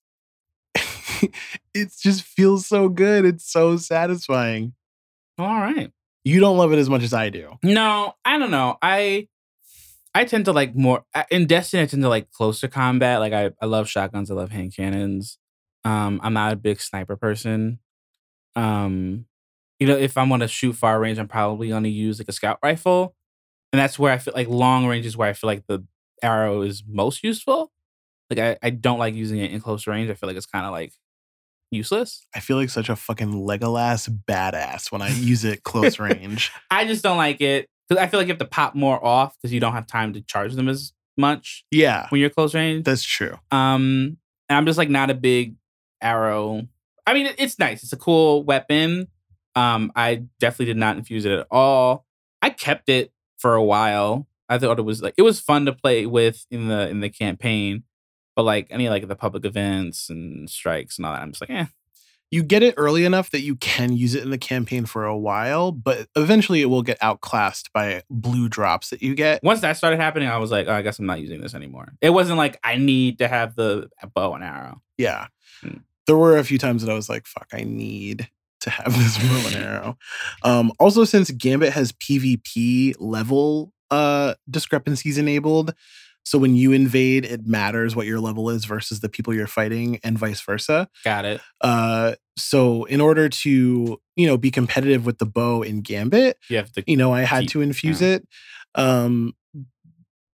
it 1.74 1.92
just 2.00 2.22
feels 2.22 2.66
so 2.66 2.88
good. 2.88 3.24
It's 3.24 3.50
so 3.50 3.76
satisfying. 3.76 4.74
All 5.38 5.46
right. 5.46 5.90
You 6.24 6.40
don't 6.40 6.56
love 6.56 6.72
it 6.72 6.78
as 6.78 6.88
much 6.88 7.02
as 7.02 7.12
I 7.12 7.28
do. 7.28 7.58
No, 7.62 8.14
I 8.24 8.38
don't 8.38 8.50
know. 8.50 8.78
I 8.80 9.28
I 10.14 10.24
tend 10.24 10.44
to 10.44 10.52
like 10.52 10.74
more 10.74 11.04
in 11.30 11.46
Destiny. 11.46 11.82
I 11.82 11.86
tend 11.86 12.02
to 12.02 12.08
like 12.08 12.30
closer 12.30 12.68
combat. 12.68 13.20
Like 13.20 13.32
I, 13.32 13.50
I 13.60 13.66
love 13.66 13.88
shotguns. 13.88 14.30
I 14.30 14.34
love 14.34 14.50
hand 14.50 14.74
cannons. 14.74 15.38
Um, 15.84 16.20
I'm 16.22 16.32
not 16.32 16.52
a 16.52 16.56
big 16.56 16.80
sniper 16.80 17.16
person. 17.16 17.80
Um, 18.56 19.26
you 19.80 19.86
know, 19.86 19.96
if 19.96 20.16
I'm 20.16 20.30
to 20.38 20.48
shoot 20.48 20.74
far 20.74 21.00
range, 21.00 21.18
I'm 21.18 21.28
probably 21.28 21.68
going 21.68 21.82
to 21.82 21.90
use 21.90 22.18
like 22.18 22.28
a 22.28 22.32
scout 22.32 22.58
rifle, 22.62 23.14
and 23.72 23.80
that's 23.80 23.98
where 23.98 24.12
I 24.12 24.18
feel 24.18 24.34
like 24.34 24.48
long 24.48 24.86
range 24.86 25.04
is 25.04 25.16
where 25.16 25.28
I 25.28 25.32
feel 25.32 25.48
like 25.48 25.66
the 25.66 25.84
arrow 26.22 26.62
is 26.62 26.84
most 26.86 27.24
useful. 27.24 27.72
Like 28.30 28.38
I, 28.38 28.66
I 28.66 28.70
don't 28.70 28.98
like 28.98 29.14
using 29.14 29.38
it 29.40 29.50
in 29.50 29.60
close 29.60 29.86
range. 29.86 30.10
I 30.10 30.14
feel 30.14 30.28
like 30.28 30.36
it's 30.36 30.46
kind 30.46 30.64
of 30.64 30.72
like 30.72 30.92
useless. 31.74 32.26
I 32.34 32.40
feel 32.40 32.56
like 32.56 32.70
such 32.70 32.88
a 32.88 32.96
fucking 32.96 33.32
Legolas 33.32 34.08
badass 34.28 34.90
when 34.92 35.02
I 35.02 35.08
use 35.08 35.44
it 35.44 35.62
close 35.62 35.98
range. 35.98 36.50
I 36.70 36.84
just 36.86 37.02
don't 37.02 37.16
like 37.16 37.40
it 37.40 37.68
because 37.88 38.02
I 38.02 38.06
feel 38.06 38.20
like 38.20 38.26
you 38.28 38.32
have 38.32 38.38
to 38.38 38.44
pop 38.46 38.74
more 38.74 39.04
off 39.04 39.36
because 39.36 39.52
you 39.52 39.60
don't 39.60 39.72
have 39.74 39.86
time 39.86 40.12
to 40.14 40.20
charge 40.22 40.54
them 40.54 40.68
as 40.68 40.92
much 41.16 41.64
Yeah, 41.70 42.06
when 42.08 42.20
you're 42.20 42.30
close 42.30 42.54
range. 42.54 42.84
that's 42.84 43.04
true. 43.04 43.36
Um, 43.50 44.16
and 44.48 44.56
I'm 44.56 44.66
just 44.66 44.78
like 44.78 44.88
not 44.90 45.10
a 45.10 45.14
big 45.14 45.54
arrow. 46.00 46.66
I 47.06 47.14
mean, 47.14 47.28
it's 47.38 47.58
nice. 47.58 47.82
It's 47.82 47.92
a 47.92 47.96
cool 47.98 48.42
weapon. 48.42 49.08
Um, 49.54 49.92
I 49.94 50.24
definitely 50.40 50.66
did 50.66 50.76
not 50.76 50.96
infuse 50.96 51.24
it 51.24 51.32
at 51.32 51.46
all. 51.50 52.04
I 52.42 52.50
kept 52.50 52.88
it 52.88 53.12
for 53.38 53.54
a 53.54 53.62
while. 53.62 54.26
I 54.48 54.58
thought 54.58 54.78
it 54.78 54.82
was 54.82 55.00
like 55.02 55.14
it 55.16 55.22
was 55.22 55.40
fun 55.40 55.66
to 55.66 55.72
play 55.72 56.06
with 56.06 56.44
in 56.50 56.68
the 56.68 56.88
in 56.88 57.00
the 57.00 57.08
campaign, 57.08 57.84
but 58.35 58.45
like 58.45 58.66
any 58.70 58.89
like 58.89 59.07
the 59.09 59.16
public 59.16 59.45
events 59.45 60.11
and 60.11 60.49
strikes 60.49 60.99
and 60.99 61.07
all 61.07 61.12
that, 61.12 61.22
I'm 61.22 61.32
just 61.32 61.41
like, 61.41 61.51
eh. 61.51 61.66
You 62.30 62.43
get 62.43 62.64
it 62.64 62.74
early 62.76 63.05
enough 63.05 63.30
that 63.30 63.43
you 63.43 63.55
can 63.55 63.93
use 63.93 64.16
it 64.16 64.24
in 64.24 64.30
the 64.30 64.39
campaign 64.39 64.87
for 64.87 65.05
a 65.05 65.16
while, 65.16 65.70
but 65.70 66.09
eventually 66.16 66.62
it 66.62 66.66
will 66.66 66.82
get 66.82 66.99
outclassed 67.01 67.72
by 67.72 68.03
blue 68.11 68.49
drops 68.49 68.91
that 68.91 69.03
you 69.03 69.14
get. 69.14 69.41
Once 69.45 69.61
that 69.61 69.76
started 69.76 70.01
happening, 70.01 70.28
I 70.28 70.39
was 70.39 70.51
like, 70.51 70.66
oh, 70.66 70.72
I 70.72 70.82
guess 70.82 70.99
I'm 70.99 71.07
not 71.07 71.20
using 71.20 71.41
this 71.41 71.55
anymore. 71.55 71.93
It 72.01 72.11
wasn't 72.11 72.39
like 72.39 72.59
I 72.64 72.76
need 72.76 73.18
to 73.18 73.28
have 73.28 73.55
the 73.55 73.89
bow 74.14 74.35
and 74.35 74.43
arrow. 74.43 74.82
Yeah. 74.99 75.28
Hmm. 75.61 75.78
There 76.09 76.16
were 76.16 76.37
a 76.37 76.45
few 76.45 76.59
times 76.59 76.82
that 76.82 76.91
I 76.91 76.95
was 76.95 77.09
like, 77.09 77.26
fuck, 77.26 77.49
I 77.53 77.62
need 77.62 78.28
to 78.61 78.70
have 78.70 78.93
this 78.98 79.16
bow 79.19 79.47
and 79.47 79.65
arrow. 79.65 79.98
Um, 80.43 80.73
also, 80.81 81.05
since 81.05 81.31
Gambit 81.31 81.73
has 81.73 81.93
PvP 81.93 82.94
level 82.98 83.73
uh, 83.93 84.35
discrepancies 84.51 85.19
enabled, 85.19 85.74
so 86.24 86.38
when 86.38 86.56
you 86.56 86.72
invade, 86.72 87.24
it 87.24 87.46
matters 87.46 87.94
what 87.94 88.06
your 88.06 88.18
level 88.20 88.48
is 88.51 88.64
versus 88.64 89.01
the 89.01 89.09
people 89.09 89.34
you're 89.34 89.46
fighting, 89.46 90.01
and 90.02 90.18
vice 90.18 90.40
versa. 90.40 90.88
Got 91.05 91.24
it. 91.24 91.40
Uh, 91.60 92.14
so 92.36 92.84
in 92.84 93.01
order 93.01 93.28
to 93.28 94.01
you 94.16 94.26
know 94.26 94.36
be 94.36 94.51
competitive 94.51 95.05
with 95.06 95.18
the 95.18 95.26
bow 95.26 95.62
in 95.62 95.80
Gambit, 95.82 96.38
You 96.48 96.56
have 96.59 96.72
to. 96.72 96.84
you 96.86 96.96
know, 96.96 97.12
I 97.12 97.22
had 97.22 97.42
Keep- 97.42 97.51
to 97.51 97.60
infuse 97.62 98.01
yeah. 98.01 98.09
it. 98.16 98.28
Um, 98.74 99.34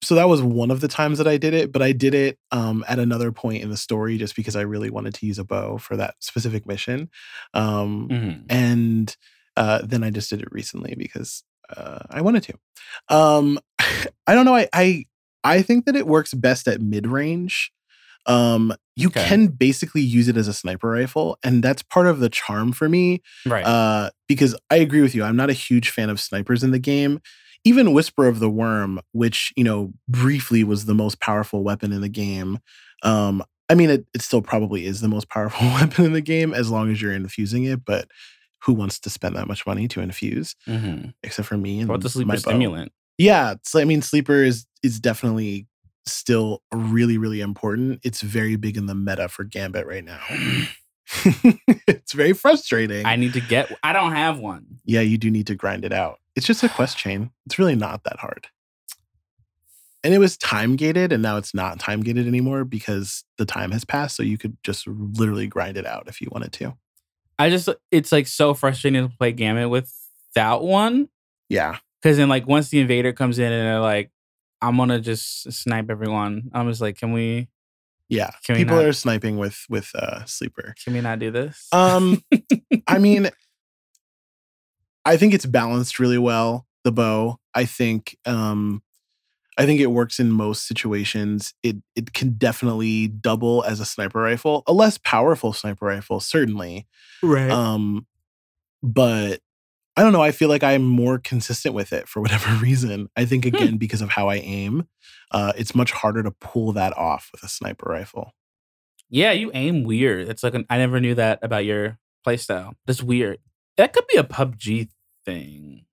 so 0.01 0.15
that 0.15 0.29
was 0.29 0.41
one 0.41 0.71
of 0.71 0.79
the 0.79 0.87
times 0.87 1.17
that 1.17 1.27
I 1.27 1.35
did 1.35 1.53
it, 1.53 1.73
but 1.73 1.81
I 1.81 1.91
did 1.91 2.13
it 2.13 2.39
um, 2.51 2.85
at 2.87 2.99
another 2.99 3.33
point 3.33 3.63
in 3.63 3.69
the 3.69 3.75
story 3.75 4.17
just 4.17 4.33
because 4.33 4.55
I 4.55 4.61
really 4.61 4.89
wanted 4.89 5.13
to 5.15 5.25
use 5.25 5.37
a 5.39 5.43
bow 5.43 5.77
for 5.77 5.97
that 5.97 6.15
specific 6.19 6.65
mission. 6.65 7.09
Um, 7.53 8.07
Mhm. 8.09 8.45
And 8.49 9.17
uh, 9.57 9.81
then 9.83 10.05
I 10.05 10.09
just 10.09 10.29
did 10.29 10.41
it 10.41 10.47
recently 10.53 10.95
because 10.97 11.43
uh, 11.75 11.99
I 12.09 12.21
wanted 12.21 12.43
to. 12.43 12.53
Um, 13.13 13.59
I 14.25 14.33
don't 14.35 14.45
know. 14.45 14.55
I, 14.55 14.69
I 14.71 15.05
I 15.43 15.61
think 15.61 15.85
that 15.85 15.95
it 15.95 16.07
works 16.07 16.33
best 16.33 16.67
at 16.67 16.81
mid 16.81 17.07
range. 17.07 17.71
Um, 18.25 18.73
you 18.95 19.07
Okay. 19.07 19.25
can 19.27 19.47
basically 19.47 20.01
use 20.01 20.27
it 20.27 20.35
as 20.37 20.47
a 20.47 20.53
sniper 20.53 20.89
rifle, 20.89 21.37
and 21.43 21.63
that's 21.63 21.81
part 21.81 22.05
of 22.05 22.19
the 22.19 22.29
charm 22.29 22.73
for 22.73 22.89
me 22.89 23.21
Right. 23.45 23.65
uh, 23.65 24.09
because 24.27 24.55
I 24.69 24.75
agree 24.75 25.01
with 25.01 25.15
you. 25.15 25.23
I'm 25.23 25.37
not 25.37 25.49
a 25.49 25.53
huge 25.53 25.89
fan 25.89 26.09
of 26.09 26.19
snipers 26.19 26.63
in 26.63 26.71
the 26.71 26.79
game. 26.79 27.21
Even 27.63 27.93
Whisper 27.93 28.27
of 28.27 28.39
the 28.39 28.49
Worm, 28.49 28.99
which 29.13 29.51
you 29.55 29.63
know 29.63 29.93
briefly 30.07 30.63
was 30.63 30.85
the 30.85 30.93
most 30.93 31.19
powerful 31.19 31.63
weapon 31.63 31.91
in 31.93 32.01
the 32.01 32.09
game. 32.09 32.59
Um, 33.03 33.41
I 33.69 33.75
mean, 33.75 33.89
it, 33.89 34.05
it 34.13 34.21
still 34.21 34.41
probably 34.41 34.85
is 34.85 35.01
the 35.01 35.07
most 35.07 35.29
powerful 35.29 35.67
weapon 35.79 36.05
in 36.05 36.13
the 36.13 36.21
game 36.21 36.53
as 36.53 36.69
long 36.69 36.91
as 36.91 37.01
you're 37.01 37.13
infusing 37.13 37.63
it. 37.65 37.85
But 37.85 38.09
who 38.63 38.73
wants 38.73 38.99
to 38.99 39.09
spend 39.09 39.35
that 39.37 39.47
much 39.47 39.65
money 39.65 39.87
to 39.87 40.01
infuse, 40.01 40.55
Mhm. 40.67 41.13
except 41.23 41.47
for 41.47 41.57
me 41.57 41.79
and 41.79 41.87
What 41.89 42.01
the 42.01 42.09
sleeper 42.09 42.27
my 42.27 42.35
bow. 42.35 42.51
Simulant? 42.51 42.89
Yeah, 43.19 43.55
so 43.63 43.79
I 43.79 43.83
mean, 43.83 44.01
sleeper 44.01 44.43
is 44.43 44.65
is 44.81 44.99
definitely 44.99 45.67
still 46.05 46.63
really 46.73 47.17
really 47.17 47.41
important. 47.41 47.99
It's 48.03 48.21
very 48.21 48.55
big 48.55 48.77
in 48.77 48.87
the 48.87 48.95
meta 48.95 49.27
for 49.27 49.43
Gambit 49.43 49.85
right 49.85 50.03
now. 50.03 50.21
it's 51.87 52.13
very 52.13 52.33
frustrating. 52.33 53.05
I 53.05 53.17
need 53.17 53.33
to 53.33 53.41
get. 53.41 53.71
I 53.83 53.93
don't 53.93 54.13
have 54.13 54.39
one. 54.39 54.79
yeah, 54.85 55.01
you 55.01 55.17
do 55.17 55.29
need 55.29 55.47
to 55.47 55.55
grind 55.55 55.83
it 55.83 55.91
out. 55.91 56.19
It's 56.35 56.45
just 56.45 56.63
a 56.63 56.69
quest 56.69 56.97
chain. 57.03 57.31
It's 57.45 57.59
really 57.59 57.75
not 57.75 58.03
that 58.05 58.19
hard. 58.19 58.47
And 60.01 60.13
it 60.13 60.19
was 60.19 60.37
time 60.37 60.77
gated, 60.77 61.11
and 61.11 61.21
now 61.21 61.35
it's 61.35 61.53
not 61.53 61.77
time 61.77 62.01
gated 62.01 62.25
anymore 62.25 62.63
because 62.63 63.25
the 63.37 63.45
time 63.45 63.71
has 63.71 63.83
passed. 63.83 64.15
So 64.15 64.23
you 64.23 64.37
could 64.37 64.55
just 64.63 64.87
literally 64.87 65.47
grind 65.47 65.75
it 65.75 65.85
out 65.85 66.07
if 66.07 66.21
you 66.21 66.29
wanted 66.31 66.53
to. 66.53 66.77
I 67.37 67.49
just. 67.49 67.67
It's 67.91 68.13
like 68.13 68.27
so 68.27 68.53
frustrating 68.53 69.09
to 69.09 69.13
play 69.17 69.33
Gambit 69.33 69.69
without 69.69 70.63
one 70.63 71.09
Yeah. 71.49 71.79
Because 72.01 72.17
then 72.17 72.29
like 72.29 72.47
once 72.47 72.69
the 72.69 72.79
invader 72.79 73.13
comes 73.13 73.39
in 73.39 73.51
and 73.51 73.67
they're 73.67 73.79
like, 73.79 74.11
I'm 74.61 74.77
gonna 74.77 74.99
just 74.99 75.51
snipe 75.51 75.89
everyone. 75.89 76.49
I'm 76.53 76.69
just 76.69 76.81
like, 76.81 76.97
can 76.97 77.11
we? 77.13 77.47
Yeah. 78.09 78.31
Can 78.45 78.55
we 78.55 78.61
People 78.63 78.77
not- 78.77 78.85
are 78.85 78.93
sniping 78.93 79.37
with 79.37 79.65
with 79.69 79.91
uh 79.95 80.25
sleeper. 80.25 80.73
Can 80.83 80.93
we 80.93 81.01
not 81.01 81.19
do 81.19 81.31
this? 81.31 81.67
Um 81.71 82.23
I 82.87 82.97
mean 82.99 83.29
I 85.05 85.17
think 85.17 85.33
it's 85.33 85.45
balanced 85.45 85.99
really 85.99 86.17
well, 86.17 86.65
the 86.83 86.91
bow. 86.91 87.39
I 87.53 87.65
think 87.65 88.17
um 88.25 88.81
I 89.57 89.65
think 89.65 89.81
it 89.81 89.87
works 89.87 90.19
in 90.19 90.31
most 90.31 90.67
situations. 90.67 91.53
It 91.63 91.77
it 91.95 92.13
can 92.13 92.31
definitely 92.37 93.07
double 93.09 93.63
as 93.65 93.79
a 93.79 93.85
sniper 93.85 94.21
rifle, 94.21 94.63
a 94.67 94.73
less 94.73 94.97
powerful 94.97 95.51
sniper 95.53 95.85
rifle, 95.85 96.19
certainly. 96.19 96.87
Right. 97.21 97.49
Um, 97.51 98.07
but 98.81 99.41
I 99.99 100.03
don't 100.03 100.13
know. 100.13 100.21
I 100.21 100.31
feel 100.31 100.47
like 100.47 100.63
I'm 100.63 100.83
more 100.83 101.17
consistent 101.19 101.75
with 101.75 101.91
it 101.91 102.07
for 102.07 102.21
whatever 102.21 102.49
reason. 102.61 103.09
I 103.17 103.25
think 103.25 103.45
again 103.45 103.77
because 103.77 104.01
of 104.01 104.09
how 104.09 104.29
I 104.29 104.35
aim, 104.35 104.87
uh, 105.31 105.51
it's 105.57 105.75
much 105.75 105.91
harder 105.91 106.23
to 106.23 106.31
pull 106.31 106.71
that 106.73 106.95
off 106.97 107.29
with 107.33 107.43
a 107.43 107.49
sniper 107.49 107.89
rifle. 107.89 108.33
yeah, 109.09 109.31
you 109.33 109.51
aim 109.53 109.83
weird. 109.83 110.29
It's 110.29 110.41
like 110.43 110.53
an, 110.53 110.65
I 110.69 110.77
never 110.77 110.99
knew 111.01 111.15
that 111.15 111.39
about 111.41 111.65
your 111.65 111.97
playstyle. 112.25 112.73
That's 112.85 113.03
weird. 113.03 113.39
That 113.75 113.91
could 113.91 114.07
be 114.07 114.17
a 114.17 114.23
PUBG 114.23 114.89
thing. 115.25 115.85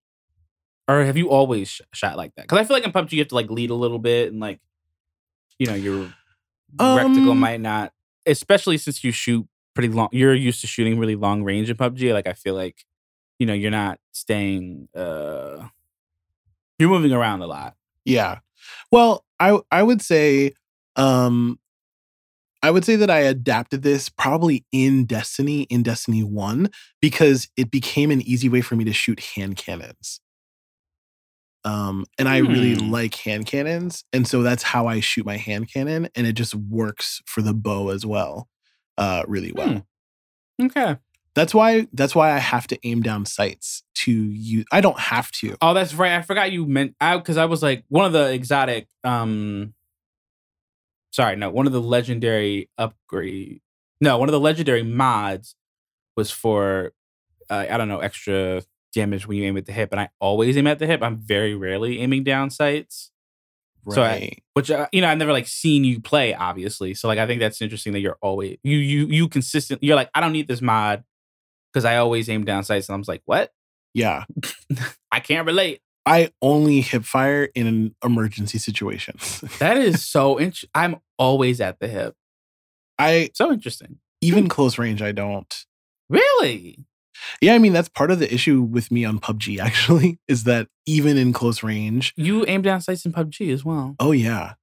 Or 0.88 1.02
have 1.04 1.16
you 1.16 1.30
always 1.30 1.68
sh- 1.68 1.80
shot 1.92 2.16
like 2.16 2.34
that? 2.36 2.42
Because 2.42 2.58
I 2.58 2.64
feel 2.64 2.76
like 2.76 2.84
in 2.84 2.92
PUBG 2.92 3.12
you 3.12 3.18
have 3.20 3.28
to 3.28 3.34
like 3.34 3.50
lead 3.50 3.70
a 3.70 3.74
little 3.74 3.98
bit 3.98 4.30
and 4.30 4.38
like, 4.40 4.60
you 5.58 5.66
know, 5.66 5.74
your 5.74 6.12
rectangle 6.78 7.32
Um, 7.32 7.40
might 7.40 7.60
not, 7.60 7.92
especially 8.24 8.78
since 8.78 9.02
you 9.02 9.10
shoot 9.10 9.48
pretty 9.74 9.88
long. 9.88 10.10
You're 10.12 10.34
used 10.34 10.60
to 10.60 10.66
shooting 10.68 10.98
really 10.98 11.16
long 11.16 11.42
range 11.42 11.70
in 11.70 11.76
PUBG. 11.76 12.12
Like 12.12 12.26
I 12.28 12.34
feel 12.34 12.54
like, 12.54 12.84
you 13.38 13.46
know, 13.46 13.54
you're 13.54 13.70
not 13.70 13.98
staying. 14.12 14.88
uh 14.94 15.68
You're 16.78 16.90
moving 16.90 17.12
around 17.12 17.42
a 17.42 17.46
lot. 17.46 17.74
Yeah. 18.04 18.38
Well, 18.92 19.24
I 19.40 19.58
I 19.70 19.82
would 19.82 20.02
say 20.02 20.52
um 20.96 21.58
I 22.62 22.70
would 22.70 22.84
say 22.84 22.96
that 22.96 23.10
I 23.10 23.18
adapted 23.20 23.82
this 23.82 24.08
probably 24.08 24.64
in 24.72 25.04
Destiny 25.04 25.62
in 25.64 25.82
Destiny 25.82 26.22
1 26.24 26.70
because 27.00 27.48
it 27.56 27.70
became 27.70 28.10
an 28.10 28.22
easy 28.22 28.48
way 28.48 28.60
for 28.60 28.76
me 28.76 28.84
to 28.84 28.92
shoot 28.92 29.20
hand 29.20 29.56
cannons. 29.56 30.20
Um 31.64 32.04
and 32.18 32.28
I 32.28 32.38
really 32.38 32.74
Hmm. 32.74 32.90
like 32.90 33.14
hand 33.16 33.46
cannons 33.46 34.04
and 34.12 34.26
so 34.26 34.42
that's 34.42 34.62
how 34.62 34.86
I 34.86 35.00
shoot 35.00 35.26
my 35.26 35.36
hand 35.36 35.70
cannon 35.72 36.08
and 36.14 36.26
it 36.26 36.34
just 36.34 36.54
works 36.54 37.20
for 37.26 37.42
the 37.42 37.54
bow 37.54 37.88
as 37.90 38.06
well. 38.06 38.48
Uh 38.96 39.24
really 39.26 39.52
well. 39.52 39.84
Hmm. 40.58 40.66
Okay. 40.66 40.96
That's 41.36 41.54
why 41.54 41.86
that's 41.92 42.14
why 42.16 42.32
I 42.32 42.38
have 42.38 42.66
to 42.68 42.78
aim 42.82 43.02
down 43.02 43.26
sights 43.26 43.84
to 43.96 44.10
use 44.10 44.64
I 44.72 44.80
don't 44.80 44.98
have 44.98 45.30
to. 45.32 45.56
Oh, 45.62 45.74
that's 45.74 45.94
right. 45.94 46.12
I 46.14 46.22
forgot 46.22 46.50
you 46.50 46.66
meant 46.66 46.96
out 47.00 47.22
because 47.22 47.36
I 47.36 47.44
was 47.44 47.62
like 47.62 47.84
one 47.88 48.06
of 48.06 48.12
the 48.12 48.32
exotic. 48.32 48.88
um 49.04 49.74
Sorry, 51.12 51.36
no, 51.36 51.50
one 51.50 51.66
of 51.66 51.72
the 51.72 51.80
legendary 51.80 52.68
upgrade. 52.76 53.60
No, 54.00 54.18
one 54.18 54.28
of 54.28 54.32
the 54.32 54.40
legendary 54.40 54.82
mods 54.82 55.54
was 56.16 56.30
for 56.30 56.92
uh, 57.48 57.66
I 57.70 57.76
don't 57.78 57.88
know 57.88 58.00
extra 58.00 58.62
damage 58.92 59.26
when 59.26 59.38
you 59.38 59.44
aim 59.44 59.56
at 59.56 59.66
the 59.66 59.72
hip, 59.72 59.90
and 59.92 60.00
I 60.00 60.08
always 60.20 60.56
aim 60.56 60.66
at 60.66 60.78
the 60.78 60.86
hip. 60.86 61.02
I'm 61.02 61.16
very 61.16 61.54
rarely 61.54 62.00
aiming 62.00 62.24
down 62.24 62.50
sights, 62.50 63.12
so 63.90 64.02
I- 64.02 64.06
Right. 64.08 64.42
which 64.54 64.70
uh, 64.70 64.88
you 64.92 65.00
know 65.00 65.08
I've 65.08 65.18
never 65.18 65.32
like 65.32 65.46
seen 65.46 65.84
you 65.84 66.00
play, 66.00 66.34
obviously. 66.34 66.92
So 66.94 67.08
like 67.08 67.18
I 67.18 67.26
think 67.26 67.40
that's 67.40 67.62
interesting 67.62 67.92
that 67.94 68.00
you're 68.00 68.18
always 68.20 68.58
you 68.62 68.76
you 68.78 69.06
you 69.06 69.28
consistent. 69.28 69.82
You're 69.82 69.96
like 69.96 70.10
I 70.14 70.20
don't 70.20 70.32
need 70.32 70.48
this 70.48 70.60
mod 70.60 71.04
because 71.76 71.84
I 71.84 71.98
always 71.98 72.30
aim 72.30 72.46
down 72.46 72.64
sights, 72.64 72.88
and 72.88 72.94
I'm 72.94 73.04
like 73.06 73.20
what 73.26 73.52
yeah. 73.92 74.24
I 75.12 75.20
can't 75.20 75.46
relate. 75.46 75.80
I 76.06 76.30
only 76.40 76.80
hip 76.80 77.04
fire 77.04 77.48
in 77.54 77.66
an 77.66 77.94
emergency 78.04 78.58
situations. 78.58 79.42
That 79.58 79.76
is 79.76 80.04
so 80.04 80.38
interesting. 80.38 80.70
I'm 80.74 80.96
always 81.18 81.60
at 81.60 81.80
the 81.80 81.88
hip. 81.88 82.14
I 82.98 83.30
So 83.34 83.52
interesting. 83.52 83.98
even 84.22 84.44
hmm. 84.44 84.48
close 84.48 84.78
range 84.78 85.02
I 85.02 85.12
don't. 85.12 85.64
Really? 86.08 86.86
Yeah, 87.42 87.54
I 87.54 87.58
mean 87.58 87.72
that's 87.72 87.88
part 87.88 88.10
of 88.10 88.20
the 88.20 88.32
issue 88.32 88.62
with 88.62 88.90
me 88.90 89.04
on 89.04 89.18
PUBG 89.18 89.58
actually 89.68 90.18
is 90.28 90.44
that 90.44 90.68
even 90.86 91.18
in 91.18 91.32
close 91.32 91.62
range, 91.62 92.14
You 92.16 92.44
aim 92.46 92.62
down 92.62 92.80
sights 92.80 93.04
in 93.04 93.12
PUBG 93.12 93.52
as 93.52 93.64
well. 93.64 93.96
oh 94.00 94.12
yeah. 94.12 94.54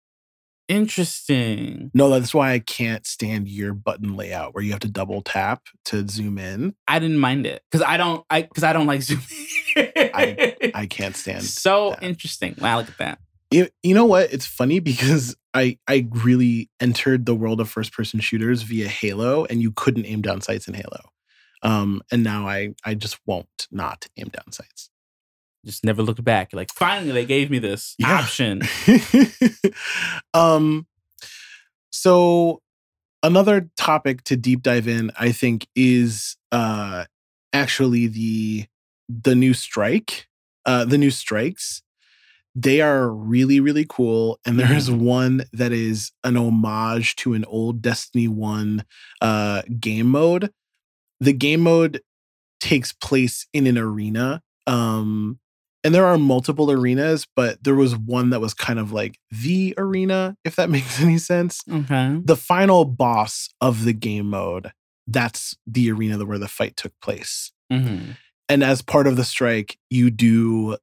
Interesting. 0.74 1.92
No, 1.94 2.10
that's 2.10 2.34
why 2.34 2.54
I 2.54 2.60
can't 2.60 3.06
stand 3.06 3.48
your 3.48 3.74
button 3.74 4.16
layout 4.16 4.56
where 4.56 4.64
you 4.64 4.72
have 4.72 4.80
to 4.82 4.88
double 4.90 5.22
tap 5.22 5.62
to 5.86 6.08
zoom 6.08 6.38
in. 6.40 6.74
I 6.88 6.98
didn't 7.00 7.20
mind 7.20 7.46
it 7.46 7.62
because 7.70 7.86
I 7.86 7.98
don't. 7.98 8.26
I 8.30 8.42
because 8.42 8.64
I 8.64 8.74
don't 8.74 8.88
like 8.88 9.04
zooming. 9.04 9.24
I 9.76 10.56
I 10.74 10.86
can't 10.88 11.16
stand 11.24 11.44
so 11.44 11.92
that. 11.92 12.04
interesting. 12.04 12.56
Wow, 12.60 12.80
look 12.80 12.90
at 12.90 12.98
that. 12.98 13.20
You, 13.52 13.68
you 13.84 13.94
know 13.94 14.06
what? 14.06 14.34
It's 14.34 14.48
funny 14.48 14.80
because 14.80 15.36
I 15.54 15.78
I 15.88 16.08
really 16.10 16.72
entered 16.80 17.28
the 17.28 17.36
world 17.36 17.62
of 17.62 17.70
first 17.70 17.94
person 17.94 18.20
shooters 18.20 18.64
via 18.64 18.88
Halo 18.88 19.46
and 19.46 19.62
you 19.62 19.72
couldn't 19.72 20.06
aim 20.06 20.24
down 20.24 20.42
sights 20.42 20.68
in 20.68 20.74
Halo. 20.74 21.02
Um 21.62 22.02
and 22.12 22.24
now 22.24 22.48
I 22.48 22.74
I 22.84 22.96
just 22.96 23.20
won't 23.28 23.68
not 23.70 24.08
aim 24.18 24.30
down 24.30 24.52
sights. 24.52 24.90
Just 25.66 25.84
never 25.86 26.02
looked 26.04 26.24
back. 26.24 26.52
Like, 26.54 26.70
finally, 26.74 27.12
they 27.12 27.26
gave 27.26 27.50
me 27.50 27.60
this 27.60 27.96
Yeah. 27.98 28.20
option. 28.20 28.62
um 30.34 30.86
so 31.92 32.62
another 33.22 33.70
topic 33.78 34.24
to 34.24 34.36
deep 34.36 34.62
dive 34.64 34.88
in 34.88 35.12
i 35.18 35.32
think 35.32 35.68
is 35.76 36.36
uh 36.52 37.06
actually 37.54 38.08
the 38.08 38.66
the 39.08 39.36
new 39.36 39.54
strike 39.54 40.28
uh 40.66 40.84
the 40.84 40.98
new 40.98 41.12
strikes 41.12 41.82
they 42.56 42.82
are 42.82 43.10
really 43.10 43.60
really 43.60 43.86
cool 43.88 44.40
and 44.46 44.60
there's 44.60 44.90
one 44.92 45.46
that 45.54 45.72
is 45.72 46.12
an 46.24 46.36
homage 46.36 47.16
to 47.16 47.34
an 47.34 47.46
old 47.46 47.82
destiny 47.82 48.28
1 48.28 48.84
uh 49.22 49.62
game 49.80 50.08
mode 50.08 50.52
the 51.20 51.34
game 51.34 51.62
mode 51.62 52.02
takes 52.60 52.92
place 52.92 53.46
in 53.54 53.68
an 53.68 53.78
arena 53.78 54.42
um 54.68 55.40
and 55.84 55.94
there 55.94 56.06
are 56.06 56.18
multiple 56.18 56.72
arenas 56.72 57.28
but 57.36 57.64
there 57.64 57.76
was 57.76 57.96
one 57.96 58.30
that 58.30 58.42
was 58.42 58.54
kind 58.54 58.80
of 58.80 58.92
like 58.92 59.20
the 59.32 59.74
arena 59.78 60.36
if 60.44 60.56
that 60.56 60.70
makes 60.76 61.02
any 61.02 61.18
sense. 61.18 61.62
Okay. 61.72 62.20
the 62.24 62.36
final 62.38 62.86
boss 62.86 63.50
of 63.62 63.84
the 63.86 63.94
game 63.94 64.30
mode 64.30 64.72
that's 65.08 65.58
the 65.68 65.92
arena 65.92 66.24
where 66.26 66.40
the 66.40 66.48
fight 66.48 66.78
took 66.78 66.94
place. 67.02 67.52
Hmm 67.72 68.12
and 68.50 68.64
as 68.64 68.82
part 68.82 69.08
of 69.08 69.16
the 69.16 69.24
strike 69.24 69.78
you 69.90 70.12
do 70.12 70.78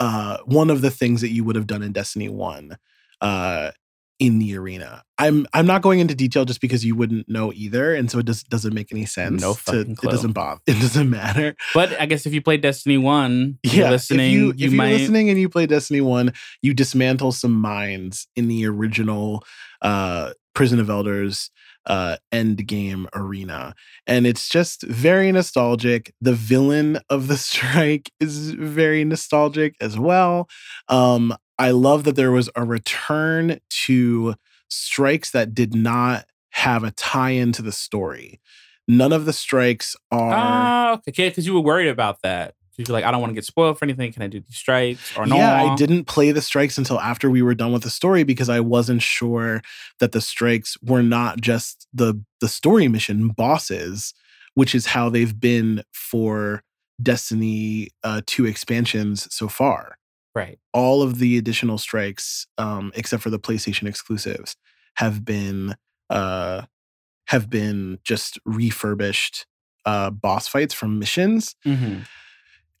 uh 0.00 0.38
one 0.44 0.70
of 0.70 0.80
the 0.80 0.90
things 0.90 1.20
that 1.20 1.30
you 1.30 1.44
would 1.44 1.56
have 1.56 1.66
done 1.66 1.82
in 1.82 1.92
destiny 1.92 2.28
1 2.28 2.76
uh 3.20 3.70
in 4.22 4.38
the 4.38 4.56
arena. 4.56 5.02
I'm 5.18 5.46
i'm 5.52 5.66
not 5.66 5.82
going 5.82 6.00
into 6.00 6.14
detail 6.14 6.44
just 6.44 6.60
because 6.60 6.84
you 6.84 6.94
wouldn't 6.96 7.28
know 7.28 7.52
either 7.52 7.94
and 7.94 8.10
so 8.10 8.18
it 8.18 8.26
just 8.26 8.48
doesn't 8.48 8.74
make 8.74 8.90
any 8.92 9.04
sense 9.06 9.40
No 9.42 9.52
to- 9.54 9.58
fucking 9.60 9.92
it 10.02 10.10
doesn't 10.10 10.32
bother 10.32 10.60
it 10.66 10.80
doesn't 10.80 11.10
matter. 11.10 11.54
But 11.74 12.00
I 12.00 12.06
guess 12.06 12.24
if 12.26 12.32
you 12.32 12.40
play 12.42 12.56
Destiny 12.56 12.98
One, 12.98 13.58
you're 13.62 13.84
yeah 13.84 13.90
listening. 13.90 14.26
if, 14.26 14.32
you, 14.32 14.46
you, 14.56 14.66
if 14.66 14.72
you're 14.72 14.84
listening 14.86 15.28
and 15.30 15.38
you 15.38 15.48
play 15.48 15.66
destiny 15.66 16.00
1 16.00 16.32
you 16.62 16.72
dismantle 16.74 17.32
some 17.32 17.52
mines 17.52 18.26
in 18.36 18.48
the 18.48 18.66
original 18.66 19.44
uh 19.82 20.32
prison 20.54 20.78
of 20.80 20.88
elders 20.90 21.50
uh 21.86 22.16
end 22.30 22.64
game 22.66 23.08
arena. 23.14 23.74
And 24.06 24.26
it's 24.26 24.48
just 24.48 24.82
very 24.84 25.32
nostalgic. 25.32 26.12
The 26.20 26.32
villain 26.34 26.98
of 27.10 27.26
the 27.28 27.36
strike 27.48 28.10
is 28.20 28.52
very 28.52 29.04
nostalgic 29.04 29.74
as 29.80 29.98
well. 29.98 30.48
Um 30.88 31.34
i 31.62 31.70
love 31.70 32.04
that 32.04 32.16
there 32.16 32.32
was 32.32 32.50
a 32.56 32.64
return 32.64 33.58
to 33.68 34.34
strikes 34.68 35.30
that 35.30 35.54
did 35.54 35.74
not 35.74 36.26
have 36.50 36.84
a 36.84 36.90
tie-in 36.92 37.52
to 37.52 37.62
the 37.62 37.72
story 37.72 38.40
none 38.88 39.12
of 39.12 39.24
the 39.24 39.32
strikes 39.32 39.96
are 40.10 40.32
Ah, 40.34 40.92
okay, 41.08 41.28
because 41.28 41.46
you 41.46 41.54
were 41.54 41.60
worried 41.60 41.88
about 41.88 42.22
that. 42.22 42.54
You're 42.76 42.86
like, 42.88 43.04
I 43.04 43.10
don't 43.10 43.20
want 43.20 43.30
to 43.30 43.34
get 43.34 43.44
spoiled 43.44 43.78
for 43.78 43.84
anything. 43.84 44.12
Can 44.12 44.22
I 44.22 44.26
do 44.28 44.40
these 44.40 44.56
strikes 44.56 45.16
or 45.16 45.26
no? 45.26 45.36
Yeah, 45.36 45.62
I 45.62 45.76
didn't 45.76 46.06
play 46.06 46.32
the 46.32 46.40
strikes 46.40 46.78
until 46.78 46.98
after 46.98 47.30
we 47.30 47.42
were 47.42 47.54
done 47.54 47.72
with 47.72 47.82
the 47.82 47.90
story 47.90 48.24
because 48.24 48.48
I 48.48 48.60
wasn't 48.60 49.02
sure 49.02 49.62
that 50.00 50.12
the 50.12 50.20
strikes 50.20 50.76
were 50.82 51.02
not 51.02 51.40
just 51.40 51.86
the 51.92 52.20
the 52.40 52.48
story 52.48 52.88
mission 52.88 53.28
bosses, 53.28 54.14
which 54.54 54.74
is 54.74 54.86
how 54.86 55.10
they've 55.10 55.38
been 55.38 55.82
for 55.92 56.62
Destiny 57.00 57.88
uh, 58.02 58.22
2 58.26 58.46
expansions 58.46 59.28
so 59.32 59.48
far. 59.48 59.98
Right. 60.34 60.58
All 60.72 61.02
of 61.02 61.18
the 61.18 61.36
additional 61.36 61.78
strikes, 61.78 62.46
um, 62.58 62.92
except 62.94 63.22
for 63.22 63.30
the 63.30 63.38
PlayStation 63.38 63.86
exclusives, 63.86 64.56
have 64.94 65.24
been 65.24 65.76
uh, 66.10 66.62
have 67.28 67.48
been 67.50 67.98
just 68.04 68.38
refurbished 68.44 69.46
uh, 69.84 70.10
boss 70.10 70.48
fights 70.48 70.74
from 70.74 70.98
missions. 70.98 71.54
hmm 71.64 72.00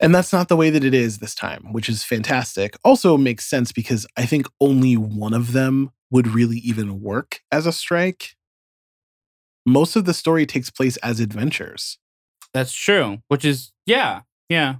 And 0.00 0.14
that's 0.14 0.32
not 0.32 0.48
the 0.48 0.56
way 0.56 0.70
that 0.70 0.84
it 0.84 0.94
is 0.94 1.18
this 1.18 1.34
time, 1.34 1.72
which 1.72 1.88
is 1.88 2.04
fantastic. 2.04 2.76
Also 2.84 3.16
makes 3.16 3.46
sense 3.46 3.72
because 3.72 4.06
I 4.16 4.26
think 4.26 4.46
only 4.60 4.96
one 4.96 5.32
of 5.34 5.52
them 5.52 5.90
would 6.10 6.26
really 6.26 6.58
even 6.58 7.00
work 7.00 7.40
as 7.50 7.66
a 7.66 7.72
strike. 7.72 8.34
Most 9.64 9.96
of 9.96 10.04
the 10.04 10.14
story 10.14 10.44
takes 10.44 10.70
place 10.70 10.96
as 10.98 11.20
adventures. 11.20 11.98
That's 12.52 12.72
true. 12.72 13.18
Which 13.28 13.44
is 13.44 13.72
yeah, 13.86 14.22
yeah. 14.48 14.76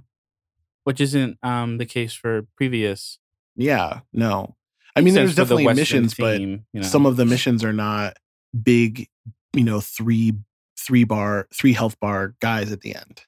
Which 0.83 0.99
isn't 1.01 1.37
um 1.43 1.77
the 1.77 1.85
case 1.85 2.13
for 2.13 2.47
previous. 2.57 3.19
Yeah, 3.55 4.01
no. 4.11 4.55
I 4.95 5.01
mean, 5.01 5.13
there's 5.13 5.35
the 5.35 5.41
definitely 5.41 5.65
Western 5.65 5.81
missions, 5.81 6.13
but 6.13 6.39
you 6.41 6.61
know. 6.73 6.81
some 6.81 7.05
of 7.05 7.17
the 7.17 7.25
missions 7.25 7.63
are 7.63 7.73
not 7.73 8.17
big, 8.63 9.07
you 9.53 9.63
know, 9.63 9.79
three 9.79 10.33
three 10.77 11.03
bar, 11.03 11.47
three 11.53 11.73
health 11.73 11.99
bar 11.99 12.35
guys 12.41 12.71
at 12.71 12.81
the 12.81 12.95
end. 12.95 13.21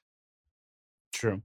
true. 1.12 1.42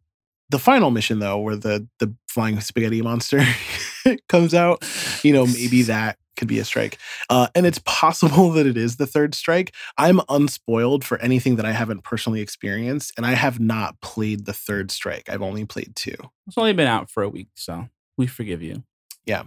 the 0.50 0.60
final 0.60 0.92
mission 0.92 1.20
though, 1.20 1.38
where 1.40 1.56
the 1.56 1.88
the 2.00 2.14
flying 2.28 2.60
spaghetti 2.60 3.02
monster 3.02 3.42
comes 4.30 4.54
out, 4.54 4.84
you 5.24 5.32
know, 5.34 5.46
maybe 5.46 5.82
that 5.84 6.18
could 6.42 6.48
be 6.48 6.58
a 6.58 6.66
strike. 6.66 6.98
Uh, 7.30 7.48
and 7.54 7.68
it's 7.68 7.80
possible 7.86 8.50
that 8.54 8.66
it 8.66 8.76
is 8.76 8.96
the 8.96 9.06
third 9.06 9.36
strike. 9.36 9.76
I'm 9.96 10.22
unspoiled 10.28 11.06
for 11.06 11.20
anything 11.20 11.56
that 11.58 11.66
I 11.68 11.72
haven't 11.72 12.04
personally 12.04 12.42
experienced, 12.42 13.14
and 13.16 13.28
I 13.28 13.34
have 13.34 13.60
not 13.60 14.02
played 14.02 14.46
the 14.46 14.54
third 14.54 14.90
strike. 14.90 15.30
I've 15.30 15.44
only 15.44 15.66
played 15.66 15.96
two. 15.96 16.16
It's 16.48 16.58
only 16.58 16.74
been 16.74 16.88
out 16.88 17.12
for 17.12 17.22
a 17.22 17.30
week, 17.30 17.50
so 17.54 17.90
we 18.18 18.26
forgive 18.26 18.64
you. 18.64 18.84
Yeah. 19.24 19.44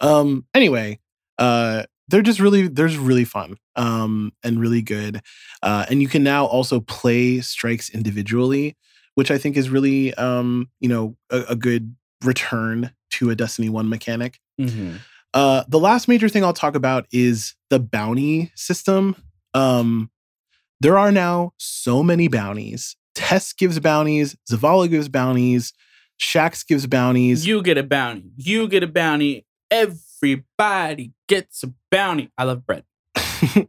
Um, 0.00 0.46
anyway, 0.54 1.00
uh, 1.36 1.82
they're 2.06 2.22
just 2.22 2.38
really 2.38 2.68
they're 2.68 2.86
just 2.86 3.00
really 3.00 3.24
fun 3.24 3.56
um, 3.74 4.32
and 4.44 4.60
really 4.60 4.82
good. 4.82 5.22
Uh, 5.64 5.84
and 5.90 6.00
you 6.00 6.06
can 6.06 6.22
now 6.22 6.44
also 6.44 6.78
play 6.78 7.40
strikes 7.40 7.90
individually, 7.90 8.76
which 9.16 9.32
I 9.32 9.38
think 9.38 9.56
is 9.56 9.68
really 9.68 10.14
um, 10.14 10.70
you 10.78 10.88
know 10.88 11.16
a, 11.28 11.42
a 11.48 11.56
good 11.56 11.96
return 12.22 12.92
to 13.10 13.30
a 13.30 13.34
Destiny 13.34 13.68
One 13.68 13.88
mechanic. 13.88 14.38
Mm-hmm. 14.60 14.98
Uh, 15.34 15.64
the 15.68 15.78
last 15.78 16.08
major 16.08 16.28
thing 16.28 16.44
I'll 16.44 16.52
talk 16.52 16.74
about 16.74 17.06
is 17.10 17.54
the 17.70 17.78
bounty 17.78 18.52
system. 18.54 19.16
Um, 19.54 20.10
there 20.80 20.98
are 20.98 21.12
now 21.12 21.52
so 21.58 22.02
many 22.02 22.28
bounties. 22.28 22.96
Tess 23.14 23.52
gives 23.52 23.78
bounties, 23.78 24.36
Zavala 24.50 24.90
gives 24.90 25.08
bounties, 25.08 25.72
Shaxx 26.20 26.66
gives 26.66 26.86
bounties. 26.86 27.46
You 27.46 27.62
get 27.62 27.78
a 27.78 27.82
bounty. 27.82 28.30
You 28.36 28.68
get 28.68 28.82
a 28.82 28.86
bounty. 28.86 29.46
Everybody 29.70 31.12
gets 31.28 31.62
a 31.62 31.72
bounty. 31.90 32.30
I 32.38 32.44
love 32.44 32.64
bread. 32.66 32.84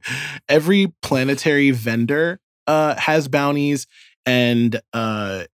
Every 0.49 0.93
planetary 1.01 1.71
vendor 1.71 2.39
uh, 2.67 2.95
has 2.95 3.27
bounties, 3.27 3.87
and 4.25 4.79
uh, 4.93 5.45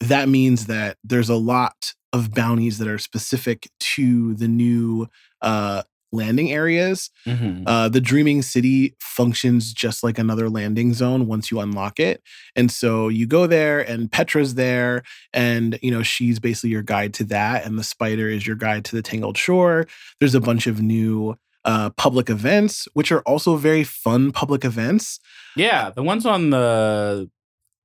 that 0.00 0.28
means 0.28 0.66
that 0.66 0.98
there's 1.02 1.28
a 1.28 1.36
lot 1.36 1.94
of 2.12 2.32
bounties 2.32 2.78
that 2.78 2.88
are 2.88 2.98
specific 2.98 3.68
to 3.78 4.34
the 4.34 4.48
new 4.48 5.08
uh, 5.42 5.82
landing 6.12 6.52
areas. 6.52 7.10
Mm-hmm. 7.26 7.64
Uh, 7.66 7.88
the 7.88 8.00
Dreaming 8.00 8.42
City 8.42 8.94
functions 9.00 9.72
just 9.72 10.02
like 10.04 10.18
another 10.18 10.48
landing 10.48 10.94
zone 10.94 11.26
once 11.26 11.50
you 11.50 11.60
unlock 11.60 11.98
it. 11.98 12.22
And 12.54 12.70
so 12.70 13.08
you 13.08 13.26
go 13.26 13.46
there, 13.46 13.80
and 13.80 14.10
Petra's 14.10 14.54
there, 14.54 15.02
and 15.32 15.78
you 15.82 15.90
know 15.90 16.02
she's 16.02 16.38
basically 16.38 16.70
your 16.70 16.82
guide 16.82 17.14
to 17.14 17.24
that, 17.24 17.64
and 17.64 17.78
the 17.78 17.84
Spider 17.84 18.28
is 18.28 18.46
your 18.46 18.56
guide 18.56 18.84
to 18.86 18.96
the 18.96 19.02
Tangled 19.02 19.36
Shore. 19.36 19.86
There's 20.20 20.34
a 20.34 20.40
bunch 20.40 20.66
of 20.66 20.80
new 20.80 21.36
uh, 21.64 21.90
public 21.90 22.30
events, 22.30 22.86
which 22.94 23.10
are 23.10 23.22
also 23.22 23.56
very 23.56 23.82
fun 23.82 24.30
public 24.30 24.64
events, 24.64 25.18
yeah, 25.56 25.90
the 25.90 26.02
ones 26.02 26.24
on 26.26 26.50
the 26.50 27.28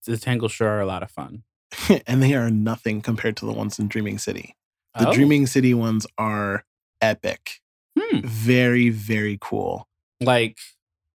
the 0.06 0.18
Tangle 0.18 0.50
Shore 0.50 0.68
are 0.70 0.82
a 0.82 0.86
lot 0.86 1.04
of 1.04 1.10
fun. 1.12 1.44
and 2.08 2.22
they 2.22 2.34
are 2.34 2.50
nothing 2.52 3.02
compared 3.02 3.38
to 3.38 3.46
the 3.46 3.54
ones 3.54 3.80
in 3.80 3.88
Dreaming 3.88 4.18
City. 4.18 4.56
The 5.00 5.08
Oh. 5.08 5.14
Dreaming 5.14 5.48
City 5.48 5.74
ones 5.74 6.06
are 6.18 6.66
epic, 7.02 7.60
Hmm. 8.00 8.22
very 8.24 8.90
very 8.90 9.38
cool. 9.42 9.88
like 10.22 10.58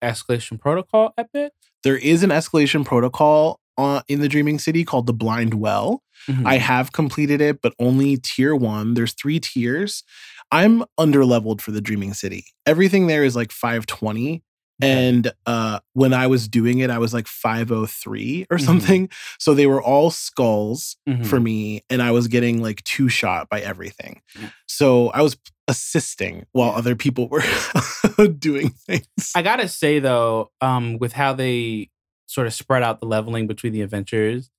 escalation 0.02 0.58
protocol 0.60 1.12
epic. 1.18 1.52
There 1.84 1.96
is 1.96 2.22
an 2.22 2.30
escalation 2.30 2.84
protocol 2.84 3.58
uh, 3.78 4.02
in 4.08 4.20
the 4.20 4.28
Dreaming 4.28 4.58
City 4.58 4.84
called 4.84 5.06
the 5.06 5.12
Blind 5.14 5.54
Well. 5.54 6.02
Mhm. 6.28 6.46
I 6.46 6.58
have 6.58 6.92
completed 6.92 7.40
it, 7.40 7.60
but 7.62 7.72
only 7.80 8.16
tier 8.18 8.54
one. 8.54 8.94
There's 8.94 9.14
three 9.14 9.40
tiers. 9.40 10.04
I'm 10.52 10.84
under 10.98 11.24
leveled 11.24 11.62
for 11.62 11.70
the 11.72 11.80
Dreaming 11.80 12.12
City. 12.14 12.44
Everything 12.66 13.06
there 13.06 13.24
is 13.24 13.34
like 13.34 13.50
520. 13.50 14.42
And 14.82 15.32
uh, 15.46 15.78
when 15.94 16.12
I 16.12 16.26
was 16.26 16.48
doing 16.48 16.80
it, 16.80 16.90
I 16.90 16.98
was 16.98 17.14
like 17.14 17.26
503 17.26 18.46
or 18.50 18.56
Mhm. 18.58 18.60
something. 18.64 19.08
So 19.38 19.54
they 19.54 19.66
were 19.66 19.82
all 19.82 20.10
skulls 20.10 20.96
Mhm. 21.08 21.26
for 21.26 21.40
me. 21.40 21.82
And 21.90 22.02
I 22.02 22.10
was 22.10 22.28
getting 22.28 22.62
like 22.62 22.82
two 22.84 23.08
shot 23.08 23.48
by 23.48 23.60
everything. 23.60 24.20
Yeah. 24.40 24.50
So 24.66 25.08
I 25.10 25.22
was 25.22 25.36
assisting 25.68 26.46
while 26.52 26.70
other 26.70 26.94
people 26.96 27.28
were 27.28 27.42
doing 28.38 28.70
things. 28.70 29.06
I 29.34 29.42
gotta 29.42 29.68
say 29.68 29.98
though, 30.00 30.50
um, 30.60 30.98
with 30.98 31.12
how 31.12 31.32
they 31.32 31.90
sort 32.26 32.46
of 32.46 32.54
spread 32.54 32.82
out 32.82 33.00
the 33.00 33.06
leveling 33.06 33.46
between 33.46 33.72
the 33.72 33.82
adventures, 33.82 34.50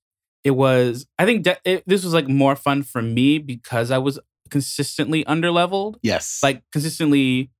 it 0.44 0.52
was 0.52 1.06
I 1.18 1.24
think 1.26 1.42
de- 1.44 1.58
it, 1.64 1.82
this 1.86 2.04
was 2.04 2.14
like 2.14 2.28
more 2.28 2.56
fun 2.56 2.82
for 2.82 3.02
me 3.02 3.38
because 3.38 3.90
I 3.90 3.98
was 3.98 4.18
consistently 4.50 5.24
under 5.26 5.50
leveled, 5.50 5.98
yes. 6.02 6.38
like 6.42 6.62
consistently, 6.72 7.50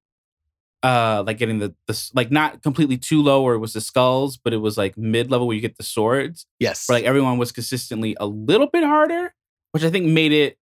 uh, 0.85 1.25
like 1.27 1.39
getting 1.39 1.59
the 1.59 1.75
the 1.89 2.11
like 2.15 2.31
not 2.31 2.63
completely 2.63 2.97
too 2.99 3.23
low 3.23 3.43
where 3.43 3.55
it 3.55 3.59
was 3.59 3.73
the 3.73 3.81
skulls, 3.81 4.37
but 4.37 4.53
it 4.53 4.59
was 4.59 4.77
like 4.79 4.97
mid 4.99 5.31
level 5.31 5.47
where 5.47 5.57
you 5.57 5.63
get 5.63 5.77
the 5.79 5.83
swords. 5.83 6.47
yes. 6.61 6.89
Where 6.89 6.99
like 6.99 7.05
everyone 7.07 7.39
was 7.39 7.51
consistently 7.53 8.15
a 8.21 8.27
little 8.27 8.67
bit 8.69 8.85
harder, 8.85 9.35
which 9.73 9.83
I 9.83 9.91
think 9.91 10.07
made 10.07 10.31
it 10.33 10.59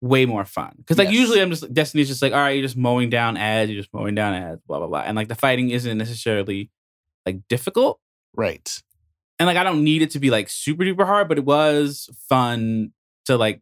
way 0.00 0.24
more 0.24 0.44
fun. 0.44 0.74
Because 0.78 0.96
like 0.98 1.08
Yes. 1.08 1.18
usually 1.18 1.40
I'm 1.42 1.50
just 1.50 1.74
Destiny's 1.74 2.08
just 2.08 2.22
like, 2.22 2.32
all 2.32 2.38
right, 2.38 2.50
you're 2.52 2.62
just 2.64 2.76
mowing 2.76 3.10
down 3.10 3.36
adds, 3.36 3.70
you're 3.70 3.80
just 3.82 3.92
mowing 3.92 4.14
down 4.14 4.34
adds, 4.34 4.62
blah 4.66 4.78
blah 4.78 4.86
blah, 4.86 5.00
and 5.00 5.16
like 5.16 5.28
the 5.28 5.34
fighting 5.34 5.70
isn't 5.70 5.98
necessarily 5.98 6.70
like 7.26 7.40
difficult, 7.48 8.00
right. 8.34 8.82
and 9.38 9.46
like 9.48 9.56
I 9.58 9.64
don't 9.64 9.82
need 9.84 10.00
it 10.02 10.10
to 10.12 10.20
be 10.20 10.30
like 10.30 10.48
super 10.48 10.84
duper 10.84 11.04
hard, 11.06 11.28
but 11.28 11.38
it 11.38 11.44
was 11.44 12.08
fun 12.28 12.92
to 13.26 13.36
like. 13.36 13.60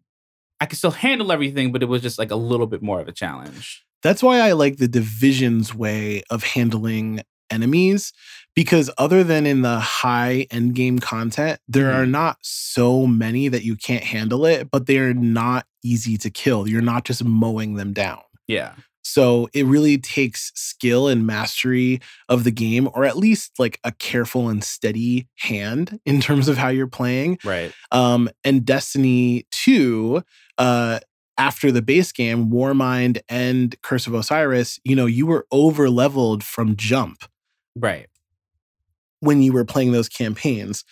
I 0.61 0.67
could 0.67 0.77
still 0.79 0.91
handle 0.91 1.31
everything, 1.33 1.73
but 1.73 1.83
it 1.85 1.87
was 1.87 2.03
just 2.03 2.19
like 2.19 2.31
a 2.33 2.37
little 2.37 2.67
bit 2.67 2.83
more 2.83 3.01
of 3.01 3.07
a 3.09 3.13
challenge. 3.13 3.85
That's 4.03 4.23
why 4.23 4.41
I 4.41 4.53
like 4.53 4.77
the 4.77 4.89
Division's 4.89 5.75
way 5.75 6.23
of 6.31 6.45
handling 6.45 7.23
enemies 7.51 8.13
because 8.55 8.91
other 8.99 9.25
than 9.25 9.47
in 9.47 9.63
the 9.63 9.79
high 9.79 10.47
end 10.51 10.75
game 10.75 10.99
content, 10.99 11.61
there 11.69 11.93
are 11.93 12.07
not 12.07 12.37
so 12.43 13.07
many 13.07 13.49
that 13.49 13.65
you 13.65 13.77
can't 13.77 14.05
handle 14.05 14.45
it, 14.45 14.71
but 14.71 14.87
they 14.87 14.99
are 14.99 15.15
not 15.15 15.65
easy 15.85 16.17
to 16.19 16.31
kill. 16.31 16.69
You're 16.69 16.83
not 16.83 17.05
just 17.05 17.25
mowing 17.25 17.75
them 17.75 17.93
down. 17.93 18.21
Yeah, 18.47 18.73
So 19.03 19.49
it 19.55 19.65
really 19.65 19.97
takes 19.99 20.53
skill 20.55 21.09
and 21.09 21.27
mastery 21.27 22.01
of 22.29 22.45
the 22.45 22.51
game, 22.51 22.89
or 22.95 23.05
at 23.05 23.17
least 23.17 23.59
like 23.59 23.79
a 23.85 23.93
careful 23.93 24.49
and 24.49 24.63
steady 24.63 25.29
hand 25.37 26.01
in 26.05 26.21
terms 26.21 26.49
of 26.49 26.57
how 26.59 26.69
you're 26.69 26.87
playing. 26.87 27.39
right. 27.45 27.73
Um, 27.93 28.29
and 28.45 28.65
Destiny 28.65 29.47
2, 29.53 30.23
uh, 30.59 31.01
after 31.39 31.71
the 31.73 31.81
base 31.83 32.13
game, 32.13 32.51
Warmind 32.51 33.21
and 33.29 33.81
Curse 33.83 34.07
of 34.07 34.15
Osiris, 34.15 34.79
you 34.85 34.97
know, 34.97 35.07
you 35.07 35.25
were 35.27 35.47
over 35.53 35.89
leveled 35.89 36.43
from 36.43 36.77
jump 36.77 37.25
Right. 37.77 38.09
when 39.21 39.41
you 39.43 39.53
were 39.53 39.65
playing 39.65 39.93
those 39.93 40.09
campaigns. 40.09 40.85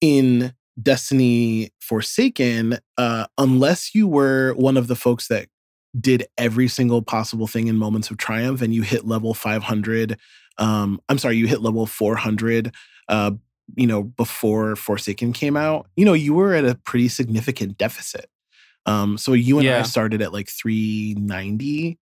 In 0.00 0.54
Destiny 0.80 1.70
Forsaken, 1.80 2.78
uh, 2.96 3.26
unless 3.36 3.94
you 3.94 4.06
were 4.06 4.52
one 4.54 4.76
of 4.76 4.86
the 4.86 4.96
folks 4.96 5.28
that 5.28 5.48
did 5.98 6.24
every 6.38 6.68
single 6.68 7.02
possible 7.02 7.46
thing 7.46 7.66
in 7.66 7.76
Moments 7.76 8.10
of 8.10 8.16
Triumph 8.16 8.62
and 8.62 8.72
you 8.74 8.82
hit 8.82 9.06
level 9.06 9.34
500, 9.34 10.16
um, 10.58 11.00
I'm 11.08 11.18
sorry, 11.18 11.36
you 11.36 11.46
hit 11.46 11.60
level 11.60 11.84
400, 11.86 12.74
uh, 13.08 13.32
you 13.76 13.86
know, 13.86 14.04
before 14.04 14.74
Forsaken 14.76 15.32
came 15.32 15.56
out, 15.56 15.86
you 15.96 16.04
know, 16.04 16.12
you 16.12 16.32
were 16.34 16.54
at 16.54 16.64
a 16.64 16.76
pretty 16.76 17.08
significant 17.08 17.76
deficit. 17.76 18.30
Um, 18.86 19.18
so 19.18 19.32
you 19.34 19.58
and 19.58 19.68
I 19.68 19.82
started 19.82 20.22
at 20.22 20.32
like 20.32 20.48
390. 20.48 21.98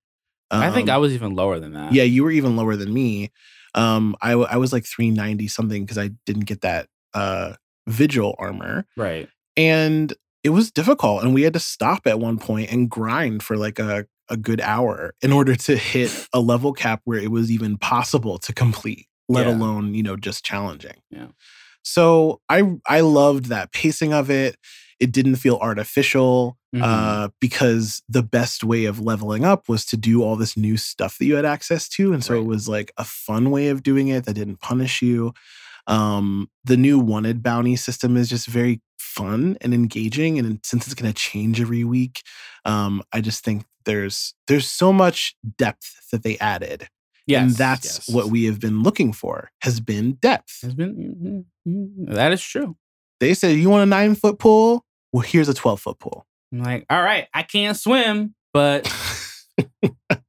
I 0.50 0.70
think 0.70 0.88
Um, 0.88 0.94
I 0.94 0.98
was 0.98 1.12
even 1.12 1.34
lower 1.34 1.58
than 1.60 1.72
that. 1.74 1.92
yeah, 1.92 2.04
you 2.04 2.24
were 2.24 2.30
even 2.30 2.56
lower 2.56 2.76
than 2.76 2.92
me. 2.92 3.30
Um, 3.74 4.16
I, 4.22 4.32
I 4.32 4.56
was 4.56 4.72
like 4.72 4.86
390 4.86 5.46
something 5.48 5.84
because 5.84 5.98
I 5.98 6.10
didn't 6.24 6.46
get 6.46 6.62
that 6.62 6.88
uh, 7.14 7.54
vigil 7.86 8.34
armor. 8.38 8.86
Right. 8.96 9.28
And 9.56 10.12
it 10.42 10.50
was 10.50 10.70
difficult. 10.70 11.22
And 11.22 11.34
we 11.34 11.42
had 11.42 11.52
to 11.52 11.60
stop 11.60 12.06
at 12.06 12.18
one 12.18 12.38
point 12.38 12.72
and 12.72 12.88
grind 12.88 13.42
for 13.42 13.56
like 13.58 13.78
a, 13.78 14.06
a 14.30 14.36
good 14.36 14.60
hour 14.62 15.14
in 15.20 15.32
order 15.32 15.54
to 15.54 15.76
hit 15.76 16.28
a 16.32 16.40
level 16.40 16.72
cap 16.72 17.02
where 17.04 17.18
it 17.18 17.30
was 17.30 17.50
even 17.50 17.76
possible 17.76 18.38
to 18.38 18.54
complete, 18.54 19.06
let 19.28 19.46
Yeah. 19.46 19.54
alone, 19.54 19.94
you 19.94 20.02
know, 20.02 20.16
just 20.16 20.44
challenging. 20.44 20.96
Yeah. 21.10 21.28
So 21.82 22.40
I 22.48 22.62
I 22.86 23.00
loved 23.00 23.46
that 23.46 23.72
pacing 23.72 24.12
of 24.14 24.30
it. 24.30 24.56
It 25.00 25.12
didn't 25.12 25.36
feel 25.36 25.58
artificial 25.60 26.56
Mhm. 26.74 26.82
uh, 26.82 27.28
because 27.40 28.02
the 28.08 28.22
best 28.22 28.62
way 28.64 28.84
of 28.84 29.00
leveling 29.00 29.44
up 29.44 29.68
was 29.68 29.84
to 29.86 29.96
do 29.96 30.22
all 30.22 30.36
this 30.36 30.56
new 30.56 30.76
stuff 30.76 31.16
that 31.18 31.24
you 31.26 31.34
had 31.36 31.44
access 31.46 31.88
to. 31.90 32.12
And 32.12 32.22
so 32.22 32.34
it 32.34 32.44
was 32.44 32.68
like 32.68 32.92
a 32.98 33.04
fun 33.04 33.50
way 33.50 33.68
of 33.68 33.82
doing 33.82 34.08
it 34.08 34.26
that 34.26 34.34
didn't 34.34 34.60
punish 34.60 35.00
you. 35.00 35.32
Um, 35.86 36.50
the 36.64 36.76
new 36.76 36.98
wanted 36.98 37.42
bounty 37.42 37.76
system 37.76 38.16
is 38.18 38.28
just 38.28 38.46
very 38.46 38.82
fun 38.98 39.56
and 39.62 39.72
engaging. 39.72 40.38
And 40.38 40.60
since 40.62 40.84
it's 40.86 40.94
going 40.94 41.10
to 41.10 41.18
change 41.18 41.60
every 41.60 41.84
week, 41.84 42.22
um, 42.66 43.02
I 43.12 43.20
just 43.22 43.42
think 43.44 43.64
there's 43.86 44.34
there's 44.48 44.66
so 44.68 44.92
much 44.92 45.34
depth 45.56 46.10
that 46.12 46.22
they 46.22 46.36
added. 46.38 46.88
yes. 47.26 47.42
and 47.42 47.50
that's 47.52 47.84
yes. 48.08 48.14
what 48.14 48.26
we 48.26 48.44
have 48.44 48.58
been 48.60 48.82
looking 48.82 49.12
for 49.14 49.50
has 49.62 49.80
been 49.80 50.12
depth. 50.20 50.60
has 50.62 50.74
been. 50.74 51.44
mhm, 51.66 51.72
mhm. 52.06 52.14
That 52.14 52.32
is 52.32 52.42
true. 52.42 52.76
They 53.20 53.32
said, 53.34 53.56
you 53.56 53.70
want 53.70 53.82
a 53.82 53.86
nine 53.86 54.14
foot 54.14 54.38
pool? 54.38 54.84
Well, 55.12 55.22
here's 55.22 55.48
a 55.48 55.54
12 55.54 55.80
foot 55.80 55.98
pool. 55.98 56.26
I'm 56.52 56.62
like, 56.62 56.86
all 56.90 57.02
right, 57.02 57.26
I 57.34 57.42
can't 57.42 57.76
swim, 57.76 58.34
but 58.52 58.84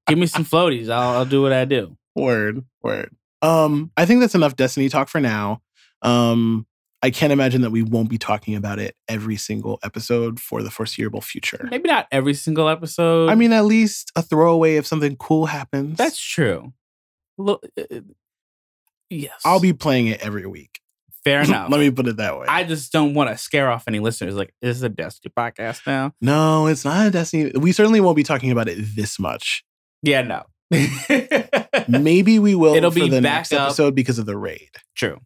give 0.08 0.18
me 0.18 0.26
some 0.28 0.46
floaties. 0.46 0.90
I'll, 0.90 1.18
I'll 1.20 1.26
do 1.26 1.42
what 1.42 1.54
I 1.54 1.66
do. 1.66 1.98
Word, 2.16 2.66
word. 2.82 3.16
Um, 3.42 3.92
I 3.96 4.06
think 4.06 4.20
that's 4.20 4.36
enough 4.36 4.56
Destiny 4.56 4.90
talk 4.90 5.08
for 5.08 5.22
now. 5.22 5.62
Um, 6.02 6.66
I 7.02 7.12
can't 7.12 7.32
imagine 7.32 7.62
that 7.62 7.70
we 7.70 7.82
won't 7.82 8.10
be 8.10 8.18
talking 8.18 8.56
about 8.56 8.80
it 8.80 8.96
every 9.08 9.38
single 9.38 9.80
episode 9.84 10.40
for 10.40 10.62
the 10.62 10.70
foreseeable 10.70 11.22
future. 11.22 11.68
Maybe 11.72 11.88
not 11.88 12.08
every 12.12 12.34
single 12.34 12.68
episode. 12.68 13.30
I 13.30 13.36
mean, 13.36 13.54
at 13.54 13.64
least 13.66 14.12
a 14.18 14.22
throwaway 14.22 14.76
if 14.76 14.86
something 14.86 15.16
cool 15.16 15.46
happens. 15.46 15.98
that's 15.98 16.20
true. 16.20 16.74
Look, 17.38 17.66
uh, 17.80 18.02
yes, 19.10 19.40
I'll 19.46 19.62
be 19.62 19.72
playing 19.72 20.08
it 20.08 20.20
every 20.20 20.46
week. 20.46 20.79
Fair 21.30 21.42
enough. 21.44 21.70
Let 21.70 21.80
me 21.80 21.92
put 21.92 22.08
it 22.08 22.18
that 22.18 22.40
way. 22.40 22.46
I 22.48 22.64
just 22.64 22.92
don't 22.92 23.14
want 23.14 23.30
to 23.30 23.38
scare 23.38 23.70
off 23.70 23.84
any 23.88 24.00
listeners. 24.00 24.36
Like, 24.36 24.54
is 24.62 24.80
this 24.80 24.86
a 24.86 24.90
Destiny 24.90 25.32
podcast 25.38 25.86
now? 25.86 26.14
no, 26.22 26.68
it's 26.68 26.84
not 26.86 27.08
a 27.08 27.12
Destiny. 27.12 27.52
We 27.56 27.72
certainly 27.72 28.02
won't 28.02 28.16
be 28.16 28.24
talking 28.24 28.52
about 28.52 28.68
it 28.68 28.78
this 28.96 29.20
much. 29.20 29.64
Yeah, 30.02 30.22
no. 30.22 30.44
Maybe 31.88 32.40
we 32.40 32.56
will 32.56 32.76
It'll 32.76 32.92
for 32.92 32.96
be 33.00 33.10
the 33.10 33.22
back 33.22 33.40
next 33.40 33.54
up. 33.54 33.68
episode 33.68 33.96
because 33.96 34.20
of 34.20 34.26
the 34.26 34.38
raid. 34.38 34.70
True. 34.96 35.20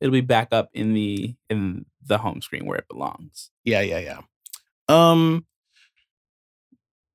It'll 0.00 0.12
be 0.12 0.20
back 0.20 0.48
up 0.52 0.68
in 0.74 0.92
the 0.94 1.34
in 1.48 1.86
the 2.04 2.18
home 2.18 2.42
screen 2.42 2.66
where 2.66 2.76
it 2.78 2.88
belongs. 2.88 3.50
Yeah, 3.64 3.80
yeah, 3.80 3.98
yeah. 3.98 4.20
Um, 4.88 5.46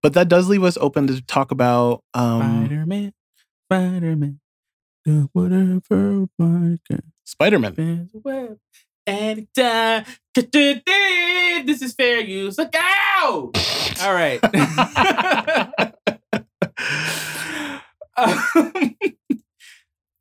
but 0.01 0.13
that 0.13 0.29
does 0.29 0.47
leave 0.47 0.63
us 0.63 0.77
open 0.77 1.07
to 1.07 1.21
talk 1.21 1.51
about 1.51 2.03
um 2.13 2.65
Spider 2.65 2.85
Man, 2.85 3.13
Spider 3.67 4.15
Man, 4.15 4.39
whatever 5.33 6.27
can. 6.87 7.11
Spider 7.29 7.59
Man. 7.59 7.73
Spins 7.73 8.11
the 8.11 8.19
web 8.19 8.57
anytime. 9.05 10.05
This 10.33 11.81
is 11.81 11.93
fair 11.93 12.21
use. 12.21 12.57
Look 12.57 12.73
out! 12.73 13.51
All 14.01 14.13
right. 14.13 14.39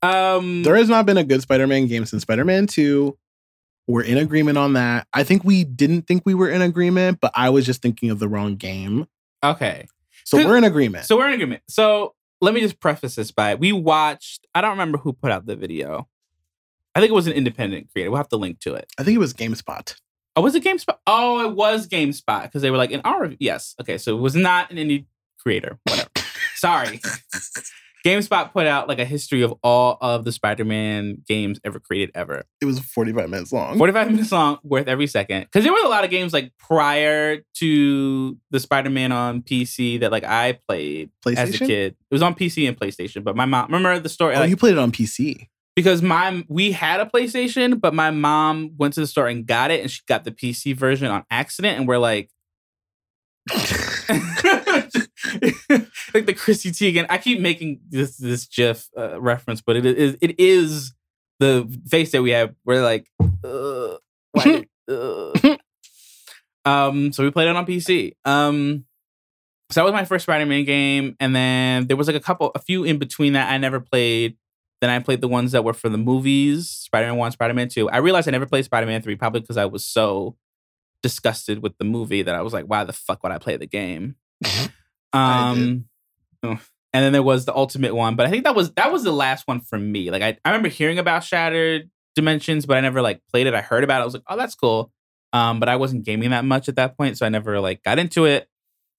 um, 0.03 0.63
there 0.63 0.77
has 0.77 0.89
not 0.89 1.07
been 1.07 1.17
a 1.17 1.25
good 1.25 1.41
Spider 1.41 1.67
Man 1.67 1.87
game 1.87 2.05
since 2.05 2.23
Spider 2.23 2.45
Man 2.45 2.67
Two. 2.67 3.17
We're 3.87 4.03
in 4.03 4.19
agreement 4.19 4.59
on 4.59 4.75
that. 4.75 5.07
I 5.15 5.25
think 5.25 5.45
we 5.45 5.65
didn't 5.65 6.03
think 6.03 6.25
we 6.27 6.35
were 6.35 6.51
in 6.51 6.61
agreement, 6.61 7.21
but 7.23 7.33
I 7.35 7.49
was 7.49 7.65
just 7.65 7.81
thinking 7.81 8.11
of 8.11 8.19
the 8.19 8.29
wrong 8.29 8.57
game. 8.57 9.07
okay. 9.43 9.87
So 10.25 10.37
we're 10.37 10.59
in 10.59 10.65
agreement. 10.65 11.07
So 11.07 11.17
we're 11.17 11.29
in 11.29 11.35
agreement. 11.35 11.63
So 11.69 12.15
let 12.43 12.53
me 12.53 12.61
just 12.61 12.81
preface 12.81 13.15
this 13.15 13.31
by 13.31 13.55
we 13.55 13.73
watched. 13.73 14.47
I 14.55 14.61
don't 14.61 14.73
remember 14.73 14.99
who 14.99 15.15
put 15.15 15.31
out 15.31 15.47
the 15.47 15.57
video. 15.57 16.07
I 16.99 17.01
think 17.01 17.13
it 17.13 17.15
was 17.15 17.29
an 17.29 17.33
independent 17.35 17.93
creator. 17.93 18.11
We'll 18.11 18.17
have 18.17 18.29
to 18.31 18.37
link 18.37 18.59
to 18.63 18.75
it. 18.75 18.87
I 18.99 19.05
think 19.05 19.15
it 19.15 19.21
was 19.21 19.33
GameSpot. 19.33 19.95
Oh, 20.35 20.41
was 20.41 20.57
it 20.57 20.65
GameSpot? 20.65 20.97
Oh, 21.07 21.49
it 21.49 21.55
was 21.55 21.87
GameSpot 21.87 22.43
because 22.43 22.61
they 22.61 22.73
were 22.73 22.77
like 22.77 22.91
in 22.91 23.01
our. 23.05 23.33
Yes. 23.39 23.77
Okay, 23.81 23.99
so 23.99 24.19
it 24.19 24.21
was 24.21 24.35
not 24.35 24.73
an 24.73 24.79
indie 24.79 25.07
creator. 25.39 25.79
Whatever. 25.85 26.09
Sorry. 26.57 27.01
GameSpot 28.05 28.53
put 28.53 28.67
out 28.67 28.89
like 28.89 28.99
a 28.99 29.05
history 29.05 29.43
of 29.43 29.55
all 29.63 29.97
of 30.01 30.25
the 30.25 30.33
Spider-Man 30.33 31.23
games 31.25 31.61
ever 31.65 31.79
created 31.79 32.11
ever. 32.17 32.43
It 32.61 32.65
was 32.65 32.81
45 32.81 33.31
minutes 33.31 33.53
long. 33.53 33.79
45 33.79 34.11
minutes 34.11 34.33
long, 34.33 34.59
worth 34.65 34.89
every 34.89 35.07
second. 35.07 35.43
Because 35.43 35.63
there 35.63 35.73
was 35.73 35.85
a 35.85 35.89
lot 35.89 36.03
of 36.03 36.11
games 36.11 36.33
like 36.33 36.51
prior 36.59 37.45
to 37.59 38.37
the 38.51 38.59
Spider-Man 38.59 39.13
on 39.13 39.43
PC 39.43 40.01
that 40.01 40.11
like 40.11 40.25
I 40.25 40.59
played 40.67 41.11
as 41.25 41.51
a 41.51 41.53
PlayStation? 41.53 41.67
kid. 41.69 41.93
It 42.11 42.15
was 42.15 42.23
on 42.23 42.35
PC 42.35 42.67
and 42.67 42.77
PlayStation, 42.77 43.23
but 43.23 43.37
my 43.37 43.45
mom 43.45 43.67
remember 43.67 44.01
the 44.01 44.09
story 44.09 44.35
Oh, 44.35 44.41
like, 44.41 44.51
you 44.51 44.57
played 44.57 44.73
it 44.73 44.79
on 44.79 44.91
PC. 44.91 45.47
Because 45.79 46.03
my 46.03 46.45
we 46.49 46.73
had 46.73 46.99
a 46.99 47.07
PlayStation, 47.07 47.81
but 47.81 47.95
my 47.95 48.11
mom 48.11 48.73
went 48.79 48.95
to 48.95 49.01
the 49.01 49.07
store 49.07 49.29
and 49.29 49.47
got 49.47 49.71
it, 49.71 49.81
and 49.81 49.89
she 49.89 50.01
got 50.09 50.25
the 50.25 50.33
PC 50.33 50.75
version 50.75 51.07
on 51.07 51.25
accident, 51.31 51.79
and 51.79 51.87
we're 51.87 51.99
like, 51.99 52.31
like 53.49 53.63
the 56.27 56.35
Chrissy 56.37 56.73
Teigen. 56.73 57.07
I 57.09 57.19
keep 57.19 57.39
making 57.39 57.79
this 57.91 58.17
this 58.17 58.47
GIF 58.47 58.89
uh, 58.99 59.21
reference, 59.21 59.61
but 59.61 59.77
it 59.77 59.87
is 59.87 60.17
it 60.21 60.41
is 60.41 60.95
the 61.39 61.73
face 61.87 62.11
that 62.11 62.23
we 62.23 62.31
have. 62.31 62.57
We're 62.65 62.83
like, 62.83 63.07
uh, 63.45 63.99
did- 64.43 64.67
uh. 64.89 65.57
um. 66.65 67.13
So 67.13 67.23
we 67.23 67.31
played 67.31 67.47
it 67.47 67.55
on 67.55 67.65
PC. 67.67 68.15
Um. 68.25 68.85
So 69.71 69.79
that 69.79 69.85
was 69.85 69.93
my 69.93 70.07
first 70.07 70.25
Spider-Man 70.25 70.65
game, 70.65 71.15
and 71.21 71.37
then 71.37 71.87
there 71.87 71.97
was 71.97 72.09
like 72.09 72.17
a 72.17 72.21
couple, 72.21 72.51
a 72.57 72.59
few 72.59 72.83
in 72.83 72.99
between 72.99 73.35
that 73.35 73.53
I 73.53 73.59
never 73.59 73.79
played. 73.79 74.37
Then 74.81 74.91
I 74.91 74.99
played 75.01 75.21
the 75.21 75.29
ones 75.29 75.53
that 75.53 75.65
were 75.65 75.73
for 75.73 75.89
the 75.89 75.99
movies, 75.99 76.71
Spider-Man 76.71 77.17
One, 77.17 77.33
Spider-Man 77.33 77.69
Two. 77.69 77.91
I 77.91 77.99
realized 77.99 78.29
I 78.29 78.31
never 78.31 78.47
played 78.47 78.65
Spider-Man 78.65 79.03
Three, 79.03 79.17
probably 79.17 79.41
because 79.41 79.57
I 79.57 79.67
was 79.67 79.85
so 79.85 80.37
disgusted 81.03 81.63
with 81.63 81.77
the 81.79 81.85
movie 81.85 82.23
that 82.23 82.35
I 82.35 82.43
was 82.43 82.53
like, 82.53 82.67
why 82.67 82.85
the 82.85 82.93
fuck 82.93 83.23
would 83.23 83.33
I 83.33 83.39
play 83.39 83.57
the 83.57 83.67
game? 83.67 84.17
Um, 85.13 85.87
oh. 86.43 86.61
and 86.93 87.05
then 87.05 87.13
there 87.13 87.23
was 87.23 87.47
the 87.47 87.55
ultimate 87.55 87.95
one, 87.95 88.15
but 88.15 88.27
I 88.27 88.31
think 88.31 88.45
that 88.45 88.55
was 88.55 88.73
that 88.75 88.93
was 88.93 89.05
the 89.05 89.13
last 89.13 89.49
one 89.49 89.61
for 89.61 89.79
me. 89.79 90.11
Like 90.11 90.23
I, 90.23 90.37
I 90.45 90.51
remember 90.51 90.69
hearing 90.69 90.99
about 90.99 91.25
Shattered 91.25 91.91
Dimensions, 92.15 92.67
but 92.67 92.77
I 92.77 92.81
never 92.81 93.01
like 93.01 93.23
played 93.33 93.47
it. 93.47 93.55
I 93.55 93.63
heard 93.63 93.85
about 93.85 94.01
it. 94.01 94.03
I 94.03 94.05
was 94.05 94.15
like, 94.15 94.25
oh, 94.29 94.37
that's 94.37 94.55
cool. 94.55 94.93
Um, 95.33 95.61
but 95.61 95.69
I 95.69 95.77
wasn't 95.77 96.05
gaming 96.05 96.31
that 96.31 96.45
much 96.45 96.69
at 96.69 96.77
that 96.77 96.97
point, 96.97 97.17
so 97.17 97.25
I 97.25 97.31
never 97.31 97.59
like 97.61 97.83
got 97.83 97.99
into 97.99 98.27
it. 98.27 98.49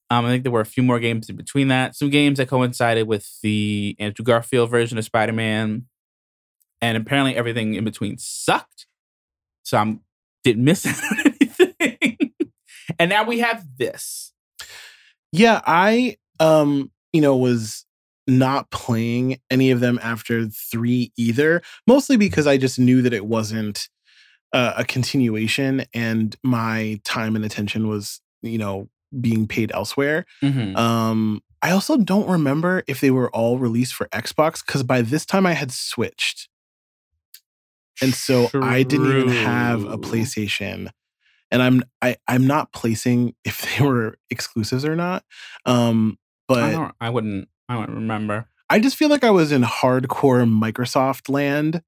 Um, 0.10 0.26
I 0.26 0.30
think 0.30 0.44
there 0.44 0.52
were 0.52 0.62
a 0.62 0.66
few 0.66 0.84
more 0.84 1.00
games 1.00 1.30
in 1.30 1.36
between 1.36 1.68
that. 1.68 1.96
Some 1.96 2.10
games 2.10 2.38
that 2.38 2.48
coincided 2.48 3.08
with 3.08 3.40
the 3.42 3.96
Andrew 4.00 4.24
Garfield 4.24 4.70
version 4.70 4.98
of 4.98 5.06
Spider 5.06 5.34
Man, 5.34 5.86
and 6.82 6.98
apparently 6.98 7.36
everything 7.36 7.76
in 7.76 7.84
between 7.84 8.18
sucked. 8.18 8.88
So 9.64 9.78
I'm 9.78 10.02
didn't 10.44 10.64
miss 10.64 10.86
anything. 11.26 12.34
and 12.98 13.10
now 13.10 13.24
we 13.24 13.40
have 13.40 13.66
this. 13.78 14.34
Yeah, 15.32 15.62
I 15.66 16.18
um, 16.40 16.92
you 17.14 17.22
know, 17.22 17.36
was 17.36 17.86
not 18.28 18.70
playing 18.72 19.40
any 19.50 19.72
of 19.72 19.80
them 19.80 20.00
after 20.02 20.48
3 20.48 21.12
either, 21.18 21.62
mostly 21.88 22.18
because 22.18 22.48
I 22.48 22.58
just 22.58 22.80
knew 22.80 23.02
that 23.02 23.14
it 23.14 23.26
wasn't 23.26 23.90
uh, 24.54 24.74
a 24.78 24.84
continuation 24.84 25.86
and 25.94 26.36
my 26.44 27.00
time 27.04 27.36
and 27.36 27.44
attention 27.44 27.88
was, 27.88 28.22
you 28.42 28.58
know, 28.58 28.90
being 29.20 29.48
paid 29.48 29.72
elsewhere. 29.74 30.26
Mm-hmm. 30.42 30.76
Um 30.76 31.42
I 31.62 31.72
also 31.72 31.98
don't 31.98 32.30
remember 32.30 32.84
if 32.88 33.02
they 33.02 33.12
were 33.12 33.30
all 33.32 33.58
released 33.58 33.94
for 33.94 34.08
Xbox 34.08 34.66
cuz 34.66 34.84
by 34.84 35.02
this 35.02 35.26
time 35.26 35.46
I 35.46 35.54
had 35.54 35.72
switched. 35.72 36.48
And 38.02 38.14
so 38.14 38.50
I 38.54 38.84
didn't 38.84 39.08
even 39.08 39.30
have 39.30 39.84
a 39.84 39.98
PlayStation. 39.98 40.90
And 41.52 41.62
I'm 41.62 41.84
I 42.02 42.18
I'm 42.28 42.48
not 42.48 42.72
placing 42.72 43.36
if 43.44 43.62
they 43.62 43.86
were 43.86 44.18
exclusives 44.30 44.86
or 44.86 44.96
not. 44.96 45.24
Um 45.66 46.18
I, 46.50 46.54
but 46.54 46.72
don't, 46.72 46.96
I 47.00 47.10
wouldn't. 47.10 47.48
I 47.68 47.78
wouldn't 47.78 47.98
remember. 47.98 48.48
I 48.70 48.80
just 48.80 48.98
feel 48.98 49.10
like 49.10 49.24
I 49.24 49.32
was 49.32 49.52
in 49.52 49.64
hardcore 49.64 50.48
Microsoft 50.48 51.30
land 51.30 51.82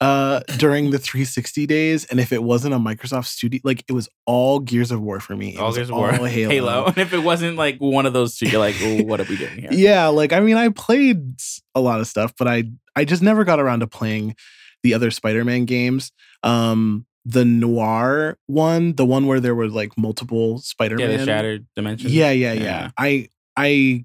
uh 0.00 0.40
during 0.58 0.90
the 0.90 0.98
360 0.98 1.66
days 1.66 2.04
and 2.04 2.20
if 2.20 2.32
it 2.32 2.42
wasn't 2.42 2.72
a 2.72 2.78
Microsoft 2.78 3.26
studio 3.26 3.60
like 3.64 3.84
it 3.88 3.92
was 3.92 4.08
all 4.26 4.60
Gears 4.60 4.90
of 4.90 5.00
War 5.00 5.18
for 5.20 5.34
me. 5.36 5.54
It 5.54 5.58
All 5.58 5.72
Gears 5.72 5.90
of 5.90 5.96
War, 5.96 6.14
all 6.14 6.24
Halo. 6.24 6.84
And 6.86 6.98
if 6.98 7.12
it 7.12 7.18
wasn't 7.18 7.56
like 7.56 7.78
one 7.78 8.06
of 8.06 8.12
those 8.12 8.36
two, 8.36 8.46
you're 8.48 8.60
like, 8.60 8.80
"Ooh, 8.80 9.04
what 9.04 9.20
are 9.20 9.24
we 9.24 9.36
doing 9.36 9.58
here? 9.58 9.70
Yeah, 9.72 10.06
like 10.06 10.32
I 10.32 10.40
mean, 10.40 10.56
I 10.56 10.68
played 10.68 11.40
a 11.74 11.80
lot 11.80 12.00
of 12.00 12.06
stuff, 12.06 12.32
but 12.38 12.46
I 12.46 12.64
I 12.94 13.04
just 13.04 13.22
never 13.22 13.44
got 13.44 13.60
around 13.60 13.80
to 13.80 13.86
playing 13.86 14.36
the 14.82 14.94
other 14.94 15.10
Spider-Man 15.10 15.64
games. 15.64 16.12
Um, 16.42 17.06
the 17.24 17.44
Noir 17.44 18.38
one, 18.46 18.94
the 18.94 19.04
one 19.04 19.26
where 19.26 19.40
there 19.40 19.54
were 19.54 19.68
like 19.68 19.98
multiple 19.98 20.58
Spider-Man. 20.58 21.10
Yeah, 21.10 21.16
the 21.16 21.24
Shattered 21.26 21.66
Dimension. 21.76 22.10
Yeah, 22.10 22.30
yeah, 22.30 22.52
yeah, 22.52 22.62
Yeah. 22.62 22.90
I 22.96 23.28
I 23.56 24.04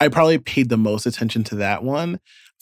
I 0.00 0.08
probably 0.08 0.38
paid 0.38 0.68
the 0.68 0.76
most 0.76 1.06
attention 1.06 1.44
to 1.44 1.56
that 1.56 1.82
one. 1.82 2.20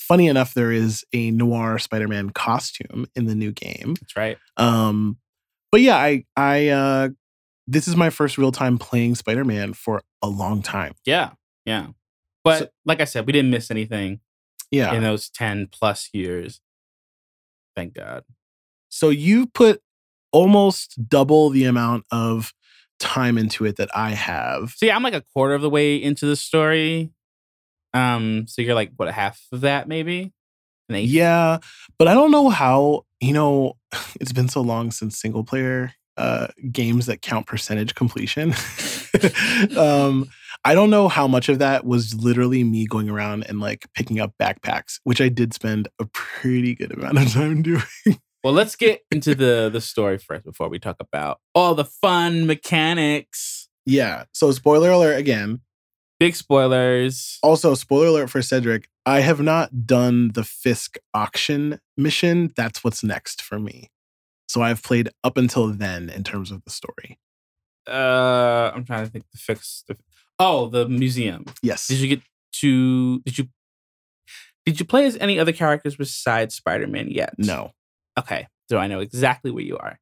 Funny 0.08 0.26
enough, 0.28 0.54
there 0.54 0.72
is 0.72 1.04
a 1.12 1.30
Noir 1.30 1.78
Spider-Man 1.78 2.30
costume 2.30 3.06
in 3.14 3.26
the 3.26 3.34
new 3.34 3.52
game. 3.52 3.94
That's 4.00 4.16
right. 4.16 4.38
Um, 4.56 5.16
but 5.70 5.80
yeah, 5.80 5.96
I 5.96 6.24
I 6.36 6.68
uh, 6.68 7.08
this 7.66 7.88
is 7.88 7.96
my 7.96 8.10
first 8.10 8.36
real 8.38 8.52
time 8.52 8.78
playing 8.78 9.14
Spider-Man 9.14 9.72
for 9.74 10.02
a 10.20 10.28
long 10.28 10.62
time. 10.62 10.94
Yeah, 11.06 11.30
yeah. 11.64 11.88
But 12.44 12.58
So- 12.58 12.68
like 12.84 13.00
I 13.00 13.04
said, 13.04 13.26
we 13.26 13.32
didn't 13.32 13.50
miss 13.50 13.70
anything 13.70 14.20
Yeah. 14.70 14.92
in 14.94 15.02
those 15.02 15.30
ten 15.30 15.68
plus 15.72 16.10
years. 16.12 16.60
Thank 17.76 17.94
God. 17.94 18.24
So 18.88 19.08
you 19.08 19.46
put 19.46 19.80
almost 20.32 21.08
double 21.08 21.50
the 21.50 21.64
amount 21.64 22.04
of 22.10 22.52
time 22.98 23.38
into 23.38 23.64
it 23.64 23.76
that 23.76 23.88
I 23.96 24.10
have. 24.10 24.70
See, 24.76 24.90
I'm 24.90 25.02
like 25.02 25.14
a 25.14 25.22
quarter 25.34 25.54
of 25.54 25.62
the 25.62 25.70
way 25.70 25.96
into 25.96 26.26
the 26.26 26.36
story. 26.36 27.10
Um, 27.94 28.46
so 28.48 28.62
you're 28.62 28.74
like 28.74 28.92
what 28.96 29.12
half 29.12 29.40
of 29.52 29.62
that 29.62 29.88
maybe? 29.88 30.32
Yeah, 30.88 31.58
but 31.98 32.08
I 32.08 32.14
don't 32.14 32.30
know 32.30 32.50
how, 32.50 33.06
you 33.20 33.32
know, 33.32 33.76
it's 34.20 34.32
been 34.32 34.48
so 34.48 34.60
long 34.60 34.90
since 34.90 35.18
single 35.18 35.44
player 35.44 35.92
uh 36.18 36.48
games 36.70 37.06
that 37.06 37.22
count 37.22 37.46
percentage 37.46 37.94
completion. 37.94 38.52
um 39.78 40.28
I 40.64 40.74
don't 40.74 40.90
know 40.90 41.08
how 41.08 41.26
much 41.26 41.48
of 41.48 41.58
that 41.58 41.86
was 41.86 42.14
literally 42.14 42.62
me 42.62 42.86
going 42.86 43.08
around 43.08 43.44
and 43.48 43.60
like 43.60 43.86
picking 43.94 44.20
up 44.20 44.32
backpacks, 44.40 45.00
which 45.04 45.20
I 45.20 45.28
did 45.28 45.54
spend 45.54 45.88
a 45.98 46.04
pretty 46.12 46.74
good 46.74 46.92
amount 46.92 47.18
of 47.18 47.32
time 47.32 47.62
doing. 47.62 47.82
Well, 48.44 48.52
let's 48.52 48.76
get 48.76 49.02
into 49.10 49.34
the 49.34 49.70
the 49.72 49.80
story 49.80 50.18
first 50.18 50.44
before 50.44 50.68
we 50.68 50.78
talk 50.78 50.96
about 51.00 51.40
all 51.54 51.74
the 51.74 51.84
fun 51.84 52.46
mechanics. 52.46 53.68
Yeah. 53.86 54.24
So 54.32 54.52
spoiler 54.52 54.90
alert 54.90 55.18
again. 55.18 55.60
Big 56.22 56.36
spoilers. 56.36 57.40
Also, 57.42 57.74
spoiler 57.74 58.06
alert 58.06 58.30
for 58.30 58.42
Cedric, 58.42 58.88
I 59.04 59.22
have 59.22 59.40
not 59.40 59.88
done 59.88 60.30
the 60.34 60.44
Fisk 60.44 60.96
auction 61.12 61.80
mission. 61.96 62.52
That's 62.56 62.84
what's 62.84 63.02
next 63.02 63.42
for 63.42 63.58
me. 63.58 63.90
So 64.46 64.62
I've 64.62 64.84
played 64.84 65.08
up 65.24 65.36
until 65.36 65.66
then 65.66 66.08
in 66.08 66.22
terms 66.22 66.52
of 66.52 66.62
the 66.62 66.70
story. 66.70 67.18
Uh, 67.88 68.70
I'm 68.72 68.84
trying 68.84 69.04
to 69.04 69.10
think 69.10 69.24
The 69.32 69.38
fix. 69.38 69.82
The, 69.88 69.96
oh, 70.38 70.68
the 70.68 70.88
museum. 70.88 71.44
Yes. 71.60 71.88
Did 71.88 71.98
you 71.98 72.06
get 72.06 72.22
to? 72.60 73.18
Did 73.22 73.38
you? 73.38 73.48
Did 74.64 74.78
you 74.78 74.86
play 74.86 75.06
as 75.06 75.16
any 75.16 75.40
other 75.40 75.50
characters 75.50 75.96
besides 75.96 76.54
Spider 76.54 76.86
Man 76.86 77.10
yet? 77.10 77.34
no. 77.36 77.72
Okay, 78.16 78.46
so 78.70 78.78
I 78.78 78.86
know 78.86 79.00
exactly 79.00 79.50
where 79.50 79.64
you 79.64 79.76
are. 79.76 79.98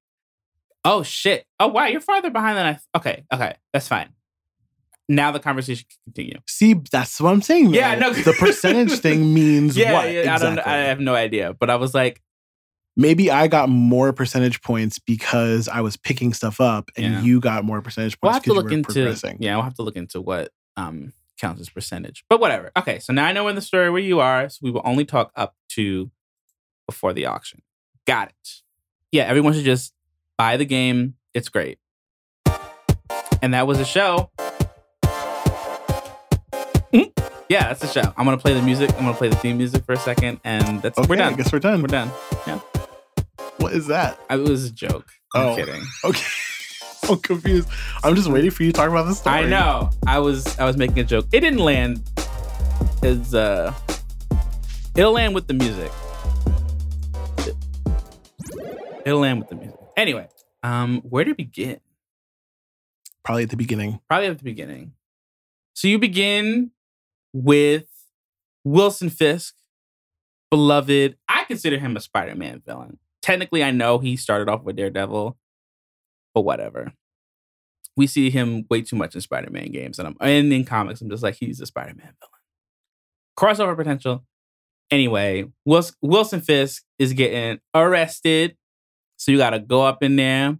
Oh 0.85 1.03
shit! 1.03 1.47
Oh 1.59 1.69
wow, 1.69 1.87
you're 1.87 2.03
farther 2.03 2.29
behind 2.29 2.59
than 2.59 2.67
I. 2.67 2.73
Th- 2.73 2.83
okay, 2.95 3.25
okay, 3.33 3.55
that's 3.73 3.89
fine. 3.89 4.11
Now 5.11 5.33
the 5.33 5.41
conversation 5.41 5.87
can 5.91 6.13
continue. 6.13 6.39
See, 6.47 6.75
that's 6.93 7.21
what 7.21 7.33
I'm 7.33 7.43
saying. 7.43 7.75
Yeah, 7.75 7.97
no. 7.97 8.13
the 8.13 8.33
percentage 8.33 8.93
thing 9.01 9.35
means 9.35 9.77
Yeah, 9.77 9.93
what? 9.93 10.13
yeah. 10.13 10.21
I 10.35 10.39
don't. 10.39 10.53
exactly? 10.53 10.73
I 10.73 10.77
have 10.85 11.01
no 11.01 11.15
idea, 11.17 11.53
but 11.53 11.69
I 11.69 11.77
was 11.77 11.93
like, 11.95 12.23
Maybe 12.97 13.31
I 13.31 13.47
got 13.47 13.69
more 13.69 14.13
percentage 14.13 14.61
points 14.63 14.99
because 14.99 15.69
I 15.69 15.81
was 15.81 15.97
picking 15.97 16.33
stuff 16.35 16.61
up, 16.61 16.91
and 16.97 17.15
Yeah. 17.15 17.23
you 17.23 17.41
got 17.41 17.65
more 17.65 17.81
percentage 17.81 18.17
we'll 18.23 18.31
points 18.33 18.37
have 18.37 18.43
to 18.45 18.49
because 18.51 18.55
you 18.57 18.63
look 18.63 18.71
were 18.71 18.77
into. 18.79 18.93
progressing. 18.93 19.37
Yeah, 19.41 19.55
we'll 19.57 19.65
have 19.65 19.75
to 19.75 19.83
look 19.83 19.97
into 19.97 20.21
what 20.21 20.53
um 20.77 21.13
counts 21.41 21.61
as 21.61 21.69
percentage. 21.71 22.25
But 22.29 22.41
whatever. 22.41 22.71
Okay, 22.77 22.99
so 22.99 23.13
now 23.13 23.25
I 23.27 23.33
know 23.33 23.49
in 23.49 23.55
the 23.55 23.63
story 23.63 23.91
where 23.91 24.03
you 24.03 24.21
are. 24.21 24.49
So 24.49 24.59
we 24.63 24.71
will 24.71 24.83
only 24.85 25.05
talk 25.05 25.33
up 25.37 25.55
to 25.71 26.11
before 26.87 27.13
the 27.13 27.27
auction. 27.27 27.63
Got 28.07 28.29
it. 28.29 28.49
Yeah, 29.13 29.25
everyone 29.25 29.55
should 29.55 29.65
just 29.65 29.93
buy 30.37 30.57
the 30.57 30.65
game. 30.67 31.15
It's 31.33 31.49
great. 31.49 31.79
And 33.41 33.55
that 33.55 33.67
was 33.67 33.79
the 33.79 33.85
show. 33.85 34.31
Yeah, 37.51 37.67
that's 37.67 37.81
the 37.81 37.89
show. 37.89 38.15
I'm 38.17 38.25
gonna 38.25 38.39
play 38.39 38.55
the 38.55 38.63
music. 38.63 38.91
I'm 38.91 39.01
gonna 39.05 39.13
play 39.13 39.29
the 39.29 39.35
theme 39.35 39.59
music 39.59 39.85
for 39.85 39.93
a 39.93 39.97
second, 39.99 40.39
and 40.45 40.81
that's 40.83 40.97
Okay, 40.97 41.09
we're 41.09 41.17
done. 41.17 41.33
I 41.33 41.37
guess 41.37 41.53
we're 41.53 41.59
done. 41.59 41.83
We're 41.83 41.89
done. 41.89 42.11
Yeah. 42.47 42.61
What 43.57 43.73
is 43.73 43.89
that? 43.89 44.21
I- 44.31 44.37
It 44.37 44.49
was 44.49 44.67
a 44.67 44.71
joke. 44.71 45.09
I'm 45.35 45.49
Oh. 45.49 45.57
kidding. 45.57 45.83
Okay. 46.05 46.25
I'm 47.09 47.19
confused. 47.19 47.69
I'm 48.05 48.15
just 48.15 48.29
waiting 48.29 48.53
for 48.53 48.63
you 48.63 48.71
to 48.71 48.77
talk 48.77 48.89
about 48.89 49.07
the 49.07 49.15
story. 49.17 49.35
I 49.39 49.47
know. 49.47 49.91
I 50.07 50.21
was 50.21 50.57
I 50.61 50.65
was 50.65 50.77
making 50.77 51.01
a 51.01 51.05
joke. 51.05 51.27
It 51.33 51.41
didn't 51.41 51.59
land 51.59 52.09
as 53.03 53.35
uh 53.35 53.75
it'll 54.97 55.11
land 55.13 55.35
with 55.35 55.49
the 55.49 55.55
music. 55.55 55.91
It'll 59.05 59.19
land 59.21 59.41
with 59.41 59.49
the 59.49 59.57
music. 59.57 59.77
Anyway, 59.97 60.29
um, 60.63 61.01
where 61.01 61.25
to 61.25 61.35
begin? 61.35 61.81
Probably 63.25 63.43
at 63.45 63.51
the 63.51 63.57
beginning. 63.57 63.99
Probably 64.09 64.29
at 64.29 64.39
the 64.39 64.45
beginning. 64.45 64.93
So 65.75 65.89
you 65.89 65.99
begin 65.99 66.71
with 67.33 67.87
Wilson 68.65 69.11
Fisk, 69.11 69.55
beloved. 70.51 71.17
I 71.29 71.45
consider 71.45 71.79
him 71.79 71.97
a 71.97 72.01
Spider-Man 72.01 72.63
villain. 72.67 72.99
Technically, 73.23 73.63
I 73.63 73.71
know 73.71 73.99
he 73.99 74.17
started 74.17 74.49
off 74.49 74.63
with 74.63 74.77
Daredevil, 74.77 75.37
but 76.35 76.41
whatever. 76.43 76.93
We 77.97 78.07
see 78.07 78.31
him 78.31 78.65
way 78.71 78.83
too 78.83 78.97
much 78.97 79.15
in 79.15 79.21
Spider-Man 79.21 79.73
games, 79.73 79.99
and 79.99 80.09
I'm 80.09 80.17
and 80.21 80.53
in 80.53 80.65
comics. 80.65 81.01
I'm 81.01 81.11
just 81.11 81.23
like 81.23 81.37
he's 81.37 81.61
a 81.61 81.67
Spider-Man 81.67 82.15
villain. 82.21 82.31
Crossover 83.39 83.77
potential. 83.77 84.25
Anyway, 84.91 85.45
Wilson, 85.65 85.95
Wilson 86.03 86.41
Fisk 86.41 86.83
is 86.99 87.13
getting 87.13 87.61
arrested, 87.75 88.57
so 89.17 89.31
you 89.31 89.39
got 89.39 89.51
to 89.51 89.61
go 89.61 89.83
up 89.83 90.03
in 90.03 90.17
there. 90.17 90.59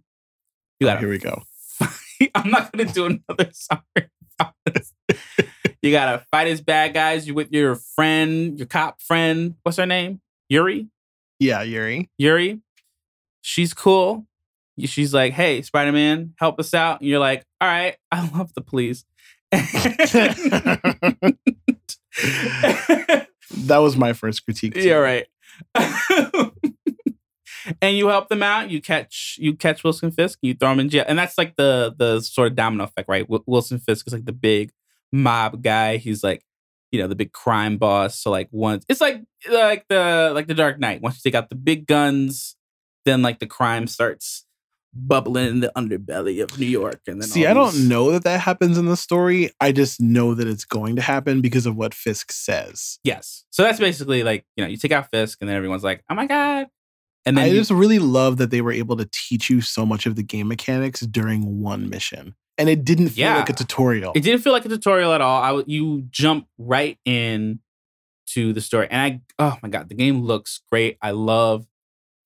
You 0.79 0.87
got 0.87 0.97
Oh, 0.97 0.99
here 1.01 1.09
we 1.09 1.17
go. 1.19 1.43
I'm 2.35 2.49
not 2.49 2.71
gonna 2.71 2.85
do 2.91 3.05
another 3.05 3.51
sorry. 3.53 4.09
you 5.81 5.91
gotta 5.91 6.25
fight 6.31 6.47
his 6.47 6.61
bad 6.61 6.93
guys. 6.93 7.27
You 7.27 7.33
with 7.33 7.51
your 7.51 7.75
friend, 7.75 8.57
your 8.57 8.67
cop 8.67 9.01
friend. 9.01 9.55
What's 9.63 9.77
her 9.77 9.85
name? 9.85 10.21
Yuri. 10.49 10.87
Yeah, 11.39 11.61
Yuri. 11.63 12.09
Yuri. 12.17 12.61
She's 13.41 13.73
cool. 13.73 14.25
She's 14.85 15.13
like, 15.13 15.33
"Hey, 15.33 15.61
Spider 15.61 15.91
Man, 15.91 16.33
help 16.37 16.59
us 16.59 16.73
out." 16.73 17.01
And 17.01 17.09
you're 17.09 17.19
like, 17.19 17.45
"All 17.59 17.67
right, 17.67 17.97
I 18.11 18.27
love 18.29 18.53
the 18.53 18.61
police." 18.61 19.03
That 23.53 23.77
was 23.77 23.97
my 23.97 24.13
first 24.13 24.45
critique. 24.45 24.75
too. 24.75 24.81
yeah, 24.81 24.95
right. 24.95 25.27
and 27.81 27.97
you 27.97 28.07
help 28.07 28.29
them 28.29 28.43
out. 28.43 28.69
You 28.69 28.81
catch 28.81 29.37
you 29.39 29.55
catch 29.55 29.83
Wilson 29.83 30.11
Fisk. 30.11 30.39
You 30.41 30.53
throw 30.53 30.71
him 30.71 30.79
in 30.79 30.89
jail, 30.89 31.03
and 31.07 31.19
that's 31.19 31.37
like 31.37 31.55
the 31.57 31.93
the 31.97 32.21
sort 32.21 32.47
of 32.47 32.55
domino 32.55 32.85
effect, 32.85 33.09
right? 33.09 33.23
Wi- 33.23 33.43
Wilson 33.45 33.79
Fisk 33.79 34.07
is 34.07 34.13
like 34.13 34.25
the 34.25 34.31
big 34.33 34.71
mob 35.11 35.61
guy. 35.61 35.97
He's 35.97 36.23
like 36.23 36.43
you 36.91 36.99
know 36.99 37.07
the 37.07 37.15
big 37.15 37.31
crime 37.31 37.77
boss. 37.77 38.19
So 38.19 38.29
like 38.29 38.49
once 38.51 38.85
it's 38.87 39.01
like 39.01 39.23
like 39.49 39.85
the 39.87 40.31
like 40.33 40.47
the 40.47 40.53
Dark 40.53 40.79
Knight. 40.79 41.01
Once 41.01 41.15
you 41.15 41.29
take 41.29 41.37
out 41.37 41.49
the 41.49 41.55
big 41.55 41.87
guns, 41.87 42.55
then 43.05 43.21
like 43.21 43.39
the 43.39 43.47
crime 43.47 43.87
starts 43.87 44.45
bubbling 44.93 45.47
in 45.47 45.59
the 45.61 45.71
underbelly 45.77 46.43
of 46.43 46.59
New 46.59 46.65
York. 46.65 46.99
And 47.07 47.21
then 47.21 47.29
See, 47.29 47.45
I 47.45 47.53
don't 47.53 47.87
know 47.87 48.11
that 48.11 48.25
that 48.25 48.41
happens 48.41 48.77
in 48.77 48.85
the 48.85 48.97
story. 48.97 49.49
I 49.61 49.71
just 49.71 50.01
know 50.01 50.33
that 50.35 50.47
it's 50.47 50.65
going 50.65 50.97
to 50.97 51.01
happen 51.01 51.39
because 51.39 51.65
of 51.65 51.77
what 51.77 51.93
Fisk 51.93 52.31
says. 52.31 52.99
Yes. 53.05 53.45
So 53.51 53.63
that's 53.63 53.79
basically 53.79 54.23
like 54.23 54.45
you 54.55 54.63
know 54.63 54.69
you 54.69 54.77
take 54.77 54.91
out 54.91 55.09
Fisk, 55.09 55.39
and 55.41 55.49
then 55.49 55.55
everyone's 55.55 55.83
like, 55.83 56.03
oh 56.09 56.15
my 56.15 56.27
god. 56.27 56.67
And 57.25 57.37
then 57.37 57.45
I 57.45 57.49
just 57.51 57.69
really 57.69 57.99
love 57.99 58.37
that 58.37 58.49
they 58.49 58.61
were 58.61 58.71
able 58.71 58.97
to 58.97 59.07
teach 59.11 59.47
you 59.47 59.61
so 59.61 59.85
much 59.85 60.07
of 60.07 60.15
the 60.15 60.23
game 60.23 60.47
mechanics 60.47 61.01
during 61.01 61.61
one 61.61 61.87
mission. 61.87 62.35
And 62.61 62.69
it 62.69 62.85
didn't 62.85 63.09
feel 63.09 63.25
Yeah. 63.25 63.37
like 63.37 63.49
a 63.49 63.53
tutorial. 63.53 64.13
It 64.15 64.21
didn't 64.21 64.41
feel 64.41 64.53
like 64.53 64.65
a 64.65 64.69
tutorial 64.69 65.11
at 65.13 65.19
all. 65.21 65.41
I 65.41 65.63
you 65.67 66.03
jump 66.11 66.47
right 66.57 66.97
in 67.05 67.59
to 68.27 68.53
the 68.53 68.61
story, 68.61 68.87
and 68.89 69.01
I 69.01 69.21
oh 69.39 69.57
my 69.63 69.67
god, 69.69 69.89
the 69.89 69.95
game 69.95 70.21
looks 70.21 70.61
great. 70.71 70.97
I 71.01 71.11
love 71.11 71.65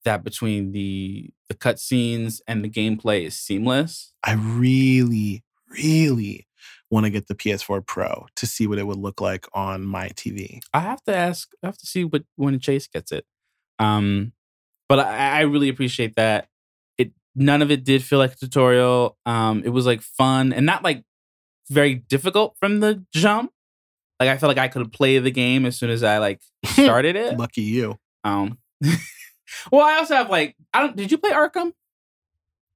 that 0.04 0.24
between 0.24 0.72
the 0.74 1.32
the 1.48 1.56
cutscenes 1.56 2.42
and 2.48 2.64
the 2.64 2.70
gameplay 2.70 3.24
is 3.26 3.36
seamless. 3.38 4.14
I 4.24 4.34
really, 4.34 5.44
really 5.72 6.48
want 6.92 7.06
to 7.06 7.10
get 7.10 7.28
the 7.28 7.36
PS4 7.36 7.86
Pro 7.86 8.28
to 8.36 8.46
see 8.46 8.68
what 8.68 8.78
it 8.78 8.86
would 8.86 8.98
look 9.00 9.20
like 9.22 9.48
on 9.54 9.84
my 9.86 10.10
TV. 10.10 10.60
I 10.74 10.82
have 10.82 11.02
to 11.06 11.16
ask. 11.16 11.50
I 11.64 11.68
have 11.68 11.78
to 11.78 11.86
see 11.88 12.04
what 12.04 12.24
when 12.36 12.60
Chase 12.60 12.88
gets 12.88 13.12
it. 13.12 13.26
Um, 13.80 14.34
but 14.90 15.00
I, 15.00 15.40
I 15.40 15.42
really 15.42 15.70
appreciate 15.70 16.16
that. 16.18 16.50
None 17.36 17.62
of 17.62 17.70
it 17.72 17.84
did 17.84 18.04
feel 18.04 18.20
like 18.20 18.34
a 18.34 18.36
tutorial. 18.38 19.18
Um, 19.26 19.62
it 19.66 19.70
was 19.70 19.86
like 19.86 20.02
fun 20.02 20.54
and 20.54 20.66
not 20.66 20.84
like 20.84 21.04
very 21.70 21.96
difficult 21.96 22.56
from 22.60 22.80
the 22.80 23.04
jump. 23.14 23.52
Like 24.20 24.30
I 24.30 24.38
felt 24.38 24.50
like 24.56 24.58
I 24.64 24.70
could 24.70 24.92
play 24.94 25.20
the 25.20 25.32
game 25.32 25.66
as 25.66 25.76
soon 25.78 25.90
as 25.90 26.02
I 26.04 26.20
like 26.20 26.40
started 26.66 27.16
it. 27.16 27.38
Lucky 27.38 27.62
you. 27.64 28.00
Um, 28.24 28.58
well, 29.72 29.86
I 29.86 29.98
also 29.98 30.16
have 30.16 30.30
like 30.30 30.56
I 30.74 30.82
don't. 30.82 30.96
Did 30.96 31.12
you 31.12 31.18
play 31.18 31.32
Arkham? 31.32 31.74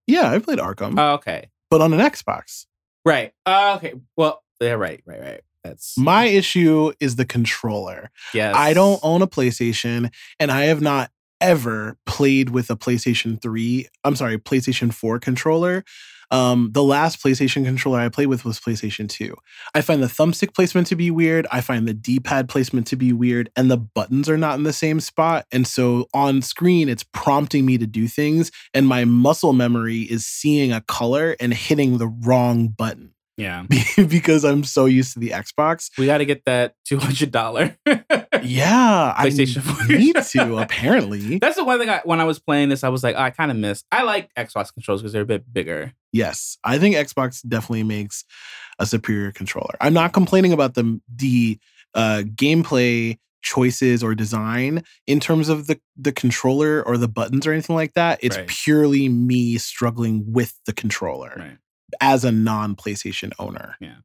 Yeah, 0.08 0.30
I 0.32 0.40
played 0.40 0.58
Arkham, 0.60 0.96
Oh, 1.00 1.14
okay, 1.16 1.50
but 1.70 1.82
on 1.82 1.94
an 1.94 2.00
Xbox. 2.00 2.66
right. 3.06 3.32
Uh, 3.46 3.76
okay. 3.78 3.94
Well, 4.18 4.42
yeah, 4.60 4.72
right, 4.72 5.02
right, 5.06 5.22
right. 5.22 5.42
That's 5.64 5.98
My 5.98 6.26
issue 6.26 6.94
is 7.00 7.16
the 7.16 7.26
controller. 7.26 8.10
yes. 8.34 8.56
I 8.56 8.74
don't 8.74 9.00
own 9.04 9.22
a 9.22 9.28
PlayStation, 9.28 10.12
and 10.40 10.52
I 10.52 10.64
have 10.66 10.82
not 10.82 11.12
ever 11.42 11.98
played 12.06 12.50
with 12.50 12.70
a 12.70 12.76
PlayStation 12.76 13.42
3, 13.42 13.88
I'm 14.04 14.16
sorry, 14.16 14.38
PlayStation 14.38 14.94
4 14.94 15.20
controller. 15.20 15.84
Um, 16.32 16.70
the 16.74 16.84
last 16.84 17.24
PlayStation 17.24 17.66
controller 17.66 18.00
I 18.00 18.10
played 18.10 18.28
with 18.28 18.46
was 18.46 18.60
PlayStation 18.60 19.10
2. 19.10 19.36
I 19.74 19.82
find 19.82 20.04
the 20.04 20.08
thumbstick 20.08 20.54
placement 20.54 20.88
to 20.88 20.96
be 20.96 21.10
weird. 21.10 21.48
I 21.52 21.62
find 21.62 21.88
the 21.88 21.94
D 21.94 22.20
pad 22.20 22.48
placement 22.48 22.86
to 22.88 22.96
be 22.96 23.14
weird, 23.14 23.50
and 23.56 23.72
the 23.72 23.78
buttons 23.78 24.30
are 24.30 24.38
not 24.38 24.58
in 24.58 24.64
the 24.64 24.74
same 24.74 25.00
spot. 25.00 25.46
And 25.52 25.66
so 25.66 26.08
on 26.14 26.42
screen, 26.42 26.88
it's 26.88 27.04
prompting 27.04 27.66
me 27.66 27.78
to 27.80 27.88
do 27.88 28.08
things, 28.08 28.52
and 28.74 28.88
my 28.88 29.06
muscle 29.06 29.54
memory 29.54 30.02
is 30.02 30.26
seeing 30.26 30.72
a 30.72 30.82
color 30.82 31.36
and 31.40 31.54
hitting 31.54 31.98
the 31.98 32.08
wrong 32.08 32.68
button 32.68 33.14
Yeah, 33.40 33.66
because 34.08 34.44
I'm 34.44 34.64
so 34.64 34.86
used 34.86 35.14
to 35.14 35.20
the 35.20 35.30
Xbox. 35.30 35.90
we 35.98 36.06
got 36.06 36.18
to 36.20 36.26
get 36.26 36.46
that 36.46 36.76
two 36.86 37.00
hundred 37.00 37.32
dollar. 37.32 37.78
Yeah, 38.42 39.16
PlayStation 39.20 39.58
I 39.58 39.86
4. 39.86 39.98
need 39.98 40.16
to 40.32 40.58
apparently. 40.60 41.40
That's 41.40 41.58
the 41.58 41.66
one 41.66 41.78
thing 41.78 41.90
I, 41.90 42.00
when 42.06 42.22
I 42.22 42.24
was 42.24 42.40
playing 42.40 42.70
this, 42.70 42.86
I 42.86 42.90
was 42.90 43.04
like, 43.04 43.16
oh, 43.18 43.22
I 43.22 43.32
kind 43.32 43.52
of 43.52 43.58
miss. 43.58 43.84
I 43.92 44.04
like 44.04 44.34
Xbox 44.36 44.74
controls 44.74 45.02
because 45.02 45.12
they're 45.12 45.24
a 45.24 45.26
bit 45.26 45.52
bigger. 45.52 45.92
Yes, 46.14 46.58
I 46.64 46.78
think 46.80 46.96
Xbox 46.96 47.46
definitely 47.48 47.84
makes 47.84 48.24
a 48.80 48.86
superior 48.86 49.32
controller. 49.34 49.76
I'm 49.82 49.94
not 49.94 50.14
complaining 50.14 50.54
about 50.54 50.76
the 50.76 51.02
the 51.14 51.60
uh, 51.94 52.24
gameplay 52.36 53.18
choices 53.42 54.04
or 54.04 54.16
design 54.16 54.84
in 55.08 55.20
terms 55.20 55.50
of 55.50 55.68
the 55.68 55.80
the 55.98 56.12
controller 56.14 56.82
or 56.86 56.98
the 56.98 57.08
buttons 57.10 57.46
or 57.46 57.52
anything 57.52 57.76
like 57.76 57.94
that. 57.94 58.20
It's 58.22 58.38
Right. 58.38 58.48
purely 58.48 59.10
me 59.10 59.58
struggling 59.58 60.24
with 60.32 60.54
the 60.66 60.74
controller 60.74 61.34
Right. 61.38 61.58
As 62.02 62.24
a 62.24 62.32
non 62.32 62.76
PlayStation 62.76 63.32
owner. 63.40 63.76
Yeah. 63.80 63.98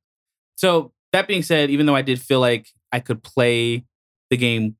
So 0.56 0.92
that 1.12 1.26
being 1.28 1.42
said, 1.42 1.70
even 1.70 1.86
though 1.86 1.96
I 1.96 2.02
did 2.02 2.20
feel 2.20 2.40
like 2.40 2.68
I 2.92 3.00
could 3.00 3.22
play 3.22 3.84
the 4.30 4.36
game 4.36 4.76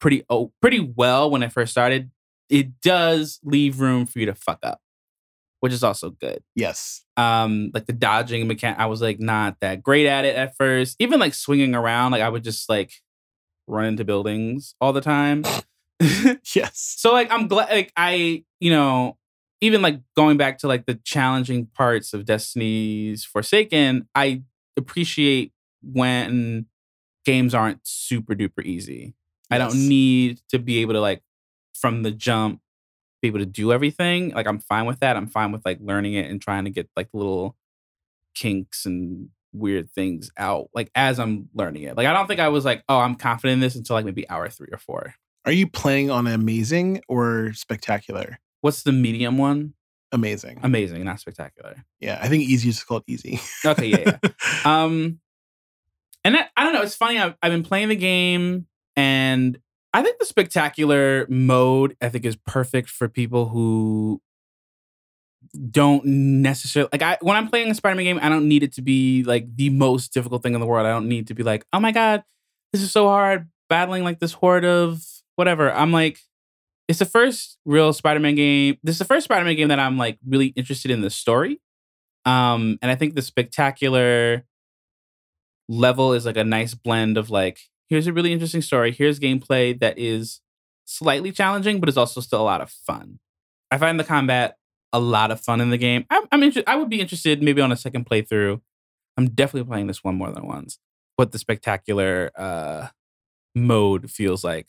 pretty 0.00 0.24
oh, 0.30 0.52
pretty 0.60 0.80
well 0.80 1.30
when 1.30 1.42
I 1.42 1.48
first 1.48 1.70
started, 1.72 2.10
it 2.48 2.80
does 2.80 3.40
leave 3.42 3.80
room 3.80 4.06
for 4.06 4.18
you 4.18 4.26
to 4.26 4.34
fuck 4.34 4.58
up, 4.62 4.80
which 5.60 5.72
is 5.72 5.82
also 5.84 6.10
good. 6.10 6.42
Yes, 6.54 7.04
Um, 7.16 7.70
like 7.74 7.86
the 7.86 7.92
dodging 7.92 8.46
mechanic, 8.46 8.78
I 8.78 8.86
was 8.86 9.02
like 9.02 9.20
not 9.20 9.56
that 9.60 9.82
great 9.82 10.06
at 10.06 10.24
it 10.24 10.36
at 10.36 10.56
first. 10.56 10.96
Even 10.98 11.20
like 11.20 11.34
swinging 11.34 11.74
around, 11.74 12.12
like 12.12 12.22
I 12.22 12.28
would 12.28 12.44
just 12.44 12.68
like 12.68 12.92
run 13.66 13.86
into 13.86 14.04
buildings 14.04 14.74
all 14.80 14.92
the 14.92 15.00
time. 15.00 15.44
yes, 16.00 16.94
So 16.98 17.12
like 17.12 17.30
I'm 17.30 17.48
glad 17.48 17.70
like 17.70 17.92
I, 17.96 18.44
you 18.60 18.70
know, 18.70 19.16
even 19.60 19.82
like 19.82 20.00
going 20.16 20.36
back 20.36 20.58
to 20.58 20.68
like 20.68 20.86
the 20.86 20.94
challenging 21.04 21.66
parts 21.66 22.14
of 22.14 22.24
Destiny's 22.24 23.24
Forsaken, 23.24 24.08
I 24.14 24.42
appreciate 24.76 25.52
when 25.82 26.66
games 27.24 27.54
aren't 27.54 27.80
super 27.86 28.34
duper 28.34 28.64
easy. 28.64 29.14
I 29.50 29.58
don't 29.58 29.88
need 29.88 30.40
to 30.50 30.58
be 30.58 30.78
able 30.78 30.94
to 30.94 31.00
like 31.00 31.22
from 31.74 32.02
the 32.02 32.10
jump 32.10 32.60
be 33.20 33.28
able 33.28 33.40
to 33.40 33.46
do 33.46 33.72
everything. 33.72 34.30
Like 34.30 34.46
I'm 34.46 34.60
fine 34.60 34.86
with 34.86 35.00
that. 35.00 35.16
I'm 35.16 35.26
fine 35.26 35.50
with 35.52 35.64
like 35.64 35.78
learning 35.80 36.14
it 36.14 36.30
and 36.30 36.40
trying 36.40 36.64
to 36.64 36.70
get 36.70 36.88
like 36.96 37.08
little 37.12 37.56
kinks 38.34 38.86
and 38.86 39.28
weird 39.52 39.90
things 39.90 40.30
out 40.36 40.68
like 40.74 40.90
as 40.94 41.18
I'm 41.18 41.48
learning 41.54 41.82
it. 41.82 41.96
Like 41.96 42.06
I 42.06 42.12
don't 42.12 42.26
think 42.26 42.40
I 42.40 42.48
was 42.48 42.64
like, 42.64 42.84
oh, 42.88 42.98
I'm 42.98 43.16
confident 43.16 43.54
in 43.54 43.60
this 43.60 43.74
until 43.74 43.94
like 43.94 44.04
maybe 44.04 44.28
hour 44.30 44.48
3 44.48 44.68
or 44.70 44.78
4. 44.78 45.14
Are 45.46 45.52
you 45.52 45.66
playing 45.66 46.10
on 46.10 46.26
amazing 46.26 47.02
or 47.08 47.52
spectacular? 47.54 48.38
What's 48.60 48.82
the 48.82 48.92
medium 48.92 49.38
one? 49.38 49.74
Amazing. 50.10 50.60
Amazing, 50.62 51.04
not 51.04 51.20
spectacular. 51.20 51.84
yeah, 52.00 52.18
I 52.20 52.28
think 52.28 52.44
easy 52.44 52.70
is 52.70 52.82
called 52.82 53.04
easy. 53.06 53.40
Okay, 53.64 53.86
yeah, 53.86 54.18
yeah. 54.22 54.30
um 54.64 55.20
and 56.24 56.36
I, 56.36 56.46
I 56.56 56.64
don't 56.64 56.72
know 56.72 56.82
it's 56.82 56.94
funny 56.94 57.18
I've, 57.18 57.34
I've 57.42 57.52
been 57.52 57.62
playing 57.62 57.88
the 57.88 57.96
game 57.96 58.66
and 58.96 59.58
i 59.92 60.02
think 60.02 60.18
the 60.18 60.26
spectacular 60.26 61.26
mode 61.28 61.96
i 62.00 62.08
think 62.08 62.24
is 62.24 62.36
perfect 62.36 62.90
for 62.90 63.08
people 63.08 63.48
who 63.48 64.20
don't 65.70 66.04
necessarily 66.04 66.90
like 66.92 67.02
i 67.02 67.18
when 67.20 67.36
i'm 67.36 67.48
playing 67.48 67.70
a 67.70 67.74
spider-man 67.74 68.04
game 68.04 68.20
i 68.22 68.28
don't 68.28 68.48
need 68.48 68.62
it 68.62 68.74
to 68.74 68.82
be 68.82 69.24
like 69.24 69.56
the 69.56 69.70
most 69.70 70.12
difficult 70.12 70.42
thing 70.42 70.54
in 70.54 70.60
the 70.60 70.66
world 70.66 70.86
i 70.86 70.90
don't 70.90 71.08
need 71.08 71.28
to 71.28 71.34
be 71.34 71.42
like 71.42 71.64
oh 71.72 71.80
my 71.80 71.92
god 71.92 72.22
this 72.72 72.82
is 72.82 72.92
so 72.92 73.06
hard 73.06 73.48
battling 73.68 74.04
like 74.04 74.18
this 74.18 74.32
horde 74.32 74.64
of 74.64 75.02
whatever 75.36 75.72
i'm 75.72 75.92
like 75.92 76.18
it's 76.88 76.98
the 76.98 77.04
first 77.04 77.58
real 77.64 77.92
spider-man 77.92 78.34
game 78.34 78.76
this 78.82 78.94
is 78.94 78.98
the 78.98 79.04
first 79.04 79.24
spider-man 79.24 79.56
game 79.56 79.68
that 79.68 79.78
i'm 79.78 79.98
like 79.98 80.18
really 80.26 80.48
interested 80.48 80.90
in 80.90 81.00
the 81.00 81.10
story. 81.10 81.60
Um 82.24 82.78
and 82.82 82.90
i 82.90 82.94
think 82.94 83.14
the 83.14 83.22
spectacular 83.22 84.44
level 85.68 86.12
is 86.14 86.26
like 86.26 86.36
a 86.36 86.44
nice 86.44 86.74
blend 86.74 87.16
of 87.18 87.30
like 87.30 87.60
here's 87.88 88.06
a 88.06 88.12
really 88.12 88.32
interesting 88.32 88.62
story 88.62 88.90
here's 88.90 89.20
gameplay 89.20 89.78
that 89.78 89.98
is 89.98 90.40
slightly 90.88 91.30
challenging 91.30 91.80
but 91.80 91.88
is 91.88 91.98
also 91.98 92.20
still 92.20 92.40
a 92.40 92.42
lot 92.42 92.60
of 92.62 92.70
fun. 92.70 93.18
I 93.70 93.76
find 93.76 94.00
the 94.00 94.04
combat 94.04 94.56
a 94.94 94.98
lot 94.98 95.30
of 95.30 95.38
fun 95.38 95.60
in 95.60 95.68
the 95.68 95.76
game. 95.76 96.06
I'm, 96.08 96.24
I'm 96.32 96.42
inter- 96.42 96.64
i 96.66 96.76
would 96.76 96.88
be 96.88 97.00
interested 97.00 97.42
maybe 97.42 97.60
on 97.60 97.70
a 97.70 97.76
second 97.76 98.06
playthrough. 98.06 98.60
I'm 99.18 99.28
definitely 99.28 99.68
playing 99.68 99.86
this 99.86 100.02
one 100.02 100.16
more 100.16 100.32
than 100.32 100.46
once 100.46 100.78
what 101.16 101.32
the 101.32 101.38
spectacular 101.38 102.30
uh 102.36 102.88
mode 103.54 104.10
feels 104.10 104.44
like 104.44 104.66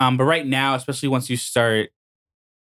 um 0.00 0.16
but 0.16 0.24
right 0.24 0.46
now 0.46 0.74
especially 0.74 1.08
once 1.08 1.28
you 1.30 1.36
start 1.36 1.90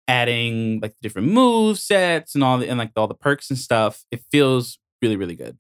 adding 0.08 0.80
like 0.80 0.92
the 0.94 1.00
different 1.02 1.28
move 1.30 1.78
sets 1.80 2.34
and 2.36 2.44
all 2.44 2.58
the 2.58 2.68
and 2.70 2.78
like 2.80 2.92
all 2.96 3.08
the 3.08 3.14
perks 3.16 3.50
and 3.50 3.60
stuff 3.60 4.04
it 4.12 4.22
feels 4.32 4.80
really 5.02 5.16
really 5.18 5.36
good 5.36 5.58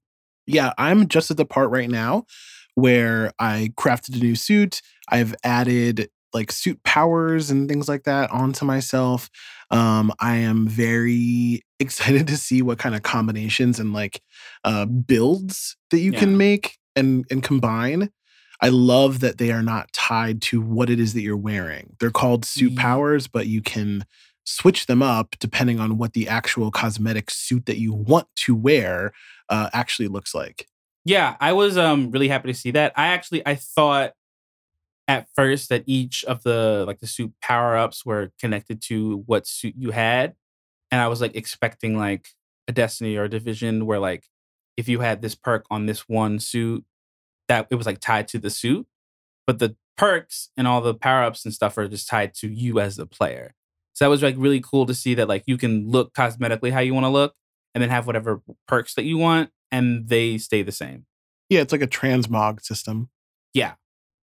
yeah, 0.50 0.72
I'm 0.78 1.10
just 1.10 1.30
at 1.30 1.36
the 1.36 1.44
part 1.46 1.72
right 1.72 1.90
now 1.90 2.26
where 2.76 3.34
I 3.38 3.72
crafted 3.78 4.16
a 4.16 4.20
new 4.20 4.34
suit. 4.34 4.82
I've 5.10 5.36
added 5.44 6.10
like 6.32 6.54
suit 6.54 6.82
powers 6.84 7.50
and 7.52 7.68
things 7.68 7.90
like 7.90 8.04
that 8.04 8.32
onto 8.32 8.64
myself. 8.64 9.30
Um, 9.72 10.14
I 10.22 10.38
am 10.38 10.66
very 10.68 11.64
excited 11.82 12.28
to 12.28 12.38
see 12.38 12.62
what 12.62 12.80
kind 12.80 12.96
of 12.96 13.04
combinations 13.04 13.78
and 13.78 13.92
like 13.92 14.22
uh, 14.64 14.86
builds 14.86 15.76
that 15.92 16.00
you 16.00 16.14
Yeah. 16.14 16.20
can 16.20 16.38
make 16.38 16.78
and 16.96 17.26
and 17.30 17.44
combine. 17.44 18.10
I 18.60 18.70
love 18.70 19.20
that 19.20 19.38
they 19.38 19.52
are 19.52 19.62
not 19.62 19.92
tied 19.94 20.42
to 20.44 20.62
what 20.62 20.90
it 20.90 21.00
is 21.00 21.14
that 21.14 21.22
you're 21.22 21.38
wearing. 21.38 21.96
They're 22.00 22.10
called 22.12 22.46
suit 22.46 22.72
Ye- 22.72 22.78
powers, 22.78 23.28
but 23.28 23.48
you 23.48 23.62
can 23.62 24.06
switch 24.46 24.86
them 24.86 25.04
up 25.04 25.36
depending 25.40 25.80
on 25.80 25.98
what 25.98 26.14
the 26.14 26.28
actual 26.28 26.72
cosmetic 26.72 27.30
suit 27.30 27.66
that 27.66 27.78
you 27.78 27.94
want 27.94 28.28
to 28.38 28.56
wear 28.56 29.12
uh, 29.50 29.70
actually 29.74 30.08
looks 30.08 30.34
like. 30.34 30.68
Yeah, 31.06 31.36
I 31.40 31.54
was 31.54 31.78
um 31.78 32.12
really 32.12 32.28
happy 32.28 32.52
to 32.52 32.58
see 32.58 32.72
that. 32.72 32.94
I 32.96 33.08
actually 33.08 33.46
I 33.46 33.56
thought 33.56 34.14
at 35.08 35.28
first 35.36 35.70
that 35.70 35.84
each 35.86 36.26
of 36.26 36.44
the 36.44 36.84
like 36.86 37.00
the 37.00 37.08
suit 37.08 37.34
power 37.42 37.78
ups 37.78 38.06
were 38.06 38.32
connected 38.40 38.82
to 38.84 39.24
what 39.26 39.48
suit 39.48 39.76
you 39.78 39.92
had, 39.92 40.36
and 40.92 41.00
I 41.00 41.08
was 41.08 41.22
like 41.22 41.36
expecting 41.36 41.98
like 41.98 42.30
a 42.68 42.72
Destiny 42.74 43.16
or 43.16 43.26
a 43.26 43.30
Division 43.30 43.86
where 43.86 44.00
like 44.00 44.26
if 44.76 44.90
you 44.90 45.00
had 45.00 45.22
this 45.22 45.36
perk 45.36 45.66
on 45.72 45.86
this 45.86 46.10
one 46.10 46.40
suit, 46.40 46.84
that 47.48 47.68
it 47.70 47.76
was 47.76 47.86
like 47.86 48.00
tied 48.00 48.28
to 48.30 48.40
the 48.40 48.50
suit, 48.50 48.88
but 49.46 49.60
the 49.60 49.76
perks 49.98 50.50
and 50.56 50.68
all 50.68 50.82
the 50.82 50.94
power 50.94 51.24
ups 51.24 51.44
and 51.46 51.54
stuff 51.54 51.78
are 51.78 51.88
just 51.88 52.08
tied 52.08 52.34
to 52.36 52.48
you 52.48 52.80
as 52.80 52.96
the 52.98 53.06
player. 53.06 53.54
So 53.94 54.06
that 54.06 54.10
was 54.10 54.22
like 54.22 54.36
really 54.38 54.62
cool 54.62 54.86
to 54.86 54.94
see 54.94 55.16
that 55.16 55.28
like 55.28 55.44
you 55.48 55.58
can 55.58 55.90
look 55.90 56.14
cosmetically 56.14 56.72
how 56.72 56.82
you 56.82 56.94
want 56.94 57.06
to 57.06 57.10
look, 57.10 57.34
and 57.74 57.82
then 57.82 57.90
have 57.90 58.08
whatever 58.08 58.42
perks 58.68 58.96
that 58.96 59.04
you 59.04 59.18
want, 59.18 59.52
and 59.72 60.08
they 60.08 60.38
stay 60.38 60.64
the 60.64 60.72
same. 60.72 61.06
Yeah, 61.50 61.62
it's 61.62 61.72
like 61.72 61.82
a 61.82 61.88
transmog 61.88 62.62
system. 62.62 63.10
Yeah. 63.54 63.74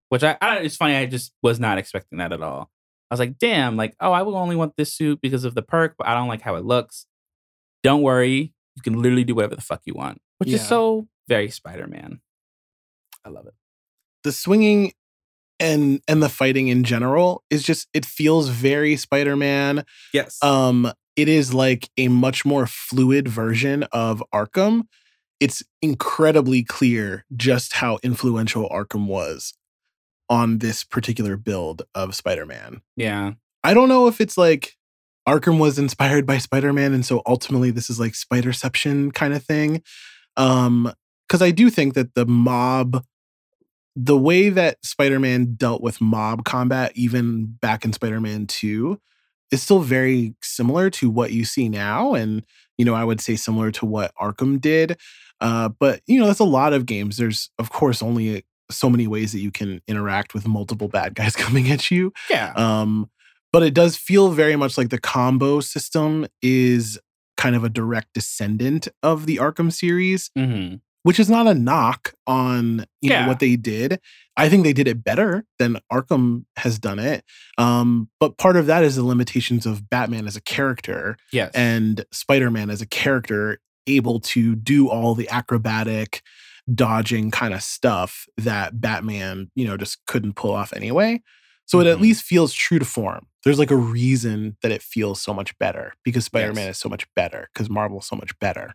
Which 0.09 0.23
I, 0.23 0.37
I 0.41 0.57
it's 0.59 0.75
funny. 0.75 0.95
I 0.95 1.05
just 1.05 1.33
was 1.41 1.59
not 1.59 1.77
expecting 1.77 2.19
that 2.19 2.31
at 2.31 2.41
all. 2.41 2.69
I 3.09 3.13
was 3.13 3.19
like, 3.19 3.37
damn, 3.37 3.77
like, 3.77 3.95
oh, 4.01 4.11
I 4.11 4.21
will 4.21 4.35
only 4.35 4.55
want 4.55 4.75
this 4.75 4.93
suit 4.93 5.21
because 5.21 5.45
of 5.45 5.55
the 5.55 5.61
perk, 5.61 5.95
but 5.97 6.07
I 6.07 6.13
don't 6.13 6.27
like 6.27 6.41
how 6.41 6.55
it 6.55 6.65
looks. 6.65 7.07
Don't 7.83 8.01
worry, 8.01 8.53
you 8.75 8.81
can 8.83 9.01
literally 9.01 9.23
do 9.23 9.35
whatever 9.35 9.55
the 9.55 9.61
fuck 9.61 9.81
you 9.85 9.93
want, 9.93 10.19
which 10.39 10.49
is 10.49 10.65
so 10.65 11.07
very 11.27 11.49
Spider 11.49 11.87
Man. 11.87 12.19
I 13.27 13.29
love 13.29 13.45
it. 13.45 13.53
The 14.23 14.31
swinging 14.31 14.93
and 15.59 16.01
and 16.07 16.23
the 16.23 16.29
fighting 16.29 16.69
in 16.69 16.83
general 16.83 17.43
is 17.49 17.61
just 17.61 17.87
it 17.93 18.05
feels 18.05 18.47
very 18.47 18.95
Spider-Man. 18.95 19.83
Yes. 20.13 20.41
Um 20.41 20.91
it 21.17 21.27
is 21.27 21.53
like 21.53 21.89
a 21.97 22.07
much 22.07 22.45
more 22.45 22.67
fluid 22.67 23.27
version 23.27 23.83
of 23.91 24.23
Arkham. 24.33 24.83
It's 25.39 25.61
incredibly 25.81 26.63
clear 26.63 27.25
just 27.35 27.73
how 27.73 27.99
influential 28.01 28.69
Arkham 28.69 29.07
was 29.07 29.53
on 30.29 30.59
this 30.59 30.83
particular 30.83 31.35
build 31.37 31.83
of 31.93 32.15
Spider-Man. 32.15 32.81
yeah. 32.95 33.33
I 33.63 33.73
don't 33.73 33.89
know 33.89 34.07
if 34.07 34.21
it's 34.21 34.37
like 34.37 34.77
Arkham 35.27 35.59
was 35.59 35.77
inspired 35.77 36.25
by 36.25 36.37
Spider-Man 36.37 36.93
and 36.93 37.05
so 37.05 37.21
ultimately 37.25 37.71
this 37.71 37.89
is 37.89 37.99
like 37.99 38.13
Spiderception 38.13 39.13
kind 39.13 39.33
of 39.33 39.43
thing. 39.43 39.83
Um 40.37 40.93
cuz 41.27 41.41
I 41.41 41.51
do 41.51 41.69
think 41.69 41.95
that 41.95 42.13
the 42.13 42.25
mob 42.25 43.03
the 43.99 44.17
way 44.17 44.49
that 44.49 44.77
Spider-Man 44.85 45.55
dealt 45.55 45.81
with 45.81 45.99
mob 45.99 46.45
combat 46.45 46.91
even 46.93 47.45
back 47.45 47.83
in 47.83 47.91
Spider-Man 47.91 48.45
2 48.45 48.99
is 49.51 49.63
still 49.63 49.79
very 49.79 50.35
similar 50.43 50.91
to 50.91 51.09
what 51.09 51.31
you 51.31 51.43
see 51.43 51.67
now 51.67 52.13
and 52.13 52.43
you 52.77 52.85
know 52.85 52.93
I 52.93 53.03
would 53.03 53.19
say 53.19 53.35
similar 53.35 53.71
to 53.71 53.85
what 53.87 54.13
Arkham 54.21 54.61
did. 54.61 54.97
Uh 55.41 55.69
but 55.69 56.01
you 56.05 56.19
know 56.19 56.27
that's 56.27 56.39
a 56.39 56.45
lot 56.45 56.73
of 56.73 56.85
games 56.85 57.17
there's 57.17 57.49
of 57.57 57.71
course 57.71 58.03
only 58.03 58.45
so 58.69 58.89
many 58.89 59.07
ways 59.07 59.31
that 59.31 59.39
you 59.39 59.51
can 59.51 59.81
interact 59.87 60.33
with 60.33 60.47
multiple 60.47 60.87
bad 60.87 61.15
guys 61.15 61.35
coming 61.35 61.71
at 61.71 61.89
you. 61.89 62.13
Yeah. 62.29 62.53
Um, 62.55 63.09
but 63.51 63.63
it 63.63 63.73
does 63.73 63.95
feel 63.97 64.29
very 64.29 64.55
much 64.55 64.77
like 64.77 64.89
the 64.89 64.99
combo 64.99 65.61
system 65.61 66.27
is 66.41 66.99
kind 67.37 67.55
of 67.55 67.63
a 67.63 67.69
direct 67.69 68.13
descendant 68.13 68.87
of 69.01 69.25
the 69.25 69.37
Arkham 69.37 69.71
series, 69.71 70.29
hmm 70.35 70.75
which 71.07 71.21
is 71.21 71.29
not 71.29 71.47
a 71.47 71.53
knock 71.53 72.13
on 72.27 72.79
you 73.01 73.09
Yeah. 73.11 73.21
know 73.21 73.29
what 73.29 73.39
they 73.39 73.55
did. 73.55 74.01
I 74.35 74.49
think 74.49 74.65
they 74.65 74.73
did 74.73 74.89
it 74.89 75.05
better 75.05 75.45
than 75.57 75.77
Arkham 75.89 76.43
has 76.57 76.77
done 76.77 76.99
it. 76.99 77.23
Um, 77.57 78.09
but 78.19 78.37
part 78.37 78.57
of 78.57 78.65
that 78.65 78.83
is 78.83 78.97
the 78.97 79.03
limitations 79.05 79.65
of 79.65 79.89
Batman 79.89 80.27
as 80.27 80.35
a 80.35 80.41
character 80.41 81.15
Yes. 81.31 81.51
and 81.55 82.03
Spider-Man 82.11 82.69
as 82.69 82.81
a 82.81 82.85
character 82.85 83.59
able 83.87 84.19
to 84.19 84.53
do 84.57 84.89
all 84.89 85.15
the 85.15 85.29
acrobatic 85.29 86.21
dodging 86.75 87.31
kind 87.31 87.53
of 87.53 87.63
stuff 87.63 88.25
that 88.35 88.81
Batman, 88.81 89.49
you 89.55 89.65
know, 89.65 89.77
just 89.77 90.05
couldn't 90.07 90.33
pull 90.33 90.51
off 90.53 90.73
anyway. 90.73 91.21
So 91.67 91.79
it 91.79 91.87
at 91.87 91.97
Mhm. 91.97 92.01
least 92.01 92.23
feels 92.23 92.53
true 92.53 92.79
to 92.79 92.85
form. 92.85 93.27
There's 93.45 93.59
like 93.59 93.71
a 93.71 93.77
reason 93.77 94.57
that 94.61 94.73
it 94.73 94.81
feels 94.81 95.21
so 95.21 95.33
much 95.33 95.57
better 95.57 95.93
because 96.03 96.25
Spider-Man 96.25 96.65
Yes. 96.65 96.75
is 96.75 96.81
so 96.81 96.89
much 96.89 97.05
better 97.15 97.49
because 97.53 97.69
Marvel's 97.69 98.07
so 98.07 98.17
much 98.17 98.37
better. 98.39 98.73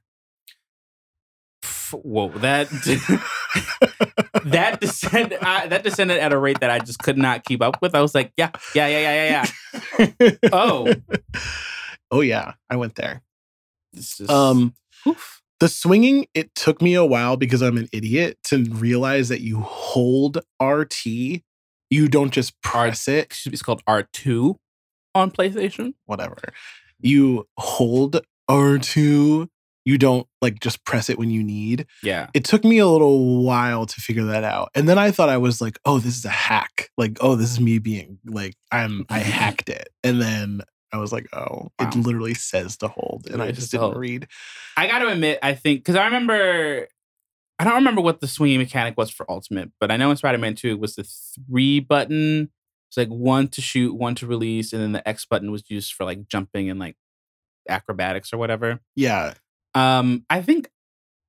Whoa, 1.93 2.29
that 2.39 2.69
that 4.45 4.81
descended 4.81 5.39
I, 5.43 5.67
that 5.69 5.83
descended 5.83 6.19
at 6.19 6.33
a 6.33 6.39
rate 6.39 6.61
that 6.61 6.71
I 6.71 6.79
just 6.79 6.99
could 6.99 7.19
not 7.19 7.45
keep 7.45 7.63
up 7.63 7.81
with. 7.83 7.95
I 7.95 8.01
was 8.01 8.15
like, 8.15 8.33
yeah, 8.37 8.51
yeah, 8.75 8.87
yeah, 8.87 8.99
yeah, 8.99 9.47
yeah, 9.99 10.07
yeah. 10.19 10.31
Oh. 10.53 10.93
oh 12.11 12.21
yeah, 12.21 12.55
I 12.71 12.77
went 12.77 12.95
there. 12.97 13.23
It's 13.95 14.17
just, 14.19 14.31
Um 14.31 14.75
oof. 15.07 15.43
the 15.61 15.69
swinging 15.69 16.27
it 16.35 16.55
took 16.55 16.81
me 16.83 16.95
a 16.95 17.05
while 17.05 17.37
because 17.37 17.61
i'm 17.63 17.77
an 17.77 17.89
idiot 17.93 18.39
to 18.45 18.65
realize 18.71 19.29
that 19.29 19.41
you 19.43 19.61
hold 19.61 20.39
rt 20.63 21.05
you 21.05 22.09
don't 22.09 22.31
just 22.33 22.61
press 22.63 23.07
it 23.07 23.37
it's 23.47 23.63
called 23.63 23.83
R 23.87 24.09
two 24.13 24.59
on 25.15 25.31
PlayStation. 25.31 25.95
whatever 26.07 26.39
you 27.01 27.47
hold 27.59 28.21
r2 28.51 29.49
you 29.85 29.99
don't 29.99 30.27
like 30.41 30.61
just 30.61 30.85
press 30.85 31.11
it 31.11 31.19
when 31.19 31.31
you 31.31 31.43
need 31.43 31.87
Yeah. 32.03 32.29
it 32.35 32.45
took 32.45 32.65
me 32.65 32.79
a 32.79 32.87
little 32.87 33.43
while 33.43 33.87
to 33.87 34.01
figure 34.01 34.25
that 34.25 34.45
out 34.45 34.71
and 34.75 34.89
then 34.89 34.99
i 34.99 35.11
thought 35.11 35.29
i 35.29 35.39
was 35.39 35.61
like 35.61 35.79
oh 35.85 35.99
this 35.99 36.17
is 36.17 36.25
a 36.25 36.29
hack 36.31 36.91
like 36.97 37.19
oh 37.21 37.35
this 37.37 37.51
is 37.51 37.61
me 37.61 37.79
being 37.79 38.19
like 38.25 38.55
i'm 38.71 39.05
i 39.09 39.19
hacked 39.41 39.69
it 39.69 39.89
and 40.05 40.21
then 40.23 40.63
I 40.95 40.99
was 40.99 41.11
like, 41.11 41.27
oh, 41.33 41.41
Wow. 41.41 41.71
it 41.81 41.95
literally 41.97 42.35
says 42.35 42.77
to 42.77 42.89
hold, 42.89 43.27
and 43.31 43.43
I 43.43 43.51
just 43.51 43.71
didn't 43.71 43.83
hold. 43.85 43.97
read. 43.97 44.29
I 44.77 44.87
got 44.87 44.99
to 44.99 45.09
admit, 45.09 45.39
I 45.43 45.55
think 45.55 45.81
because 45.81 45.97
I 45.97 46.05
remember, 46.05 46.87
I 47.59 47.65
don't 47.65 47.77
remember 47.77 48.03
what 48.03 48.21
the 48.21 48.29
swinging 48.29 48.59
mechanic 48.59 48.99
was 48.99 49.11
for 49.11 49.25
Ultimate, 49.31 49.71
but 49.81 49.91
I 49.91 49.97
know 49.97 50.11
in 50.11 50.19
Spider 50.19 50.37
Man 50.37 50.55
Two 50.55 50.69
it 50.69 50.79
was 50.79 50.97
the 50.97 51.05
three 51.49 51.81
button. 51.81 52.51
It's 52.91 52.99
like 52.99 53.09
one 53.09 53.49
to 53.49 53.63
shoot, 53.63 53.95
one 53.95 54.15
to 54.17 54.27
release, 54.27 54.75
and 54.75 54.83
then 54.83 54.93
the 54.93 55.09
X 55.09 55.25
button 55.25 55.51
was 55.51 55.63
used 55.71 55.95
for 55.95 56.05
like 56.05 56.29
jumping 56.29 56.69
and 56.69 56.79
like 56.79 56.97
acrobatics 57.71 58.33
or 58.33 58.37
whatever. 58.37 58.81
Yeah, 58.95 59.33
Um, 59.75 60.25
I 60.29 60.43
think 60.43 60.71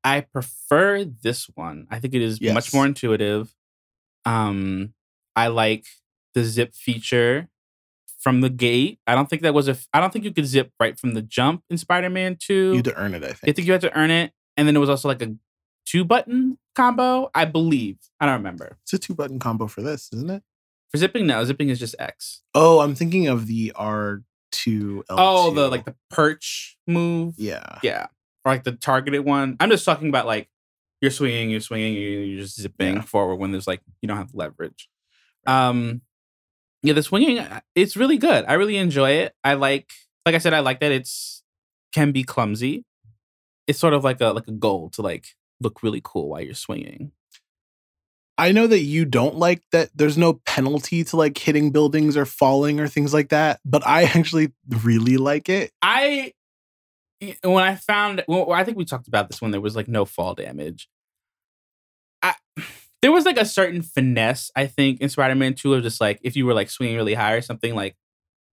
I 0.03 0.21
prefer 0.21 1.05
this 1.05 1.47
one. 1.55 1.87
I 1.89 1.99
think 1.99 2.13
it 2.13 2.21
is 2.21 2.39
much 2.41 2.73
more 2.73 2.85
intuitive. 2.85 3.53
Um, 4.25 4.93
I 5.35 5.47
like 5.47 5.85
the 6.33 6.43
zip 6.43 6.73
feature 6.75 7.49
from 8.19 8.41
the 8.41 8.49
gate. 8.49 8.99
I 9.07 9.15
don't 9.15 9.29
think 9.29 9.41
that 9.41 9.53
was 9.53 9.67
a. 9.67 9.71
f- 9.71 9.87
I 9.93 9.99
don't 9.99 10.11
think 10.13 10.25
you 10.25 10.33
could 10.33 10.45
zip 10.45 10.71
right 10.79 10.97
from 10.99 11.13
the 11.13 11.21
jump 11.21 11.63
in 11.69 11.77
Spider 11.77 12.09
Man 12.09 12.37
Two. 12.39 12.69
you 12.71 12.75
had 12.77 12.85
to 12.85 12.95
earn 12.97 13.13
it. 13.13 13.23
I 13.23 13.27
think. 13.27 13.39
I 13.43 13.51
think 13.53 13.67
you 13.67 13.73
had 13.73 13.81
to 13.81 13.97
earn 13.97 14.11
it, 14.11 14.31
and 14.57 14.67
then 14.67 14.75
it 14.75 14.79
was 14.79 14.89
also 14.89 15.07
like 15.07 15.21
a 15.21 15.35
two 15.85 16.03
button 16.05 16.57
combo. 16.75 17.29
I 17.33 17.45
believe. 17.45 17.97
I 18.19 18.25
don't 18.25 18.35
remember 18.35 18.77
it's 18.83 18.93
a 18.93 18.97
two 18.99 19.13
button 19.15 19.39
combo 19.39 19.67
for 19.67 19.81
this, 19.81 20.09
isn't 20.13 20.29
it? 20.29 20.43
for 20.91 20.97
zipping. 20.97 21.25
No, 21.27 21.43
zipping 21.43 21.69
is 21.69 21.79
just 21.79 21.95
X. 21.97 22.41
Oh, 22.53 22.79
I'm 22.79 22.93
thinking 22.95 23.27
of 23.27 23.47
the 23.47 23.71
R 23.75 24.21
two. 24.51 25.03
Oh, 25.09 25.51
the 25.51 25.67
like 25.69 25.85
the 25.85 25.95
perch 26.09 26.77
move. 26.87 27.35
yeah. 27.37 27.79
Yeah. 27.81 28.07
Or 28.45 28.51
like 28.51 28.63
the 28.63 28.73
targeted 28.73 29.21
one. 29.25 29.55
I'm 29.59 29.69
just 29.69 29.85
talking 29.85 30.09
about 30.09 30.25
like 30.25 30.49
you're 31.01 31.11
swinging, 31.11 31.49
you're 31.49 31.59
swinging, 31.61 31.93
you're 31.93 32.39
just 32.41 32.59
zipping 32.59 32.95
Yeah. 32.95 33.01
forward 33.01 33.35
when 33.37 33.51
there's 33.51 33.67
like 33.67 33.81
you 34.01 34.07
don't 34.07 34.17
have 34.17 34.33
leverage. 34.33 34.89
Um, 35.45 36.01
yeah, 36.81 36.93
the 36.93 37.03
swinging 37.03 37.39
uh, 37.39 37.61
it's 37.75 37.95
really 37.95 38.17
good. 38.17 38.45
I 38.47 38.53
really 38.53 38.77
enjoy 38.77 39.11
it. 39.11 39.33
I 39.43 39.53
like, 39.53 39.91
like 40.25 40.35
I 40.35 40.39
said, 40.39 40.53
I 40.53 40.59
like 40.59 40.79
that 40.81 40.91
it's 40.91 41.43
can 41.93 42.11
be 42.11 42.23
clumsy. 42.23 42.85
It's 43.67 43.79
sort 43.79 43.93
of 43.93 44.03
like 44.03 44.19
a 44.21 44.27
like 44.27 44.47
a 44.47 44.51
goal 44.53 44.89
to 44.91 45.01
like 45.01 45.27
look 45.61 45.83
really 45.83 46.01
cool 46.03 46.29
while 46.29 46.41
you're 46.41 46.53
swinging. 46.53 47.11
I 48.37 48.51
know 48.51 48.65
that 48.67 48.79
you 48.79 49.05
don't 49.05 49.35
like 49.35 49.61
that 49.71 49.89
there's 49.95 50.17
no 50.17 50.33
penalty 50.45 51.03
to 51.05 51.17
like 51.17 51.37
hitting 51.37 51.71
buildings 51.71 52.17
or 52.17 52.25
falling 52.25 52.79
or 52.79 52.87
things 52.87 53.13
like 53.13 53.29
that, 53.29 53.59
but 53.63 53.85
I 53.85 54.03
actually 54.15 54.51
really 54.67 55.17
like 55.17 55.49
it. 55.49 55.71
I 55.81 56.33
when 57.43 57.63
I 57.63 57.75
found 57.75 58.23
well, 58.27 58.51
I 58.51 58.63
think 58.63 58.77
we 58.77 58.85
talked 58.85 59.07
about 59.07 59.29
this 59.29 59.41
when 59.41 59.51
there 59.51 59.61
was 59.61 59.75
like 59.75 59.87
no 59.87 60.05
fall 60.05 60.33
damage. 60.33 60.89
I 62.21 62.35
there 63.01 63.11
was 63.11 63.25
like 63.25 63.37
a 63.37 63.45
certain 63.45 63.81
finesse 63.81 64.51
I 64.55 64.67
think 64.67 65.01
in 65.01 65.09
Spider-Man 65.09 65.55
2 65.55 65.73
of 65.73 65.83
just 65.83 65.99
like 65.99 66.19
if 66.23 66.35
you 66.35 66.45
were 66.45 66.53
like 66.53 66.69
swinging 66.69 66.95
really 66.95 67.13
high 67.13 67.33
or 67.33 67.41
something 67.41 67.75
like 67.75 67.95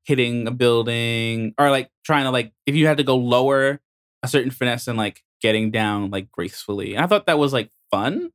hitting 0.05 0.47
a 0.47 0.51
building 0.51 1.55
or 1.59 1.71
like 1.71 1.91
trying 2.05 2.25
to 2.25 2.31
like 2.31 2.53
if 2.67 2.75
you 2.75 2.87
had 2.87 2.97
to 2.97 3.05
go 3.05 3.17
lower 3.17 3.81
a 4.23 4.29
certain 4.29 4.51
finesse 4.51 4.89
and 4.89 4.99
like 4.99 5.23
getting 5.41 5.71
down 5.71 6.11
like 6.11 6.31
gracefully. 6.31 6.95
And 6.95 7.05
I 7.05 7.07
thought 7.07 7.27
that 7.27 7.39
was 7.39 7.53
like 7.53 7.71
fun. 7.91 8.31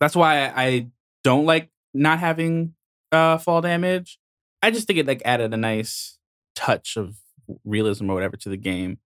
That's 0.00 0.14
why 0.14 0.46
I, 0.46 0.64
I 0.64 0.86
don't 1.24 1.46
like 1.46 1.70
not 1.94 2.18
having 2.18 2.74
uh 3.12 3.38
fall 3.38 3.60
damage. 3.60 4.18
I 4.62 4.70
just 4.70 4.86
think 4.86 4.98
it 4.98 5.06
like 5.06 5.22
added 5.24 5.52
a 5.54 5.56
nice 5.56 6.18
touch 6.54 6.96
of 6.96 7.16
realism 7.64 8.10
or 8.10 8.14
whatever 8.14 8.36
to 8.36 8.48
the 8.48 8.56
game. 8.56 8.98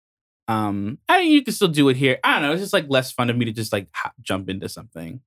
Um, 0.52 0.98
I 1.08 1.22
mean, 1.22 1.32
you 1.32 1.42
can 1.42 1.54
still 1.54 1.68
do 1.68 1.88
it 1.88 1.96
here. 1.96 2.18
I 2.24 2.34
don't 2.34 2.42
know. 2.42 2.52
It's 2.52 2.62
just 2.62 2.72
like 2.72 2.86
less 2.88 3.12
fun 3.12 3.28
to 3.28 3.34
me 3.34 3.44
to 3.46 3.52
just 3.52 3.72
like 3.72 3.88
hop, 3.92 4.12
jump 4.22 4.48
into 4.48 4.68
something. 4.68 5.20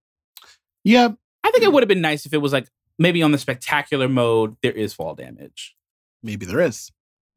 Yeah, 0.84 1.10
I 1.44 1.52
think 1.52 1.64
it 1.64 1.72
would 1.74 1.84
have 1.84 1.88
been 1.88 2.02
nice 2.02 2.26
if 2.26 2.34
it 2.34 2.38
was 2.38 2.54
like 2.54 2.68
maybe 3.00 3.22
on 3.24 3.32
the 3.32 3.38
spectacular 3.38 4.08
mode 4.08 4.56
there 4.62 4.72
is 4.72 4.94
fall 4.94 5.16
damage. 5.16 5.76
maybe 6.24 6.46
there 6.46 6.62
is. 6.62 6.92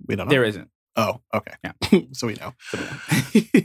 We 0.06 0.16
don't 0.16 0.26
know. 0.26 0.30
There 0.30 0.44
isn't. 0.44 0.68
Oh, 0.96 1.20
okay. 1.34 1.54
Yeah. 1.64 2.00
so 2.12 2.26
we 2.26 2.34
know. 2.34 2.54
So- 2.70 2.78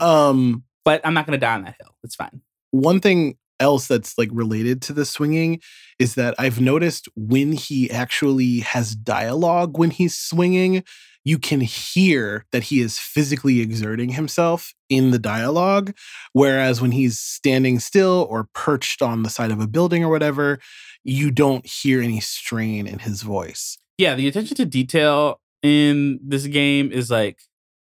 Um, 0.00 0.64
but 0.84 1.00
I'm 1.04 1.14
not 1.14 1.26
gonna 1.26 1.38
die 1.38 1.54
on 1.54 1.64
that 1.64 1.76
hill. 1.80 1.94
It's 2.02 2.14
fine. 2.16 2.40
one 2.70 3.00
thing 3.00 3.36
else 3.60 3.86
that's 3.86 4.18
like 4.18 4.28
related 4.32 4.82
to 4.82 4.92
the 4.92 5.04
swinging 5.04 5.60
is 6.00 6.16
that 6.16 6.34
I've 6.38 6.60
noticed 6.60 7.08
when 7.14 7.52
he 7.52 7.88
actually 7.90 8.60
has 8.60 8.94
dialogue 8.96 9.78
when 9.78 9.90
he's 9.90 10.16
swinging, 10.16 10.82
you 11.24 11.38
can 11.38 11.62
hear 11.62 12.44
that 12.52 12.64
he 12.64 12.80
is 12.80 12.98
physically 12.98 13.60
exerting 13.60 14.10
himself 14.10 14.74
in 14.90 15.10
the 15.10 15.18
dialogue. 15.18 15.94
Whereas 16.32 16.82
when 16.82 16.92
he's 16.92 17.18
standing 17.18 17.78
still 17.78 18.26
or 18.30 18.48
perched 18.54 19.00
on 19.00 19.22
the 19.22 19.30
side 19.30 19.50
of 19.50 19.60
a 19.60 19.66
building 19.66 20.04
or 20.04 20.10
whatever, 20.10 20.58
you 21.02 21.30
don't 21.30 21.66
hear 21.66 22.00
any 22.00 22.20
strain 22.20 22.86
in 22.86 23.00
his 23.00 23.22
voice. 23.22 23.78
Yeah, 23.96 24.14
the 24.14 24.28
attention 24.28 24.56
to 24.58 24.66
detail 24.66 25.40
in 25.62 26.20
this 26.22 26.46
game 26.46 26.92
is 26.92 27.10
like 27.10 27.38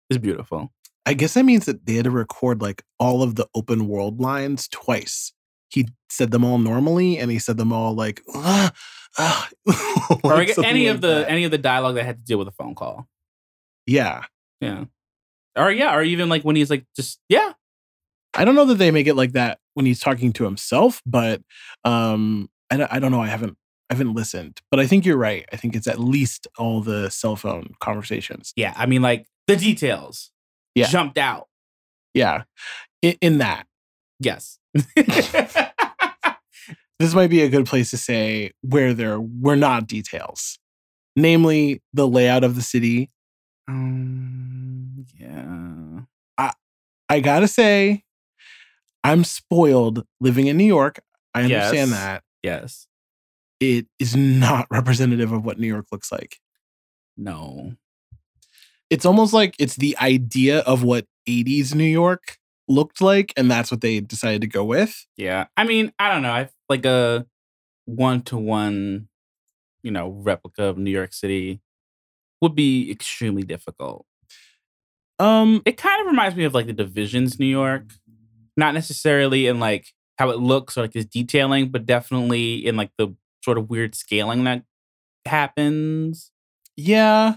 is 0.09 0.17
beautiful. 0.17 0.71
I 1.05 1.13
guess 1.13 1.33
that 1.35 1.45
means 1.45 1.65
that 1.65 1.85
they 1.85 1.95
had 1.95 2.05
to 2.05 2.11
record 2.11 2.61
like 2.61 2.83
all 2.99 3.23
of 3.23 3.35
the 3.35 3.47
open 3.55 3.87
world 3.87 4.19
lines 4.19 4.67
twice. 4.67 5.33
He 5.69 5.87
said 6.09 6.31
them 6.31 6.45
all 6.45 6.57
normally, 6.57 7.17
and 7.17 7.29
he 7.29 7.39
said 7.39 7.57
them 7.57 7.73
all 7.73 7.93
like, 7.93 8.21
"Ah, 8.33 8.71
ah," 9.17 9.49
like 10.23 10.49
something 10.49 10.65
any 10.65 10.87
like 10.87 10.95
of 10.95 11.01
the 11.01 11.07
that. 11.07 11.29
any 11.29 11.43
of 11.43 11.51
the 11.51 11.57
dialogue 11.57 11.95
that 11.95 12.05
had 12.05 12.17
to 12.17 12.23
deal 12.23 12.37
with 12.37 12.47
a 12.47 12.51
phone 12.51 12.75
call. 12.75 13.07
Yeah. 13.87 14.25
Yeah. 14.61 14.85
Or 15.57 15.71
yeah, 15.71 15.95
or 15.95 16.03
even 16.03 16.29
like 16.29 16.43
when 16.43 16.55
he's 16.55 16.69
like 16.69 16.85
just 16.95 17.19
yeah. 17.29 17.53
I 18.35 18.45
don't 18.45 18.53
know 18.55 18.65
that 18.65 18.75
they 18.75 18.91
make 18.91 19.07
it 19.07 19.15
like 19.15 19.31
that 19.31 19.57
when 19.73 19.85
he's 19.87 19.99
talking 19.99 20.31
to 20.33 20.43
himself, 20.43 21.01
but 21.05 21.41
um, 21.83 22.49
I, 22.69 22.77
don't- 22.77 22.91
I 22.93 22.99
don't 22.99 23.11
know. 23.11 23.21
I 23.21 23.27
haven't 23.27 23.57
I 23.89 23.93
haven't 23.95 24.13
listened, 24.13 24.59
but 24.69 24.79
I 24.79 24.85
think 24.85 25.05
you're 25.05 25.17
right. 25.17 25.45
I 25.51 25.55
think 25.55 25.75
it's 25.75 25.87
at 25.87 25.99
least 25.99 26.45
all 26.57 26.81
the 26.81 27.09
cell 27.09 27.35
phone 27.35 27.73
conversations. 27.79 28.53
Yeah. 28.55 28.73
I 28.75 28.85
mean 28.85 29.01
like 29.01 29.25
the 29.47 29.55
details. 29.55 30.29
Yeah. 30.75 30.87
Jumped 30.87 31.17
out. 31.17 31.47
Yeah, 32.13 32.43
in, 33.01 33.15
in 33.21 33.37
that 33.39 33.65
Yes. 34.19 34.57
this 36.99 37.13
might 37.13 37.29
be 37.29 37.41
a 37.41 37.49
good 37.49 37.65
place 37.65 37.91
to 37.91 37.97
say 37.97 38.51
where 38.61 38.93
there 38.93 39.19
were 39.19 39.55
not 39.55 39.87
details, 39.87 40.57
namely 41.15 41.81
the 41.93 42.07
layout 42.07 42.43
of 42.43 42.55
the 42.55 42.61
city. 42.61 43.09
Um 43.67 45.05
yeah. 45.17 46.01
I 46.37 46.51
I 47.09 47.19
gotta 47.19 47.47
say, 47.47 48.03
I'm 49.03 49.23
spoiled 49.23 50.05
living 50.19 50.47
in 50.47 50.57
New 50.57 50.65
York. 50.65 50.99
I 51.33 51.43
understand 51.43 51.91
Yes. 51.91 51.99
that 51.99 52.23
Yes. 52.43 52.87
it 53.59 53.87
is 53.99 54.15
not 54.15 54.67
representative 54.71 55.31
of 55.31 55.45
what 55.45 55.59
New 55.59 55.67
York 55.67 55.85
looks 55.91 56.11
like. 56.11 56.37
No. 57.17 57.73
It's 58.89 59.05
almost 59.05 59.33
like 59.33 59.55
it's 59.59 59.75
the 59.75 59.97
idea 59.99 60.59
of 60.59 60.83
what 60.83 61.05
80s 61.27 61.75
New 61.75 61.83
York 61.83 62.37
looked 62.69 63.01
like, 63.01 63.33
and 63.35 63.51
that's 63.51 63.69
what 63.71 63.81
they 63.81 63.99
decided 63.99 64.41
to 64.41 64.47
go 64.47 64.63
with. 64.63 65.05
Yeah. 65.17 65.47
I 65.57 65.65
mean, 65.65 65.91
I 65.99 66.11
don't 66.13 66.21
know. 66.21 66.31
I 66.31 66.49
like 66.69 66.85
a 66.85 67.25
one 67.85 68.21
to 68.23 68.37
one, 68.37 69.09
you 69.83 69.91
know, 69.91 70.09
replica 70.09 70.63
of 70.65 70.77
New 70.77 70.91
York 70.91 71.13
City 71.13 71.59
would 72.41 72.55
be 72.55 72.91
extremely 72.91 73.43
difficult. 73.43 74.05
Um, 75.19 75.61
It 75.65 75.77
kind 75.77 75.99
of 76.01 76.07
reminds 76.07 76.35
me 76.35 76.43
of 76.43 76.53
like 76.53 76.67
the 76.67 76.73
divisions 76.73 77.39
New 77.39 77.47
York. 77.47 77.91
Not 78.55 78.73
necessarily 78.73 79.47
in 79.47 79.59
like 79.59 79.93
how 80.17 80.29
it 80.31 80.39
looks 80.39 80.77
or 80.77 80.81
like 80.81 80.95
its 80.95 81.05
detailing, 81.05 81.69
but 81.69 81.85
definitely 81.85 82.65
in 82.65 82.75
like 82.75 82.91
the 82.97 83.15
sort 83.43 83.57
of 83.57 83.69
weird 83.69 83.93
scaling 83.95 84.43
that 84.45 84.63
happens. 85.25 86.31
yeah. 86.75 87.35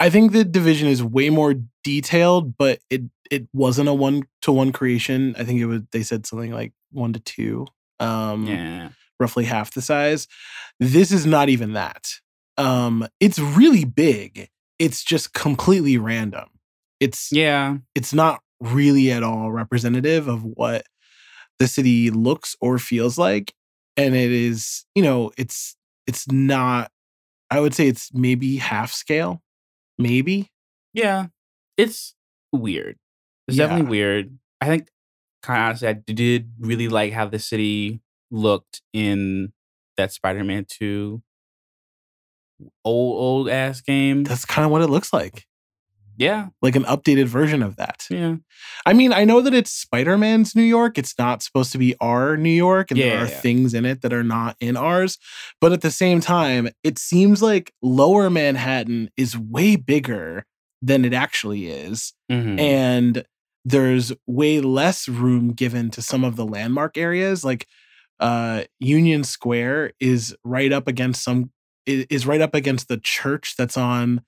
I 0.00 0.10
think 0.10 0.30
the 0.32 0.44
division 0.44 0.86
is 0.88 1.02
way 1.02 1.28
more 1.28 1.54
detailed, 1.82 2.56
but 2.56 2.78
it 2.88 3.02
it 3.30 3.48
wasn't 3.52 3.88
a 3.88 3.94
one 3.94 4.22
to 4.42 4.52
one 4.52 4.70
creation. 4.72 5.34
I 5.36 5.42
think 5.44 5.60
it 5.60 5.66
was 5.66 5.82
they 5.90 6.02
said 6.04 6.24
something 6.24 6.52
like 6.52 6.72
one 6.92 7.12
to 7.14 7.20
two. 7.20 7.66
Um 7.98 8.46
Yeah. 8.46 8.90
roughly 9.18 9.44
half 9.44 9.72
the 9.74 9.82
size. 9.82 10.28
This 10.78 11.10
is 11.10 11.26
not 11.26 11.48
even 11.48 11.72
that. 11.72 12.20
Um, 12.58 13.06
it's 13.20 13.38
really 13.38 13.84
big. 13.84 14.48
It's 14.78 15.04
just 15.04 15.32
completely 15.32 15.98
random. 15.98 16.48
It's 17.00 17.30
Yeah. 17.32 17.78
it's 17.94 18.12
not 18.12 18.42
really 18.60 19.12
at 19.12 19.22
all 19.22 19.52
representative 19.52 20.28
of 20.28 20.42
what 20.44 20.84
the 21.58 21.68
city 21.68 22.10
looks 22.10 22.56
or 22.60 22.78
feels 22.78 23.18
like. 23.18 23.54
And 23.96 24.14
it 24.16 24.32
is, 24.32 24.84
you 24.94 25.02
know, 25.02 25.32
it's 25.38 25.76
it's 26.06 26.30
not 26.30 26.90
I 27.50 27.60
would 27.60 27.74
say 27.74 27.88
it's 27.88 28.12
maybe 28.14 28.56
half 28.58 28.92
scale. 28.92 29.42
Maybe. 29.98 30.50
Yeah. 30.94 31.28
It's 31.76 32.14
weird. 32.52 32.98
It's 33.48 33.56
Yeah. 33.56 33.68
definitely 33.68 33.90
weird. 33.90 34.38
I 34.60 34.66
think 34.66 34.88
kind 35.42 35.62
of 35.62 35.68
honestly, 35.68 35.88
I 35.88 35.92
did 35.94 36.52
really 36.60 36.88
like 36.88 37.12
how 37.12 37.26
the 37.26 37.38
city 37.38 38.00
looked 38.30 38.82
in 38.92 39.52
that 39.96 40.12
Spider-Man 40.12 40.66
2 40.68 41.22
old 42.84 43.20
old 43.20 43.48
ass 43.48 43.80
game. 43.80 44.24
That's 44.24 44.44
kind 44.44 44.64
of 44.64 44.72
what 44.72 44.82
it 44.82 44.88
looks 44.88 45.12
like. 45.12 45.44
Yeah. 46.16 46.48
like 46.60 46.74
an 46.74 46.82
updated 46.82 47.26
version 47.26 47.62
of 47.62 47.76
that. 47.76 48.04
Yeah. 48.10 48.36
I 48.84 48.92
mean, 48.92 49.12
I 49.12 49.22
know 49.24 49.40
that 49.40 49.54
it's 49.54 49.70
Spider 49.70 50.18
Man's 50.18 50.56
New 50.56 50.64
York. 50.64 50.98
It's 50.98 51.16
not 51.16 51.44
supposed 51.44 51.70
to 51.72 51.78
be 51.78 51.94
our 52.00 52.36
New 52.36 52.50
York, 52.50 52.90
and 52.90 52.98
there 52.98 53.18
are 53.20 53.28
yeah. 53.28 53.40
things 53.40 53.72
in 53.72 53.84
it 53.84 54.02
that 54.02 54.12
are 54.12 54.24
not 54.24 54.56
in 54.58 54.76
ours. 54.76 55.16
But 55.60 55.72
at 55.72 55.80
the 55.80 55.92
same 55.92 56.20
time, 56.20 56.70
it 56.82 56.98
seems 56.98 57.40
like 57.40 57.72
Lower 57.82 58.30
Manhattan 58.30 59.10
is 59.16 59.38
way 59.38 59.76
bigger 59.76 60.44
than 60.82 61.04
it 61.04 61.14
actually 61.14 61.68
is. 61.68 62.14
Mhm. 62.30 62.58
And 62.58 63.24
there's 63.64 64.12
way 64.26 64.60
less 64.60 65.08
room 65.08 65.52
given 65.52 65.90
to 65.90 66.02
some 66.02 66.24
of 66.24 66.34
the 66.34 66.46
landmark 66.46 66.96
areas. 66.98 67.44
Like 67.44 67.66
uh, 68.18 68.64
Union 68.80 69.22
Square 69.22 69.92
is 70.00 70.34
right 70.42 70.72
up 70.72 70.88
against 70.88 71.22
some, 71.22 71.52
is 71.88 72.26
right 72.26 72.40
up 72.40 72.54
against 72.54 72.88
the 72.88 72.98
church 72.98 73.54
that's 73.56 73.76
on, 73.76 74.22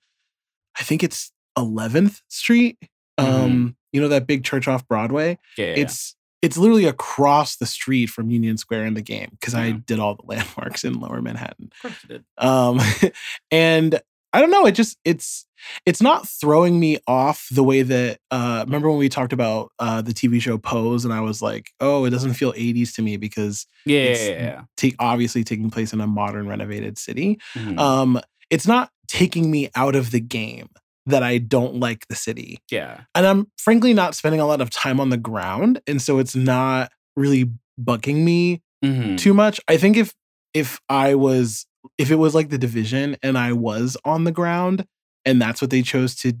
I 0.79 0.83
think 0.83 1.03
it's 1.03 1.31
11th 1.57 2.21
Street. 2.27 2.77
Um, 3.17 3.75
you 3.91 4.01
know 4.01 4.07
that 4.07 4.25
big 4.25 4.43
church 4.43 4.67
off 4.67 4.87
Broadway? 4.87 5.37
yeah, 5.57 5.67
yeah, 5.67 5.73
It's 5.75 6.15
it's 6.41 6.57
literally 6.57 6.85
across 6.85 7.57
the 7.57 7.67
street 7.67 8.07
from 8.07 8.31
Union 8.31 8.57
Square 8.57 8.85
in 8.87 8.95
the 8.95 9.01
game 9.01 9.29
because 9.39 9.53
I 9.53 9.71
did 9.71 9.99
all 9.99 10.15
the 10.15 10.23
landmarks 10.27 10.83
in 10.83 10.99
Lower 10.99 11.21
Manhattan. 11.21 11.69
Of 11.71 11.81
course 11.81 12.03
it 12.03 12.07
did. 12.07 12.23
Um, 12.37 12.79
and 13.51 14.01
I 14.33 14.39
don't 14.41 14.51
know, 14.51 14.65
it 14.65 14.71
just 14.73 14.97
it's 15.05 15.45
it's 15.85 16.01
not 16.01 16.27
throwing 16.27 16.79
me 16.79 16.97
off 17.07 17.47
the 17.51 17.63
way 17.63 17.81
that 17.83 18.17
uh 18.31 18.63
remember 18.65 18.89
when 18.89 18.97
we 18.97 19.09
talked 19.09 19.33
about 19.33 19.71
uh 19.79 20.01
the 20.01 20.13
TV 20.13 20.41
show 20.41 20.57
Pose 20.57 21.05
and 21.05 21.13
I 21.13 21.21
was 21.21 21.41
like, 21.41 21.69
oh, 21.79 22.05
it 22.05 22.09
doesn't 22.11 22.33
feel 22.33 22.53
80s 22.53 22.93
to 22.95 23.01
me 23.01 23.17
because 23.17 23.65
Yeah, 23.85 23.99
yeah, 23.99 24.09
it's 24.09 24.27
yeah. 24.29 24.61
take 24.77 24.95
obviously 24.99 25.43
taking 25.43 25.69
place 25.69 25.93
in 25.93 26.01
a 26.01 26.07
modern 26.07 26.47
renovated 26.47 26.97
city. 26.97 27.39
yeah. 27.55 27.61
Mhm. 27.61 27.79
Um, 27.79 28.21
it's 28.49 28.67
not 28.67 28.89
taking 29.07 29.49
me 29.51 29.69
out 29.75 29.95
of 29.95 30.11
the 30.11 30.19
game 30.19 30.69
that 31.05 31.23
I 31.23 31.37
don't 31.39 31.75
like 31.75 32.07
the 32.07 32.15
city 32.15 32.59
yeah. 32.71 33.01
and 33.15 33.25
I'm 33.25 33.47
frankly 33.57 33.93
not 33.93 34.13
spending 34.15 34.39
a 34.39 34.45
lot 34.45 34.61
of 34.61 34.69
time 34.69 34.99
on 34.99 35.09
the 35.09 35.17
ground, 35.17 35.81
and 35.87 36.01
so 36.01 36.19
it's 36.19 36.35
not 36.35 36.91
really 37.15 37.51
bugging 37.79 38.23
me 38.23 38.61
Mhm. 38.83 39.17
too 39.17 39.33
much. 39.33 39.59
I 39.67 39.77
think 39.77 39.97
if 39.97 40.13
if 40.53 40.79
I 40.89 41.15
was 41.15 41.65
if 41.97 42.11
it 42.11 42.15
was 42.15 42.35
like 42.35 42.49
the 42.49 42.57
division 42.57 43.17
and 43.23 43.37
I 43.37 43.53
was 43.53 43.97
on 44.05 44.23
the 44.23 44.31
ground 44.31 44.85
and 45.25 45.41
that's 45.41 45.61
what 45.61 45.71
they 45.71 45.81
chose 45.81 46.15
to 46.17 46.33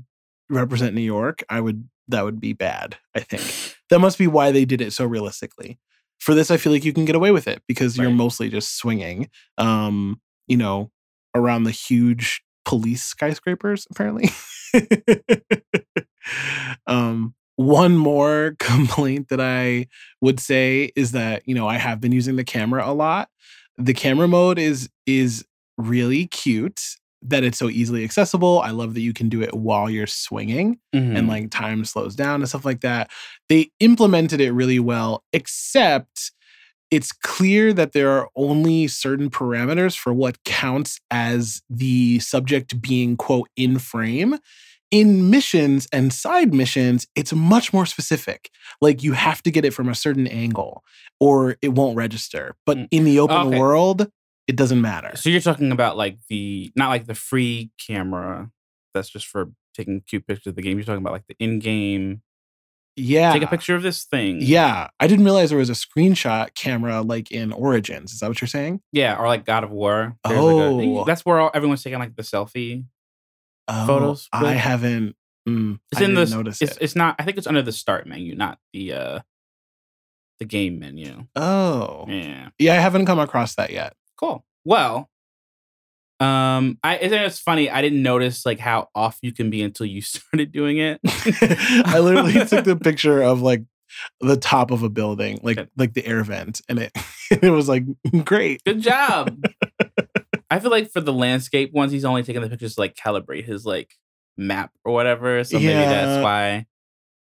represent 0.49 0.95
New 0.95 1.01
York, 1.01 1.43
I 1.49 1.61
would 1.61 1.87
that 2.07 2.25
would 2.25 2.39
be 2.39 2.53
bad. 2.53 2.97
I 3.15 3.21
think 3.21 3.75
that 3.89 3.99
must 3.99 4.17
be 4.17 4.27
why 4.27 4.51
they 4.51 4.65
did 4.65 4.81
it 4.81 4.93
so 4.93 5.05
realistically. 5.05 5.79
For 6.19 6.35
this, 6.35 6.51
I 6.51 6.57
feel 6.57 6.71
like 6.71 6.85
you 6.85 6.93
can 6.93 7.05
get 7.05 7.15
away 7.15 7.31
with 7.31 7.47
it 7.47 7.63
because 7.67 7.97
you're 7.97 8.11
mostly 8.11 8.47
just 8.47 8.77
swinging, 8.77 9.29
um, 9.57 10.21
you 10.47 10.55
know, 10.55 10.91
around 11.33 11.63
the 11.63 11.71
huge 11.71 12.43
police 12.63 13.03
skyscrapers. 13.03 13.87
Apparently, 13.89 14.29
um, 16.87 17.33
one 17.55 17.97
more 17.97 18.55
complaint 18.59 19.29
that 19.29 19.41
I 19.41 19.87
would 20.21 20.39
say 20.39 20.91
is 20.95 21.11
that 21.13 21.43
you 21.47 21.55
know 21.55 21.67
I 21.67 21.77
have 21.77 21.99
been 21.99 22.11
using 22.11 22.35
the 22.35 22.43
camera 22.43 22.87
a 22.87 22.93
lot. 22.93 23.29
The 23.77 23.93
camera 23.93 24.27
mode 24.27 24.59
is 24.59 24.89
is 25.05 25.45
really 25.77 26.27
cute 26.27 26.81
that 27.23 27.43
it's 27.43 27.57
so 27.59 27.69
easily 27.69 28.03
accessible. 28.03 28.61
I 28.61 28.71
love 28.71 28.93
that 28.95 29.01
you 29.01 29.13
can 29.13 29.29
do 29.29 29.41
it 29.41 29.53
while 29.53 29.89
you're 29.89 30.07
swinging 30.07 30.79
Mhm. 30.95 31.17
and 31.17 31.27
like 31.27 31.51
time 31.51 31.85
slows 31.85 32.15
down 32.15 32.41
and 32.41 32.49
stuff 32.49 32.65
like 32.65 32.81
that. 32.81 33.11
They 33.47 33.71
implemented 33.79 34.41
it 34.41 34.51
really 34.53 34.79
well, 34.79 35.23
except 35.31 36.31
it's 36.91 37.11
clear 37.11 37.73
that 37.73 37.93
there 37.93 38.11
are 38.11 38.29
only 38.35 38.87
certain 38.87 39.29
parameters 39.29 39.97
for 39.97 40.13
what 40.13 40.43
counts 40.45 40.99
as 41.11 41.61
the 41.69 42.19
subject 42.19 42.81
being, 42.81 43.17
quote, 43.17 43.49
in 43.55 43.79
frame. 43.79 44.37
In 44.91 45.29
missions 45.29 45.87
and 45.93 46.11
side 46.11 46.53
missions, 46.53 47.07
it's 47.15 47.31
much 47.33 47.71
more 47.71 47.85
specific. 47.85 48.49
Like 48.81 49.03
you 49.03 49.13
have 49.13 49.41
to 49.43 49.51
get 49.51 49.63
it 49.65 49.73
from 49.73 49.87
a 49.87 49.95
certain 49.95 50.27
angle 50.27 50.83
or 51.19 51.55
it 51.61 51.69
won't 51.69 51.95
register. 51.95 52.55
But 52.65 52.77
Mm. 52.77 52.87
in 52.91 53.03
the 53.05 53.19
open 53.19 53.37
Okay. 53.47 53.57
world, 53.59 54.09
it 54.47 54.57
doesn't 54.57 54.81
matter. 54.81 55.15
So 55.15 55.29
you're 55.29 55.39
talking 55.39 55.71
about 55.71 55.95
like 55.95 56.17
the 56.29 56.71
not 56.75 56.89
like 56.89 57.05
the 57.07 57.15
free 57.15 57.71
camera 57.87 58.51
that's 58.93 59.09
just 59.09 59.27
for 59.27 59.51
taking 59.73 60.01
cute 60.01 60.27
pictures 60.27 60.47
of 60.47 60.55
the 60.55 60.61
game. 60.61 60.77
You're 60.77 60.85
talking 60.85 61.01
about 61.01 61.13
like 61.13 61.27
the 61.27 61.35
in-game. 61.39 62.21
Yeah. 62.97 63.31
Take 63.31 63.43
a 63.43 63.47
picture 63.47 63.75
of 63.75 63.83
this 63.83 64.03
thing. 64.03 64.39
Yeah. 64.41 64.89
I 64.99 65.07
didn't 65.07 65.23
realize 65.23 65.49
there 65.51 65.57
was 65.59 65.69
a 65.69 65.73
screenshot 65.73 66.53
camera 66.55 67.01
like 67.01 67.31
in 67.31 67.53
Origins. 67.53 68.11
Is 68.11 68.19
that 68.19 68.27
what 68.27 68.41
you're 68.41 68.49
saying? 68.49 68.81
Yeah, 68.91 69.15
or 69.17 69.27
like 69.27 69.45
God 69.45 69.63
of 69.63 69.71
War. 69.71 70.17
There's 70.25 70.37
like 70.37 70.49
a- 70.49 70.99
Oh. 70.99 71.03
that's 71.05 71.25
where 71.25 71.39
all, 71.39 71.51
everyone's 71.53 71.81
taking 71.83 71.99
like 71.99 72.17
the 72.17 72.23
selfie. 72.23 72.83
Oh, 73.73 73.87
Photos 73.87 74.27
I 74.33 74.53
haven't. 74.53 75.15
mm, 75.47 75.79
It's 75.91 76.01
I 76.01 76.05
in 76.05 76.13
the. 76.15 76.25
notice 76.25 76.61
It's, 76.61 76.73
it. 76.73 76.77
it's 76.81 76.95
not. 76.95 77.15
I 77.19 77.23
think 77.23 77.37
it's 77.37 77.47
under 77.47 77.61
the 77.61 77.71
start 77.71 78.05
menu, 78.07 78.35
not 78.35 78.59
the 78.73 78.93
uh 78.93 79.19
the 80.39 80.45
game 80.45 80.79
menu. 80.79 81.27
oh, 81.35 82.05
Yeah. 82.07 82.49
yeah. 82.57 82.73
I 82.73 82.77
haven't 82.77 83.05
come 83.05 83.19
across 83.19 83.55
that 83.55 83.69
yet. 83.71 83.93
Cool. 84.17 84.43
Well, 84.65 85.09
um, 86.19 86.77
I, 86.83 86.95
I 86.95 87.09
think 87.09 87.13
it's 87.13 87.39
funny. 87.39 87.69
I 87.69 87.81
didn't 87.81 88.03
notice 88.03 88.45
like 88.45 88.59
how 88.59 88.89
off 88.93 89.17
you 89.21 89.31
can 89.33 89.49
be 89.49 89.61
until 89.63 89.85
you 89.87 90.01
started 90.01 90.51
doing 90.51 90.77
it. 90.77 90.99
I 91.85 91.99
literally 91.99 92.33
took 92.45 92.65
the 92.65 92.75
picture 92.75 93.21
of 93.21 93.41
like 93.41 93.63
the 94.19 94.37
top 94.37 94.71
of 94.71 94.83
a 94.83 94.89
building, 94.89 95.39
like 95.43 95.57
Good. 95.57 95.69
like 95.77 95.93
the 95.93 96.05
air 96.05 96.23
vent, 96.23 96.61
and 96.69 96.79
it 96.79 96.91
it 97.31 97.49
was 97.51 97.67
like 97.69 97.83
great. 98.23 98.63
Good 98.63 98.81
job. 98.81 99.43
I 100.51 100.59
feel 100.59 100.69
like 100.69 100.91
for 100.91 101.01
the 101.01 101.13
landscape 101.13 101.71
ones, 101.73 101.91
he's 101.91 102.05
only 102.05 102.21
taking 102.23 102.41
the 102.43 102.49
pictures 102.49 102.75
to 102.75 102.81
like 102.81 102.93
calibrate 102.95 103.45
his 103.45 103.65
like 103.65 103.93
map 104.37 104.71
or 104.85 104.93
whatever. 104.93 105.43
So 105.43 105.57
maybe 105.57 105.69
Yeah. 105.69 105.89
that's 105.89 106.23
why 106.23 106.65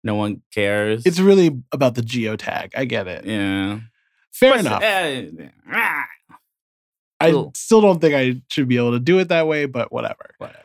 no 0.04 0.16
one 0.16 0.42
cares. 0.54 1.06
It's 1.06 1.20
really 1.20 1.62
about 1.72 1.96
the 1.96 2.02
geotag. 2.02 2.72
I 2.76 2.86
get 2.86 3.08
it. 3.08 3.26
yeah. 3.26 3.80
Fair 4.32 4.52
But, 4.54 4.60
enough. 4.62 4.82
uh, 4.82 5.48
ah, 5.72 6.06
I 7.20 7.32
cool. 7.32 7.52
still 7.56 7.82
don't 7.82 8.00
think 8.00 8.16
I 8.16 8.42
should 8.50 8.68
be 8.70 8.78
able 8.78 8.94
to 8.94 9.00
do 9.00 9.20
it 9.20 9.28
that 9.28 9.46
way, 9.48 9.66
but 9.66 9.92
whatever. 9.92 10.34
whatever. 10.38 10.64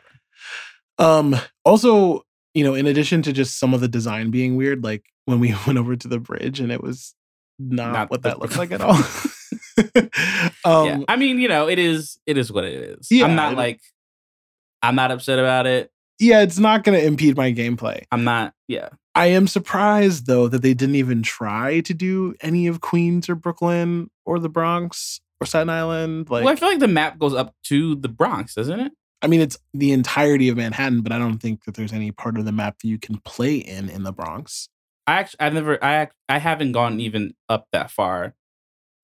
Um, 0.97 1.35
also, 1.65 2.21
you 2.53 2.63
know, 2.63 2.73
in 2.73 2.87
addition 2.87 3.21
to 3.23 3.33
just 3.33 3.59
some 3.59 3.73
of 3.73 3.81
the 3.81 3.89
design 3.89 4.31
being 4.31 4.55
weird, 4.55 4.83
like 4.83 5.03
when 5.25 5.39
we 5.41 5.53
went 5.67 5.77
over 5.77 5.95
to 5.97 6.07
the 6.07 6.19
bridge 6.19 6.61
and 6.61 6.71
it 6.71 6.81
was 6.81 7.13
not, 7.59 7.91
Not 7.91 8.09
what 8.09 8.21
the- 8.21 8.29
that 8.29 8.39
looked 8.39 8.57
like 8.57 8.71
at 8.71 8.79
all. 8.81 8.97
um, 10.65 10.85
yeah. 10.85 10.99
I 11.07 11.15
mean, 11.15 11.39
you 11.39 11.47
know, 11.47 11.67
it 11.67 11.79
is. 11.79 12.17
It 12.25 12.37
is 12.37 12.51
what 12.51 12.63
it 12.63 12.73
is. 12.73 13.07
Yeah, 13.11 13.25
I'm 13.25 13.35
not 13.35 13.55
like. 13.55 13.81
I'm 14.81 14.95
not 14.95 15.11
upset 15.11 15.39
about 15.39 15.65
it. 15.65 15.91
yeah, 16.19 16.41
it's 16.41 16.59
not 16.59 16.83
going 16.83 16.99
to 16.99 17.05
impede 17.05 17.35
my 17.35 17.51
gameplay. 17.51 18.03
I'm 18.11 18.23
not. 18.23 18.53
Yeah. 18.67 18.89
I 19.15 19.27
am 19.27 19.47
surprised 19.47 20.27
though 20.27 20.47
that 20.49 20.61
they 20.61 20.73
didn't 20.73 20.95
even 20.95 21.23
try 21.23 21.79
to 21.81 21.93
do 21.93 22.35
any 22.41 22.67
of 22.67 22.81
Queens 22.81 23.29
or 23.29 23.35
Brooklyn 23.35 24.09
or 24.25 24.39
the 24.39 24.49
Bronx 24.49 25.21
or 25.39 25.47
Staten 25.47 25.69
Island. 25.69 26.29
Like, 26.29 26.43
well, 26.43 26.53
I 26.53 26.57
feel 26.57 26.69
like 26.69 26.79
the 26.79 26.87
map 26.87 27.17
goes 27.17 27.33
up 27.33 27.53
to 27.65 27.95
the 27.95 28.09
Bronx, 28.09 28.55
doesn't 28.55 28.79
it? 28.79 28.91
I 29.21 29.27
mean, 29.27 29.41
it's 29.41 29.57
the 29.73 29.91
entirety 29.93 30.49
of 30.49 30.57
Manhattan, 30.57 31.01
but 31.01 31.11
I 31.11 31.17
don't 31.17 31.39
think 31.39 31.63
that 31.63 31.75
there's 31.75 31.93
any 31.93 32.11
part 32.11 32.37
of 32.37 32.45
the 32.45 32.51
map 32.51 32.79
that 32.79 32.87
you 32.87 32.99
can 32.99 33.17
play 33.19 33.55
in 33.55 33.89
in 33.89 34.03
the 34.03 34.11
Bronx. 34.11 34.67
I 35.07 35.13
actually, 35.13 35.39
I've 35.39 35.53
never, 35.53 35.83
I, 35.83 36.09
I 36.29 36.37
haven't 36.37 36.73
gone 36.73 36.99
even 36.99 37.33
up 37.49 37.67
that 37.71 37.89
far. 37.91 38.35